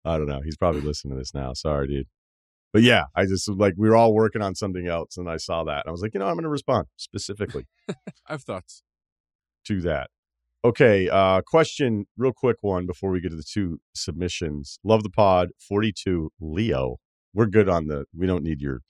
I 0.06 0.18
don't 0.18 0.27
know. 0.27 0.41
He's 0.44 0.57
probably 0.57 0.81
listening 0.81 1.15
to 1.15 1.19
this 1.19 1.34
now. 1.34 1.53
Sorry, 1.53 1.88
dude. 1.88 2.07
But 2.73 2.81
yeah, 2.81 3.03
I 3.15 3.25
just 3.25 3.47
like 3.47 3.75
we 3.77 3.87
were 3.87 3.95
all 3.95 4.13
working 4.13 4.41
on 4.41 4.55
something 4.55 4.87
else, 4.87 5.15
and 5.15 5.29
I 5.29 5.37
saw 5.37 5.63
that, 5.65 5.81
and 5.81 5.87
I 5.87 5.91
was 5.91 6.01
like, 6.01 6.15
you 6.15 6.19
know, 6.19 6.25
I'm 6.25 6.33
going 6.33 6.43
to 6.43 6.49
respond 6.49 6.87
specifically 6.97 7.67
I 7.89 7.93
have 8.27 8.43
thoughts. 8.43 8.81
to 9.67 9.79
that. 9.81 10.09
Okay, 10.65 11.07
uh, 11.09 11.41
question, 11.41 12.07
real 12.17 12.31
quick 12.31 12.57
one 12.61 12.87
before 12.87 13.11
we 13.11 13.21
get 13.21 13.29
to 13.29 13.35
the 13.35 13.43
two 13.43 13.79
submissions. 13.93 14.79
Love 14.83 15.03
the 15.03 15.09
pod, 15.09 15.49
42, 15.59 16.31
Leo. 16.39 16.97
We're 17.33 17.47
good 17.47 17.69
on 17.69 17.87
the. 17.87 18.05
We 18.17 18.25
don't 18.25 18.43
need 18.43 18.59
your. 18.61 18.81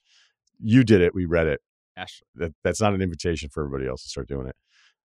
You 0.59 0.83
did 0.83 1.01
it. 1.01 1.13
We 1.13 1.25
read 1.25 1.47
it. 1.47 1.59
Ash, 1.97 2.21
That 2.35 2.53
that's 2.63 2.79
not 2.81 2.93
an 2.93 3.01
invitation 3.01 3.49
for 3.49 3.65
everybody 3.65 3.89
else 3.89 4.03
to 4.03 4.09
start 4.09 4.27
doing 4.27 4.47
it. 4.47 4.55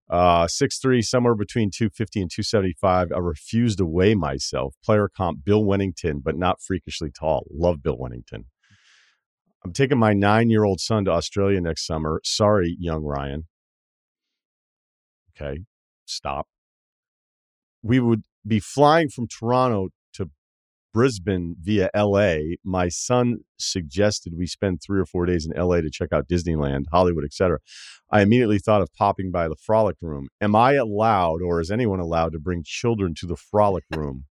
Uh, 0.09 0.47
six 0.47 0.77
three, 0.79 1.01
somewhere 1.01 1.35
between 1.35 1.69
two 1.69 1.89
fifty 1.89 2.21
and 2.21 2.29
two 2.33 2.43
seventy 2.43 2.73
five. 2.79 3.11
I 3.11 3.17
refuse 3.17 3.75
to 3.77 3.85
weigh 3.85 4.15
myself. 4.15 4.75
Player 4.83 5.09
comp, 5.09 5.43
Bill 5.43 5.63
Wennington, 5.63 6.21
but 6.23 6.37
not 6.37 6.61
freakishly 6.61 7.11
tall. 7.11 7.47
Love 7.51 7.81
Bill 7.81 7.97
Wennington. 7.97 8.45
I'm 9.63 9.73
taking 9.73 9.97
my 9.97 10.13
nine 10.13 10.49
year 10.49 10.63
old 10.63 10.79
son 10.79 11.05
to 11.05 11.11
Australia 11.11 11.59
next 11.61 11.85
summer. 11.85 12.21
Sorry, 12.23 12.75
young 12.79 13.03
Ryen. 13.03 13.45
Okay, 15.39 15.61
stop. 16.05 16.47
We 17.83 17.99
would 17.99 18.23
be 18.45 18.59
flying 18.59 19.09
from 19.09 19.27
Toronto 19.27 19.89
to 20.13 20.29
Brisbane 20.93 21.55
via 21.61 21.89
LA. 21.95 22.37
My 22.63 22.87
son 22.89 23.39
suggested 23.57 24.33
we 24.35 24.47
spend 24.47 24.81
three 24.81 24.99
or 24.99 25.05
four 25.05 25.25
days 25.25 25.45
in 25.45 25.51
LA 25.59 25.81
to 25.81 25.89
check 25.91 26.11
out 26.11 26.27
Disneyland, 26.27 26.85
Hollywood, 26.91 27.23
etc. 27.23 27.59
I 28.09 28.21
immediately 28.21 28.57
thought 28.57 28.81
of 28.81 28.93
popping 28.93 29.31
by 29.31 29.47
the 29.47 29.55
Frolic 29.55 29.97
Room. 30.01 30.27
Am 30.41 30.55
I 30.55 30.73
allowed, 30.73 31.41
or 31.41 31.59
is 31.59 31.69
anyone 31.69 31.99
allowed, 31.99 32.31
to 32.33 32.39
bring 32.39 32.63
children 32.65 33.13
to 33.15 33.27
the 33.27 33.35
Frolic 33.35 33.83
Room? 33.95 34.25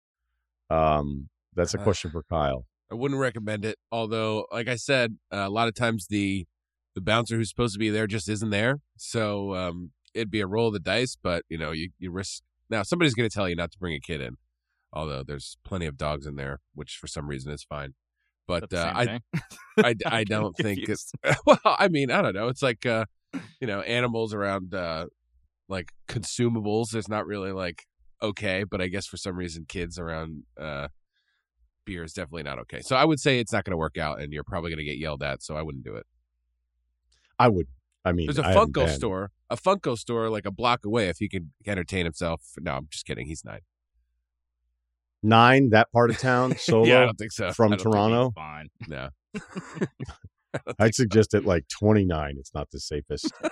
Um, 0.71 1.29
that's 1.55 1.75
a 1.75 1.79
Uh, 1.79 1.85
question 1.85 2.11
for 2.11 2.23
Kyle. 2.25 2.67
I 2.91 2.95
wouldn't 2.95 3.21
recommend 3.21 3.65
it. 3.65 3.79
Although, 3.91 4.47
like 4.53 4.69
I 4.69 4.77
said, 4.77 5.19
uh, 5.33 5.45
a 5.47 5.51
lot 5.51 5.69
of 5.69 5.75
times 5.75 6.07
the 6.09 6.47
the 6.95 7.01
bouncer 7.01 7.37
who's 7.37 7.51
supposed 7.51 7.75
to 7.75 7.79
be 7.79 7.91
there 7.91 8.07
just 8.07 8.29
isn't 8.29 8.51
there. 8.51 8.81
So 8.97 9.55
um, 9.55 9.91
it'd 10.15 10.31
be 10.31 10.41
a 10.41 10.47
roll 10.47 10.69
of 10.69 10.73
the 10.73 10.81
dice. 10.81 11.17
But 11.21 11.45
you 11.49 11.59
know, 11.59 11.73
you 11.73 11.91
you 11.99 12.11
risk. 12.11 12.43
Now 12.71 12.83
somebody's 12.83 13.15
going 13.15 13.29
to 13.29 13.35
tell 13.35 13.49
you 13.49 13.57
not 13.57 13.73
to 13.73 13.79
bring 13.79 13.95
a 13.95 14.01
kid 14.01 14.21
in. 14.21 14.37
Although 14.93 15.23
there's 15.25 15.59
plenty 15.65 15.87
of 15.87 15.97
dogs 15.97 16.27
in 16.27 16.37
there, 16.37 16.61
which 16.75 16.97
for 17.01 17.07
some 17.07 17.29
reason 17.29 17.53
is 17.53 17.65
fine. 17.65 17.95
But 18.47 18.65
Is 18.65 18.69
that 18.71 18.95
the 18.95 19.13
uh, 19.13 19.19
I. 19.19 19.21
I 19.79 19.95
I 20.19 20.25
don't 20.25 20.57
think 20.57 20.89
it's 20.89 21.13
well. 21.47 21.59
I 21.65 21.89
mean, 21.89 22.11
I 22.11 22.23
don't 22.23 22.35
know. 22.35 22.49
It's 22.49 22.63
like 22.63 22.87
uh, 22.87 23.05
you 23.61 23.67
know, 23.67 23.81
animals 23.81 24.33
around 24.33 24.75
uh, 24.75 25.07
like 25.69 25.91
consumables. 26.09 26.95
It's 26.95 27.09
not 27.09 27.27
really 27.27 27.53
like 27.53 27.83
okay, 28.23 28.65
but 28.65 28.81
I 28.81 28.87
guess 28.87 29.07
for 29.07 29.17
some 29.17 29.37
reason, 29.37 29.67
kids 29.69 29.99
around 29.99 30.45
uh, 30.59 30.89
beer 31.87 32.05
is 32.05 32.13
definitely 32.13 32.43
not 32.43 32.59
okay. 32.61 32.83
So 32.83 32.97
I 32.97 33.05
would 33.05 33.19
say 33.19 33.39
it's 33.39 33.53
not 33.53 33.65
going 33.65 33.73
to 33.73 33.79
work 33.79 33.97
out, 33.97 34.21
and 34.21 34.33
you're 34.33 34.45
probably 34.45 34.71
going 34.71 34.79
to 34.79 34.85
get 34.85 34.99
yelled 34.99 35.23
at. 35.23 35.43
So 35.43 35.57
I 35.57 35.63
wouldn't 35.63 35.85
do 35.85 35.95
it. 35.95 36.05
I 37.39 37.49
would. 37.49 37.67
I 38.05 38.13
mean, 38.13 38.27
There's 38.27 38.39
a 38.39 38.47
I 38.47 38.55
Funko 38.55 38.89
store, 38.89 39.31
a 39.49 39.57
Funko 39.57 39.97
store 39.97 40.29
like 40.29 40.47
a 40.47 40.51
block 40.51 40.85
away. 40.85 41.09
If 41.09 41.17
he 41.19 41.29
could 41.29 41.51
entertain 41.67 42.05
himself. 42.05 42.43
No, 42.61 42.73
I'm 42.73 42.89
just 42.91 43.07
kidding. 43.07 43.27
He's 43.27 43.45
nine. 43.45 43.61
Nine, 45.23 45.71
that 45.71 45.91
part 45.93 46.11
of 46.11 46.19
town, 46.19 46.57
solo 46.57 46.85
yeah, 46.87 47.01
I 47.01 47.07
don't 47.07 47.19
think 47.19 47.33
so. 47.33 47.51
from 47.53 47.73
I 47.73 47.77
don't 47.77 47.85
think 47.85 47.95
Toronto. 47.95 48.33
Fine. 48.35 48.69
No. 48.87 49.09
I'd 50.79 50.95
suggest 50.95 51.35
at 51.35 51.45
like 51.45 51.67
29. 51.69 52.37
It's 52.39 52.55
not 52.55 52.71
the 52.71 52.79
safest. 52.79 53.33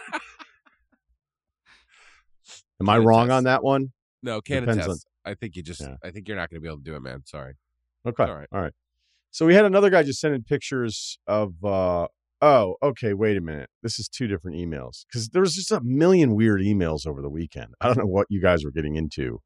Am 2.81 2.89
I 2.89 2.99
wrong 2.99 3.27
attest. 3.27 3.37
on 3.37 3.45
that 3.45 3.63
one? 3.65 3.93
No, 4.23 4.41
can't 4.41 4.67
Depends 4.67 4.87
attest. 4.87 5.07
I 5.25 5.35
think 5.35 5.57
you 5.57 5.63
just. 5.63 5.81
Yeah. 5.81 5.97
I 6.03 6.11
think 6.11 6.29
you're 6.29 6.37
not 6.37 6.51
going 6.51 6.59
to 6.59 6.63
be 6.63 6.69
able 6.69 6.79
to 6.79 6.85
do 6.85 6.97
it, 6.97 7.01
man. 7.01 7.23
Sorry. 7.25 7.55
Okay. 8.07 8.25
all 8.25 8.35
right. 8.35 8.49
All 8.53 8.61
right. 8.61 8.73
So 9.31 9.47
we 9.47 9.55
had 9.55 9.65
another 9.65 9.91
guy 9.91 10.03
just 10.03 10.21
sending 10.21 10.43
pictures 10.43 11.19
of 11.27 11.65
uh 11.65 12.09
oh, 12.43 12.77
okay, 12.83 13.15
wait 13.15 13.37
a 13.37 13.41
minute. 13.41 13.71
This 13.83 13.99
is 13.99 14.09
two 14.09 14.27
different 14.27 14.57
emails. 14.59 15.05
Because 15.07 15.31
there 15.31 15.43
was 15.43 15.55
just 15.55 15.73
a 15.73 15.81
million 15.83 16.35
weird 16.35 16.61
emails 16.61 17.07
over 17.07 17.23
the 17.23 17.31
weekend. 17.31 17.75
I 17.81 17.87
don't 17.87 17.99
know 17.99 18.07
what 18.07 18.27
you 18.29 18.41
guys 18.41 18.65
were 18.65 18.71
getting 18.71 18.97
into. 18.97 19.41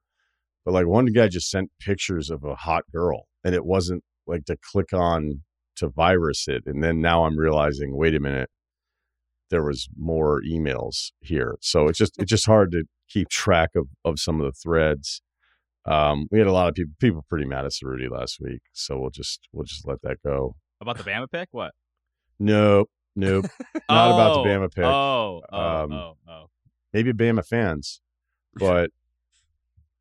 But 0.65 0.75
like 0.75 0.87
one 0.87 1.07
guy 1.07 1.29
just 1.29 1.51
sent 1.51 1.71
pictures 1.81 2.29
of 2.31 2.45
a 2.45 2.55
hot 2.57 2.85
girl 2.93 3.27
and 3.45 3.55
it 3.55 3.65
wasn't 3.65 4.03
like 4.27 4.45
to 4.47 4.57
click 4.61 4.93
on 4.93 5.43
to 5.77 5.89
virus 5.89 6.49
it, 6.49 6.65
and 6.67 6.83
then 6.83 7.01
now 7.01 7.25
I'm 7.25 7.39
realizing, 7.39 7.97
wait 7.97 8.15
a 8.15 8.21
minute, 8.21 8.51
there 9.51 9.65
was 9.65 9.89
more 9.97 10.43
emails 10.43 11.13
here. 11.21 11.57
So 11.61 11.89
it's 11.89 11.99
just 11.99 12.19
it's 12.19 12.31
just 12.31 12.47
hard 12.47 12.73
to 12.73 12.85
keep 13.09 13.29
track 13.29 13.71
of 13.75 13.89
of 14.05 14.19
some 14.19 14.41
of 14.41 14.47
the 14.47 14.53
threads. 14.53 15.23
Um, 15.89 16.27
we 16.31 16.39
had 16.39 16.47
a 16.47 16.53
lot 16.53 16.69
of 16.69 16.75
people 16.75 16.93
people 17.01 17.25
pretty 17.29 17.47
mad 17.47 17.65
at 17.65 17.73
Ceruti 17.73 18.11
last 18.11 18.39
week, 18.41 18.61
so 18.75 18.99
we'll 18.99 19.11
just 19.11 19.49
we'll 19.53 19.65
just 19.65 19.89
let 19.89 20.03
that 20.03 20.19
go. 20.23 20.55
About 20.81 20.99
the 20.99 21.05
Bama 21.05 21.31
pick? 21.31 21.49
What? 21.51 21.73
Nope, 22.39 22.91
nope, 23.17 23.47
not 23.89 24.11
about 24.11 24.35
the 24.35 24.41
Oh, 24.41 24.45
Bama 24.45 24.75
pick. 24.75 24.85
Oh, 24.85 25.43
oh, 25.51 25.85
Um, 25.85 25.93
oh, 25.93 26.17
oh. 26.29 26.47
maybe 26.93 27.13
Bama 27.13 27.45
fans, 27.45 28.03
but 28.55 28.91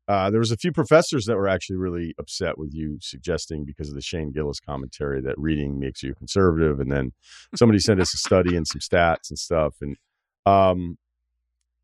uh, 0.06 0.30
there 0.30 0.40
was 0.40 0.52
a 0.52 0.58
few 0.58 0.72
professors 0.72 1.24
that 1.24 1.36
were 1.36 1.48
actually 1.48 1.76
really 1.76 2.14
upset 2.18 2.58
with 2.58 2.70
you 2.72 2.98
suggesting 3.00 3.64
because 3.64 3.88
of 3.88 3.94
the 3.94 4.02
Shane 4.02 4.30
Gillis 4.30 4.60
commentary 4.60 5.22
that 5.22 5.34
reading 5.38 5.78
makes 5.78 6.02
you 6.02 6.14
conservative, 6.14 6.80
and 6.80 6.92
then 6.92 7.12
somebody 7.56 7.78
sent 7.78 7.98
us 7.98 8.12
a 8.12 8.18
study 8.18 8.56
and 8.56 8.66
some 8.66 8.80
stats 8.80 9.30
and 9.30 9.38
stuff, 9.38 9.76
and 9.80 9.96
um, 10.44 10.98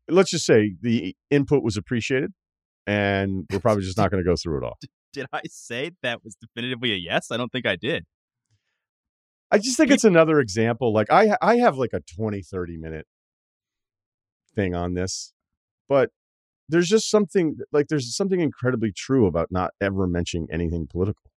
let's 0.07 0.29
just 0.29 0.45
say 0.45 0.75
the 0.79 1.15
input 1.31 1.63
was 1.63 1.75
appreciated, 1.75 2.33
and 2.87 3.45
we're 3.51 3.59
probably 3.59 3.83
just 3.83 3.97
not 3.97 4.11
going 4.11 4.23
to 4.23 4.29
go 4.29 4.35
through 4.35 4.59
it 4.59 4.63
all. 4.63 4.77
Did 5.13 5.27
I 5.31 5.41
say 5.47 5.91
that 6.03 6.23
was 6.23 6.35
definitively 6.35 6.91
a 6.91 6.97
yes? 6.97 7.31
I 7.31 7.37
don't 7.37 7.51
think 7.51 7.65
I 7.65 7.77
did. 7.77 8.05
I 9.49 9.59
just 9.59 9.77
think 9.77 9.91
it's 9.91 10.03
another 10.03 10.41
example. 10.41 10.93
Like 10.93 11.09
I 11.09 11.37
I 11.41 11.57
have 11.57 11.77
like 11.77 11.91
a 11.93 12.01
20, 12.01 12.41
30 12.41 12.77
minute 12.77 13.05
thing 14.55 14.75
on 14.75 14.93
this, 14.93 15.31
but 15.87 16.09
there's 16.67 16.89
just 16.89 17.09
something 17.09 17.57
like 17.71 17.87
there's 17.87 18.13
something 18.13 18.41
incredibly 18.41 18.91
true 18.91 19.25
about 19.25 19.51
not 19.51 19.71
ever 19.79 20.05
mentioning 20.05 20.47
anything 20.51 20.87
political 20.91 21.31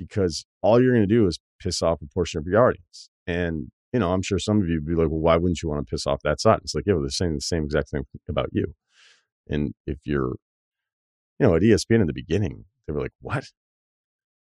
because 0.00 0.46
all 0.62 0.82
you're 0.82 0.94
going 0.94 1.06
to 1.06 1.14
do 1.14 1.26
is 1.26 1.38
piss 1.60 1.82
off 1.82 2.00
a 2.02 2.06
portion 2.06 2.38
of 2.38 2.46
your 2.46 2.66
audience. 2.66 3.10
And, 3.26 3.68
you 3.92 4.00
know, 4.00 4.12
I'm 4.12 4.22
sure 4.22 4.38
some 4.38 4.60
of 4.60 4.66
you 4.66 4.76
would 4.76 4.86
be 4.86 4.94
like, 4.94 5.10
well, 5.10 5.20
why 5.20 5.36
wouldn't 5.36 5.62
you 5.62 5.68
want 5.68 5.86
to 5.86 5.90
piss 5.90 6.06
off 6.06 6.20
that 6.24 6.40
side? 6.40 6.60
It's 6.62 6.74
like, 6.74 6.84
yeah, 6.86 6.94
well, 6.94 7.02
they're 7.02 7.10
saying 7.10 7.34
the 7.34 7.40
same 7.40 7.64
exact 7.64 7.90
thing 7.90 8.04
about 8.28 8.48
you. 8.52 8.74
And 9.46 9.74
if 9.86 9.98
you're, 10.04 10.32
you 11.40 11.46
know, 11.46 11.56
at 11.56 11.62
ESPN 11.62 12.02
in 12.02 12.06
the 12.06 12.12
beginning, 12.12 12.66
they 12.86 12.92
were 12.92 13.00
like, 13.00 13.12
what? 13.20 13.46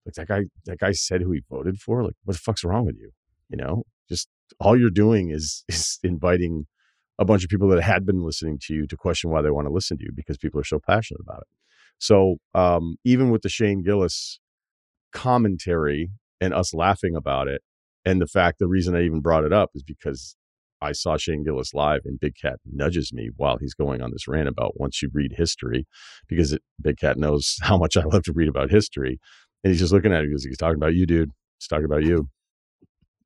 Like 0.06 0.16
that 0.16 0.28
guy, 0.28 0.44
that 0.66 0.80
guy 0.80 0.92
said 0.92 1.22
who 1.22 1.32
he 1.32 1.42
voted 1.50 1.80
for. 1.80 2.04
Like, 2.04 2.16
what 2.26 2.34
the 2.34 2.40
fuck's 2.40 2.64
wrong 2.64 2.86
with 2.86 2.98
you? 2.98 3.12
You 3.48 3.58
know, 3.58 3.84
just 4.10 4.28
all 4.60 4.78
you're 4.78 4.90
doing 4.90 5.30
is 5.32 5.64
is 5.70 6.00
inviting 6.04 6.66
a 7.18 7.26
bunch 7.26 7.44
of 7.44 7.50
people 7.50 7.70
that 7.70 7.82
had 7.82 8.06
been 8.06 8.24
listening 8.24 8.60
to 8.64 8.74
you 8.74 8.88
to 8.88 8.98
question 8.98 9.30
why 9.30 9.42
they 9.42 9.50
want 9.50 9.68
to 9.68 9.74
listen 9.74 9.98
to 9.98 10.04
you 10.04 10.12
because 10.16 10.38
people 10.38 10.60
are 10.60 10.66
so 10.66 10.80
passionate 10.80 11.22
about 11.22 11.42
it. 11.42 11.48
So 11.98 12.38
um, 12.54 12.96
even 13.04 13.30
with 13.30 13.42
the 13.42 13.50
Shane 13.50 13.84
Gillis 13.84 14.40
commentary 15.12 16.12
and 16.40 16.54
us 16.54 16.74
laughing 16.74 17.16
about 17.16 17.48
it, 17.48 17.62
and 18.06 18.22
the 18.22 18.28
fact 18.28 18.60
the 18.60 18.68
reason 18.68 18.96
I 18.96 19.04
even 19.04 19.20
brought 19.20 19.44
it 19.44 19.52
up 19.52 19.72
is 19.76 19.84
because 19.84 20.36
I 20.82 20.92
saw 20.94 21.18
Shane 21.18 21.44
Gillis 21.44 21.74
live 21.74 22.02
and 22.06 22.20
Big 22.20 22.36
Cat 22.42 22.60
nudges 22.66 23.12
me 23.14 23.30
while 23.36 23.58
he's 23.58 23.74
going 23.74 24.02
on 24.02 24.12
this 24.12 24.28
rant 24.28 24.48
about 24.48 24.80
once 24.80 25.02
you 25.02 25.10
read 25.14 25.34
history, 25.36 25.86
because 26.28 26.54
it, 26.54 26.62
Big 26.82 26.98
Cat 26.98 27.18
knows 27.18 27.58
how 27.62 27.78
much 27.78 27.98
I 27.98 28.04
love 28.04 28.24
to 28.24 28.34
read 28.34 28.48
about 28.48 28.72
history. 28.72 29.20
And 29.64 29.72
he's 29.72 29.80
just 29.80 29.92
looking 29.92 30.14
at 30.14 30.24
it 30.24 30.28
because 30.30 30.46
he's 30.46 30.58
talking 30.58 30.78
about 30.78 30.96
you, 30.96 31.06
dude. 31.06 31.32
He's 31.60 31.68
talking 31.68 31.86
about 31.86 32.04
you. 32.04 32.30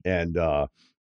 And 0.04 0.38
uh, 0.38 0.68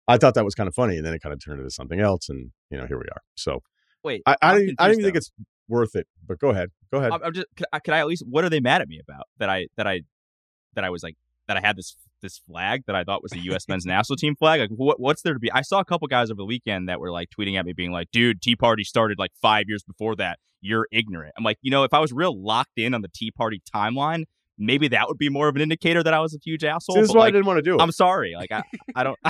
I 0.08 0.18
thought 0.18 0.34
that 0.36 0.46
was 0.46 0.56
kind 0.56 0.68
of 0.68 0.76
funny. 0.76 0.98
And 0.98 1.06
then 1.06 1.14
it 1.14 1.22
kind 1.22 1.34
of 1.34 1.44
turned 1.44 1.60
into 1.60 1.72
something 1.72 2.00
else. 2.00 2.28
And, 2.30 2.52
you 2.70 2.78
know, 2.78 2.86
here 2.86 2.98
we 2.98 3.06
are. 3.06 3.22
So 3.36 3.62
Wait, 4.04 4.22
I, 4.26 4.36
I, 4.42 4.54
don't, 4.54 4.64
even- 4.64 4.76
I 4.80 4.88
don't 4.88 5.00
even 5.00 5.06
confused 5.06 5.06
think 5.06 5.16
it's 5.16 5.32
worth 5.70 5.96
it, 5.96 6.08
but 6.28 6.40
go 6.40 6.50
ahead. 6.50 6.70
Go 6.92 7.00
ahead. 7.00 7.14
I'm, 7.14 7.24
I'm 7.24 7.34
just. 7.34 7.48
Could 7.56 7.66
I, 7.72 7.80
could 7.80 7.94
I 7.94 8.00
at 8.00 8.08
least? 8.08 8.24
What 8.28 8.44
are 8.44 8.50
they 8.50 8.60
mad 8.60 8.82
at 8.82 8.90
me 8.90 9.00
about? 9.02 9.28
That 9.40 9.50
I 9.50 9.68
that 9.78 9.88
I 9.88 10.02
that 10.76 10.84
I 10.84 10.90
was 10.90 11.04
like 11.04 11.16
that 11.48 11.56
I 11.56 11.62
had 11.62 11.78
this 11.78 11.96
this 12.24 12.40
flag 12.40 12.82
that 12.88 12.96
I 12.96 13.04
thought 13.04 13.22
was 13.22 13.32
the 13.32 13.40
U.S. 13.42 13.68
men's 13.68 13.86
national 13.86 14.18
team 14.18 14.36
flag. 14.36 14.60
Like, 14.62 14.70
what 14.72 15.00
what's 15.00 15.22
there 15.22 15.34
to 15.34 15.40
be? 15.40 15.52
I 15.52 15.62
saw 15.62 15.80
a 15.80 15.86
couple 15.86 16.08
guys 16.08 16.32
over 16.32 16.38
the 16.40 16.46
weekend 16.46 16.90
that 16.90 17.00
were 17.00 17.12
like 17.12 17.30
tweeting 17.30 17.60
at 17.60 17.66
me, 17.68 17.74
being 17.74 17.92
like, 17.92 18.10
"Dude, 18.12 18.42
Tea 18.42 18.56
Party 18.56 18.84
started 18.84 19.20
like 19.20 19.32
five 19.40 19.66
years 19.68 19.84
before 19.84 20.16
that. 20.16 20.40
You're 20.62 20.88
ignorant." 20.92 21.34
I'm 21.38 21.44
like, 21.44 21.60
you 21.62 21.70
know, 21.70 21.84
if 21.84 21.94
I 21.94 22.00
was 22.00 22.12
real 22.12 22.36
locked 22.42 22.78
in 22.78 22.96
on 22.96 23.02
the 23.04 23.10
Tea 23.14 23.30
Party 23.30 23.62
timeline, 23.76 24.24
maybe 24.58 24.88
that 24.88 25.08
would 25.08 25.20
be 25.20 25.30
more 25.30 25.48
of 25.48 25.56
an 25.56 25.62
indicator 25.62 26.02
that 26.02 26.14
I 26.14 26.20
was 26.20 26.34
a 26.34 26.40
huge 26.44 26.64
asshole. 26.64 26.96
This 26.96 27.10
is 27.10 27.16
why 27.16 27.28
I 27.28 27.32
didn't 27.32 27.46
want 27.46 27.58
to 27.60 27.62
do 27.62 27.76
it. 27.76 27.82
I'm 27.82 27.92
sorry. 27.92 28.34
Like, 28.36 28.52
I 28.52 28.64
I 28.96 29.04
don't. 29.04 29.20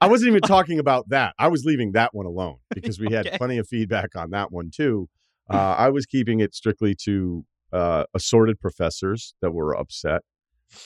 I 0.00 0.08
wasn't 0.08 0.30
even 0.30 0.40
talking 0.42 0.78
about 0.78 1.10
that. 1.10 1.34
I 1.38 1.48
was 1.48 1.64
leaving 1.64 1.92
that 1.92 2.14
one 2.14 2.26
alone 2.26 2.56
because 2.70 2.98
we 2.98 3.06
had 3.12 3.26
Okay. 3.26 3.36
plenty 3.38 3.58
of 3.58 3.68
feedback 3.68 4.16
on 4.16 4.30
that 4.30 4.50
one 4.50 4.70
too. 4.74 5.08
Uh, 5.48 5.74
I 5.78 5.90
was 5.90 6.06
keeping 6.06 6.40
it 6.40 6.54
strictly 6.54 6.96
to 7.04 7.44
uh, 7.72 8.04
assorted 8.14 8.58
professors 8.58 9.34
that 9.42 9.52
were 9.52 9.76
upset 9.76 10.22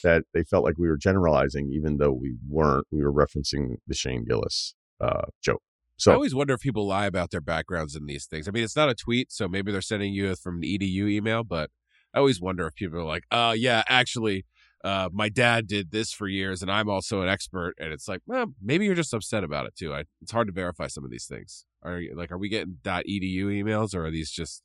that 0.02 0.24
they 0.34 0.42
felt 0.42 0.64
like 0.64 0.74
we 0.78 0.88
were 0.88 0.96
generalizing, 0.96 1.70
even 1.72 1.98
though 1.98 2.12
we 2.12 2.34
weren't. 2.48 2.86
We 2.90 3.02
were 3.02 3.12
referencing 3.12 3.76
the 3.86 3.94
Shane 3.94 4.24
Gillis 4.24 4.74
uh, 5.00 5.26
joke. 5.42 5.62
So 5.96 6.12
I 6.12 6.14
always 6.14 6.34
wonder 6.34 6.54
if 6.54 6.60
people 6.60 6.86
lie 6.86 7.04
about 7.04 7.30
their 7.30 7.42
backgrounds 7.42 7.94
in 7.94 8.06
these 8.06 8.24
things. 8.24 8.48
I 8.48 8.52
mean, 8.52 8.64
it's 8.64 8.76
not 8.76 8.88
a 8.88 8.94
tweet, 8.94 9.30
so 9.30 9.48
maybe 9.48 9.70
they're 9.70 9.82
sending 9.82 10.14
you 10.14 10.34
from 10.34 10.56
an 10.56 10.62
edu 10.62 11.10
email, 11.10 11.44
but 11.44 11.70
I 12.14 12.18
always 12.18 12.40
wonder 12.40 12.66
if 12.66 12.74
people 12.74 13.00
are 13.00 13.04
like, 13.04 13.24
"Oh, 13.30 13.52
yeah, 13.52 13.82
actually, 13.86 14.46
uh, 14.82 15.10
my 15.12 15.28
dad 15.28 15.66
did 15.66 15.90
this 15.90 16.10
for 16.10 16.26
years, 16.26 16.62
and 16.62 16.70
I'm 16.70 16.88
also 16.88 17.20
an 17.20 17.28
expert." 17.28 17.74
And 17.78 17.92
it's 17.92 18.08
like, 18.08 18.22
well, 18.26 18.46
maybe 18.62 18.86
you're 18.86 18.94
just 18.94 19.12
upset 19.12 19.44
about 19.44 19.66
it 19.66 19.76
too. 19.76 19.92
I, 19.92 20.04
it's 20.22 20.32
hard 20.32 20.48
to 20.48 20.54
verify 20.54 20.86
some 20.86 21.04
of 21.04 21.10
these 21.10 21.26
things. 21.26 21.66
Are 21.82 22.00
you, 22.00 22.16
like, 22.16 22.32
are 22.32 22.38
we 22.38 22.48
getting 22.48 22.78
.edu 22.82 23.44
emails, 23.46 23.94
or 23.94 24.06
are 24.06 24.10
these 24.10 24.30
just, 24.30 24.62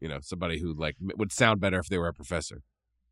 you 0.00 0.08
know, 0.08 0.18
somebody 0.20 0.58
who 0.58 0.74
like 0.74 0.96
would 1.00 1.32
sound 1.32 1.60
better 1.60 1.78
if 1.78 1.86
they 1.86 1.98
were 1.98 2.08
a 2.08 2.12
professor? 2.12 2.62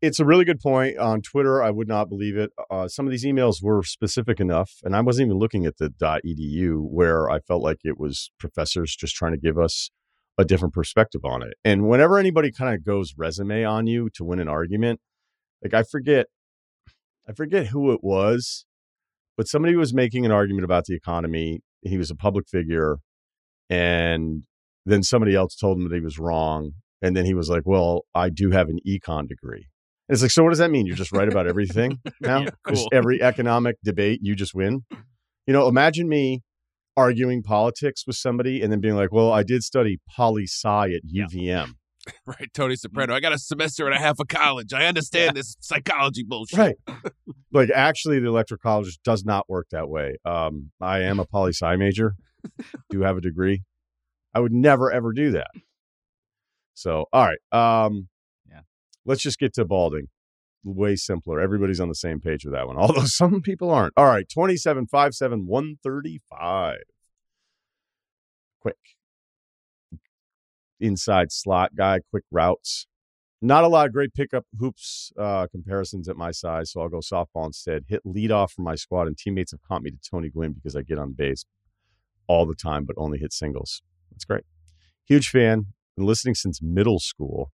It's 0.03 0.19
a 0.19 0.25
really 0.25 0.43
good 0.43 0.59
point 0.59 0.97
on 0.97 1.21
Twitter. 1.21 1.63
I 1.63 1.71
would 1.71 1.87
not 1.87 2.09
believe 2.09 2.35
it. 2.35 2.51
Uh, 2.69 2.89
some 2.89 3.07
of 3.07 3.11
these 3.11 3.23
emails 3.23 3.63
were 3.63 3.83
specific 3.83 4.41
enough, 4.41 4.69
and 4.83 4.97
I 4.97 4.99
wasn't 4.99 5.27
even 5.27 5.39
looking 5.39 5.65
at 5.65 5.77
the 5.77 5.89
.edu 5.89 6.81
where 6.81 7.29
I 7.29 7.39
felt 7.39 7.63
like 7.63 7.77
it 7.85 7.97
was 7.97 8.29
professors 8.37 8.97
just 8.97 9.15
trying 9.15 9.31
to 9.31 9.37
give 9.37 9.57
us 9.57 9.91
a 10.37 10.43
different 10.43 10.73
perspective 10.73 11.21
on 11.23 11.41
it. 11.41 11.53
And 11.63 11.87
whenever 11.87 12.17
anybody 12.17 12.51
kind 12.51 12.75
of 12.75 12.83
goes 12.83 13.13
resume 13.15 13.63
on 13.63 13.87
you 13.87 14.09
to 14.15 14.25
win 14.25 14.41
an 14.41 14.49
argument, 14.49 14.99
like 15.63 15.73
I 15.73 15.83
forget, 15.83 16.27
I 17.25 17.31
forget 17.31 17.67
who 17.67 17.93
it 17.93 18.03
was, 18.03 18.65
but 19.37 19.47
somebody 19.47 19.77
was 19.77 19.93
making 19.93 20.25
an 20.25 20.33
argument 20.33 20.65
about 20.65 20.83
the 20.83 20.95
economy. 20.95 21.61
He 21.81 21.97
was 21.97 22.11
a 22.11 22.15
public 22.15 22.49
figure, 22.49 22.97
and 23.69 24.43
then 24.85 25.01
somebody 25.01 25.33
else 25.33 25.55
told 25.55 25.77
him 25.77 25.87
that 25.87 25.95
he 25.95 26.01
was 26.01 26.19
wrong. 26.19 26.71
And 27.01 27.15
then 27.15 27.25
he 27.25 27.33
was 27.33 27.49
like, 27.49 27.63
"Well, 27.65 28.01
I 28.13 28.29
do 28.29 28.51
have 28.51 28.67
an 28.67 28.79
econ 28.85 29.29
degree." 29.29 29.67
It's 30.09 30.21
like, 30.21 30.31
so 30.31 30.43
what 30.43 30.49
does 30.49 30.59
that 30.59 30.69
mean? 30.71 30.85
You're 30.85 30.95
just 30.97 31.11
right 31.11 31.27
about 31.27 31.47
everything 31.47 31.99
now? 32.21 32.41
Yeah, 32.41 32.49
Just 32.69 32.83
cool. 32.83 32.89
every 32.91 33.21
economic 33.21 33.77
debate, 33.83 34.19
you 34.21 34.35
just 34.35 34.53
win. 34.53 34.83
You 35.47 35.53
know, 35.53 35.67
imagine 35.67 36.07
me 36.09 36.41
arguing 36.95 37.41
politics 37.41 38.05
with 38.05 38.15
somebody 38.17 38.61
and 38.61 38.71
then 38.71 38.79
being 38.79 38.95
like, 38.95 39.11
"Well, 39.11 39.31
I 39.31 39.43
did 39.43 39.63
study 39.63 39.99
poli 40.15 40.43
sci 40.43 40.67
at 40.93 41.01
UVM." 41.05 41.73
Right, 42.25 42.49
Tony 42.53 42.75
Soprano. 42.75 43.15
I 43.15 43.21
got 43.21 43.31
a 43.31 43.37
semester 43.37 43.85
and 43.85 43.95
a 43.95 43.97
half 43.97 44.19
of 44.19 44.27
college. 44.27 44.73
I 44.73 44.87
understand 44.87 45.37
this 45.37 45.55
psychology 45.61 46.21
bullshit. 46.21 46.59
Right. 46.59 46.75
like 47.53 47.69
actually 47.69 48.19
the 48.19 48.27
electoral 48.27 48.59
college 48.61 48.99
does 49.05 49.23
not 49.23 49.47
work 49.49 49.67
that 49.71 49.87
way. 49.87 50.17
Um, 50.25 50.71
I 50.81 50.99
am 51.03 51.21
a 51.21 51.25
poli 51.25 51.53
sci 51.53 51.77
major, 51.77 52.15
do 52.89 53.03
have 53.03 53.15
a 53.15 53.21
degree. 53.21 53.63
I 54.33 54.41
would 54.41 54.51
never 54.51 54.91
ever 54.91 55.13
do 55.13 55.31
that. 55.31 55.47
So, 56.73 57.05
all 57.13 57.25
right. 57.25 57.39
Um, 57.85 57.93
Yeah. 57.95 58.01
Let's 59.05 59.21
just 59.21 59.39
get 59.39 59.53
to 59.55 59.65
balding. 59.65 60.07
Way 60.63 60.95
simpler. 60.95 61.41
Everybody's 61.41 61.79
on 61.79 61.89
the 61.89 61.95
same 61.95 62.19
page 62.21 62.45
with 62.45 62.53
that 62.53 62.67
one, 62.67 62.77
although 62.79 63.05
some 63.05 63.41
people 63.41 63.69
aren't. 63.69 63.93
All 63.97 64.05
right. 64.05 64.27
27 64.29 64.87
5 64.87 65.13
7 65.13 65.45
135. 65.45 66.77
Quick. 68.59 68.77
Inside 70.79 71.31
slot 71.31 71.75
guy, 71.75 71.99
quick 72.09 72.23
routes. 72.31 72.87
Not 73.41 73.65
a 73.65 73.67
lot 73.67 73.85
of 73.85 73.91
great 73.91 74.13
pickup 74.13 74.45
hoops 74.57 75.11
uh, 75.19 75.47
comparisons 75.51 76.07
at 76.07 76.15
my 76.15 76.31
size, 76.31 76.71
so 76.71 76.79
I'll 76.79 76.87
go 76.87 76.99
softball 76.99 77.45
instead. 77.45 77.83
Hit 77.89 78.01
lead 78.05 78.31
off 78.31 78.53
for 78.53 78.61
my 78.61 78.75
squad, 78.75 79.07
and 79.07 79.17
teammates 79.17 79.51
have 79.51 79.61
caught 79.67 79.81
me 79.81 79.91
to 79.91 79.97
Tony 80.09 80.29
Gwynn 80.29 80.53
because 80.53 80.77
I 80.77 80.81
get 80.81 80.97
on 80.97 81.11
base 81.11 81.43
all 82.27 82.45
the 82.45 82.55
time, 82.55 82.85
but 82.85 82.95
only 82.97 83.19
hit 83.19 83.33
singles. 83.33 83.81
That's 84.09 84.23
great. 84.23 84.43
Huge 85.05 85.27
fan. 85.27 85.73
Been 85.97 86.05
listening 86.05 86.35
since 86.35 86.61
middle 86.61 86.99
school 86.99 87.51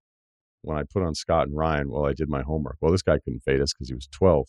when 0.61 0.77
I 0.77 0.83
put 0.83 1.03
on 1.03 1.15
Scott 1.15 1.47
and 1.47 1.55
Ryen 1.55 1.89
while 1.89 2.05
I 2.05 2.13
did 2.13 2.29
my 2.29 2.41
homework. 2.41 2.77
Well, 2.81 2.91
this 2.91 3.01
guy 3.01 3.19
couldn't 3.23 3.41
fade 3.41 3.61
us 3.61 3.73
because 3.73 3.89
he 3.89 3.95
was 3.95 4.07
12. 4.11 4.47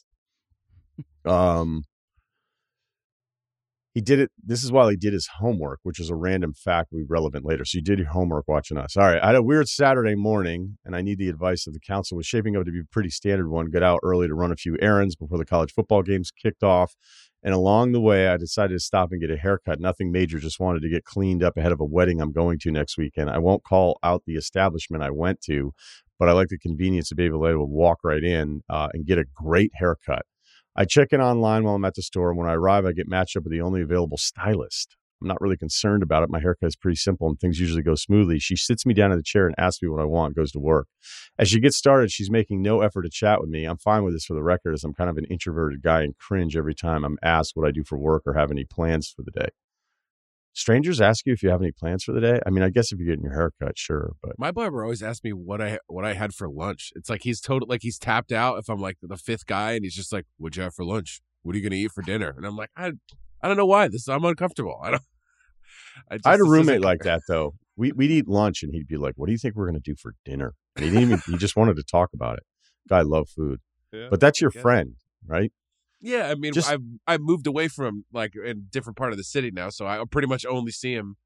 Um, 1.25 1.85
he 3.95 4.01
did 4.01 4.21
it. 4.21 4.31
This 4.43 4.63
is 4.63 4.71
while 4.71 4.89
he 4.89 4.97
did 4.97 5.13
his 5.13 5.29
homework, 5.39 5.81
which 5.83 5.99
is 5.99 6.11
a 6.11 6.15
random 6.15 6.55
fact 6.55 6.93
be 6.93 7.03
relevant 7.09 7.45
later. 7.45 7.65
So 7.65 7.79
you 7.79 7.83
did 7.83 7.99
your 7.99 8.09
homework 8.09 8.47
watching 8.47 8.79
us. 8.79 8.97
All 8.97 9.05
right. 9.05 9.21
I 9.21 9.27
had 9.27 9.35
a 9.35 9.43
weird 9.43 9.69
Saturday 9.69 10.15
morning, 10.15 10.79
and 10.85 10.95
I 10.95 11.03
need 11.03 11.19
the 11.19 11.29
advice 11.29 11.67
of 11.67 11.73
the 11.73 11.81
council. 11.81 12.17
Was 12.17 12.27
shaping 12.27 12.57
up 12.57 12.65
to 12.67 12.71
be 12.71 12.81
a 12.81 12.93
pretty 12.93 13.11
standard 13.11 13.49
one. 13.49 13.71
Get 13.71 13.83
out 13.83 13.99
early 14.05 14.29
to 14.29 14.35
run 14.35 14.53
a 14.53 14.57
few 14.57 14.77
errands 14.81 15.17
before 15.17 15.39
the 15.39 15.45
college 15.45 15.73
football 15.73 16.03
games 16.03 16.31
kicked 16.31 16.63
off. 16.63 16.95
And 17.43 17.55
along 17.55 17.93
the 17.93 18.01
way, 18.01 18.29
I 18.29 18.37
decided 18.37 18.75
to 18.75 18.81
stop 18.81 19.13
and 19.13 19.21
get 19.21 19.31
a 19.31 19.37
haircut. 19.37 19.81
Nothing 19.81 20.13
major, 20.13 20.39
just 20.39 20.61
wanted 20.61 20.83
to 20.83 20.91
get 20.91 21.05
cleaned 21.05 21.43
up 21.43 21.57
ahead 21.57 21.73
of 21.73 21.81
a 21.81 21.85
wedding 21.85 22.21
I'm 22.21 22.33
going 22.33 22.59
to 22.61 22.71
next 22.71 22.99
weekend. 22.99 23.31
I 23.31 23.39
won't 23.39 23.65
call 23.65 23.99
out 24.03 24.23
the 24.27 24.35
establishment 24.35 25.03
I 25.03 25.11
went 25.11 25.41
to, 25.43 25.73
but 26.19 26.29
I 26.29 26.33
like 26.33 26.49
the 26.49 26.59
convenience 26.59 27.09
to 27.09 27.15
be 27.15 27.25
able 27.25 27.41
to 27.47 27.65
walk 27.65 28.01
right 28.05 28.23
in 28.23 28.63
uh, 28.69 28.89
and 28.93 29.07
get 29.07 29.19
a 29.19 29.25
great 29.35 29.71
haircut. 29.75 30.27
I 30.77 30.85
check 30.85 31.09
in 31.13 31.21
online 31.21 31.65
while 31.65 31.75
I'm 31.75 31.85
at 31.85 31.95
the 31.95 32.03
store, 32.03 32.31
and 32.31 32.39
when 32.39 32.49
I 32.49 32.55
arrive, 32.55 32.87
I 32.87 32.93
get 32.93 33.09
matched 33.09 33.37
up 33.37 33.45
with 33.45 33.53
the 33.53 33.61
only 33.61 33.83
available 33.83 34.19
stylist. 34.19 34.97
I'm 35.21 35.29
not 35.29 35.41
really 35.41 35.57
concerned 35.57 36.03
about 36.03 36.23
it. 36.23 36.31
My 36.31 36.41
haircut 36.41 36.69
is 36.69 36.77
pretty 36.77 36.97
simple 36.97 37.29
and 37.29 37.39
things 37.39 37.61
usually 37.61 37.83
go 37.83 37.95
smoothly. 37.95 38.39
She 38.39 38.57
sits 38.57 38.87
me 38.87 38.95
down 38.95 39.13
in 39.13 39.19
the 39.19 39.23
chair 39.23 39.47
and 39.47 39.55
asks 39.59 39.83
me 39.83 39.89
what 39.89 40.01
I 40.01 40.05
want, 40.05 40.37
goes 40.37 40.53
to 40.53 40.59
work. 40.59 40.89
As 41.39 41.49
she 41.49 41.61
gets 41.61 41.77
started, 41.77 42.11
she's 42.11 42.31
making 42.31 42.63
no 42.63 42.81
effort 42.81 43.03
to 43.03 43.11
chat 43.11 43.41
with 43.41 43.51
me. 43.51 43.65
I'm 43.65 43.79
fine 43.79 44.05
with 44.05 44.15
this 44.15 44.25
for 44.25 44.35
the 44.35 44.43
record, 44.43 44.75
as 44.75 44.85
I'm 44.85 44.95
kind 44.95 45.11
of 45.11 45.19
an 45.19 45.25
introverted 45.27 45.83
guy 45.83 46.03
and 46.03 46.17
cringe 46.17 46.57
every 46.57 46.75
time 46.75 47.05
I'm 47.05 47.19
asked 47.23 47.53
what 47.55 47.67
I 47.67 47.71
do 47.71 47.85
for 47.85 47.99
work 47.99 48.23
or 48.27 48.35
have 48.35 48.51
any 48.51 48.65
plans 48.65 49.09
for 49.09 49.23
the 49.23 49.31
day. 49.31 49.49
Strangers 50.53 51.01
ask 51.01 51.27
you 51.27 51.33
if 51.33 51.43
you 51.43 51.51
have 51.51 51.63
any 51.63 51.71
plans 51.71 52.03
for 52.03 52.13
the 52.13 52.21
day. 52.21 52.41
I 52.45 52.51
mean, 52.51 52.65
I 52.65 52.71
guess 52.71 52.91
if 52.91 52.99
you're 52.99 53.07
getting 53.07 53.23
your 53.23 53.35
haircut, 53.35 53.79
sure, 53.79 54.15
but 54.21 54.33
My 54.37 54.51
barber 54.51 54.83
always 54.83 55.03
asks 55.03 55.23
me 55.23 55.33
what 55.33 55.61
I 55.61 55.79
what 55.87 56.05
I 56.05 56.15
had 56.15 56.35
for 56.35 56.49
lunch. 56.49 56.93
It's 56.97 57.09
like 57.09 57.23
he's 57.23 57.41
total 57.41 57.69
like 57.69 57.83
he's 57.83 57.99
tapped 57.99 58.33
out 58.33 58.59
if 58.59 58.69
I'm 58.69 58.81
like 58.81 58.97
the 59.01 59.17
fifth 59.17 59.47
guy 59.47 59.73
and 59.73 59.85
he's 59.85 59.95
just 59.95 60.13
like, 60.13 60.27
What'd 60.39 60.57
you 60.57 60.65
have 60.65 60.75
for 60.75 60.85
lunch? 60.85 61.21
What 61.43 61.55
are 61.55 61.59
you 61.59 61.63
gonna 61.63 61.81
eat 61.81 61.93
for 61.93 62.03
dinner? 62.03 62.35
And 62.37 62.45
I'm 62.45 62.57
like, 62.57 62.71
I 62.77 62.93
I 63.43 63.49
don't 63.49 63.57
know 63.57 63.67
why. 63.67 63.89
This 63.89 64.09
I'm 64.09 64.25
uncomfortable. 64.25 64.79
I 64.83 64.91
don't 64.93 65.03
I, 66.11 66.17
just, 66.17 66.27
I 66.27 66.31
had 66.33 66.41
a 66.41 66.45
roommate 66.45 66.81
like 66.83 67.01
that 67.03 67.21
though. 67.29 67.55
We 67.77 67.93
we'd 67.93 68.11
eat 68.11 68.29
lunch 68.29 68.63
and 68.63 68.73
he'd 68.75 68.87
be 68.89 68.97
like, 68.97 69.15
"What 69.17 69.27
do 69.27 69.33
you 69.33 69.39
think 69.39 69.55
we're 69.57 69.67
going 69.71 69.81
to 69.81 69.91
do 69.91 69.95
for 70.01 70.15
dinner?" 70.25 70.55
And 70.77 70.85
he 70.85 70.91
didn't 70.91 71.03
even. 71.05 71.21
he 71.27 71.37
just 71.37 71.57
wanted 71.57 71.77
to 71.77 71.83
talk 71.83 72.11
about 72.15 72.37
it. 72.39 72.45
Guy 72.89 73.01
loved 73.03 73.31
food, 73.31 73.61
Yeah, 73.93 74.09
but 74.11 74.21
that's 74.21 74.41
your 74.41 74.51
I 74.51 74.55
guess. 74.55 74.63
friend, 74.63 74.95
right? 75.27 75.53
Yeah, 76.01 76.29
I 76.29 76.35
mean, 76.35 76.53
Just- 76.53 76.71
I've 76.71 76.81
I've 77.07 77.21
moved 77.21 77.47
away 77.47 77.69
from 77.69 78.05
like 78.13 78.33
in 78.35 78.51
a 78.51 78.55
different 78.55 78.97
part 78.97 79.13
of 79.13 79.19
the 79.19 79.25
city 79.25 79.51
now, 79.51 79.69
so 79.71 79.87
I 79.87 80.03
pretty 80.11 80.29
much 80.29 80.47
only 80.47 80.73
see 80.73 80.95
him, 80.95 81.17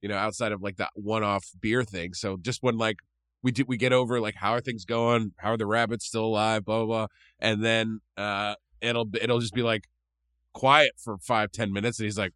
you 0.00 0.08
know, 0.08 0.16
outside 0.16 0.52
of 0.52 0.62
like 0.62 0.76
that 0.76 0.90
one-off 0.94 1.44
beer 1.60 1.84
thing. 1.84 2.14
So 2.14 2.36
just 2.40 2.62
when 2.62 2.76
like 2.78 2.96
we 3.42 3.50
do, 3.52 3.64
we 3.66 3.76
get 3.76 3.92
over 3.92 4.20
like 4.20 4.36
how 4.36 4.52
are 4.52 4.60
things 4.60 4.84
going? 4.84 5.32
How 5.38 5.52
are 5.52 5.56
the 5.58 5.66
rabbits 5.66 6.06
still 6.06 6.24
alive? 6.24 6.64
Blah 6.64 6.78
blah, 6.78 6.86
blah. 6.86 7.06
and 7.40 7.62
then 7.64 8.00
uh, 8.16 8.54
it'll 8.80 9.08
it'll 9.20 9.40
just 9.40 9.54
be 9.54 9.62
like 9.62 9.84
quiet 10.52 10.92
for 10.96 11.18
five 11.18 11.52
ten 11.52 11.72
minutes, 11.72 11.98
and 11.98 12.04
he's 12.04 12.18
like, 12.18 12.32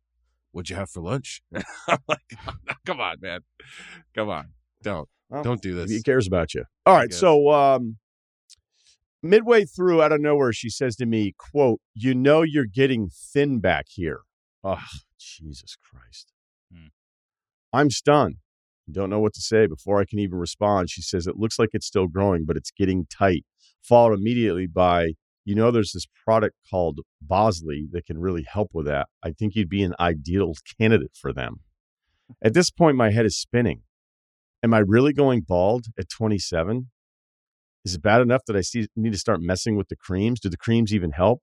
"What'd 0.52 0.70
you 0.70 0.76
have 0.76 0.90
for 0.90 1.01
lunch?" 1.01 1.43
I'm 1.88 1.98
like, 2.09 2.36
"Come 2.84 3.01
on, 3.01 3.16
man, 3.20 3.40
come 4.14 4.28
on, 4.28 4.51
don't 4.82 5.09
Well, 5.28 5.43
don't 5.43 5.62
do 5.62 5.74
this." 5.74 5.90
He 5.90 6.02
cares 6.02 6.26
about 6.26 6.55
you. 6.55 6.64
All 6.84 6.94
right. 6.94 7.12
So, 7.12 7.51
um, 7.51 7.97
midway 9.22 9.64
through, 9.64 10.02
out 10.02 10.12
of 10.12 10.20
nowhere, 10.20 10.52
she 10.52 10.70
says 10.70 10.97
to 10.97 11.06
me, 11.06 11.34
"quote 11.38 11.80
You 11.94 12.14
know, 12.14 12.43
you're 12.43 12.66
getting 12.66 13.09
thin 13.09 13.60
back 13.60 13.86
here." 13.88 14.20
Oh, 14.64 14.82
Jesus 15.18 15.76
Christ! 15.76 16.32
Hmm. 16.72 16.88
I'm 17.72 17.90
stunned. 17.90 18.36
Don't 18.90 19.10
know 19.10 19.18
what 19.18 19.34
to 19.34 19.40
say. 19.40 19.66
Before 19.66 20.01
I 20.01 20.05
can 20.05 20.20
even 20.20 20.38
respond, 20.38 20.90
she 20.90 21.02
says, 21.02 21.26
"It 21.26 21.36
looks 21.36 21.59
like 21.59 21.70
it's 21.72 21.86
still 21.86 22.06
growing, 22.06 22.44
but 22.47 22.56
it's 22.56 22.70
getting 22.70 23.06
tight." 23.06 23.44
Followed 23.82 24.18
immediately 24.18 24.66
by, 24.66 25.12
"You 25.47 25.55
know, 25.55 25.70
there's 25.70 25.93
this 25.94 26.06
product 26.24 26.56
called 26.68 27.01
Bosley 27.23 27.89
that 27.93 28.05
can 28.05 28.18
really 28.18 28.43
help 28.43 28.70
with 28.74 28.85
that. 28.86 29.09
I 29.23 29.31
think 29.31 29.55
you'd 29.55 29.70
be 29.70 29.82
an 29.82 29.94
ideal 29.98 30.52
candidate 30.78 31.16
for 31.18 31.32
them." 31.32 31.60
At 32.43 32.52
this 32.52 32.70
point, 32.70 32.97
my 32.97 33.10
head 33.10 33.24
is 33.24 33.39
spinning. 33.39 33.85
Am 34.62 34.74
I 34.74 34.81
really 34.81 35.12
going 35.12 35.43
bald 35.43 35.86
at 35.98 36.09
27? 36.09 36.90
Is 37.85 37.94
it 37.94 38.02
bad 38.02 38.20
enough 38.20 38.44
that 38.47 38.56
I 38.56 38.62
see, 38.62 38.89
need 38.97 39.12
to 39.12 39.18
start 39.18 39.40
messing 39.40 39.77
with 39.77 39.89
the 39.89 39.97
creams? 39.97 40.40
Do 40.40 40.48
the 40.48 40.56
creams 40.56 40.93
even 40.93 41.12
help? 41.12 41.40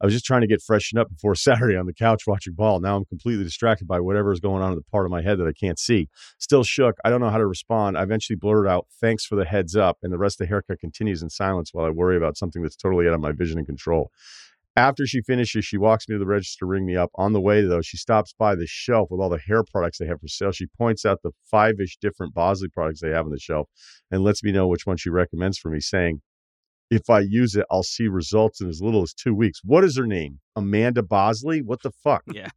I 0.00 0.06
was 0.06 0.14
just 0.14 0.24
trying 0.24 0.40
to 0.40 0.46
get 0.46 0.60
freshened 0.60 0.98
up 0.98 1.08
before 1.08 1.34
Saturday 1.34 1.76
on 1.76 1.86
the 1.86 1.94
couch 1.94 2.24
watching 2.26 2.54
ball. 2.54 2.80
Now 2.80 2.96
I'm 2.96 3.04
completely 3.04 3.44
distracted 3.44 3.86
by 3.86 4.00
whatever 4.00 4.32
is 4.32 4.40
going 4.40 4.62
on 4.62 4.72
in 4.72 4.76
the 4.76 4.84
part 4.90 5.06
of 5.06 5.10
my 5.10 5.22
head 5.22 5.38
that 5.38 5.46
I 5.46 5.52
can't 5.52 5.78
see. 5.78 6.08
Still 6.38 6.64
shook. 6.64 6.96
I 7.04 7.10
don't 7.10 7.20
know 7.20 7.30
how 7.30 7.38
to 7.38 7.46
respond. 7.46 7.96
I 7.96 8.02
eventually 8.02 8.36
blurted 8.36 8.70
out, 8.70 8.86
thanks 9.00 9.24
for 9.24 9.36
the 9.36 9.44
heads 9.44 9.76
up. 9.76 9.98
And 10.02 10.12
the 10.12 10.18
rest 10.18 10.40
of 10.40 10.46
the 10.46 10.48
haircut 10.48 10.80
continues 10.80 11.22
in 11.22 11.30
silence 11.30 11.70
while 11.72 11.86
I 11.86 11.90
worry 11.90 12.16
about 12.16 12.36
something 12.36 12.62
that's 12.62 12.76
totally 12.76 13.06
out 13.06 13.14
of 13.14 13.20
my 13.20 13.32
vision 13.32 13.58
and 13.58 13.66
control. 13.66 14.10
After 14.76 15.06
she 15.06 15.20
finishes, 15.20 15.64
she 15.64 15.78
walks 15.78 16.08
me 16.08 16.16
to 16.16 16.18
the 16.18 16.26
register 16.26 16.64
to 16.64 16.66
ring 16.66 16.84
me 16.84 16.96
up. 16.96 17.10
On 17.14 17.32
the 17.32 17.40
way, 17.40 17.62
though, 17.62 17.80
she 17.80 17.96
stops 17.96 18.34
by 18.36 18.56
the 18.56 18.66
shelf 18.66 19.08
with 19.08 19.20
all 19.20 19.28
the 19.28 19.38
hair 19.38 19.62
products 19.62 19.98
they 19.98 20.06
have 20.06 20.20
for 20.20 20.26
sale. 20.26 20.50
She 20.50 20.66
points 20.66 21.06
out 21.06 21.22
the 21.22 21.30
five 21.48 21.78
ish 21.80 21.96
different 21.98 22.34
Bosley 22.34 22.68
products 22.68 23.00
they 23.00 23.10
have 23.10 23.24
on 23.24 23.30
the 23.30 23.38
shelf 23.38 23.68
and 24.10 24.24
lets 24.24 24.42
me 24.42 24.50
know 24.50 24.66
which 24.66 24.84
one 24.84 24.96
she 24.96 25.10
recommends 25.10 25.58
for 25.58 25.70
me, 25.70 25.78
saying, 25.78 26.22
if 26.90 27.08
I 27.08 27.20
use 27.20 27.54
it, 27.56 27.64
I'll 27.70 27.82
see 27.82 28.08
results 28.08 28.60
in 28.60 28.68
as 28.68 28.80
little 28.82 29.02
as 29.02 29.14
two 29.14 29.34
weeks. 29.34 29.60
What 29.64 29.84
is 29.84 29.96
her 29.96 30.06
name? 30.06 30.40
Amanda 30.56 31.02
Bosley? 31.02 31.62
What 31.62 31.82
the 31.82 31.90
fuck? 31.90 32.22
Yeah. 32.32 32.48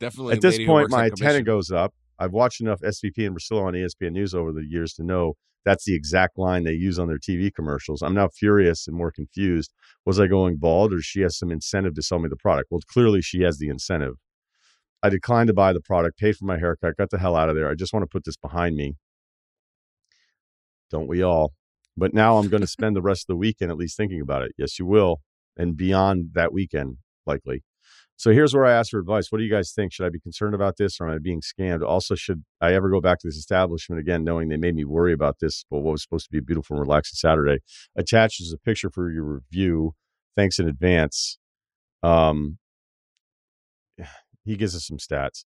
Definitely. 0.00 0.34
At 0.34 0.40
this 0.40 0.58
point, 0.58 0.90
my 0.90 1.08
commission. 1.08 1.26
antenna 1.26 1.42
goes 1.44 1.70
up. 1.70 1.94
I've 2.18 2.32
watched 2.32 2.60
enough 2.60 2.80
SVP 2.80 3.26
and 3.26 3.36
Russillo 3.36 3.64
on 3.64 3.74
ESPN 3.74 4.12
News 4.12 4.34
over 4.34 4.52
the 4.52 4.64
years 4.68 4.94
to 4.94 5.04
know 5.04 5.34
that's 5.64 5.84
the 5.84 5.94
exact 5.94 6.38
line 6.38 6.64
they 6.64 6.72
use 6.72 6.98
on 6.98 7.08
their 7.08 7.18
TV 7.18 7.54
commercials. 7.54 8.02
I'm 8.02 8.14
now 8.14 8.28
furious 8.28 8.88
and 8.88 8.96
more 8.96 9.12
confused. 9.12 9.72
Was 10.04 10.18
I 10.18 10.26
going 10.26 10.56
bald 10.56 10.92
or 10.92 11.00
she 11.00 11.20
has 11.20 11.38
some 11.38 11.50
incentive 11.50 11.94
to 11.94 12.02
sell 12.02 12.18
me 12.18 12.28
the 12.28 12.36
product? 12.36 12.68
Well, 12.70 12.80
clearly 12.86 13.22
she 13.22 13.42
has 13.42 13.58
the 13.58 13.68
incentive. 13.68 14.14
I 15.02 15.08
declined 15.08 15.48
to 15.48 15.54
buy 15.54 15.72
the 15.72 15.80
product, 15.80 16.18
paid 16.18 16.36
for 16.36 16.44
my 16.44 16.58
haircut, 16.58 16.96
got 16.96 17.10
the 17.10 17.18
hell 17.18 17.36
out 17.36 17.48
of 17.48 17.56
there. 17.56 17.68
I 17.68 17.74
just 17.74 17.92
want 17.92 18.04
to 18.04 18.08
put 18.08 18.24
this 18.24 18.36
behind 18.36 18.76
me. 18.76 18.94
Don't 20.90 21.08
we 21.08 21.22
all? 21.22 21.52
But 21.96 22.14
now 22.14 22.38
I'm 22.38 22.48
going 22.48 22.62
to 22.62 22.66
spend 22.66 22.96
the 22.96 23.02
rest 23.02 23.24
of 23.24 23.26
the 23.28 23.36
weekend 23.36 23.70
at 23.70 23.76
least 23.76 23.96
thinking 23.96 24.20
about 24.20 24.42
it. 24.42 24.52
Yes, 24.56 24.78
you 24.78 24.86
will. 24.86 25.20
And 25.56 25.76
beyond 25.76 26.30
that 26.34 26.52
weekend, 26.52 26.96
likely. 27.26 27.62
So 28.16 28.30
here's 28.30 28.54
where 28.54 28.64
I 28.64 28.72
ask 28.72 28.90
for 28.90 29.00
advice. 29.00 29.26
What 29.30 29.38
do 29.38 29.44
you 29.44 29.50
guys 29.50 29.72
think? 29.72 29.92
Should 29.92 30.06
I 30.06 30.10
be 30.10 30.20
concerned 30.20 30.54
about 30.54 30.76
this 30.76 31.00
or 31.00 31.08
am 31.08 31.14
I 31.14 31.18
being 31.18 31.40
scammed? 31.40 31.82
Also, 31.82 32.14
should 32.14 32.44
I 32.60 32.72
ever 32.72 32.88
go 32.88 33.00
back 33.00 33.18
to 33.18 33.26
this 33.26 33.36
establishment 33.36 34.00
again, 34.00 34.22
knowing 34.22 34.48
they 34.48 34.56
made 34.56 34.76
me 34.76 34.84
worry 34.84 35.12
about 35.12 35.40
this, 35.40 35.64
but 35.70 35.80
what 35.80 35.92
was 35.92 36.02
supposed 36.02 36.26
to 36.26 36.30
be 36.30 36.38
a 36.38 36.42
beautiful 36.42 36.76
and 36.76 36.86
relaxing 36.86 37.16
Saturday? 37.16 37.58
Attached 37.96 38.40
is 38.40 38.52
a 38.52 38.58
picture 38.58 38.90
for 38.90 39.10
your 39.10 39.24
review. 39.24 39.94
Thanks 40.36 40.58
in 40.58 40.68
advance. 40.68 41.38
Um, 42.02 42.58
he 44.44 44.56
gives 44.56 44.76
us 44.76 44.86
some 44.86 44.98
stats. 44.98 45.44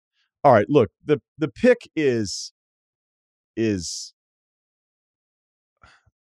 All 0.45 0.53
right, 0.53 0.67
look, 0.69 0.91
the 1.05 1.21
the 1.39 1.49
pick 1.49 1.89
is 1.95 2.53
is 3.57 4.15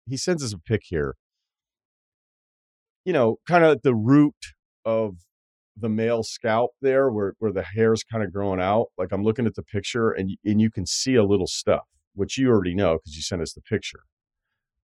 he 0.10 0.18
sends 0.18 0.44
us 0.44 0.54
a 0.54 0.60
pic 0.60 0.82
here. 0.86 1.16
You 3.06 3.14
know, 3.14 3.38
kind 3.48 3.64
of 3.64 3.72
at 3.72 3.84
the 3.84 3.96
root 3.96 4.36
of 4.86 5.16
the 5.76 5.90
male 5.90 6.24
scalp 6.24 6.72
there 6.82 7.10
where, 7.10 7.34
where 7.40 7.52
the 7.52 7.64
hair's 7.64 8.04
kind 8.04 8.24
of 8.24 8.34
growing 8.34 8.60
out. 8.60 8.88
Like 8.98 9.12
I'm 9.12 9.24
looking 9.24 9.46
at 9.46 9.56
the 9.56 9.64
picture 9.64 10.12
and, 10.12 10.32
and 10.44 10.60
you 10.60 10.70
can 10.70 10.86
see 10.86 11.16
a 11.16 11.24
little 11.24 11.48
stuff, 11.48 11.88
which 12.14 12.38
you 12.38 12.50
already 12.50 12.76
know 12.76 12.98
because 12.98 13.16
you 13.16 13.22
sent 13.22 13.42
us 13.42 13.54
the 13.54 13.62
picture. 13.62 14.02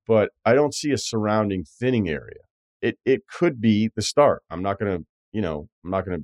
But 0.08 0.30
I 0.46 0.54
don't 0.54 0.74
see 0.74 0.92
a 0.92 0.98
surrounding 0.98 1.64
thinning 1.64 2.08
area. 2.08 2.42
It 2.82 3.00
it 3.06 3.22
could 3.28 3.60
be 3.60 3.90
the 3.96 4.02
start. 4.02 4.44
I'm 4.50 4.62
not 4.62 4.80
gonna, 4.80 5.00
you 5.32 5.42
know, 5.42 5.68
I'm 5.84 5.92
not 5.92 6.06
gonna 6.06 6.24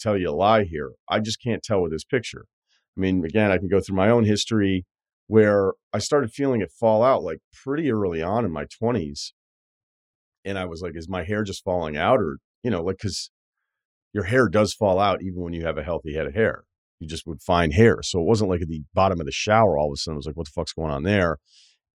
tell 0.00 0.18
you 0.18 0.30
a 0.30 0.32
lie 0.32 0.64
here. 0.64 0.92
I 1.08 1.20
just 1.20 1.40
can't 1.40 1.62
tell 1.62 1.80
with 1.80 1.92
this 1.92 2.04
picture. 2.04 2.46
I 2.96 3.00
mean, 3.00 3.24
again, 3.24 3.50
I 3.50 3.58
can 3.58 3.68
go 3.68 3.80
through 3.80 3.96
my 3.96 4.10
own 4.10 4.24
history 4.24 4.84
where 5.34 5.72
I 5.92 5.98
started 5.98 6.30
feeling 6.30 6.60
it 6.60 6.70
fall 6.70 7.02
out 7.02 7.24
like 7.24 7.38
pretty 7.64 7.90
early 7.90 8.22
on 8.22 8.44
in 8.44 8.52
my 8.52 8.66
20s. 8.80 9.32
And 10.44 10.56
I 10.56 10.64
was 10.66 10.80
like, 10.80 10.92
is 10.94 11.08
my 11.08 11.24
hair 11.24 11.42
just 11.42 11.64
falling 11.64 11.96
out? 11.96 12.20
Or, 12.20 12.38
you 12.62 12.70
know, 12.70 12.82
like, 12.82 12.98
because 12.98 13.32
your 14.12 14.22
hair 14.22 14.48
does 14.48 14.74
fall 14.74 15.00
out 15.00 15.24
even 15.24 15.42
when 15.42 15.52
you 15.52 15.66
have 15.66 15.76
a 15.76 15.82
healthy 15.82 16.14
head 16.14 16.26
of 16.26 16.34
hair. 16.34 16.62
You 17.00 17.08
just 17.08 17.26
would 17.26 17.42
find 17.42 17.74
hair. 17.74 17.98
So 18.02 18.20
it 18.20 18.26
wasn't 18.26 18.48
like 18.48 18.62
at 18.62 18.68
the 18.68 18.84
bottom 18.94 19.18
of 19.18 19.26
the 19.26 19.32
shower 19.32 19.76
all 19.76 19.88
of 19.88 19.94
a 19.94 19.96
sudden. 19.96 20.14
It 20.14 20.18
was 20.18 20.26
like, 20.26 20.36
what 20.36 20.46
the 20.46 20.52
fuck's 20.54 20.72
going 20.72 20.92
on 20.92 21.02
there? 21.02 21.38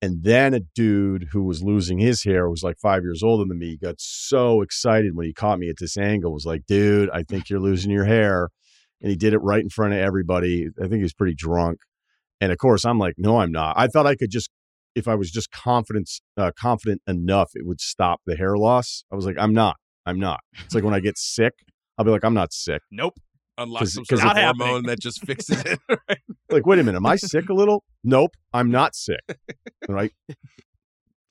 And 0.01 0.21
then 0.21 0.53
a 0.53 0.59
dude 0.75 1.27
who 1.31 1.43
was 1.43 1.63
losing 1.63 1.97
his 1.97 2.25
hair 2.25 2.49
was 2.49 2.61
like 2.61 2.77
five 2.77 3.03
years 3.03 3.23
older 3.23 3.45
than 3.47 3.57
me. 3.57 3.77
Got 3.81 4.01
so 4.01 4.61
excited 4.61 5.15
when 5.15 5.27
he 5.27 5.33
caught 5.33 5.59
me 5.59 5.69
at 5.69 5.77
this 5.79 5.97
angle. 5.97 6.33
Was 6.33 6.45
like, 6.45 6.65
dude, 6.67 7.09
I 7.13 7.23
think 7.23 7.49
you're 7.49 7.61
losing 7.61 7.89
your 7.89 8.03
hair. 8.03 8.49
And 9.01 9.09
he 9.09 9.15
did 9.15 9.31
it 9.31 9.39
right 9.39 9.63
in 9.63 9.69
front 9.69 9.93
of 9.93 9.99
everybody. 9.99 10.67
I 10.77 10.89
think 10.89 10.95
he 10.95 11.03
was 11.03 11.13
pretty 11.13 11.35
drunk. 11.35 11.79
And 12.41 12.51
of 12.51 12.57
course, 12.57 12.85
I'm 12.85 12.97
like, 12.99 13.15
no, 13.17 13.37
I'm 13.39 13.51
not. 13.51 13.73
I 13.77 13.87
thought 13.87 14.05
I 14.07 14.15
could 14.15 14.31
just, 14.31 14.49
if 14.95 15.07
I 15.07 15.15
was 15.15 15.29
just 15.31 15.51
confidence, 15.51 16.21
uh, 16.37 16.51
confident 16.59 17.01
enough, 17.07 17.51
it 17.53 17.65
would 17.65 17.81
stop 17.81 18.21
the 18.25 18.35
hair 18.35 18.55
loss. 18.57 19.03
I 19.11 19.15
was 19.15 19.25
like, 19.25 19.35
I'm 19.37 19.53
not. 19.53 19.75
I'm 20.05 20.19
not. 20.19 20.39
It's 20.65 20.73
like 20.73 20.83
when 20.83 20.93
I 20.93 20.99
get 20.99 21.17
sick, 21.17 21.53
I'll 21.97 22.05
be 22.05 22.11
like, 22.11 22.23
I'm 22.23 22.33
not 22.33 22.53
sick. 22.53 22.81
Nope. 22.91 23.15
Unlock 23.57 23.79
'Cause- 23.81 23.93
some 23.93 24.05
'cause 24.05 24.21
sort 24.21 24.31
of 24.31 24.37
Not 24.37 24.55
hormone 24.57 24.83
that 24.83 24.99
just 25.01 25.25
fixes 25.25 25.61
it. 25.65 25.79
right? 25.89 26.19
Like, 26.51 26.65
wait 26.65 26.79
a 26.79 26.83
minute, 26.83 26.97
am 26.97 27.05
I 27.05 27.15
sick 27.17 27.47
a 27.49 27.53
little? 27.53 27.83
Nope, 28.03 28.31
I'm 28.53 28.71
not 28.71 28.95
sick. 28.95 29.19
Right? 29.89 30.11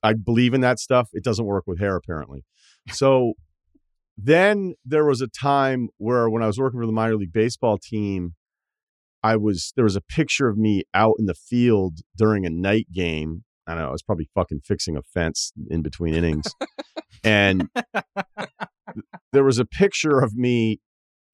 I 0.03 0.13
believe 0.13 0.55
in 0.55 0.61
that 0.61 0.79
stuff. 0.79 1.09
It 1.13 1.25
doesn't 1.25 1.45
work 1.45 1.65
with 1.67 1.81
hair, 1.81 1.97
apparently. 1.97 2.45
So 2.91 3.33
then 4.17 4.75
there 4.85 5.05
was 5.05 5.21
a 5.21 5.27
time 5.27 5.89
where 5.99 6.29
when 6.31 6.43
I 6.43 6.47
was 6.47 6.59
working 6.59 6.79
for 6.81 6.87
the 6.87 6.93
minor 6.93 7.17
league 7.17 7.33
baseball 7.33 7.79
team, 7.79 8.35
I 9.23 9.37
was 9.37 9.73
there 9.77 9.85
was 9.85 9.97
a 9.97 10.01
picture 10.01 10.49
of 10.49 10.57
me 10.57 10.85
out 10.95 11.17
in 11.19 11.27
the 11.27 11.35
field 11.35 11.99
during 12.17 12.47
a 12.47 12.51
night 12.51 12.87
game. 12.93 13.45
I 13.67 13.73
don't 13.75 13.83
know, 13.83 13.89
I 13.89 13.93
was 13.93 14.03
probably 14.03 14.29
fucking 14.35 14.61
fixing 14.65 14.97
a 14.97 15.03
fence 15.03 15.53
in 15.69 15.83
between 15.83 16.15
innings. 16.15 16.47
and 17.25 17.69
there 19.33 19.45
was 19.45 19.59
a 19.59 19.67
picture 19.67 20.21
of 20.21 20.35
me 20.35 20.81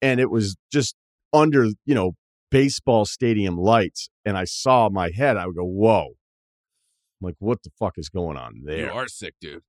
and 0.01 0.19
it 0.19 0.29
was 0.29 0.57
just 0.71 0.95
under, 1.31 1.67
you 1.85 1.95
know, 1.95 2.13
baseball 2.51 3.05
stadium 3.05 3.57
lights 3.57 4.09
and 4.25 4.37
I 4.37 4.45
saw 4.45 4.89
my 4.89 5.11
head, 5.15 5.37
I 5.37 5.45
would 5.45 5.55
go, 5.55 5.63
whoa. 5.63 6.15
I'm 7.21 7.27
like, 7.27 7.35
what 7.39 7.63
the 7.63 7.71
fuck 7.79 7.93
is 7.97 8.09
going 8.09 8.37
on 8.37 8.63
there?" 8.65 8.87
You 8.87 8.91
are 8.91 9.07
sick, 9.07 9.35
dude. 9.39 9.63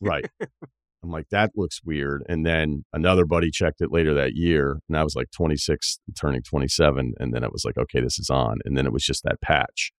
Right. 0.00 0.24
I'm 1.02 1.10
like, 1.10 1.28
that 1.30 1.52
looks 1.56 1.80
weird. 1.84 2.22
And 2.28 2.44
then 2.44 2.84
another 2.92 3.24
buddy 3.24 3.50
checked 3.50 3.80
it 3.80 3.90
later 3.90 4.12
that 4.14 4.34
year, 4.34 4.80
and 4.88 4.96
I 4.98 5.04
was 5.04 5.16
like 5.16 5.30
26, 5.30 5.98
turning 6.18 6.42
27. 6.42 7.14
And 7.18 7.34
then 7.34 7.42
it 7.42 7.52
was 7.52 7.64
like, 7.64 7.78
okay, 7.78 8.00
this 8.00 8.18
is 8.18 8.28
on. 8.28 8.58
And 8.64 8.76
then 8.76 8.86
it 8.86 8.92
was 8.92 9.04
just 9.04 9.22
that 9.24 9.40
patch 9.40 9.92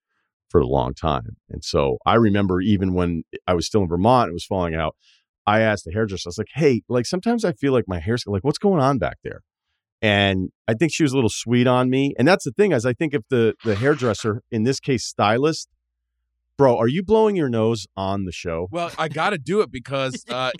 for 0.50 0.60
a 0.60 0.68
long 0.68 0.94
time. 0.94 1.38
And 1.50 1.64
so 1.64 1.98
I 2.06 2.16
remember 2.16 2.62
even 2.62 2.94
when 2.94 3.24
I 3.48 3.54
was 3.54 3.66
still 3.66 3.82
in 3.82 3.88
Vermont, 3.88 4.30
it 4.30 4.34
was 4.34 4.46
falling 4.46 4.76
out. 4.76 4.96
I 5.48 5.62
asked 5.62 5.86
the 5.86 5.92
hairdresser, 5.92 6.28
I 6.28 6.30
was 6.30 6.38
like, 6.38 6.50
hey, 6.54 6.84
like 6.88 7.06
sometimes 7.06 7.44
I 7.44 7.54
feel 7.54 7.74
like 7.74 7.86
my 7.88 8.00
hair's 8.00 8.24
like, 8.28 8.44
what's 8.44 8.60
going 8.60 8.82
on 8.82 9.00
back 9.00 9.18
there? 9.24 9.42
And 10.02 10.50
I 10.68 10.74
think 10.74 10.94
she 10.94 11.04
was 11.04 11.14
a 11.14 11.16
little 11.16 11.30
sweet 11.30 11.68
on 11.68 11.90
me. 11.90 12.14
And 12.18 12.28
that's 12.28 12.44
the 12.44 12.52
thing 12.52 12.72
is 12.74 12.86
I 12.86 12.94
think 12.94 13.14
if 13.14 13.22
the 13.30 13.56
the 13.64 13.76
hairdresser, 13.76 14.44
in 14.52 14.64
this 14.64 14.80
case 14.80 15.06
stylist, 15.06 15.68
bro, 16.62 16.78
are 16.78 16.88
you 16.88 17.02
blowing 17.02 17.36
your 17.36 17.50
nose 17.50 17.88
on 17.98 18.26
the 18.26 18.32
show? 18.32 18.68
Well, 18.70 18.92
I 19.00 19.08
got 19.08 19.32
to 19.32 19.40
do 19.40 19.62
it 19.62 19.72
because 19.72 20.24
uh, 20.30 20.52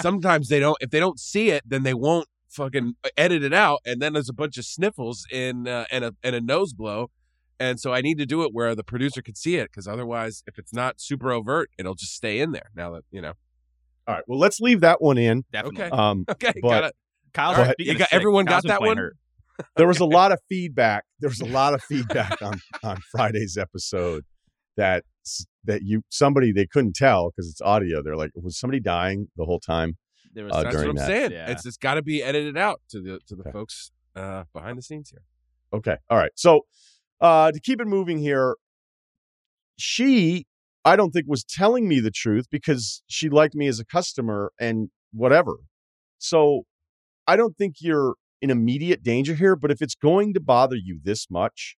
sometimes 0.00 0.48
they 0.48 0.58
don't. 0.58 0.76
If 0.80 0.90
they 0.90 0.98
don't 0.98 1.20
see 1.20 1.50
it, 1.50 1.62
then 1.64 1.84
they 1.84 1.94
won't 1.94 2.26
fucking 2.48 2.94
edit 3.16 3.44
it 3.44 3.52
out, 3.54 3.78
and 3.86 4.02
then 4.02 4.14
there's 4.14 4.28
a 4.28 4.32
bunch 4.34 4.58
of 4.58 4.64
sniffles 4.64 5.24
in 5.30 5.68
uh, 5.68 5.84
and 5.92 6.04
a 6.04 6.14
and 6.24 6.34
a 6.34 6.40
nose 6.40 6.72
blow, 6.72 7.10
and 7.60 7.78
so 7.78 7.92
I 7.92 8.00
need 8.00 8.18
to 8.18 8.26
do 8.26 8.42
it 8.42 8.50
where 8.52 8.74
the 8.74 8.82
producer 8.82 9.22
could 9.22 9.36
see 9.36 9.54
it 9.54 9.70
because 9.70 9.86
otherwise, 9.86 10.42
if 10.48 10.58
it's 10.58 10.72
not 10.72 11.00
super 11.00 11.30
overt, 11.30 11.70
it'll 11.78 11.94
just 11.94 12.14
stay 12.14 12.40
in 12.40 12.50
there. 12.50 12.70
Now 12.74 12.90
that 12.94 13.04
you 13.12 13.22
know. 13.22 13.34
All 14.08 14.16
right. 14.16 14.24
Well, 14.26 14.40
let's 14.40 14.58
leave 14.58 14.80
that 14.80 15.00
one 15.00 15.18
in. 15.18 15.44
Definitely. 15.52 15.84
Okay. 15.84 15.90
Um, 15.96 16.24
Okay, 16.30 16.52
But- 16.60 16.68
got 16.68 16.84
it. 16.84 16.96
Kyle's 17.32 17.58
All 17.58 17.64
right, 17.64 17.74
you 17.78 17.94
got- 17.94 18.08
sick, 18.10 18.14
everyone 18.14 18.44
got 18.44 18.50
Kyle's 18.50 18.62
been 18.62 18.68
that 18.70 18.80
one? 18.82 18.96
hurt. 18.96 19.16
there 19.76 19.86
was 19.88 19.98
a 20.00 20.04
lot 20.04 20.30
of 20.32 20.40
feedback. 20.48 21.04
There 21.20 21.28
was 21.30 21.40
a 21.40 21.46
lot 21.46 21.74
of 21.74 21.82
feedback 21.84 22.42
on 22.42 22.60
on 22.82 22.98
Friday's 23.12 23.56
episode 23.56 24.24
that 24.76 25.04
that 25.64 25.82
you 25.82 26.02
somebody 26.10 26.52
they 26.52 26.66
couldn't 26.66 26.94
tell 26.94 27.30
because 27.30 27.48
it's 27.50 27.60
audio. 27.62 28.02
They're 28.02 28.16
like, 28.16 28.30
was 28.34 28.58
somebody 28.58 28.80
dying 28.80 29.28
the 29.36 29.44
whole 29.44 29.60
time? 29.60 29.96
There 30.34 30.44
was 30.44 30.52
Uh, 30.54 30.62
That's 30.64 30.76
what 30.76 30.88
I'm 30.88 30.96
that. 30.96 31.06
saying. 31.06 31.30
Yeah. 31.32 31.50
It's 31.50 31.64
it's 31.64 31.76
got 31.76 31.94
to 31.94 32.02
be 32.02 32.22
edited 32.22 32.56
out 32.58 32.80
to 32.90 33.00
the 33.00 33.20
to 33.28 33.34
the 33.36 33.42
Okay. 33.42 33.52
folks 33.52 33.92
uh, 34.16 34.44
behind 34.52 34.76
the 34.78 34.82
scenes 34.82 35.10
here. 35.10 35.22
Okay. 35.72 35.96
All 36.10 36.18
right. 36.18 36.32
So 36.34 36.62
uh 37.20 37.52
to 37.52 37.60
keep 37.60 37.80
it 37.80 37.86
moving 37.86 38.18
here, 38.18 38.56
she 39.78 40.46
I 40.84 40.96
don't 40.96 41.12
think 41.12 41.26
was 41.28 41.44
telling 41.44 41.88
me 41.88 42.00
the 42.00 42.10
truth 42.10 42.46
because 42.50 43.02
she 43.06 43.30
liked 43.30 43.54
me 43.54 43.66
as 43.68 43.80
a 43.80 43.84
customer 43.84 44.52
and 44.58 44.90
whatever. 45.12 45.56
So 46.18 46.62
I 47.26 47.36
don't 47.36 47.56
think 47.56 47.76
you're 47.80 48.14
in 48.42 48.50
immediate 48.50 49.02
danger 49.02 49.34
here, 49.34 49.56
but 49.56 49.70
if 49.70 49.80
it's 49.80 49.94
going 49.94 50.34
to 50.34 50.40
bother 50.40 50.76
you 50.76 51.00
this 51.02 51.30
much, 51.30 51.76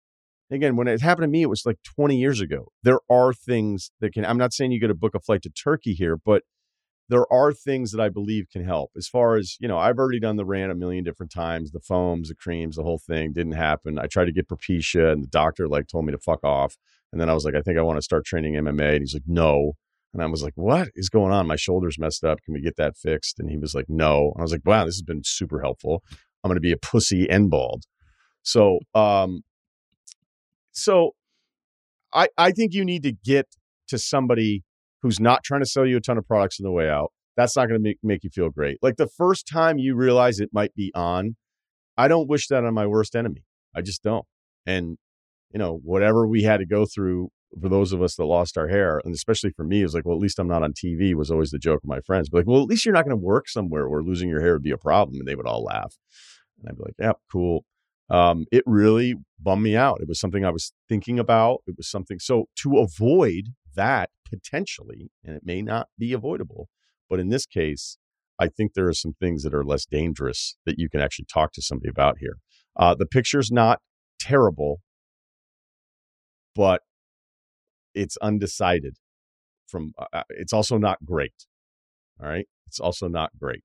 again, 0.54 0.76
when 0.76 0.88
it 0.88 1.00
happened 1.00 1.24
to 1.24 1.28
me, 1.28 1.42
it 1.42 1.50
was 1.50 1.64
like 1.64 1.78
20 1.84 2.16
years 2.16 2.40
ago. 2.40 2.68
There 2.82 3.00
are 3.10 3.32
things 3.32 3.90
that 4.00 4.12
can, 4.12 4.24
I'm 4.24 4.38
not 4.38 4.52
saying 4.52 4.72
you 4.72 4.80
got 4.80 4.88
to 4.88 4.94
book 4.94 5.14
a 5.14 5.20
flight 5.20 5.42
to 5.42 5.50
Turkey 5.50 5.94
here, 5.94 6.16
but 6.16 6.42
there 7.08 7.30
are 7.32 7.52
things 7.52 7.92
that 7.92 8.00
I 8.00 8.08
believe 8.08 8.46
can 8.50 8.64
help. 8.64 8.90
As 8.96 9.08
far 9.08 9.36
as, 9.36 9.56
you 9.60 9.68
know, 9.68 9.78
I've 9.78 9.98
already 9.98 10.20
done 10.20 10.36
the 10.36 10.44
rant 10.44 10.72
a 10.72 10.74
million 10.74 11.04
different 11.04 11.32
times, 11.32 11.70
the 11.70 11.80
foams, 11.80 12.28
the 12.28 12.34
creams, 12.34 12.76
the 12.76 12.82
whole 12.82 12.98
thing 12.98 13.32
didn't 13.32 13.52
happen. 13.52 13.98
I 13.98 14.06
tried 14.06 14.26
to 14.26 14.32
get 14.32 14.48
Propecia 14.48 15.12
and 15.12 15.22
the 15.22 15.28
doctor 15.28 15.68
like 15.68 15.86
told 15.86 16.06
me 16.06 16.12
to 16.12 16.18
fuck 16.18 16.42
off. 16.42 16.76
And 17.12 17.20
then 17.20 17.28
I 17.28 17.34
was 17.34 17.44
like, 17.44 17.54
I 17.54 17.60
think 17.60 17.78
I 17.78 17.82
want 17.82 17.98
to 17.98 18.02
start 18.02 18.24
training 18.24 18.54
MMA. 18.54 18.94
And 18.94 19.02
he's 19.02 19.14
like, 19.14 19.24
no. 19.26 19.72
And 20.14 20.22
I 20.22 20.26
was 20.26 20.42
like, 20.42 20.54
what 20.56 20.88
is 20.94 21.08
going 21.08 21.32
on? 21.32 21.46
My 21.46 21.56
shoulder's 21.56 21.98
messed 21.98 22.24
up. 22.24 22.40
Can 22.42 22.54
we 22.54 22.60
get 22.60 22.76
that 22.76 22.96
fixed? 22.96 23.38
And 23.38 23.50
he 23.50 23.58
was 23.58 23.74
like, 23.74 23.86
no. 23.88 24.32
And 24.34 24.40
I 24.40 24.42
was 24.42 24.52
like, 24.52 24.64
wow, 24.64 24.84
this 24.84 24.94
has 24.94 25.02
been 25.02 25.22
super 25.24 25.60
helpful. 25.60 26.02
I'm 26.42 26.48
going 26.48 26.56
to 26.56 26.60
be 26.60 26.72
a 26.72 26.76
pussy 26.76 27.28
and 27.28 27.50
bald. 27.50 27.84
So, 28.42 28.78
um, 28.94 29.42
so 30.74 31.12
I, 32.12 32.28
I 32.36 32.50
think 32.50 32.74
you 32.74 32.84
need 32.84 33.02
to 33.04 33.12
get 33.12 33.46
to 33.88 33.98
somebody 33.98 34.62
who's 35.02 35.20
not 35.20 35.44
trying 35.44 35.60
to 35.60 35.66
sell 35.66 35.86
you 35.86 35.96
a 35.96 36.00
ton 36.00 36.18
of 36.18 36.26
products 36.26 36.60
on 36.60 36.64
the 36.64 36.72
way 36.72 36.88
out. 36.88 37.12
That's 37.36 37.56
not 37.56 37.68
going 37.68 37.80
to 37.80 37.82
make, 37.82 37.98
make 38.02 38.24
you 38.24 38.30
feel 38.30 38.50
great. 38.50 38.78
Like 38.82 38.96
the 38.96 39.08
first 39.08 39.46
time 39.46 39.78
you 39.78 39.96
realize 39.96 40.38
it 40.38 40.50
might 40.52 40.74
be 40.74 40.92
on, 40.94 41.36
I 41.96 42.08
don't 42.08 42.28
wish 42.28 42.48
that 42.48 42.64
on 42.64 42.74
my 42.74 42.86
worst 42.86 43.16
enemy. 43.16 43.44
I 43.74 43.82
just 43.82 44.02
don't. 44.02 44.24
And, 44.66 44.96
you 45.52 45.58
know, 45.58 45.80
whatever 45.82 46.26
we 46.26 46.42
had 46.42 46.58
to 46.58 46.66
go 46.66 46.86
through 46.86 47.28
for 47.60 47.68
those 47.68 47.92
of 47.92 48.02
us 48.02 48.16
that 48.16 48.24
lost 48.24 48.56
our 48.56 48.68
hair, 48.68 49.00
and 49.04 49.14
especially 49.14 49.50
for 49.50 49.64
me, 49.64 49.80
it 49.80 49.84
was 49.84 49.94
like, 49.94 50.04
well, 50.04 50.16
at 50.16 50.22
least 50.22 50.38
I'm 50.38 50.48
not 50.48 50.62
on 50.62 50.72
TV 50.72 51.14
was 51.14 51.30
always 51.30 51.50
the 51.50 51.58
joke 51.58 51.80
of 51.82 51.88
my 51.88 52.00
friends. 52.00 52.28
But 52.28 52.38
like, 52.38 52.46
well, 52.46 52.62
at 52.62 52.68
least 52.68 52.84
you're 52.84 52.94
not 52.94 53.04
going 53.04 53.16
to 53.16 53.22
work 53.22 53.48
somewhere 53.48 53.88
where 53.88 54.02
losing 54.02 54.28
your 54.28 54.40
hair 54.40 54.54
would 54.54 54.62
be 54.62 54.70
a 54.70 54.78
problem. 54.78 55.18
And 55.18 55.28
they 55.28 55.34
would 55.34 55.46
all 55.46 55.64
laugh. 55.64 55.96
And 56.58 56.68
I'd 56.68 56.76
be 56.76 56.82
like, 56.84 56.94
yep, 56.98 57.18
cool. 57.30 57.64
Um, 58.10 58.44
it 58.52 58.62
really 58.66 59.14
bummed 59.40 59.62
me 59.62 59.76
out. 59.76 60.00
It 60.00 60.08
was 60.08 60.20
something 60.20 60.44
I 60.44 60.50
was 60.50 60.72
thinking 60.88 61.18
about. 61.18 61.62
It 61.66 61.76
was 61.76 61.88
something. 61.88 62.18
So 62.18 62.46
to 62.60 62.78
avoid 62.78 63.54
that 63.74 64.10
potentially, 64.28 65.10
and 65.24 65.36
it 65.36 65.42
may 65.44 65.62
not 65.62 65.88
be 65.98 66.12
avoidable, 66.12 66.68
but 67.08 67.20
in 67.20 67.28
this 67.28 67.46
case, 67.46 67.98
I 68.38 68.48
think 68.48 68.74
there 68.74 68.88
are 68.88 68.94
some 68.94 69.14
things 69.14 69.42
that 69.44 69.54
are 69.54 69.64
less 69.64 69.86
dangerous 69.86 70.56
that 70.66 70.78
you 70.78 70.88
can 70.88 71.00
actually 71.00 71.26
talk 71.32 71.52
to 71.52 71.62
somebody 71.62 71.88
about 71.88 72.18
here. 72.18 72.38
Uh, 72.76 72.94
the 72.94 73.06
picture's 73.06 73.50
not 73.50 73.80
terrible, 74.18 74.80
but 76.54 76.82
it's 77.94 78.16
undecided. 78.18 78.96
From 79.68 79.92
uh, 79.98 80.06
uh, 80.12 80.22
it's 80.30 80.52
also 80.52 80.78
not 80.78 81.04
great. 81.04 81.46
All 82.20 82.28
right, 82.28 82.46
it's 82.66 82.80
also 82.80 83.08
not 83.08 83.30
great 83.38 83.62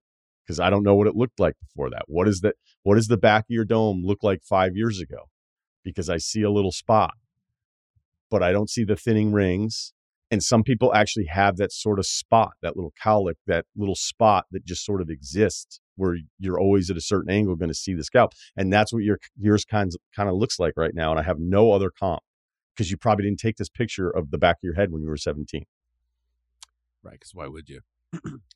because 0.49 0.59
I 0.59 0.71
don't 0.71 0.81
know 0.81 0.95
what 0.95 1.05
it 1.05 1.15
looked 1.15 1.39
like 1.39 1.53
before 1.61 1.91
that. 1.91 2.05
What 2.07 2.27
is 2.27 2.41
that? 2.41 2.55
What 2.81 2.95
does 2.95 3.05
the 3.05 3.17
back 3.17 3.41
of 3.41 3.51
your 3.51 3.65
dome 3.65 4.01
look 4.03 4.23
like 4.23 4.41
five 4.41 4.75
years 4.75 4.99
ago? 4.99 5.29
Because 5.83 6.09
I 6.09 6.17
see 6.17 6.41
a 6.41 6.49
little 6.49 6.71
spot, 6.71 7.13
but 8.31 8.41
I 8.41 8.51
don't 8.51 8.69
see 8.69 8.83
the 8.83 8.95
thinning 8.95 9.31
rings. 9.31 9.93
And 10.31 10.41
some 10.41 10.63
people 10.63 10.91
actually 10.91 11.25
have 11.25 11.57
that 11.57 11.71
sort 11.71 11.99
of 11.99 12.07
spot, 12.07 12.53
that 12.63 12.75
little 12.75 12.93
cowlick, 13.03 13.35
that 13.45 13.65
little 13.75 13.95
spot 13.95 14.45
that 14.49 14.65
just 14.65 14.83
sort 14.83 15.01
of 15.01 15.09
exists 15.11 15.79
where 15.97 16.17
you're 16.39 16.59
always 16.59 16.89
at 16.89 16.97
a 16.97 17.01
certain 17.01 17.29
angle 17.29 17.55
going 17.55 17.69
to 17.69 17.75
see 17.75 17.93
the 17.93 18.03
scalp. 18.03 18.33
And 18.57 18.73
that's 18.73 18.91
what 18.91 19.03
your 19.03 19.19
yours 19.39 19.65
kind 19.65 19.89
of, 19.89 19.97
kind 20.15 20.29
of 20.29 20.35
looks 20.35 20.57
like 20.57 20.73
right 20.75 20.95
now. 20.95 21.11
And 21.11 21.19
I 21.19 21.23
have 21.23 21.37
no 21.39 21.73
other 21.73 21.91
comp 21.91 22.23
because 22.75 22.89
you 22.89 22.97
probably 22.97 23.25
didn't 23.25 23.39
take 23.39 23.57
this 23.57 23.69
picture 23.69 24.09
of 24.09 24.31
the 24.31 24.39
back 24.39 24.55
of 24.55 24.63
your 24.63 24.75
head 24.75 24.91
when 24.91 25.03
you 25.03 25.09
were 25.09 25.17
17. 25.17 25.65
Right? 27.03 27.13
Because 27.13 27.35
why 27.35 27.47
would 27.47 27.69
you? 27.69 27.81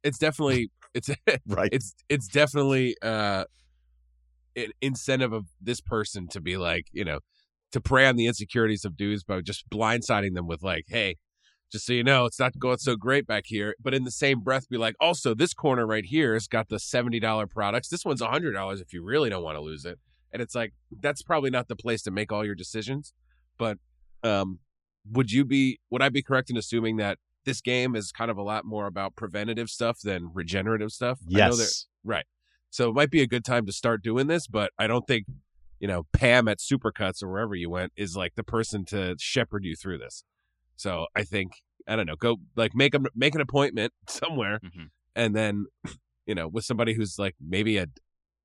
It's 0.03 0.17
definitely 0.17 0.69
it's 0.93 1.09
Right. 1.47 1.69
it's 1.71 1.95
it's 2.09 2.27
definitely 2.27 2.95
uh 3.01 3.45
an 4.55 4.71
incentive 4.81 5.33
of 5.33 5.45
this 5.61 5.81
person 5.81 6.27
to 6.29 6.41
be 6.41 6.57
like 6.57 6.87
you 6.91 7.03
know 7.03 7.19
to 7.71 7.81
prey 7.81 8.05
on 8.05 8.15
the 8.15 8.27
insecurities 8.27 8.85
of 8.85 8.95
dudes 8.95 9.23
by 9.23 9.41
just 9.41 9.67
blindsiding 9.69 10.35
them 10.35 10.47
with 10.47 10.61
like 10.63 10.85
hey 10.87 11.15
just 11.71 11.87
so 11.87 11.93
you 11.93 12.03
know 12.03 12.25
it's 12.25 12.39
not 12.39 12.57
going 12.59 12.77
so 12.77 12.95
great 12.95 13.25
back 13.25 13.45
here. 13.47 13.73
But 13.81 13.95
in 13.95 14.03
the 14.03 14.11
same 14.11 14.41
breath 14.41 14.69
be 14.69 14.77
like 14.77 14.95
also 14.99 15.33
this 15.33 15.55
corner 15.55 15.87
right 15.87 16.05
here 16.05 16.33
has 16.33 16.47
got 16.47 16.69
the 16.69 16.75
$70 16.75 17.49
products. 17.49 17.89
This 17.89 18.05
one's 18.05 18.21
$100 18.21 18.79
if 18.79 18.93
you 18.93 19.03
really 19.03 19.31
don't 19.31 19.41
want 19.41 19.57
to 19.57 19.61
lose 19.61 19.83
it. 19.83 19.97
And 20.31 20.39
it's 20.39 20.53
like 20.53 20.73
that's 21.01 21.23
probably 21.23 21.49
not 21.49 21.67
the 21.69 21.75
place 21.75 22.03
to 22.03 22.11
make 22.11 22.31
all 22.31 22.45
your 22.45 22.53
decisions 22.53 23.13
but 23.57 23.77
um 24.23 24.59
would 25.11 25.31
you 25.31 25.45
be 25.45 25.79
would 25.89 26.01
i 26.01 26.09
be 26.09 26.21
correct 26.21 26.49
in 26.49 26.57
assuming 26.57 26.97
that 26.97 27.17
this 27.45 27.61
game 27.61 27.95
is 27.95 28.11
kind 28.11 28.29
of 28.31 28.37
a 28.37 28.41
lot 28.43 28.65
more 28.65 28.87
about 28.87 29.15
preventative 29.15 29.69
stuff 29.69 29.99
than 30.01 30.29
regenerative 30.33 30.91
stuff 30.91 31.19
I 31.27 31.31
know 31.39 31.47
Yes. 31.47 31.87
Right. 32.03 32.25
So 32.69 32.89
it 32.89 32.93
might 32.93 33.11
be 33.11 33.21
a 33.21 33.27
good 33.27 33.45
time 33.45 33.65
to 33.67 33.71
start 33.71 34.01
doing 34.03 34.27
this, 34.27 34.47
but 34.47 34.71
I 34.79 34.87
don't 34.87 35.05
think, 35.07 35.25
you 35.79 35.87
know, 35.87 36.07
Pam 36.13 36.47
at 36.47 36.57
Supercuts 36.59 37.21
or 37.21 37.29
wherever 37.29 37.53
you 37.55 37.69
went 37.69 37.91
is 37.95 38.15
like 38.15 38.33
the 38.35 38.43
person 38.43 38.83
to 38.85 39.15
shepherd 39.19 39.63
you 39.63 39.75
through 39.75 39.99
this. 39.99 40.23
So 40.75 41.07
I 41.15 41.23
think 41.23 41.61
I 41.87 41.95
don't 41.95 42.05
know, 42.07 42.15
go 42.15 42.37
like 42.55 42.73
make 42.75 42.95
a 42.95 42.99
make 43.15 43.35
an 43.35 43.41
appointment 43.41 43.93
somewhere, 44.07 44.59
Mhm. 44.63 44.89
and 45.15 45.35
then 45.35 45.65
you 46.25 46.33
know 46.35 46.47
with 46.47 46.65
somebody 46.65 46.93
who's 46.93 47.19
like 47.19 47.35
maybe 47.39 47.77
a 47.77 47.87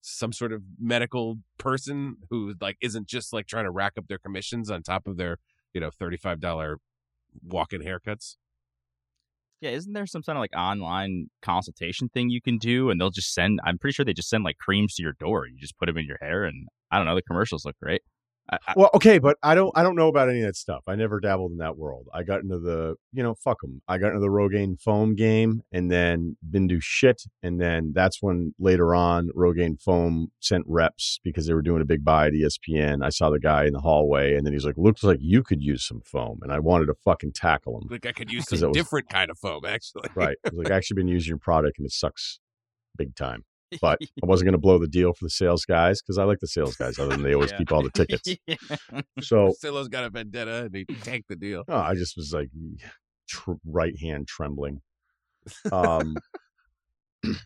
some 0.01 0.33
sort 0.33 0.53
of 0.53 0.62
medical 0.79 1.39
person 1.59 2.16
who 2.31 2.55
like 2.61 2.77
isn't 2.81 3.07
just 3.09 3.33
like 3.33 3.47
trying 3.47 3.65
to 3.65 3.70
rack 3.70 3.95
up 3.99 4.07
their 4.09 4.19
commissions 4.19 4.70
on 4.70 4.83
top 4.83 5.07
of 5.07 5.16
their 5.16 5.39
you 5.73 5.81
know 5.81 5.91
thirty 5.91 6.16
five 6.16 6.39
dollar 6.41 6.79
walk-in 7.43 7.81
haircuts. 7.83 8.37
Yeah, 9.61 9.71
isn't 9.71 9.93
there 9.93 10.07
some 10.07 10.23
kind 10.23 10.39
of 10.39 10.41
like 10.41 10.55
online 10.57 11.31
consultation 11.43 12.09
thing 12.09 12.31
you 12.31 12.41
can 12.41 12.59
do, 12.59 12.91
and 12.91 13.01
they'll 13.01 13.11
just 13.11 13.35
send? 13.35 13.59
I'm 13.65 13.79
pretty 13.79 13.95
sure 13.95 14.05
they 14.05 14.13
just 14.13 14.29
send 14.29 14.45
like 14.45 14.59
creams 14.59 14.95
to 14.95 15.03
your 15.03 15.15
door. 15.19 15.47
You 15.47 15.59
just 15.59 15.77
put 15.79 15.87
them 15.87 15.99
in 15.99 16.07
your 16.07 16.19
hair, 16.21 16.45
and 16.45 16.69
I 16.93 16.97
don't 16.99 17.07
know. 17.07 17.17
The 17.17 17.23
commercials 17.23 17.65
look 17.65 17.77
great. 17.83 18.03
I, 18.51 18.59
I, 18.69 18.73
Well, 18.77 18.91
okay, 18.95 19.19
but 19.19 19.37
I 19.43 19.55
don't 19.55 19.70
I 19.77 19.83
don't 19.83 19.97
know 19.97 20.09
about 20.09 20.29
any 20.29 20.41
of 20.41 20.47
that 20.47 20.57
stuff. 20.57 20.83
I 20.87 20.95
never 20.95 21.20
dabbled 21.20 21.53
in 21.53 21.59
that 21.59 21.77
world. 21.77 22.09
I 22.15 22.23
got 22.23 22.41
into 22.43 22.59
the, 22.59 22.97
you 23.12 23.23
know, 23.23 23.35
fuck 23.35 23.61
them. 23.61 23.83
I 23.89 23.99
got 23.99 24.09
into 24.09 24.20
the 24.20 24.29
Rogaine 24.29 24.81
foam 24.81 25.15
game 25.15 25.62
and 25.73 25.91
then 25.91 26.37
didn't 26.49 26.69
do 26.69 26.81
shit. 26.81 27.23
And 27.43 27.61
then 27.61 27.93
that's 27.95 28.23
when 28.23 28.55
later 28.59 28.95
on 28.95 29.29
Rogaine 29.37 29.81
foam 29.81 30.29
sent 30.41 30.65
reps 30.66 31.20
because 31.23 31.47
they 31.47 31.55
were 31.55 31.62
doing 31.62 31.83
a 31.83 31.85
big 31.87 32.05
buy 32.05 32.29
at 32.29 32.33
ESPN. 32.33 33.05
I 33.05 33.11
saw 33.11 33.31
the 33.31 33.41
guy 33.41 33.65
in 33.65 33.73
the 33.73 33.81
hallway 33.81 34.35
and 34.35 34.47
then 34.47 34.53
he's 34.53 34.65
like, 34.65 34.79
looks 34.79 35.03
like 35.03 35.19
you 35.20 35.43
could 35.43 35.62
use 35.62 35.87
some 35.87 36.01
foam. 36.01 36.41
And 36.43 36.53
I 36.53 36.59
wanted 36.59 36.87
to 36.87 36.95
fucking 37.05 37.33
tackle 37.33 37.81
him. 37.81 37.89
Like 37.91 38.07
I 38.07 38.12
could 38.12 38.31
use 38.33 38.49
some 38.49 38.59
it 38.62 38.69
was- 38.69 38.77
different 38.77 39.09
kind 39.09 39.31
of 39.31 39.39
foam 39.39 39.65
actually. 39.65 40.09
Right. 40.15 40.37
Like, 40.53 40.70
I 40.70 40.77
actually 40.77 40.97
been 40.97 41.09
using 41.09 41.29
your 41.29 41.39
product 41.39 41.79
and 41.79 41.87
it 41.87 41.93
sucks 41.93 42.41
big 42.97 43.15
time. 43.15 43.45
But 43.81 43.99
I 44.03 44.27
wasn't 44.27 44.47
going 44.47 44.53
to 44.53 44.59
blow 44.59 44.78
the 44.78 44.89
deal 44.89 45.12
for 45.12 45.24
the 45.27 45.31
sales 45.31 45.65
guys 45.65 46.01
because 46.01 46.16
I 46.19 46.24
like 46.24 46.39
the 46.40 46.47
sales 46.47 46.77
guys 46.77 46.99
other 46.99 47.11
than 47.11 47.23
they 47.23 47.35
always 47.35 47.51
Yeah. 47.53 47.59
keep 47.59 47.73
all 47.73 47.82
the 47.82 47.90
tickets. 47.95 48.35
Yeah. 48.47 48.57
So 49.20 49.53
Silo's 49.59 49.89
got 49.89 50.05
a 50.05 50.11
vendetta 50.11 50.65
and 50.65 50.74
he 50.74 50.85
tanked 50.85 51.28
the 51.28 51.36
deal. 51.36 51.65
Oh, 51.69 51.77
I 51.77 51.95
just 51.95 52.16
was 52.16 52.32
like 52.32 52.49
tr- 53.28 53.53
right 53.66 53.99
hand 54.01 54.27
trembling. 54.27 54.81
Um, 55.70 56.16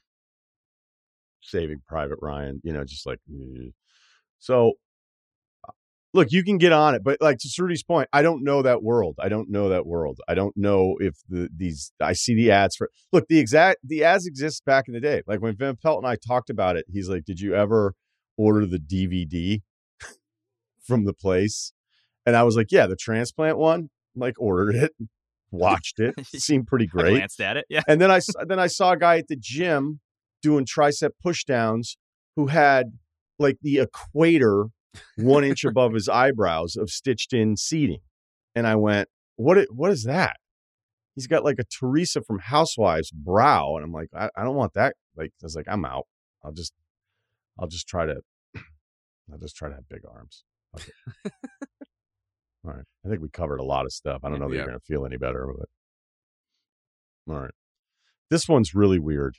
Saving 1.40 1.82
Private 1.86 2.18
Ryan, 2.22 2.60
you 2.64 2.72
know, 2.72 2.84
just 2.84 3.06
like 3.06 3.18
eh. 3.30 3.70
so. 4.38 4.72
Look, 6.14 6.30
you 6.30 6.44
can 6.44 6.58
get 6.58 6.72
on 6.72 6.94
it, 6.94 7.02
but 7.02 7.18
like 7.22 7.38
to 7.38 7.48
Rudy's 7.58 7.82
point, 7.82 8.08
I 8.12 8.20
don't 8.20 8.44
know 8.44 8.60
that 8.62 8.82
world. 8.82 9.16
I 9.18 9.30
don't 9.30 9.48
know 9.50 9.70
that 9.70 9.86
world. 9.86 10.20
I 10.28 10.34
don't 10.34 10.54
know 10.56 10.96
if 11.00 11.14
the 11.28 11.48
these. 11.56 11.92
I 12.00 12.12
see 12.12 12.34
the 12.34 12.50
ads 12.50 12.76
for. 12.76 12.90
Look, 13.12 13.28
the 13.28 13.38
exact 13.38 13.78
the 13.82 14.04
ads 14.04 14.26
exist 14.26 14.64
back 14.66 14.88
in 14.88 14.94
the 14.94 15.00
day. 15.00 15.22
Like 15.26 15.40
when 15.40 15.56
Van 15.56 15.76
Pelt 15.82 15.98
and 16.02 16.06
I 16.06 16.16
talked 16.16 16.50
about 16.50 16.76
it, 16.76 16.84
he's 16.92 17.08
like, 17.08 17.24
"Did 17.24 17.40
you 17.40 17.54
ever 17.54 17.94
order 18.36 18.66
the 18.66 18.78
DVD 18.78 19.62
from 20.86 21.04
the 21.04 21.14
place?" 21.14 21.72
And 22.26 22.36
I 22.36 22.42
was 22.42 22.56
like, 22.56 22.70
"Yeah, 22.70 22.86
the 22.86 22.96
transplant 22.96 23.56
one." 23.56 23.88
Like 24.14 24.34
ordered 24.38 24.74
it, 24.74 24.92
watched 25.50 25.98
it, 25.98 26.14
seemed 26.26 26.66
pretty 26.66 26.84
I 26.84 26.88
great. 26.88 27.10
glanced 27.12 27.40
at 27.40 27.56
it. 27.56 27.64
Yeah. 27.70 27.82
And 27.88 28.00
then 28.02 28.10
I 28.10 28.20
then 28.46 28.58
I 28.58 28.66
saw 28.66 28.92
a 28.92 28.98
guy 28.98 29.16
at 29.16 29.28
the 29.28 29.36
gym 29.38 30.00
doing 30.42 30.66
tricep 30.66 31.12
pushdowns 31.24 31.96
who 32.36 32.48
had 32.48 32.98
like 33.38 33.56
the 33.62 33.78
equator 33.78 34.66
one 35.16 35.44
inch 35.44 35.64
above 35.64 35.94
his 35.94 36.08
eyebrows 36.08 36.76
of 36.76 36.90
stitched 36.90 37.32
in 37.32 37.56
seating, 37.56 38.00
and 38.54 38.66
I 38.66 38.76
went, 38.76 39.08
"What? 39.36 39.58
What 39.70 39.90
is 39.90 40.04
that?" 40.04 40.36
He's 41.14 41.26
got 41.26 41.44
like 41.44 41.58
a 41.58 41.64
Teresa 41.64 42.22
from 42.22 42.38
Housewives 42.38 43.10
brow, 43.10 43.76
and 43.76 43.84
I'm 43.84 43.92
like, 43.92 44.08
I, 44.16 44.30
I 44.34 44.44
don't 44.44 44.56
want 44.56 44.72
that. 44.74 44.96
Like, 45.14 45.30
I 45.42 45.44
was 45.44 45.54
like, 45.54 45.66
I'm 45.68 45.84
out. 45.84 46.06
I'll 46.42 46.52
just, 46.52 46.72
I'll 47.58 47.68
just 47.68 47.86
try 47.86 48.06
to, 48.06 48.22
I'll 49.30 49.38
just 49.38 49.54
try 49.54 49.68
to 49.68 49.74
have 49.74 49.86
big 49.90 50.00
arms. 50.10 50.42
Okay. 50.74 50.90
All 52.64 52.72
right. 52.72 52.84
I 53.04 53.08
think 53.10 53.20
we 53.20 53.28
covered 53.28 53.60
a 53.60 53.62
lot 53.62 53.84
of 53.84 53.92
stuff. 53.92 54.20
I 54.24 54.30
don't 54.30 54.38
know 54.40 54.48
that 54.48 54.54
Yeah. 54.54 54.60
you're 54.62 54.68
going 54.68 54.78
to 54.80 54.86
feel 54.86 55.04
any 55.04 55.18
better, 55.18 55.46
but 55.54 55.68
all 57.34 57.40
right. 57.42 57.50
This 58.30 58.48
one's 58.48 58.74
really 58.74 58.98
weird. 58.98 59.36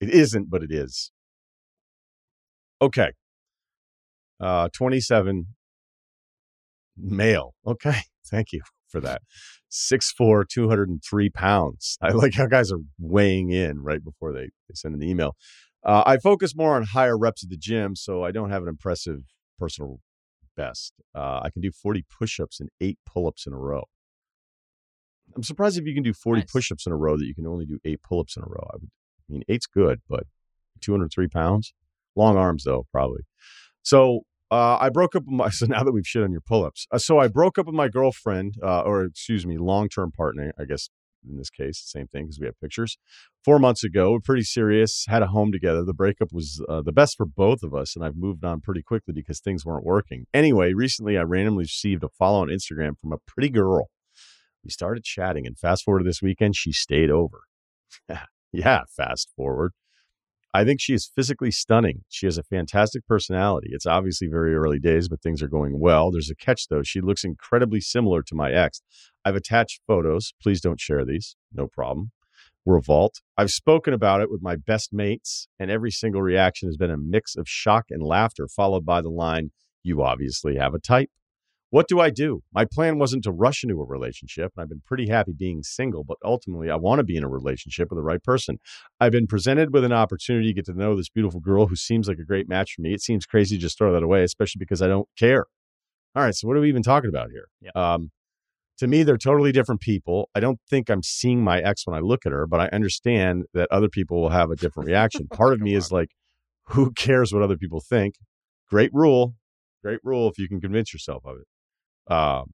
It 0.00 0.10
isn't, 0.10 0.48
but 0.50 0.62
it 0.62 0.70
is. 0.70 1.10
Okay. 2.80 3.10
Uh 4.42 4.68
27 4.72 5.46
male. 6.96 7.54
Okay. 7.66 8.00
Thank 8.26 8.52
you 8.52 8.62
for 8.88 9.00
that. 9.00 9.22
6'4, 9.70 10.46
203 10.48 11.30
pounds. 11.30 11.96
I 12.02 12.10
like 12.10 12.34
how 12.34 12.46
guys 12.46 12.70
are 12.72 12.78
weighing 12.98 13.50
in 13.50 13.82
right 13.82 14.02
before 14.04 14.32
they, 14.32 14.44
they 14.68 14.74
send 14.74 14.94
an 14.94 15.02
email. 15.02 15.34
Uh, 15.84 16.02
I 16.06 16.18
focus 16.18 16.54
more 16.54 16.76
on 16.76 16.84
higher 16.84 17.18
reps 17.18 17.42
at 17.42 17.50
the 17.50 17.56
gym, 17.56 17.96
so 17.96 18.22
I 18.22 18.30
don't 18.30 18.50
have 18.50 18.62
an 18.62 18.68
impressive 18.68 19.20
personal 19.58 19.98
best. 20.56 20.92
Uh, 21.14 21.40
I 21.42 21.50
can 21.50 21.62
do 21.62 21.72
40 21.72 22.04
push 22.18 22.38
ups 22.38 22.60
and 22.60 22.68
eight 22.80 22.98
pull 23.06 23.26
ups 23.26 23.46
in 23.46 23.52
a 23.52 23.58
row. 23.58 23.84
I'm 25.34 25.42
surprised 25.42 25.78
if 25.78 25.86
you 25.86 25.94
can 25.94 26.02
do 26.02 26.12
40 26.12 26.40
Nice. 26.40 26.52
push 26.52 26.70
ups 26.70 26.86
in 26.86 26.92
a 26.92 26.96
row 26.96 27.16
that 27.16 27.24
you 27.24 27.34
can 27.34 27.46
only 27.46 27.64
do 27.64 27.78
eight 27.84 28.00
pull 28.02 28.20
ups 28.20 28.36
in 28.36 28.42
a 28.42 28.46
row. 28.46 28.68
I 28.72 28.76
would, 28.76 28.90
I 29.28 29.32
mean, 29.32 29.42
eight's 29.48 29.66
good, 29.66 30.00
but 30.08 30.24
203 30.82 31.26
pounds, 31.28 31.72
long 32.14 32.36
arms 32.36 32.64
though, 32.64 32.86
probably. 32.92 33.22
So 33.82 34.20
uh, 34.52 34.76
I 34.78 34.90
broke 34.90 35.16
up 35.16 35.24
with 35.24 35.34
my. 35.34 35.48
So 35.62 35.66
now 35.66 35.82
that 35.82 35.92
we've 35.92 36.06
shit 36.06 36.22
on 36.22 36.32
your 36.32 36.40
pull 36.40 36.64
ups, 36.64 36.86
uh, 36.92 36.98
so 36.98 37.18
I 37.18 37.28
broke 37.28 37.58
up 37.58 37.66
with 37.66 37.74
my 37.74 37.88
girlfriend, 37.88 38.56
uh, 38.62 38.82
or 38.82 39.04
excuse 39.04 39.46
me, 39.46 39.56
long 39.58 39.88
term 39.88 40.12
partner, 40.12 40.52
I 40.58 40.64
guess 40.64 40.88
in 41.28 41.36
this 41.36 41.50
case, 41.50 41.82
same 41.84 42.08
thing 42.08 42.24
because 42.24 42.40
we 42.40 42.46
have 42.46 42.60
pictures. 42.60 42.98
Four 43.44 43.58
months 43.58 43.84
ago, 43.84 44.12
we're 44.12 44.20
pretty 44.20 44.42
serious, 44.42 45.04
had 45.08 45.22
a 45.22 45.28
home 45.28 45.52
together. 45.52 45.84
The 45.84 45.94
breakup 45.94 46.32
was 46.32 46.64
uh, 46.68 46.82
the 46.82 46.92
best 46.92 47.16
for 47.16 47.26
both 47.26 47.62
of 47.62 47.74
us, 47.74 47.94
and 47.94 48.04
I've 48.04 48.16
moved 48.16 48.44
on 48.44 48.60
pretty 48.60 48.82
quickly 48.82 49.14
because 49.14 49.40
things 49.40 49.64
weren't 49.64 49.84
working. 49.84 50.26
Anyway, 50.34 50.72
recently 50.72 51.16
I 51.16 51.22
randomly 51.22 51.62
received 51.62 52.02
a 52.04 52.08
follow 52.08 52.42
on 52.42 52.48
Instagram 52.48 52.98
from 53.00 53.12
a 53.12 53.18
pretty 53.26 53.50
girl. 53.50 53.88
We 54.64 54.70
started 54.70 55.04
chatting, 55.04 55.46
and 55.46 55.58
fast 55.58 55.84
forward 55.84 56.00
to 56.00 56.04
this 56.04 56.22
weekend, 56.22 56.56
she 56.56 56.72
stayed 56.72 57.10
over. 57.10 57.40
yeah, 58.52 58.82
fast 58.96 59.30
forward. 59.36 59.72
I 60.54 60.64
think 60.64 60.80
she 60.80 60.92
is 60.92 61.10
physically 61.14 61.50
stunning. 61.50 62.04
She 62.10 62.26
has 62.26 62.36
a 62.36 62.42
fantastic 62.42 63.06
personality. 63.06 63.70
It's 63.72 63.86
obviously 63.86 64.28
very 64.28 64.54
early 64.54 64.78
days, 64.78 65.08
but 65.08 65.22
things 65.22 65.42
are 65.42 65.48
going 65.48 65.80
well. 65.80 66.10
There's 66.10 66.30
a 66.30 66.34
catch, 66.34 66.68
though. 66.68 66.82
She 66.82 67.00
looks 67.00 67.24
incredibly 67.24 67.80
similar 67.80 68.22
to 68.22 68.34
my 68.34 68.52
ex. 68.52 68.82
I've 69.24 69.34
attached 69.36 69.80
photos. 69.86 70.34
Please 70.42 70.60
don't 70.60 70.80
share 70.80 71.06
these. 71.06 71.36
No 71.54 71.68
problem. 71.68 72.10
We're 72.66 72.80
vault. 72.80 73.22
I've 73.36 73.50
spoken 73.50 73.94
about 73.94 74.20
it 74.20 74.30
with 74.30 74.42
my 74.42 74.56
best 74.56 74.92
mates, 74.92 75.48
and 75.58 75.70
every 75.70 75.90
single 75.90 76.20
reaction 76.20 76.68
has 76.68 76.76
been 76.76 76.90
a 76.90 76.98
mix 76.98 77.34
of 77.34 77.48
shock 77.48 77.86
and 77.90 78.02
laughter, 78.02 78.46
followed 78.46 78.84
by 78.84 79.00
the 79.00 79.10
line, 79.10 79.52
You 79.82 80.02
obviously 80.02 80.56
have 80.56 80.74
a 80.74 80.78
type. 80.78 81.10
What 81.72 81.88
do 81.88 82.00
I 82.00 82.10
do? 82.10 82.42
My 82.52 82.66
plan 82.66 82.98
wasn't 82.98 83.24
to 83.24 83.32
rush 83.32 83.62
into 83.64 83.80
a 83.80 83.86
relationship, 83.86 84.52
and 84.54 84.62
I've 84.62 84.68
been 84.68 84.82
pretty 84.84 85.08
happy 85.08 85.32
being 85.32 85.62
single, 85.62 86.04
but 86.04 86.18
ultimately 86.22 86.68
I 86.68 86.76
want 86.76 86.98
to 86.98 87.02
be 87.02 87.16
in 87.16 87.24
a 87.24 87.30
relationship 87.30 87.88
with 87.88 87.96
the 87.96 88.02
right 88.02 88.22
person. 88.22 88.58
I've 89.00 89.12
been 89.12 89.26
presented 89.26 89.72
with 89.72 89.82
an 89.82 89.92
opportunity 89.92 90.48
to 90.48 90.52
get 90.52 90.66
to 90.66 90.74
know 90.74 90.94
this 90.94 91.08
beautiful 91.08 91.40
girl 91.40 91.68
who 91.68 91.74
seems 91.74 92.08
like 92.08 92.18
a 92.18 92.26
great 92.26 92.46
match 92.46 92.74
for 92.76 92.82
me. 92.82 92.92
It 92.92 93.00
seems 93.00 93.24
crazy 93.24 93.56
to 93.56 93.62
just 93.62 93.78
throw 93.78 93.90
that 93.94 94.02
away, 94.02 94.22
especially 94.22 94.58
because 94.58 94.82
I 94.82 94.86
don't 94.86 95.08
care. 95.18 95.46
All 96.14 96.22
right, 96.22 96.34
so 96.34 96.46
what 96.46 96.58
are 96.58 96.60
we 96.60 96.68
even 96.68 96.82
talking 96.82 97.08
about 97.08 97.30
here? 97.30 97.46
Yep. 97.62 97.74
Um, 97.74 98.10
to 98.76 98.86
me, 98.86 99.02
they're 99.02 99.16
totally 99.16 99.50
different 99.50 99.80
people. 99.80 100.28
I 100.34 100.40
don't 100.40 100.60
think 100.68 100.90
I'm 100.90 101.02
seeing 101.02 101.42
my 101.42 101.60
ex 101.60 101.86
when 101.86 101.96
I 101.96 102.00
look 102.00 102.26
at 102.26 102.32
her, 102.32 102.46
but 102.46 102.60
I 102.60 102.66
understand 102.66 103.44
that 103.54 103.68
other 103.70 103.88
people 103.88 104.20
will 104.20 104.28
have 104.28 104.50
a 104.50 104.56
different 104.56 104.88
reaction. 104.88 105.26
Part 105.32 105.54
of 105.54 105.60
me 105.62 105.70
Come 105.70 105.78
is 105.78 105.90
like, 105.90 106.10
who 106.66 106.92
cares 106.92 107.32
what 107.32 107.42
other 107.42 107.56
people 107.56 107.80
think? 107.80 108.16
Great 108.68 108.90
rule. 108.92 109.36
Great 109.82 110.00
rule 110.04 110.28
if 110.28 110.38
you 110.38 110.48
can 110.48 110.60
convince 110.60 110.92
yourself 110.92 111.24
of 111.24 111.38
it. 111.38 111.46
Um, 112.08 112.52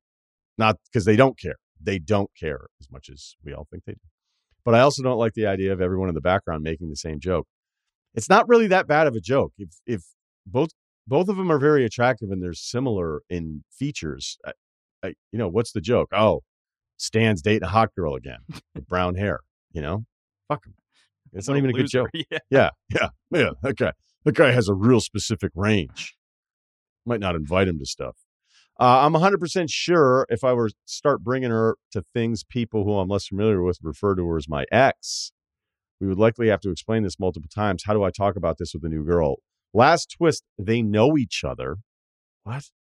not 0.57 0.77
because 0.91 1.05
they 1.05 1.17
don't 1.17 1.39
care. 1.39 1.57
They 1.81 1.99
don't 1.99 2.31
care 2.39 2.67
as 2.81 2.91
much 2.91 3.09
as 3.11 3.37
we 3.45 3.53
all 3.53 3.67
think 3.71 3.85
they 3.85 3.93
do. 3.93 4.01
But 4.65 4.75
I 4.75 4.81
also 4.81 5.03
don't 5.03 5.19
like 5.19 5.35
the 5.35 5.47
idea 5.47 5.73
of 5.73 5.81
everyone 5.81 6.09
in 6.09 6.15
the 6.15 6.21
background 6.21 6.63
making 6.63 6.91
the 6.91 6.97
same 6.97 7.21
joke. 7.21 7.47
It's 8.15 8.29
not 8.29 8.49
really 8.49 8.67
that 8.67 8.87
bad 8.87 9.07
of 9.07 9.15
a 9.15 9.21
joke. 9.21 9.53
If 9.57 9.71
if 9.87 10.03
both 10.47 10.71
both 11.07 11.29
of 11.29 11.37
them 11.37 11.51
are 11.51 11.59
very 11.59 11.85
attractive 11.85 12.31
and 12.31 12.43
they're 12.43 12.53
similar 12.53 13.23
in 13.31 13.65
features, 13.71 14.39
I, 14.45 14.53
I, 15.03 15.09
you 15.33 15.39
know, 15.39 15.49
what's 15.49 15.73
the 15.73 15.81
joke? 15.81 16.09
Oh, 16.13 16.43
Stan's 16.99 17.41
dating 17.41 17.63
a 17.63 17.69
hot 17.69 17.95
girl 17.97 18.15
again 18.15 18.41
with 18.75 18.87
brown 18.87 19.15
hair. 19.15 19.41
You 19.73 19.81
know, 19.81 20.05
fuck 20.49 20.67
him. 20.67 20.75
It's 21.33 21.49
not 21.49 21.57
even 21.57 21.71
a 21.71 21.73
good 21.73 21.89
joke. 21.89 22.11
Yeah. 22.31 22.39
Yeah, 22.51 22.71
yeah, 22.95 23.09
yeah. 23.31 23.51
That 23.63 23.77
guy, 23.77 23.93
that 24.25 24.35
guy 24.35 24.51
has 24.51 24.69
a 24.69 24.75
real 24.75 25.01
specific 25.01 25.53
range. 25.55 26.17
Might 27.07 27.21
not 27.21 27.35
invite 27.35 27.69
him 27.69 27.79
to 27.79 27.87
stuff. 27.87 28.17
Uh, 28.81 29.01
I'm 29.01 29.13
100% 29.13 29.67
sure 29.69 30.25
if 30.29 30.45
I 30.45 30.53
were 30.53 30.69
to 30.69 30.75
start 30.85 31.25
bringing 31.25 31.51
her 31.51 31.77
to 31.91 32.03
things 32.15 32.45
people 32.45 32.85
who 32.85 32.97
I'm 32.97 33.09
less 33.09 33.27
familiar 33.27 33.63
with 33.63 33.79
refer 33.83 34.15
to 34.15 34.25
her 34.29 34.37
as 34.37 34.49
my 34.49 34.67
ex, 34.71 35.33
we 36.01 36.07
would 36.07 36.19
likely 36.19 36.49
have 36.49 36.61
to 36.61 36.71
explain 36.71 37.03
this 37.03 37.19
multiple 37.19 37.51
times. 37.53 37.83
How 37.85 37.93
do 37.93 38.05
I 38.05 38.11
talk 38.11 38.37
about 38.37 38.59
this 38.59 38.73
with 38.73 38.85
a 38.85 38.89
new 38.89 39.05
girl? 39.05 39.37
Last 39.75 40.15
twist, 40.17 40.45
they 40.57 40.81
know 40.81 41.19
each 41.19 41.43
other. 41.43 41.79
What? 42.45 42.71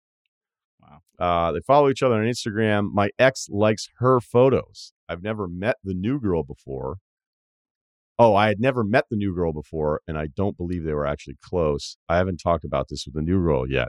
Wow. 0.80 1.00
Uh, 1.18 1.52
they 1.52 1.60
follow 1.60 1.88
each 1.88 2.02
other 2.02 2.14
on 2.14 2.24
Instagram. 2.24 2.92
My 2.92 3.10
ex 3.18 3.48
likes 3.50 3.88
her 3.98 4.20
photos. 4.20 4.92
I've 5.08 5.22
never 5.22 5.48
met 5.48 5.76
the 5.82 5.94
new 5.94 6.20
girl 6.20 6.44
before. 6.44 6.98
Oh, 8.20 8.34
I 8.34 8.48
had 8.48 8.60
never 8.60 8.84
met 8.84 9.06
the 9.10 9.16
new 9.16 9.34
girl 9.34 9.52
before, 9.52 10.00
and 10.06 10.16
I 10.16 10.26
don't 10.26 10.56
believe 10.56 10.84
they 10.84 10.94
were 10.94 11.06
actually 11.06 11.36
close. 11.42 11.96
I 12.08 12.16
haven't 12.16 12.38
talked 12.38 12.64
about 12.64 12.88
this 12.88 13.04
with 13.04 13.14
the 13.14 13.22
new 13.22 13.40
girl 13.42 13.68
yet. 13.68 13.88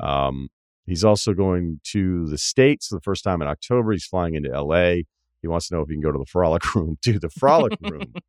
Um, 0.00 0.48
he's 0.86 1.04
also 1.04 1.32
going 1.34 1.80
to 1.92 2.26
the 2.28 2.38
States 2.38 2.88
for 2.88 2.96
the 2.96 3.00
first 3.02 3.24
time 3.24 3.40
in 3.42 3.48
October. 3.48 3.92
He's 3.92 4.04
flying 4.06 4.34
into 4.34 4.50
LA. 4.50 5.02
He 5.40 5.48
wants 5.48 5.68
to 5.68 5.74
know 5.74 5.80
if 5.82 5.88
he 5.88 5.94
can 5.94 6.02
go 6.02 6.12
to 6.12 6.18
the 6.18 6.26
frolic 6.26 6.62
room. 6.74 6.98
Dude, 7.02 7.20
the 7.20 7.30
frolic 7.30 7.72
room. 7.80 8.12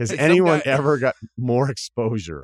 Has 0.00 0.10
Hey, 0.12 0.16
anyone 0.16 0.60
guy- 0.64 0.70
ever 0.70 0.96
got 0.96 1.14
more 1.36 1.70
exposure? 1.70 2.42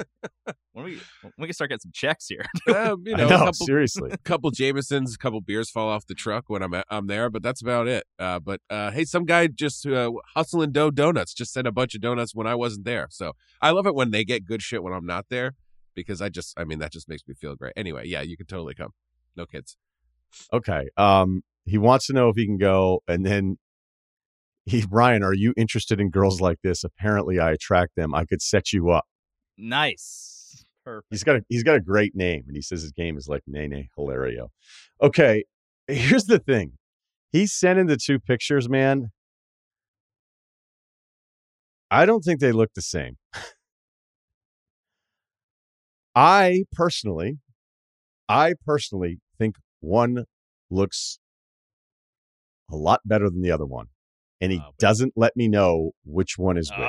When 0.74 0.85
we 0.85 1.01
when 1.23 1.32
we 1.39 1.47
can 1.47 1.55
start 1.55 1.70
getting 1.70 1.81
some 1.81 1.93
checks 1.94 2.27
here. 2.28 2.44
Um, 2.68 3.02
you 3.06 3.14
I 3.14 3.16
know, 3.16 3.28
know, 3.31 3.35
a 3.36 3.39
couple, 3.39 3.66
seriously. 3.66 4.12
couple 4.24 4.51
Jamesons, 4.51 5.14
a 5.14 5.18
couple 5.18 5.40
beers 5.40 5.70
fall 5.70 5.89
off 5.89 6.06
the 6.06 6.14
truck 6.14 6.44
when 6.48 6.62
I'm 6.62 6.74
I'm 6.90 7.06
there, 7.06 7.31
but 7.31 7.43
that's 7.43 7.62
about 7.62 7.89
it. 7.89 8.05
Uh, 8.18 8.40
but 8.40 8.60
uh, 8.68 8.90
hey, 8.90 9.05
some 9.06 9.24
guy 9.24 9.47
just 9.47 9.86
uh, 9.86 10.12
hustling 10.35 10.73
dough 10.73 10.90
donuts 10.90 11.32
just 11.32 11.51
sent 11.55 11.66
a 11.66 11.73
bunch 11.73 11.94
of 11.94 12.02
donuts 12.02 12.35
when 12.35 12.47
I 12.47 12.55
wasn't 12.55 12.85
there. 12.85 13.06
So 13.10 13.32
I 13.62 13.70
love 13.70 13.86
it 13.86 13.94
when 13.94 14.10
they 14.10 14.23
get 14.23 14.44
good 14.44 14.60
shit 14.60 14.82
when 14.82 14.93
I'm 14.93 15.06
not 15.06 15.24
there 15.31 15.55
because 15.94 16.20
I 16.20 16.28
just 16.28 16.52
I 16.59 16.64
mean 16.64 16.78
that 16.81 16.93
just 16.93 17.09
makes 17.09 17.23
me 17.27 17.32
feel 17.32 17.55
great. 17.56 17.73
Anyway, 17.74 18.02
yeah, 18.06 18.20
you 18.20 18.36
can 18.36 18.44
totally 18.44 18.74
come. 18.74 18.90
No 19.36 19.46
kids. 19.46 19.76
Okay. 20.52 20.88
Um, 20.96 21.42
he 21.64 21.78
wants 21.78 22.06
to 22.06 22.12
know 22.12 22.28
if 22.28 22.36
he 22.36 22.46
can 22.46 22.58
go, 22.58 23.00
and 23.08 23.24
then 23.26 23.58
he, 24.64 24.84
Ryen, 24.90 25.22
are 25.22 25.34
you 25.34 25.52
interested 25.56 26.00
in 26.00 26.10
girls 26.10 26.40
like 26.40 26.58
this? 26.62 26.84
Apparently, 26.84 27.38
I 27.38 27.52
attract 27.52 27.96
them. 27.96 28.14
I 28.14 28.24
could 28.24 28.42
set 28.42 28.72
you 28.72 28.90
up. 28.90 29.04
nice. 29.56 30.64
Perfect. 30.84 31.08
He's 31.10 31.24
got 31.24 31.36
a 31.36 31.42
he's 31.48 31.64
got 31.64 31.74
a 31.74 31.80
great 31.80 32.14
name, 32.14 32.44
and 32.46 32.54
he 32.54 32.62
says 32.62 32.80
his 32.82 32.92
game 32.92 33.16
is 33.16 33.26
like 33.26 33.42
Nene 33.48 33.88
Hilario. 33.96 34.50
Okay, 35.02 35.42
here's 35.88 36.26
the 36.26 36.38
thing. 36.38 36.74
He's 37.32 37.52
sending 37.52 37.86
the 37.86 37.96
two 37.96 38.20
pictures, 38.20 38.68
man. 38.68 39.10
I 41.90 42.06
don't 42.06 42.20
think 42.20 42.38
they 42.38 42.52
look 42.52 42.70
the 42.74 42.82
same. 42.82 43.16
I 46.14 46.64
personally, 46.72 47.38
I 48.28 48.54
personally 48.64 49.18
think 49.38 49.56
one 49.80 50.24
looks 50.70 51.18
a 52.70 52.76
lot 52.76 53.00
better 53.04 53.30
than 53.30 53.42
the 53.42 53.50
other 53.52 53.66
one. 53.66 53.86
and 54.40 54.52
he 54.52 54.58
Oh, 54.62 54.72
doesn't 54.78 55.12
let 55.16 55.34
me 55.36 55.48
know 55.48 55.92
which 56.04 56.36
one 56.36 56.58
is 56.58 56.70
which. 56.70 56.88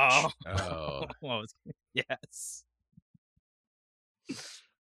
Oh, 0.60 1.06
Oh. 1.24 1.44
Yes. 1.94 2.64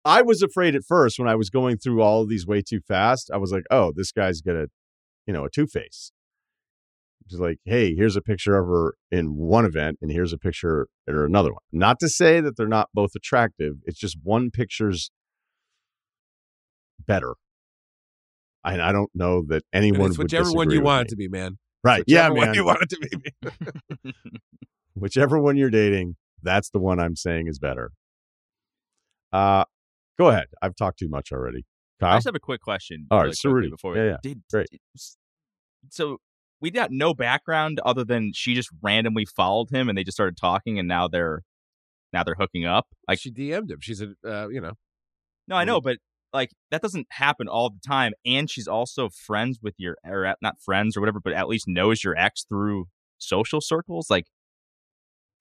I 0.06 0.22
was 0.22 0.41
afraid 0.41 0.76
at 0.76 0.84
first 0.88 1.18
when 1.19 1.27
I 1.27 1.35
was 1.35 1.49
going 1.49 1.77
through 1.77 2.02
all 2.02 2.22
of 2.22 2.30
these 2.30 2.45
way 2.45 2.61
too 2.61 2.80
fast. 2.88 3.30
I 3.34 3.38
was 3.38 3.52
like, 3.52 3.64
oh, 3.72 3.91
this 3.95 4.11
guy's 4.11 4.41
gonna, 4.41 4.68
you 5.26 5.34
know, 5.34 5.45
a 5.45 5.49
two 5.49 5.68
face. 5.68 6.11
Just 7.27 7.41
like, 7.41 7.57
hey, 7.65 7.94
here's 7.95 8.15
a 8.15 8.22
picture 8.22 8.57
of 8.57 8.68
her 8.68 8.95
in 9.11 9.35
one 9.35 9.65
event, 9.65 9.98
and 10.02 10.11
here's 10.11 10.31
a 10.31 10.38
picture 10.38 10.88
at 11.07 11.14
another 11.15 11.52
one. 11.52 11.61
Not 11.73 11.99
to 11.99 12.07
say 12.10 12.39
that 12.39 12.56
they're 12.56 12.68
not 12.68 12.88
both 12.94 13.11
attractive. 13.18 13.76
It's 13.84 13.99
just 13.99 14.18
one 14.23 14.49
picture's 14.52 15.11
better. 17.06 17.35
And 18.73 18.81
I 18.81 18.91
don't 18.91 19.10
know 19.15 19.44
that 19.48 19.64
anyone 19.73 20.10
it's 20.10 20.18
would 20.18 20.26
whichever 20.26 20.52
one 20.52 20.69
you 20.72 20.81
want 20.81 21.02
me. 21.02 21.02
it 21.03 21.10
to 21.10 21.15
be, 21.15 21.27
man. 21.27 21.57
Right? 21.84 22.03
Yeah, 22.07 22.30
Whichever 22.30 22.35
one 22.38 22.45
man. 22.48 22.56
you 22.56 22.65
want 22.65 22.80
it 22.81 22.89
to 22.89 23.52
be. 24.03 24.11
whichever 24.95 25.39
one 25.39 25.57
you're 25.57 25.69
dating, 25.69 26.15
that's 26.44 26.69
the 26.69 26.80
one 26.80 26.99
I'm 26.99 27.15
saying 27.15 27.48
is 27.48 27.60
better. 27.60 27.91
Uh, 29.31 29.64
go 30.18 30.30
ahead. 30.30 30.48
I've 30.61 30.76
talked 30.76 30.99
too 30.99 31.10
much 31.10 31.31
already. 31.31 31.65
Kyle? 31.99 32.14
I 32.14 32.18
just 32.18 32.26
have 32.26 32.35
a 32.35 32.39
quick 32.39 32.61
question. 32.61 33.07
All 33.11 33.18
right, 33.19 33.23
really 33.26 33.34
so 33.35 33.49
quickly 33.49 33.56
Rudy. 33.61 33.69
before 33.72 33.91
we 33.94 33.99
Yeah, 33.99 34.06
yeah. 34.06 34.18
did 34.22 34.41
Great. 34.52 34.68
did- 34.72 34.80
so 35.89 36.18
we 36.60 36.72
got 36.72 36.91
no 36.91 37.14
background 37.14 37.80
other 37.85 38.03
than 38.03 38.31
she 38.34 38.53
just 38.56 38.69
randomly 38.81 39.26
followed 39.26 39.69
him 39.72 39.89
and 39.89 39.98
they 39.98 40.03
just 40.03 40.18
started 40.18 40.38
talking 40.38 40.80
and 40.80 40.88
now 40.88 41.07
they're 41.07 41.44
now 42.14 42.23
they're 42.23 42.35
hooking 42.38 42.65
up. 42.65 42.88
Like 43.07 43.19
she 43.19 43.31
DM'd 43.31 43.69
him. 43.72 43.80
She's 43.81 44.02
a, 44.02 44.14
uh, 44.26 44.48
you 44.49 44.60
know, 44.61 44.73
no, 45.48 45.56
I 45.56 45.64
know, 45.65 45.80
but 45.81 45.98
like 46.34 46.52
that 46.72 46.82
doesn't 46.82 47.08
happen 47.12 47.48
all 47.48 47.70
the 47.70 47.80
time. 47.86 48.14
And 48.26 48.49
she's 48.49 48.68
also 48.68 49.10
friends 49.10 49.60
with 49.62 49.76
your 49.78 49.98
or 50.06 50.36
not 50.41 50.62
friends 50.62 50.95
or 50.95 50.99
whatever, 50.99 51.20
but 51.24 51.34
at 51.34 51.48
least 51.48 51.66
knows 51.68 52.04
your 52.04 52.18
ex 52.18 52.44
through 52.44 52.86
social 53.18 53.62
circles. 53.62 54.10
Like, 54.10 54.26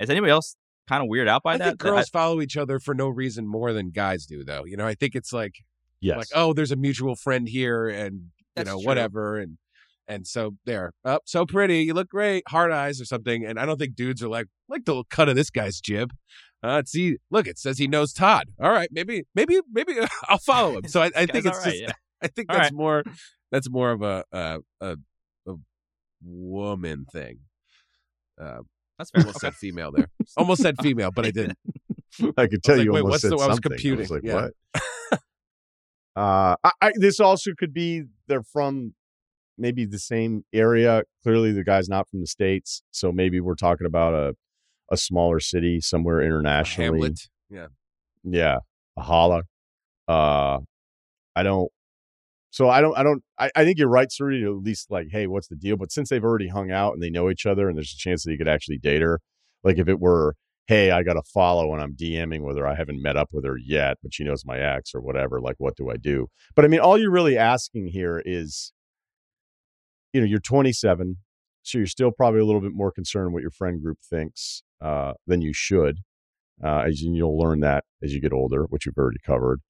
is 0.00 0.10
anybody 0.10 0.30
else 0.30 0.56
kind 0.88 1.02
of 1.02 1.08
weird 1.08 1.28
out 1.28 1.42
by 1.42 1.54
I 1.54 1.58
that? 1.58 1.64
think 1.64 1.78
That- 1.80 1.88
girls 1.88 2.08
follow 2.08 2.40
each 2.40 2.56
other 2.56 2.78
for 2.78 2.94
no 2.94 3.08
reason 3.08 3.46
more 3.46 3.72
than 3.72 3.90
guys 3.90 4.26
do, 4.26 4.44
though. 4.44 4.64
You 4.64 4.76
know, 4.76 4.86
I 4.86 4.94
think 4.94 5.14
it's 5.14 5.32
like 5.32 5.56
yes. 6.00 6.16
like 6.16 6.28
oh, 6.34 6.52
there's 6.52 6.72
a 6.72 6.76
mutual 6.76 7.16
friend 7.16 7.48
here, 7.48 7.88
and 7.88 8.14
you 8.14 8.30
That's 8.54 8.68
know 8.68 8.76
true. 8.78 8.86
whatever, 8.86 9.38
and 9.38 9.58
and 10.08 10.26
so 10.26 10.52
there, 10.66 10.92
up, 11.04 11.22
so 11.26 11.44
pretty, 11.44 11.82
you 11.82 11.92
look 11.94 12.08
great, 12.08 12.44
hard 12.48 12.70
eyes 12.70 13.00
or 13.00 13.04
something. 13.04 13.44
And 13.44 13.58
I 13.58 13.66
don't 13.66 13.76
think 13.78 13.96
dudes 13.96 14.22
are 14.22 14.28
like 14.28 14.46
like 14.68 14.84
the 14.84 15.02
cut 15.10 15.28
of 15.28 15.34
this 15.36 15.50
guy's 15.50 15.80
jib. 15.80 16.12
Uh, 16.66 16.82
see, 16.84 17.16
look, 17.30 17.46
it 17.46 17.58
says 17.58 17.78
he 17.78 17.86
knows 17.86 18.12
Todd. 18.12 18.46
All 18.60 18.70
right, 18.72 18.88
maybe, 18.90 19.24
maybe, 19.34 19.60
maybe 19.72 19.94
I'll 20.28 20.38
follow 20.38 20.78
him. 20.78 20.88
So 20.88 21.00
I, 21.02 21.10
I 21.14 21.26
think 21.26 21.46
it's 21.46 21.58
all 21.58 21.64
just, 21.64 21.80
yeah. 21.80 21.92
I 22.22 22.28
think 22.28 22.50
All 22.50 22.56
that's 22.56 22.66
right. 22.70 22.74
more, 22.74 23.04
that's 23.52 23.70
more 23.70 23.90
of 23.92 24.02
a 24.02 24.24
a 24.32 24.58
a, 24.80 24.96
a 25.46 25.54
woman 26.24 27.04
thing. 27.12 27.38
Uh, 28.40 28.58
That's 28.98 29.10
fair. 29.10 29.20
almost 29.22 29.36
Okay. 29.36 29.46
said 29.48 29.54
female 29.54 29.92
there. 29.92 30.08
Almost 30.36 30.62
said 30.62 30.76
female, 30.82 31.10
but 31.14 31.24
I 31.26 31.30
didn't. 31.30 31.58
I 32.36 32.46
could 32.46 32.62
tell 32.62 32.76
like, 32.76 32.84
you 32.86 32.92
wait, 32.92 33.00
almost 33.00 33.12
what's 33.12 33.22
said 33.22 33.30
the- 33.32 33.36
I 33.36 33.46
was 33.46 33.56
something. 33.56 33.70
computing, 33.70 33.98
was 34.00 34.10
like, 34.10 34.22
yeah. 34.24 34.48
what? 34.72 35.20
uh, 36.16 36.56
I, 36.64 36.70
I, 36.80 36.92
this 36.96 37.20
also 37.20 37.52
could 37.58 37.72
be 37.74 38.04
they're 38.26 38.42
from 38.42 38.94
maybe 39.58 39.84
the 39.84 39.98
same 39.98 40.44
area. 40.52 41.02
Clearly, 41.22 41.52
the 41.52 41.64
guy's 41.64 41.88
not 41.88 42.08
from 42.08 42.20
the 42.20 42.26
states, 42.26 42.82
so 42.90 43.12
maybe 43.12 43.40
we're 43.40 43.54
talking 43.54 43.86
about 43.86 44.14
a 44.14 44.34
a 44.90 44.96
smaller 44.96 45.40
city 45.40 45.80
somewhere 45.80 46.20
internationally. 46.20 46.98
Hamlet. 46.98 47.20
Yeah. 47.50 47.66
Yeah, 48.24 48.58
a 48.96 49.02
holla. 49.02 49.42
Uh, 50.08 50.58
I 51.34 51.42
don't. 51.42 51.70
So 52.50 52.68
I 52.68 52.80
don't. 52.80 52.96
I 52.98 53.02
don't. 53.02 53.22
I, 53.38 53.50
I 53.54 53.64
think 53.64 53.78
you're 53.78 53.88
right. 53.88 54.08
To 54.08 54.56
at 54.58 54.64
least 54.64 54.90
like, 54.90 55.08
hey, 55.10 55.26
what's 55.26 55.48
the 55.48 55.56
deal? 55.56 55.76
But 55.76 55.92
since 55.92 56.08
they've 56.08 56.24
already 56.24 56.48
hung 56.48 56.70
out 56.70 56.94
and 56.94 57.02
they 57.02 57.10
know 57.10 57.30
each 57.30 57.46
other, 57.46 57.68
and 57.68 57.76
there's 57.76 57.92
a 57.92 57.98
chance 57.98 58.24
that 58.24 58.32
you 58.32 58.38
could 58.38 58.48
actually 58.48 58.78
date 58.78 59.02
her. 59.02 59.20
Like 59.62 59.78
if 59.78 59.88
it 59.88 60.00
were, 60.00 60.34
hey, 60.66 60.90
I 60.90 61.02
got 61.02 61.16
a 61.16 61.22
follow 61.22 61.72
and 61.72 61.82
I'm 61.82 61.94
DMing 61.94 62.42
with 62.42 62.56
her. 62.56 62.66
I 62.66 62.74
haven't 62.74 63.02
met 63.02 63.16
up 63.16 63.30
with 63.32 63.44
her 63.44 63.56
yet, 63.56 63.98
but 64.02 64.14
she 64.14 64.24
knows 64.24 64.44
my 64.44 64.58
ex 64.58 64.94
or 64.94 65.00
whatever. 65.00 65.40
Like, 65.40 65.56
what 65.58 65.76
do 65.76 65.90
I 65.90 65.96
do? 65.96 66.28
But 66.54 66.64
I 66.64 66.68
mean, 66.68 66.80
all 66.80 66.98
you're 66.98 67.10
really 67.10 67.36
asking 67.36 67.88
here 67.88 68.22
is, 68.24 68.72
you 70.12 70.20
know, 70.20 70.26
you're 70.26 70.40
27, 70.40 71.16
so 71.62 71.78
you're 71.78 71.86
still 71.86 72.12
probably 72.12 72.40
a 72.40 72.44
little 72.44 72.60
bit 72.60 72.72
more 72.72 72.92
concerned 72.92 73.32
what 73.32 73.42
your 73.42 73.50
friend 73.50 73.82
group 73.82 73.98
thinks 74.08 74.62
uh, 74.80 75.14
than 75.26 75.40
you 75.42 75.52
should. 75.54 75.98
Uh, 76.62 76.84
as 76.86 77.02
you, 77.02 77.12
you'll 77.14 77.38
learn 77.38 77.60
that 77.60 77.84
as 78.02 78.14
you 78.14 78.20
get 78.20 78.32
older, 78.32 78.64
which 78.64 78.86
we've 78.86 78.96
already 78.96 79.20
covered. 79.24 79.60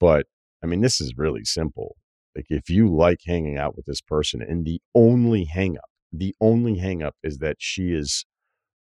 But 0.00 0.26
I 0.62 0.66
mean, 0.66 0.80
this 0.80 1.00
is 1.00 1.14
really 1.16 1.44
simple. 1.44 1.96
Like, 2.34 2.46
if 2.48 2.70
you 2.70 2.88
like 2.94 3.20
hanging 3.26 3.58
out 3.58 3.76
with 3.76 3.86
this 3.86 4.00
person, 4.00 4.42
and 4.42 4.64
the 4.64 4.80
only 4.94 5.44
hang 5.44 5.76
up, 5.76 5.90
the 6.12 6.34
only 6.40 6.78
hang 6.78 7.02
up 7.02 7.14
is 7.22 7.38
that 7.38 7.56
she 7.58 7.92
is 7.92 8.24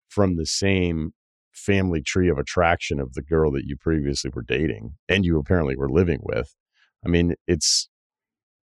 from 0.09 0.35
the 0.35 0.45
same 0.45 1.13
family 1.53 2.01
tree 2.01 2.29
of 2.29 2.37
attraction 2.37 2.99
of 2.99 3.13
the 3.13 3.21
girl 3.21 3.51
that 3.51 3.65
you 3.65 3.75
previously 3.77 4.31
were 4.33 4.41
dating 4.41 4.95
and 5.09 5.25
you 5.25 5.37
apparently 5.37 5.75
were 5.75 5.89
living 5.89 6.19
with. 6.23 6.55
I 7.05 7.09
mean, 7.09 7.35
it's 7.47 7.89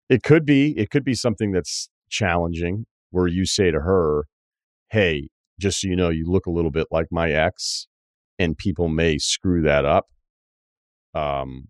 it 0.09 0.23
could 0.23 0.45
be 0.45 0.77
it 0.77 0.89
could 0.89 1.03
be 1.03 1.13
something 1.15 1.51
that's 1.51 1.89
challenging 2.09 2.85
where 3.11 3.27
you 3.27 3.45
say 3.45 3.71
to 3.71 3.81
her, 3.81 4.26
"Hey, 4.91 5.30
just 5.60 5.81
so 5.81 5.88
you 5.88 5.95
know, 5.95 6.10
you 6.10 6.26
look 6.27 6.45
a 6.45 6.52
little 6.52 6.72
bit 6.72 6.88
like 6.91 7.07
my 7.11 7.31
ex," 7.31 7.88
and 8.38 8.57
people 8.57 8.88
may 8.88 9.18
screw 9.18 9.61
that 9.64 9.86
up. 9.86 10.07
Um, 11.14 11.69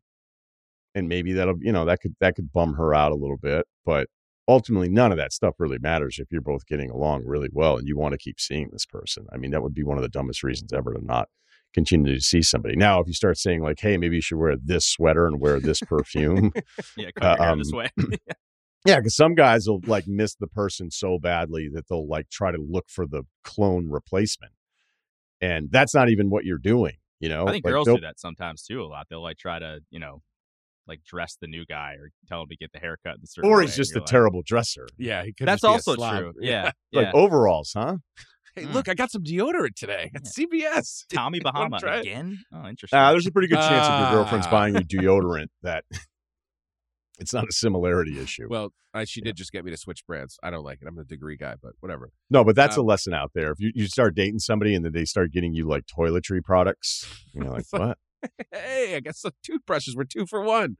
and 0.95 1.07
maybe 1.07 1.33
that'll 1.33 1.57
you 1.61 1.71
know 1.71 1.85
that 1.85 1.99
could 2.01 2.15
that 2.19 2.35
could 2.35 2.51
bum 2.51 2.73
her 2.75 2.93
out 2.93 3.11
a 3.11 3.15
little 3.15 3.37
bit, 3.37 3.65
but 3.85 4.07
ultimately 4.47 4.89
none 4.89 5.11
of 5.11 5.17
that 5.17 5.31
stuff 5.31 5.55
really 5.59 5.77
matters 5.79 6.17
if 6.19 6.31
you're 6.31 6.41
both 6.41 6.65
getting 6.65 6.89
along 6.89 7.23
really 7.25 7.49
well 7.51 7.77
and 7.77 7.87
you 7.87 7.97
want 7.97 8.13
to 8.13 8.17
keep 8.17 8.39
seeing 8.39 8.69
this 8.71 8.85
person. 8.85 9.27
I 9.31 9.37
mean, 9.37 9.51
that 9.51 9.61
would 9.61 9.75
be 9.75 9.83
one 9.83 9.97
of 9.97 10.01
the 10.01 10.09
dumbest 10.09 10.43
reasons 10.43 10.73
ever 10.73 10.93
to 10.93 11.05
not 11.05 11.29
continue 11.73 12.15
to 12.15 12.21
see 12.21 12.41
somebody. 12.41 12.75
Now, 12.75 12.99
if 12.99 13.07
you 13.07 13.13
start 13.13 13.37
saying 13.37 13.61
like, 13.61 13.79
"Hey, 13.79 13.97
maybe 13.97 14.15
you 14.15 14.21
should 14.21 14.37
wear 14.37 14.55
this 14.57 14.85
sweater 14.87 15.27
and 15.27 15.39
wear 15.39 15.59
this 15.59 15.79
perfume," 15.81 16.51
Yeah, 16.97 17.09
your 17.15 17.37
hair 17.37 17.55
this 17.55 17.71
um, 17.71 17.77
way. 17.77 17.89
yeah, 18.85 18.97
because 18.97 19.15
some 19.15 19.35
guys 19.35 19.67
will 19.67 19.81
like 19.85 20.07
miss 20.07 20.35
the 20.35 20.47
person 20.47 20.91
so 20.91 21.19
badly 21.19 21.69
that 21.73 21.87
they'll 21.89 22.07
like 22.07 22.29
try 22.29 22.51
to 22.51 22.57
look 22.57 22.85
for 22.89 23.05
the 23.05 23.23
clone 23.43 23.89
replacement, 23.89 24.53
and 25.41 25.69
that's 25.71 25.93
not 25.93 26.09
even 26.09 26.29
what 26.29 26.45
you're 26.45 26.57
doing. 26.57 26.93
You 27.19 27.29
know, 27.29 27.47
I 27.47 27.51
think 27.51 27.65
Like, 27.65 27.73
girls 27.73 27.87
do 27.87 27.99
that 27.99 28.19
sometimes 28.19 28.63
too 28.63 28.81
a 28.81 28.85
lot. 28.87 29.07
They'll 29.09 29.21
like 29.21 29.37
try 29.37 29.59
to, 29.59 29.79
you 29.89 29.99
know, 29.99 30.21
like 30.87 31.03
dress 31.03 31.37
the 31.41 31.47
new 31.47 31.65
guy 31.65 31.95
or 31.99 32.09
tell 32.27 32.41
him 32.43 32.47
to 32.49 32.55
get 32.55 32.71
the 32.71 32.79
haircut. 32.79 33.15
in 33.17 33.23
a 33.23 33.27
certain 33.27 33.51
or 33.51 33.61
he's 33.61 33.71
and 33.71 33.75
just 33.77 33.95
a 33.95 33.99
like, 33.99 34.05
terrible 34.07 34.41
dresser. 34.45 34.87
Yeah, 34.97 35.23
he 35.23 35.33
could. 35.33 35.47
That's 35.47 35.61
just 35.61 35.85
be 35.85 35.91
a 35.91 35.95
also 36.05 36.17
true. 36.17 36.33
Yeah, 36.41 36.71
Like 36.93 37.07
yeah. 37.07 37.11
overalls, 37.13 37.71
huh? 37.75 37.97
Hey, 38.55 38.63
Mm. 38.63 38.73
look, 38.73 38.89
I 38.89 38.95
got 38.95 39.11
some 39.11 39.23
deodorant 39.23 39.75
today 39.75 40.09
at 40.15 40.23
CVS, 40.23 41.05
Tommy 41.13 41.39
Bahama 41.39 41.77
again. 41.83 42.39
Oh, 42.51 42.67
interesting. 42.67 42.97
Uh, 42.97 43.11
there's 43.11 43.27
a 43.27 43.31
pretty 43.31 43.47
good 43.47 43.59
chance 43.59 43.87
if 43.87 43.99
your 43.99 44.09
girlfriend's 44.09 44.47
Ah. 44.47 44.51
buying 44.51 44.73
you 44.75 44.81
deodorant 44.83 45.49
that 45.61 45.83
it's 47.19 47.33
not 47.33 47.45
a 47.49 47.51
similarity 47.51 48.19
issue. 48.19 48.47
Well, 48.49 48.73
I, 48.93 49.03
she 49.05 49.21
did 49.21 49.35
just 49.35 49.51
get 49.51 49.63
me 49.65 49.71
to 49.71 49.77
switch 49.77 50.05
brands. 50.07 50.37
I 50.41 50.49
don't 50.49 50.63
like 50.63 50.79
it. 50.81 50.87
I'm 50.87 50.97
a 50.97 51.03
degree 51.03 51.37
guy, 51.37 51.55
but 51.61 51.73
whatever. 51.79 52.11
no, 52.29 52.43
but 52.43 52.55
that's 52.55 52.77
uh, 52.77 52.81
a 52.81 52.83
lesson 52.83 53.13
out 53.13 53.31
there. 53.35 53.51
If 53.51 53.59
you, 53.59 53.71
you 53.75 53.87
start 53.87 54.15
dating 54.15 54.39
somebody 54.39 54.73
and 54.73 54.83
then 54.83 54.91
they 54.93 55.05
start 55.05 55.31
getting 55.31 55.53
you 55.53 55.67
like 55.67 55.83
toiletry 55.85 56.43
products, 56.43 57.07
you 57.33 57.41
know, 57.43 57.51
like 57.51 57.65
what? 57.71 57.97
Hey, 58.53 58.95
I 58.97 58.99
guess 58.99 59.21
the 59.21 59.31
toothbrushes 59.45 59.95
were 59.95 60.03
two 60.03 60.25
for 60.25 60.41
one. 60.41 60.75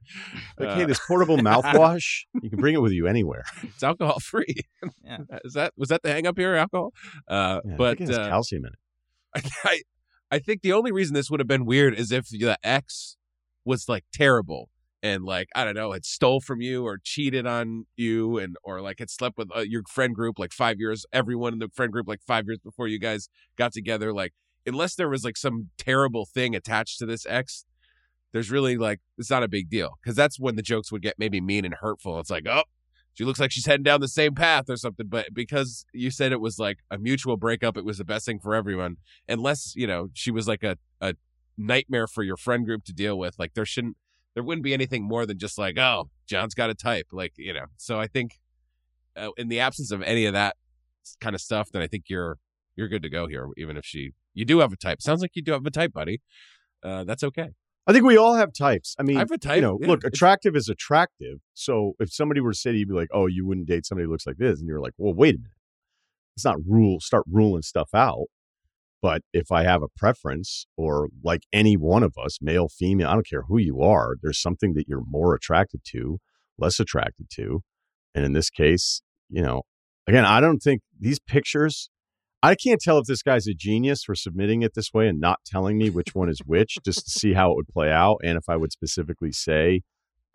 Like, 0.58 0.68
Uh, 0.70 0.74
hey, 0.74 0.84
this 0.84 1.00
portable 1.06 1.38
mouthwash, 1.38 2.24
you 2.42 2.50
can 2.50 2.58
bring 2.60 2.74
it 2.74 2.82
with 2.82 2.92
you 2.92 3.06
anywhere. 3.06 3.44
it's 3.62 3.82
alcohol 3.82 4.18
free. 4.20 4.56
Yeah. 5.02 5.18
Is 5.44 5.54
that 5.54 5.72
was 5.76 5.88
that 5.88 6.02
the 6.02 6.12
hang 6.12 6.26
up 6.26 6.36
here? 6.36 6.54
Alcohol? 6.54 6.92
Uh, 7.26 7.60
Yeah, 7.64 7.72
I 7.72 7.76
but 7.76 7.98
think 7.98 8.10
it 8.10 8.12
has 8.14 8.26
uh, 8.26 8.28
calcium 8.28 8.64
in 8.66 8.72
it. 8.72 9.50
I, 9.64 9.80
I 10.30 10.38
think 10.38 10.60
the 10.62 10.72
only 10.72 10.92
reason 10.92 11.14
this 11.14 11.30
would 11.30 11.40
have 11.40 11.46
been 11.46 11.64
weird 11.64 11.94
is 11.94 12.12
if 12.12 12.28
the 12.28 12.58
ex 12.62 13.16
was 13.64 13.88
like 13.88 14.04
terrible 14.12 14.68
and 15.02 15.24
like 15.24 15.48
I 15.54 15.64
don't 15.64 15.74
know 15.74 15.92
had 15.92 16.04
stole 16.04 16.40
from 16.40 16.60
you 16.60 16.84
or 16.84 16.98
cheated 17.02 17.46
on 17.46 17.86
you 17.96 18.38
and 18.38 18.56
or 18.62 18.80
like 18.80 18.98
had 18.98 19.10
slept 19.10 19.38
with 19.38 19.48
uh, 19.54 19.60
your 19.60 19.82
friend 19.88 20.14
group 20.14 20.38
like 20.38 20.52
five 20.52 20.78
years 20.78 21.06
everyone 21.12 21.52
in 21.52 21.58
the 21.58 21.68
friend 21.74 21.92
group 21.92 22.06
like 22.08 22.20
five 22.26 22.46
years 22.46 22.58
before 22.58 22.88
you 22.88 22.98
guys 22.98 23.28
got 23.56 23.72
together 23.72 24.12
like 24.12 24.32
unless 24.66 24.94
there 24.94 25.08
was 25.08 25.24
like 25.24 25.36
some 25.36 25.70
terrible 25.78 26.26
thing 26.26 26.54
attached 26.54 26.98
to 26.98 27.06
this 27.06 27.26
ex 27.26 27.64
there's 28.32 28.50
really 28.50 28.76
like 28.76 29.00
it's 29.18 29.30
not 29.30 29.42
a 29.42 29.48
big 29.48 29.68
deal 29.68 29.98
because 30.02 30.16
that's 30.16 30.38
when 30.38 30.56
the 30.56 30.62
jokes 30.62 30.92
would 30.92 31.02
get 31.02 31.18
maybe 31.18 31.40
mean 31.40 31.64
and 31.64 31.74
hurtful. 31.74 32.20
It's 32.20 32.30
like 32.30 32.46
oh 32.48 32.62
she 33.14 33.24
looks 33.24 33.40
like 33.40 33.50
she's 33.50 33.66
heading 33.66 33.82
down 33.82 34.00
the 34.00 34.08
same 34.08 34.34
path 34.34 34.66
or 34.68 34.76
something 34.76 35.06
but 35.08 35.34
because 35.34 35.84
you 35.92 36.10
said 36.10 36.32
it 36.32 36.40
was 36.40 36.58
like 36.58 36.78
a 36.90 36.98
mutual 36.98 37.36
breakup 37.36 37.76
it 37.76 37.84
was 37.84 37.98
the 37.98 38.04
best 38.04 38.24
thing 38.24 38.38
for 38.38 38.54
everyone 38.54 38.96
unless 39.28 39.74
you 39.74 39.86
know 39.86 40.08
she 40.14 40.30
was 40.30 40.46
like 40.46 40.62
a, 40.62 40.76
a 41.00 41.14
nightmare 41.58 42.06
for 42.06 42.22
your 42.22 42.36
friend 42.36 42.64
group 42.64 42.84
to 42.84 42.92
deal 42.92 43.18
with 43.18 43.36
like 43.38 43.54
there 43.54 43.66
shouldn't 43.66 43.96
there 44.34 44.42
wouldn't 44.42 44.64
be 44.64 44.74
anything 44.74 45.02
more 45.02 45.26
than 45.26 45.38
just 45.38 45.58
like 45.58 45.78
oh 45.78 46.08
john's 46.26 46.54
got 46.54 46.70
a 46.70 46.74
type 46.74 47.06
like 47.12 47.32
you 47.36 47.52
know 47.52 47.66
so 47.76 47.98
i 47.98 48.06
think 48.06 48.38
uh, 49.16 49.30
in 49.36 49.48
the 49.48 49.60
absence 49.60 49.90
of 49.90 50.02
any 50.02 50.26
of 50.26 50.32
that 50.32 50.56
kind 51.20 51.34
of 51.34 51.40
stuff 51.40 51.70
then 51.72 51.82
i 51.82 51.86
think 51.86 52.04
you're 52.08 52.38
you're 52.76 52.88
good 52.88 53.02
to 53.02 53.08
go 53.10 53.26
here 53.26 53.48
even 53.56 53.76
if 53.76 53.84
she 53.84 54.10
you 54.34 54.44
do 54.44 54.58
have 54.60 54.72
a 54.72 54.76
type 54.76 55.02
sounds 55.02 55.20
like 55.20 55.32
you 55.34 55.42
do 55.42 55.52
have 55.52 55.64
a 55.66 55.70
type 55.70 55.92
buddy 55.92 56.20
uh 56.82 57.04
that's 57.04 57.22
okay 57.22 57.50
I 57.86 57.92
think 57.92 58.04
we 58.04 58.16
all 58.16 58.34
have 58.34 58.52
types. 58.52 58.94
I 58.98 59.02
mean, 59.02 59.16
I 59.16 59.20
have 59.20 59.32
a 59.32 59.38
type, 59.38 59.56
you 59.56 59.62
know, 59.62 59.78
yeah. 59.80 59.88
look, 59.88 60.04
attractive 60.04 60.54
is 60.54 60.68
attractive. 60.68 61.38
So 61.54 61.94
if 61.98 62.12
somebody 62.12 62.40
were 62.40 62.52
to 62.52 62.56
say 62.56 62.70
to 62.70 62.78
you, 62.78 62.86
be 62.86 62.94
like, 62.94 63.08
oh, 63.12 63.26
you 63.26 63.44
wouldn't 63.46 63.66
date 63.66 63.84
somebody 63.84 64.04
who 64.04 64.12
looks 64.12 64.28
like 64.28 64.36
this, 64.36 64.60
and 64.60 64.68
you're 64.68 64.80
like, 64.80 64.92
well, 64.96 65.12
wait 65.12 65.34
a 65.34 65.38
minute. 65.38 65.50
it's 66.36 66.44
not 66.44 66.58
rule 66.64 67.00
start 67.00 67.24
ruling 67.28 67.62
stuff 67.62 67.90
out. 67.92 68.26
But 69.02 69.22
if 69.32 69.50
I 69.50 69.64
have 69.64 69.82
a 69.82 69.88
preference, 69.96 70.66
or 70.76 71.08
like 71.24 71.42
any 71.52 71.76
one 71.76 72.02
of 72.02 72.14
us, 72.22 72.38
male, 72.40 72.68
female, 72.68 73.08
I 73.08 73.14
don't 73.14 73.28
care 73.28 73.44
who 73.48 73.58
you 73.58 73.80
are, 73.80 74.16
there's 74.20 74.40
something 74.40 74.74
that 74.74 74.86
you're 74.88 75.04
more 75.06 75.34
attracted 75.34 75.80
to, 75.92 76.18
less 76.58 76.78
attracted 76.78 77.28
to. 77.36 77.62
And 78.14 78.24
in 78.24 78.32
this 78.32 78.50
case, 78.50 79.00
you 79.30 79.42
know, 79.42 79.62
again, 80.06 80.24
I 80.24 80.40
don't 80.40 80.58
think 80.58 80.82
these 80.98 81.18
pictures, 81.18 81.88
I 82.42 82.54
can't 82.54 82.80
tell 82.80 82.98
if 82.98 83.06
this 83.06 83.22
guy's 83.22 83.46
a 83.46 83.54
genius 83.54 84.02
for 84.04 84.14
submitting 84.14 84.62
it 84.62 84.72
this 84.74 84.92
way 84.92 85.08
and 85.08 85.20
not 85.20 85.38
telling 85.46 85.78
me 85.78 85.88
which 85.88 86.14
one 86.14 86.28
is 86.28 86.40
which, 86.44 86.76
just 86.84 87.04
to 87.04 87.10
see 87.10 87.32
how 87.32 87.52
it 87.52 87.56
would 87.56 87.68
play 87.68 87.90
out. 87.90 88.18
And 88.22 88.36
if 88.36 88.44
I 88.48 88.56
would 88.56 88.72
specifically 88.72 89.32
say 89.32 89.82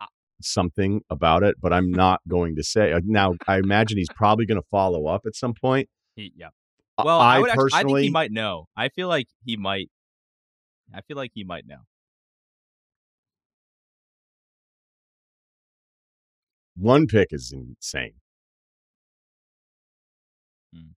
uh, 0.00 0.06
something 0.40 1.02
about 1.10 1.42
it, 1.42 1.56
but 1.60 1.72
I'm 1.72 1.90
not 1.90 2.20
going 2.28 2.56
to 2.56 2.64
say. 2.64 2.92
uh, 2.92 3.00
Now, 3.04 3.34
I 3.46 3.58
imagine 3.58 3.98
he's 3.98 4.08
probably 4.14 4.46
going 4.46 4.60
to 4.60 4.66
follow 4.70 5.06
up 5.06 5.22
at 5.26 5.36
some 5.36 5.54
point. 5.54 5.88
Yeah. 6.16 6.48
Well, 7.04 7.20
I, 7.20 7.36
I 7.36 7.38
would 7.40 7.50
actually, 7.50 7.64
I 7.64 7.66
think 7.66 7.72
personally, 7.72 8.02
he 8.04 8.10
might 8.10 8.32
know. 8.32 8.66
I 8.76 8.88
feel 8.88 9.08
like 9.08 9.28
he 9.44 9.56
might. 9.56 9.90
I 10.94 11.00
feel 11.02 11.16
like 11.16 11.32
he 11.34 11.44
might 11.44 11.66
know. 11.66 11.80
one 16.76 17.06
pick 17.06 17.28
is 17.32 17.52
insane. 17.52 18.14
Hmm. 20.74 20.90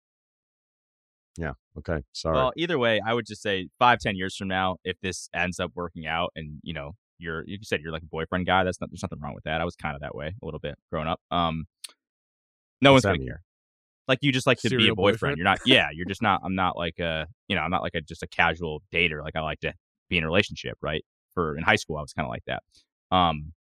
Yeah. 1.37 1.53
Okay. 1.77 2.03
Sorry. 2.11 2.35
Well, 2.35 2.51
either 2.57 2.77
way, 2.77 2.99
I 3.05 3.13
would 3.13 3.25
just 3.25 3.41
say 3.41 3.69
five, 3.79 3.99
ten 3.99 4.15
years 4.15 4.35
from 4.35 4.49
now, 4.49 4.77
if 4.83 4.97
this 5.01 5.29
ends 5.33 5.59
up 5.59 5.71
working 5.73 6.05
out, 6.05 6.31
and 6.35 6.59
you 6.63 6.73
know, 6.73 6.95
you're 7.17 7.43
you 7.47 7.57
said 7.63 7.81
you're 7.81 7.93
like 7.93 8.03
a 8.03 8.07
boyfriend 8.07 8.45
guy. 8.45 8.63
That's 8.63 8.81
not. 8.81 8.89
There's 8.91 9.01
nothing 9.01 9.19
wrong 9.21 9.33
with 9.33 9.45
that. 9.45 9.61
I 9.61 9.65
was 9.65 9.75
kind 9.75 9.95
of 9.95 10.01
that 10.01 10.15
way 10.15 10.27
a 10.41 10.45
little 10.45 10.59
bit 10.59 10.75
growing 10.91 11.07
up. 11.07 11.21
Um, 11.31 11.65
no 12.81 12.93
What's 12.93 13.05
one's 13.05 13.13
gonna 13.13 13.19
mean? 13.19 13.27
care. 13.29 13.41
Like 14.09 14.19
you 14.21 14.31
just 14.31 14.47
like 14.47 14.57
to 14.61 14.69
be 14.69 14.87
a 14.87 14.95
boyfriend. 14.95 14.95
boyfriend? 14.95 15.37
You're 15.37 15.43
not. 15.45 15.59
Yeah, 15.65 15.87
you're 15.93 16.05
just 16.09 16.21
not. 16.21 16.41
I'm 16.43 16.55
not 16.55 16.75
like 16.75 16.97
a. 16.99 17.27
You 17.47 17.55
know, 17.55 17.61
I'm 17.61 17.69
not 17.69 17.83
like 17.83 17.93
a 17.93 18.01
just 18.01 18.23
a 18.23 18.27
casual 18.27 18.81
dater. 18.91 19.23
Like 19.23 19.35
I 19.35 19.41
like 19.41 19.59
to 19.61 19.73
be 20.09 20.17
in 20.17 20.23
a 20.23 20.27
relationship. 20.27 20.77
Right. 20.81 21.05
For 21.35 21.55
in 21.55 21.63
high 21.63 21.75
school, 21.75 21.97
I 21.97 22.01
was 22.01 22.11
kind 22.11 22.25
of 22.25 22.31
like 22.31 22.43
that. 22.47 22.63
Um, 23.15 23.53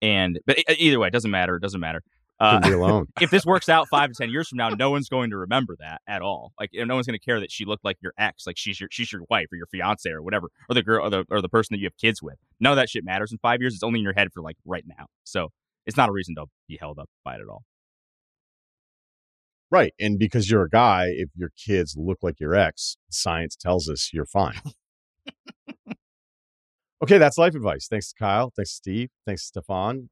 and 0.00 0.38
but 0.46 0.58
either 0.78 1.00
way, 1.00 1.08
it 1.08 1.12
doesn't 1.12 1.30
matter. 1.30 1.56
It 1.56 1.62
doesn't 1.62 1.80
matter. 1.80 2.00
Uh, 2.38 2.60
Leave 2.62 2.72
me 2.72 2.78
alone. 2.78 3.06
if 3.20 3.30
this 3.30 3.44
works 3.44 3.68
out 3.68 3.88
five 3.88 4.10
to 4.10 4.14
ten 4.18 4.30
years 4.30 4.48
from 4.48 4.58
now, 4.58 4.68
no 4.68 4.90
one's 4.90 5.08
going 5.08 5.30
to 5.30 5.36
remember 5.36 5.76
that 5.80 6.00
at 6.06 6.22
all. 6.22 6.52
Like, 6.58 6.70
no 6.72 6.94
one's 6.94 7.06
going 7.06 7.18
to 7.18 7.24
care 7.24 7.40
that 7.40 7.50
she 7.50 7.64
looked 7.64 7.84
like 7.84 7.98
your 8.00 8.12
ex, 8.18 8.46
like 8.46 8.56
she's 8.56 8.80
your 8.80 8.88
she's 8.92 9.12
your 9.12 9.22
wife 9.30 9.46
or 9.52 9.56
your 9.56 9.66
fiance 9.66 10.08
or 10.08 10.22
whatever, 10.22 10.48
or 10.68 10.74
the 10.74 10.82
girl 10.82 11.04
or 11.04 11.10
the 11.10 11.24
or 11.28 11.40
the 11.42 11.48
person 11.48 11.74
that 11.74 11.78
you 11.78 11.86
have 11.86 11.96
kids 11.96 12.22
with. 12.22 12.36
None 12.60 12.72
of 12.72 12.76
that 12.76 12.88
shit 12.88 13.04
matters 13.04 13.32
in 13.32 13.38
five 13.38 13.60
years. 13.60 13.74
It's 13.74 13.82
only 13.82 13.98
in 13.98 14.04
your 14.04 14.14
head 14.14 14.28
for 14.32 14.42
like 14.42 14.56
right 14.64 14.84
now. 14.86 15.06
So 15.24 15.50
it's 15.86 15.96
not 15.96 16.08
a 16.08 16.12
reason 16.12 16.34
to 16.36 16.46
be 16.68 16.76
held 16.80 16.98
up 16.98 17.08
by 17.24 17.34
it 17.34 17.40
at 17.40 17.48
all. 17.48 17.62
Right. 19.72 19.94
And 19.98 20.18
because 20.18 20.50
you're 20.50 20.64
a 20.64 20.68
guy, 20.68 21.06
if 21.08 21.30
your 21.34 21.50
kids 21.56 21.96
look 21.96 22.18
like 22.20 22.38
your 22.38 22.54
ex, 22.54 22.98
science 23.08 23.56
tells 23.56 23.88
us 23.88 24.10
you're 24.12 24.26
fine. 24.26 24.60
okay, 27.02 27.16
that's 27.16 27.38
life 27.38 27.54
advice. 27.54 27.88
Thanks 27.88 28.12
to 28.12 28.14
Kyle. 28.18 28.52
Thanks 28.54 28.72
to 28.72 28.76
Steve. 28.76 29.08
Thanks 29.24 29.44
to 29.44 29.46
Stefan. 29.46 30.10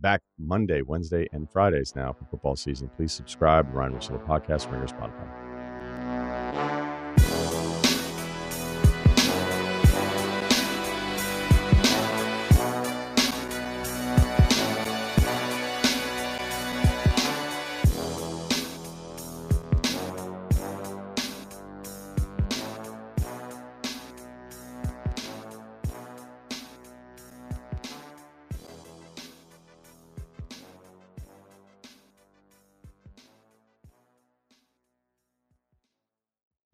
Back 0.00 0.22
Monday, 0.38 0.80
Wednesday, 0.80 1.28
and 1.30 1.46
Fridays 1.52 1.92
now 1.94 2.14
for 2.14 2.24
football 2.24 2.56
season. 2.56 2.90
Please 2.96 3.12
subscribe. 3.12 3.70
To 3.70 3.76
Ryen 3.76 3.92
Russillo 3.92 4.26
Podcast, 4.26 4.72
Ringer 4.72 4.86
Spotify. 4.86 5.41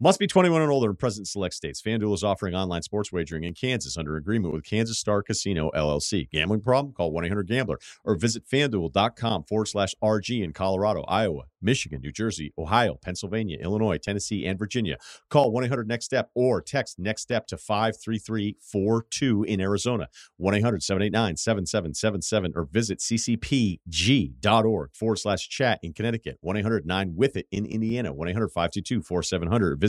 Must 0.01 0.17
be 0.17 0.27
21 0.27 0.61
and 0.61 0.71
older 0.71 0.89
in 0.89 0.95
present 0.95 1.27
select 1.27 1.53
states. 1.53 1.81
FanDuel 1.81 2.13
is 2.13 2.23
offering 2.23 2.55
online 2.55 2.83
sports 2.83 3.11
wagering 3.11 3.43
in 3.43 3.53
Kansas 3.53 3.97
under 3.97 4.15
agreement 4.15 4.53
with 4.53 4.63
Kansas 4.63 4.97
Star 4.97 5.21
Casino 5.21 5.71
LLC. 5.75 6.29
Gambling 6.29 6.61
problem? 6.61 6.93
Call 6.93 7.11
1 7.11 7.25
800 7.25 7.49
Gambler 7.49 7.79
or 8.05 8.15
visit 8.15 8.47
fanduel.com 8.47 9.43
forward 9.43 9.65
slash 9.65 9.93
RG 10.01 10.41
in 10.41 10.53
Colorado, 10.53 11.01
Iowa, 11.01 11.47
Michigan, 11.61 11.99
New 12.01 12.13
Jersey, 12.13 12.53
Ohio, 12.57 12.95
Pennsylvania, 12.95 13.57
Illinois, 13.61 13.97
Tennessee, 13.97 14.45
and 14.45 14.57
Virginia. 14.57 14.95
Call 15.29 15.51
1 15.51 15.65
800 15.65 15.85
Next 15.85 16.05
Step 16.05 16.29
or 16.33 16.61
text 16.61 16.97
Next 16.97 17.23
Step 17.23 17.45
to 17.47 17.57
53342 17.57 19.43
in 19.43 19.59
Arizona, 19.59 20.07
1 20.37 20.53
800 20.53 20.81
789 20.81 21.35
7777, 21.35 22.53
or 22.55 22.63
visit 22.71 22.99
ccpg.org 22.99 24.95
forward 24.95 25.17
slash 25.17 25.49
chat 25.49 25.79
in 25.83 25.91
Connecticut, 25.91 26.37
1 26.39 26.55
800 26.55 26.85
9 26.85 27.15
with 27.17 27.35
it 27.35 27.47
in 27.51 27.65
Indiana, 27.65 28.13
1 28.13 28.29
800 28.29 28.47
522 28.47 29.01
4700. 29.01 29.88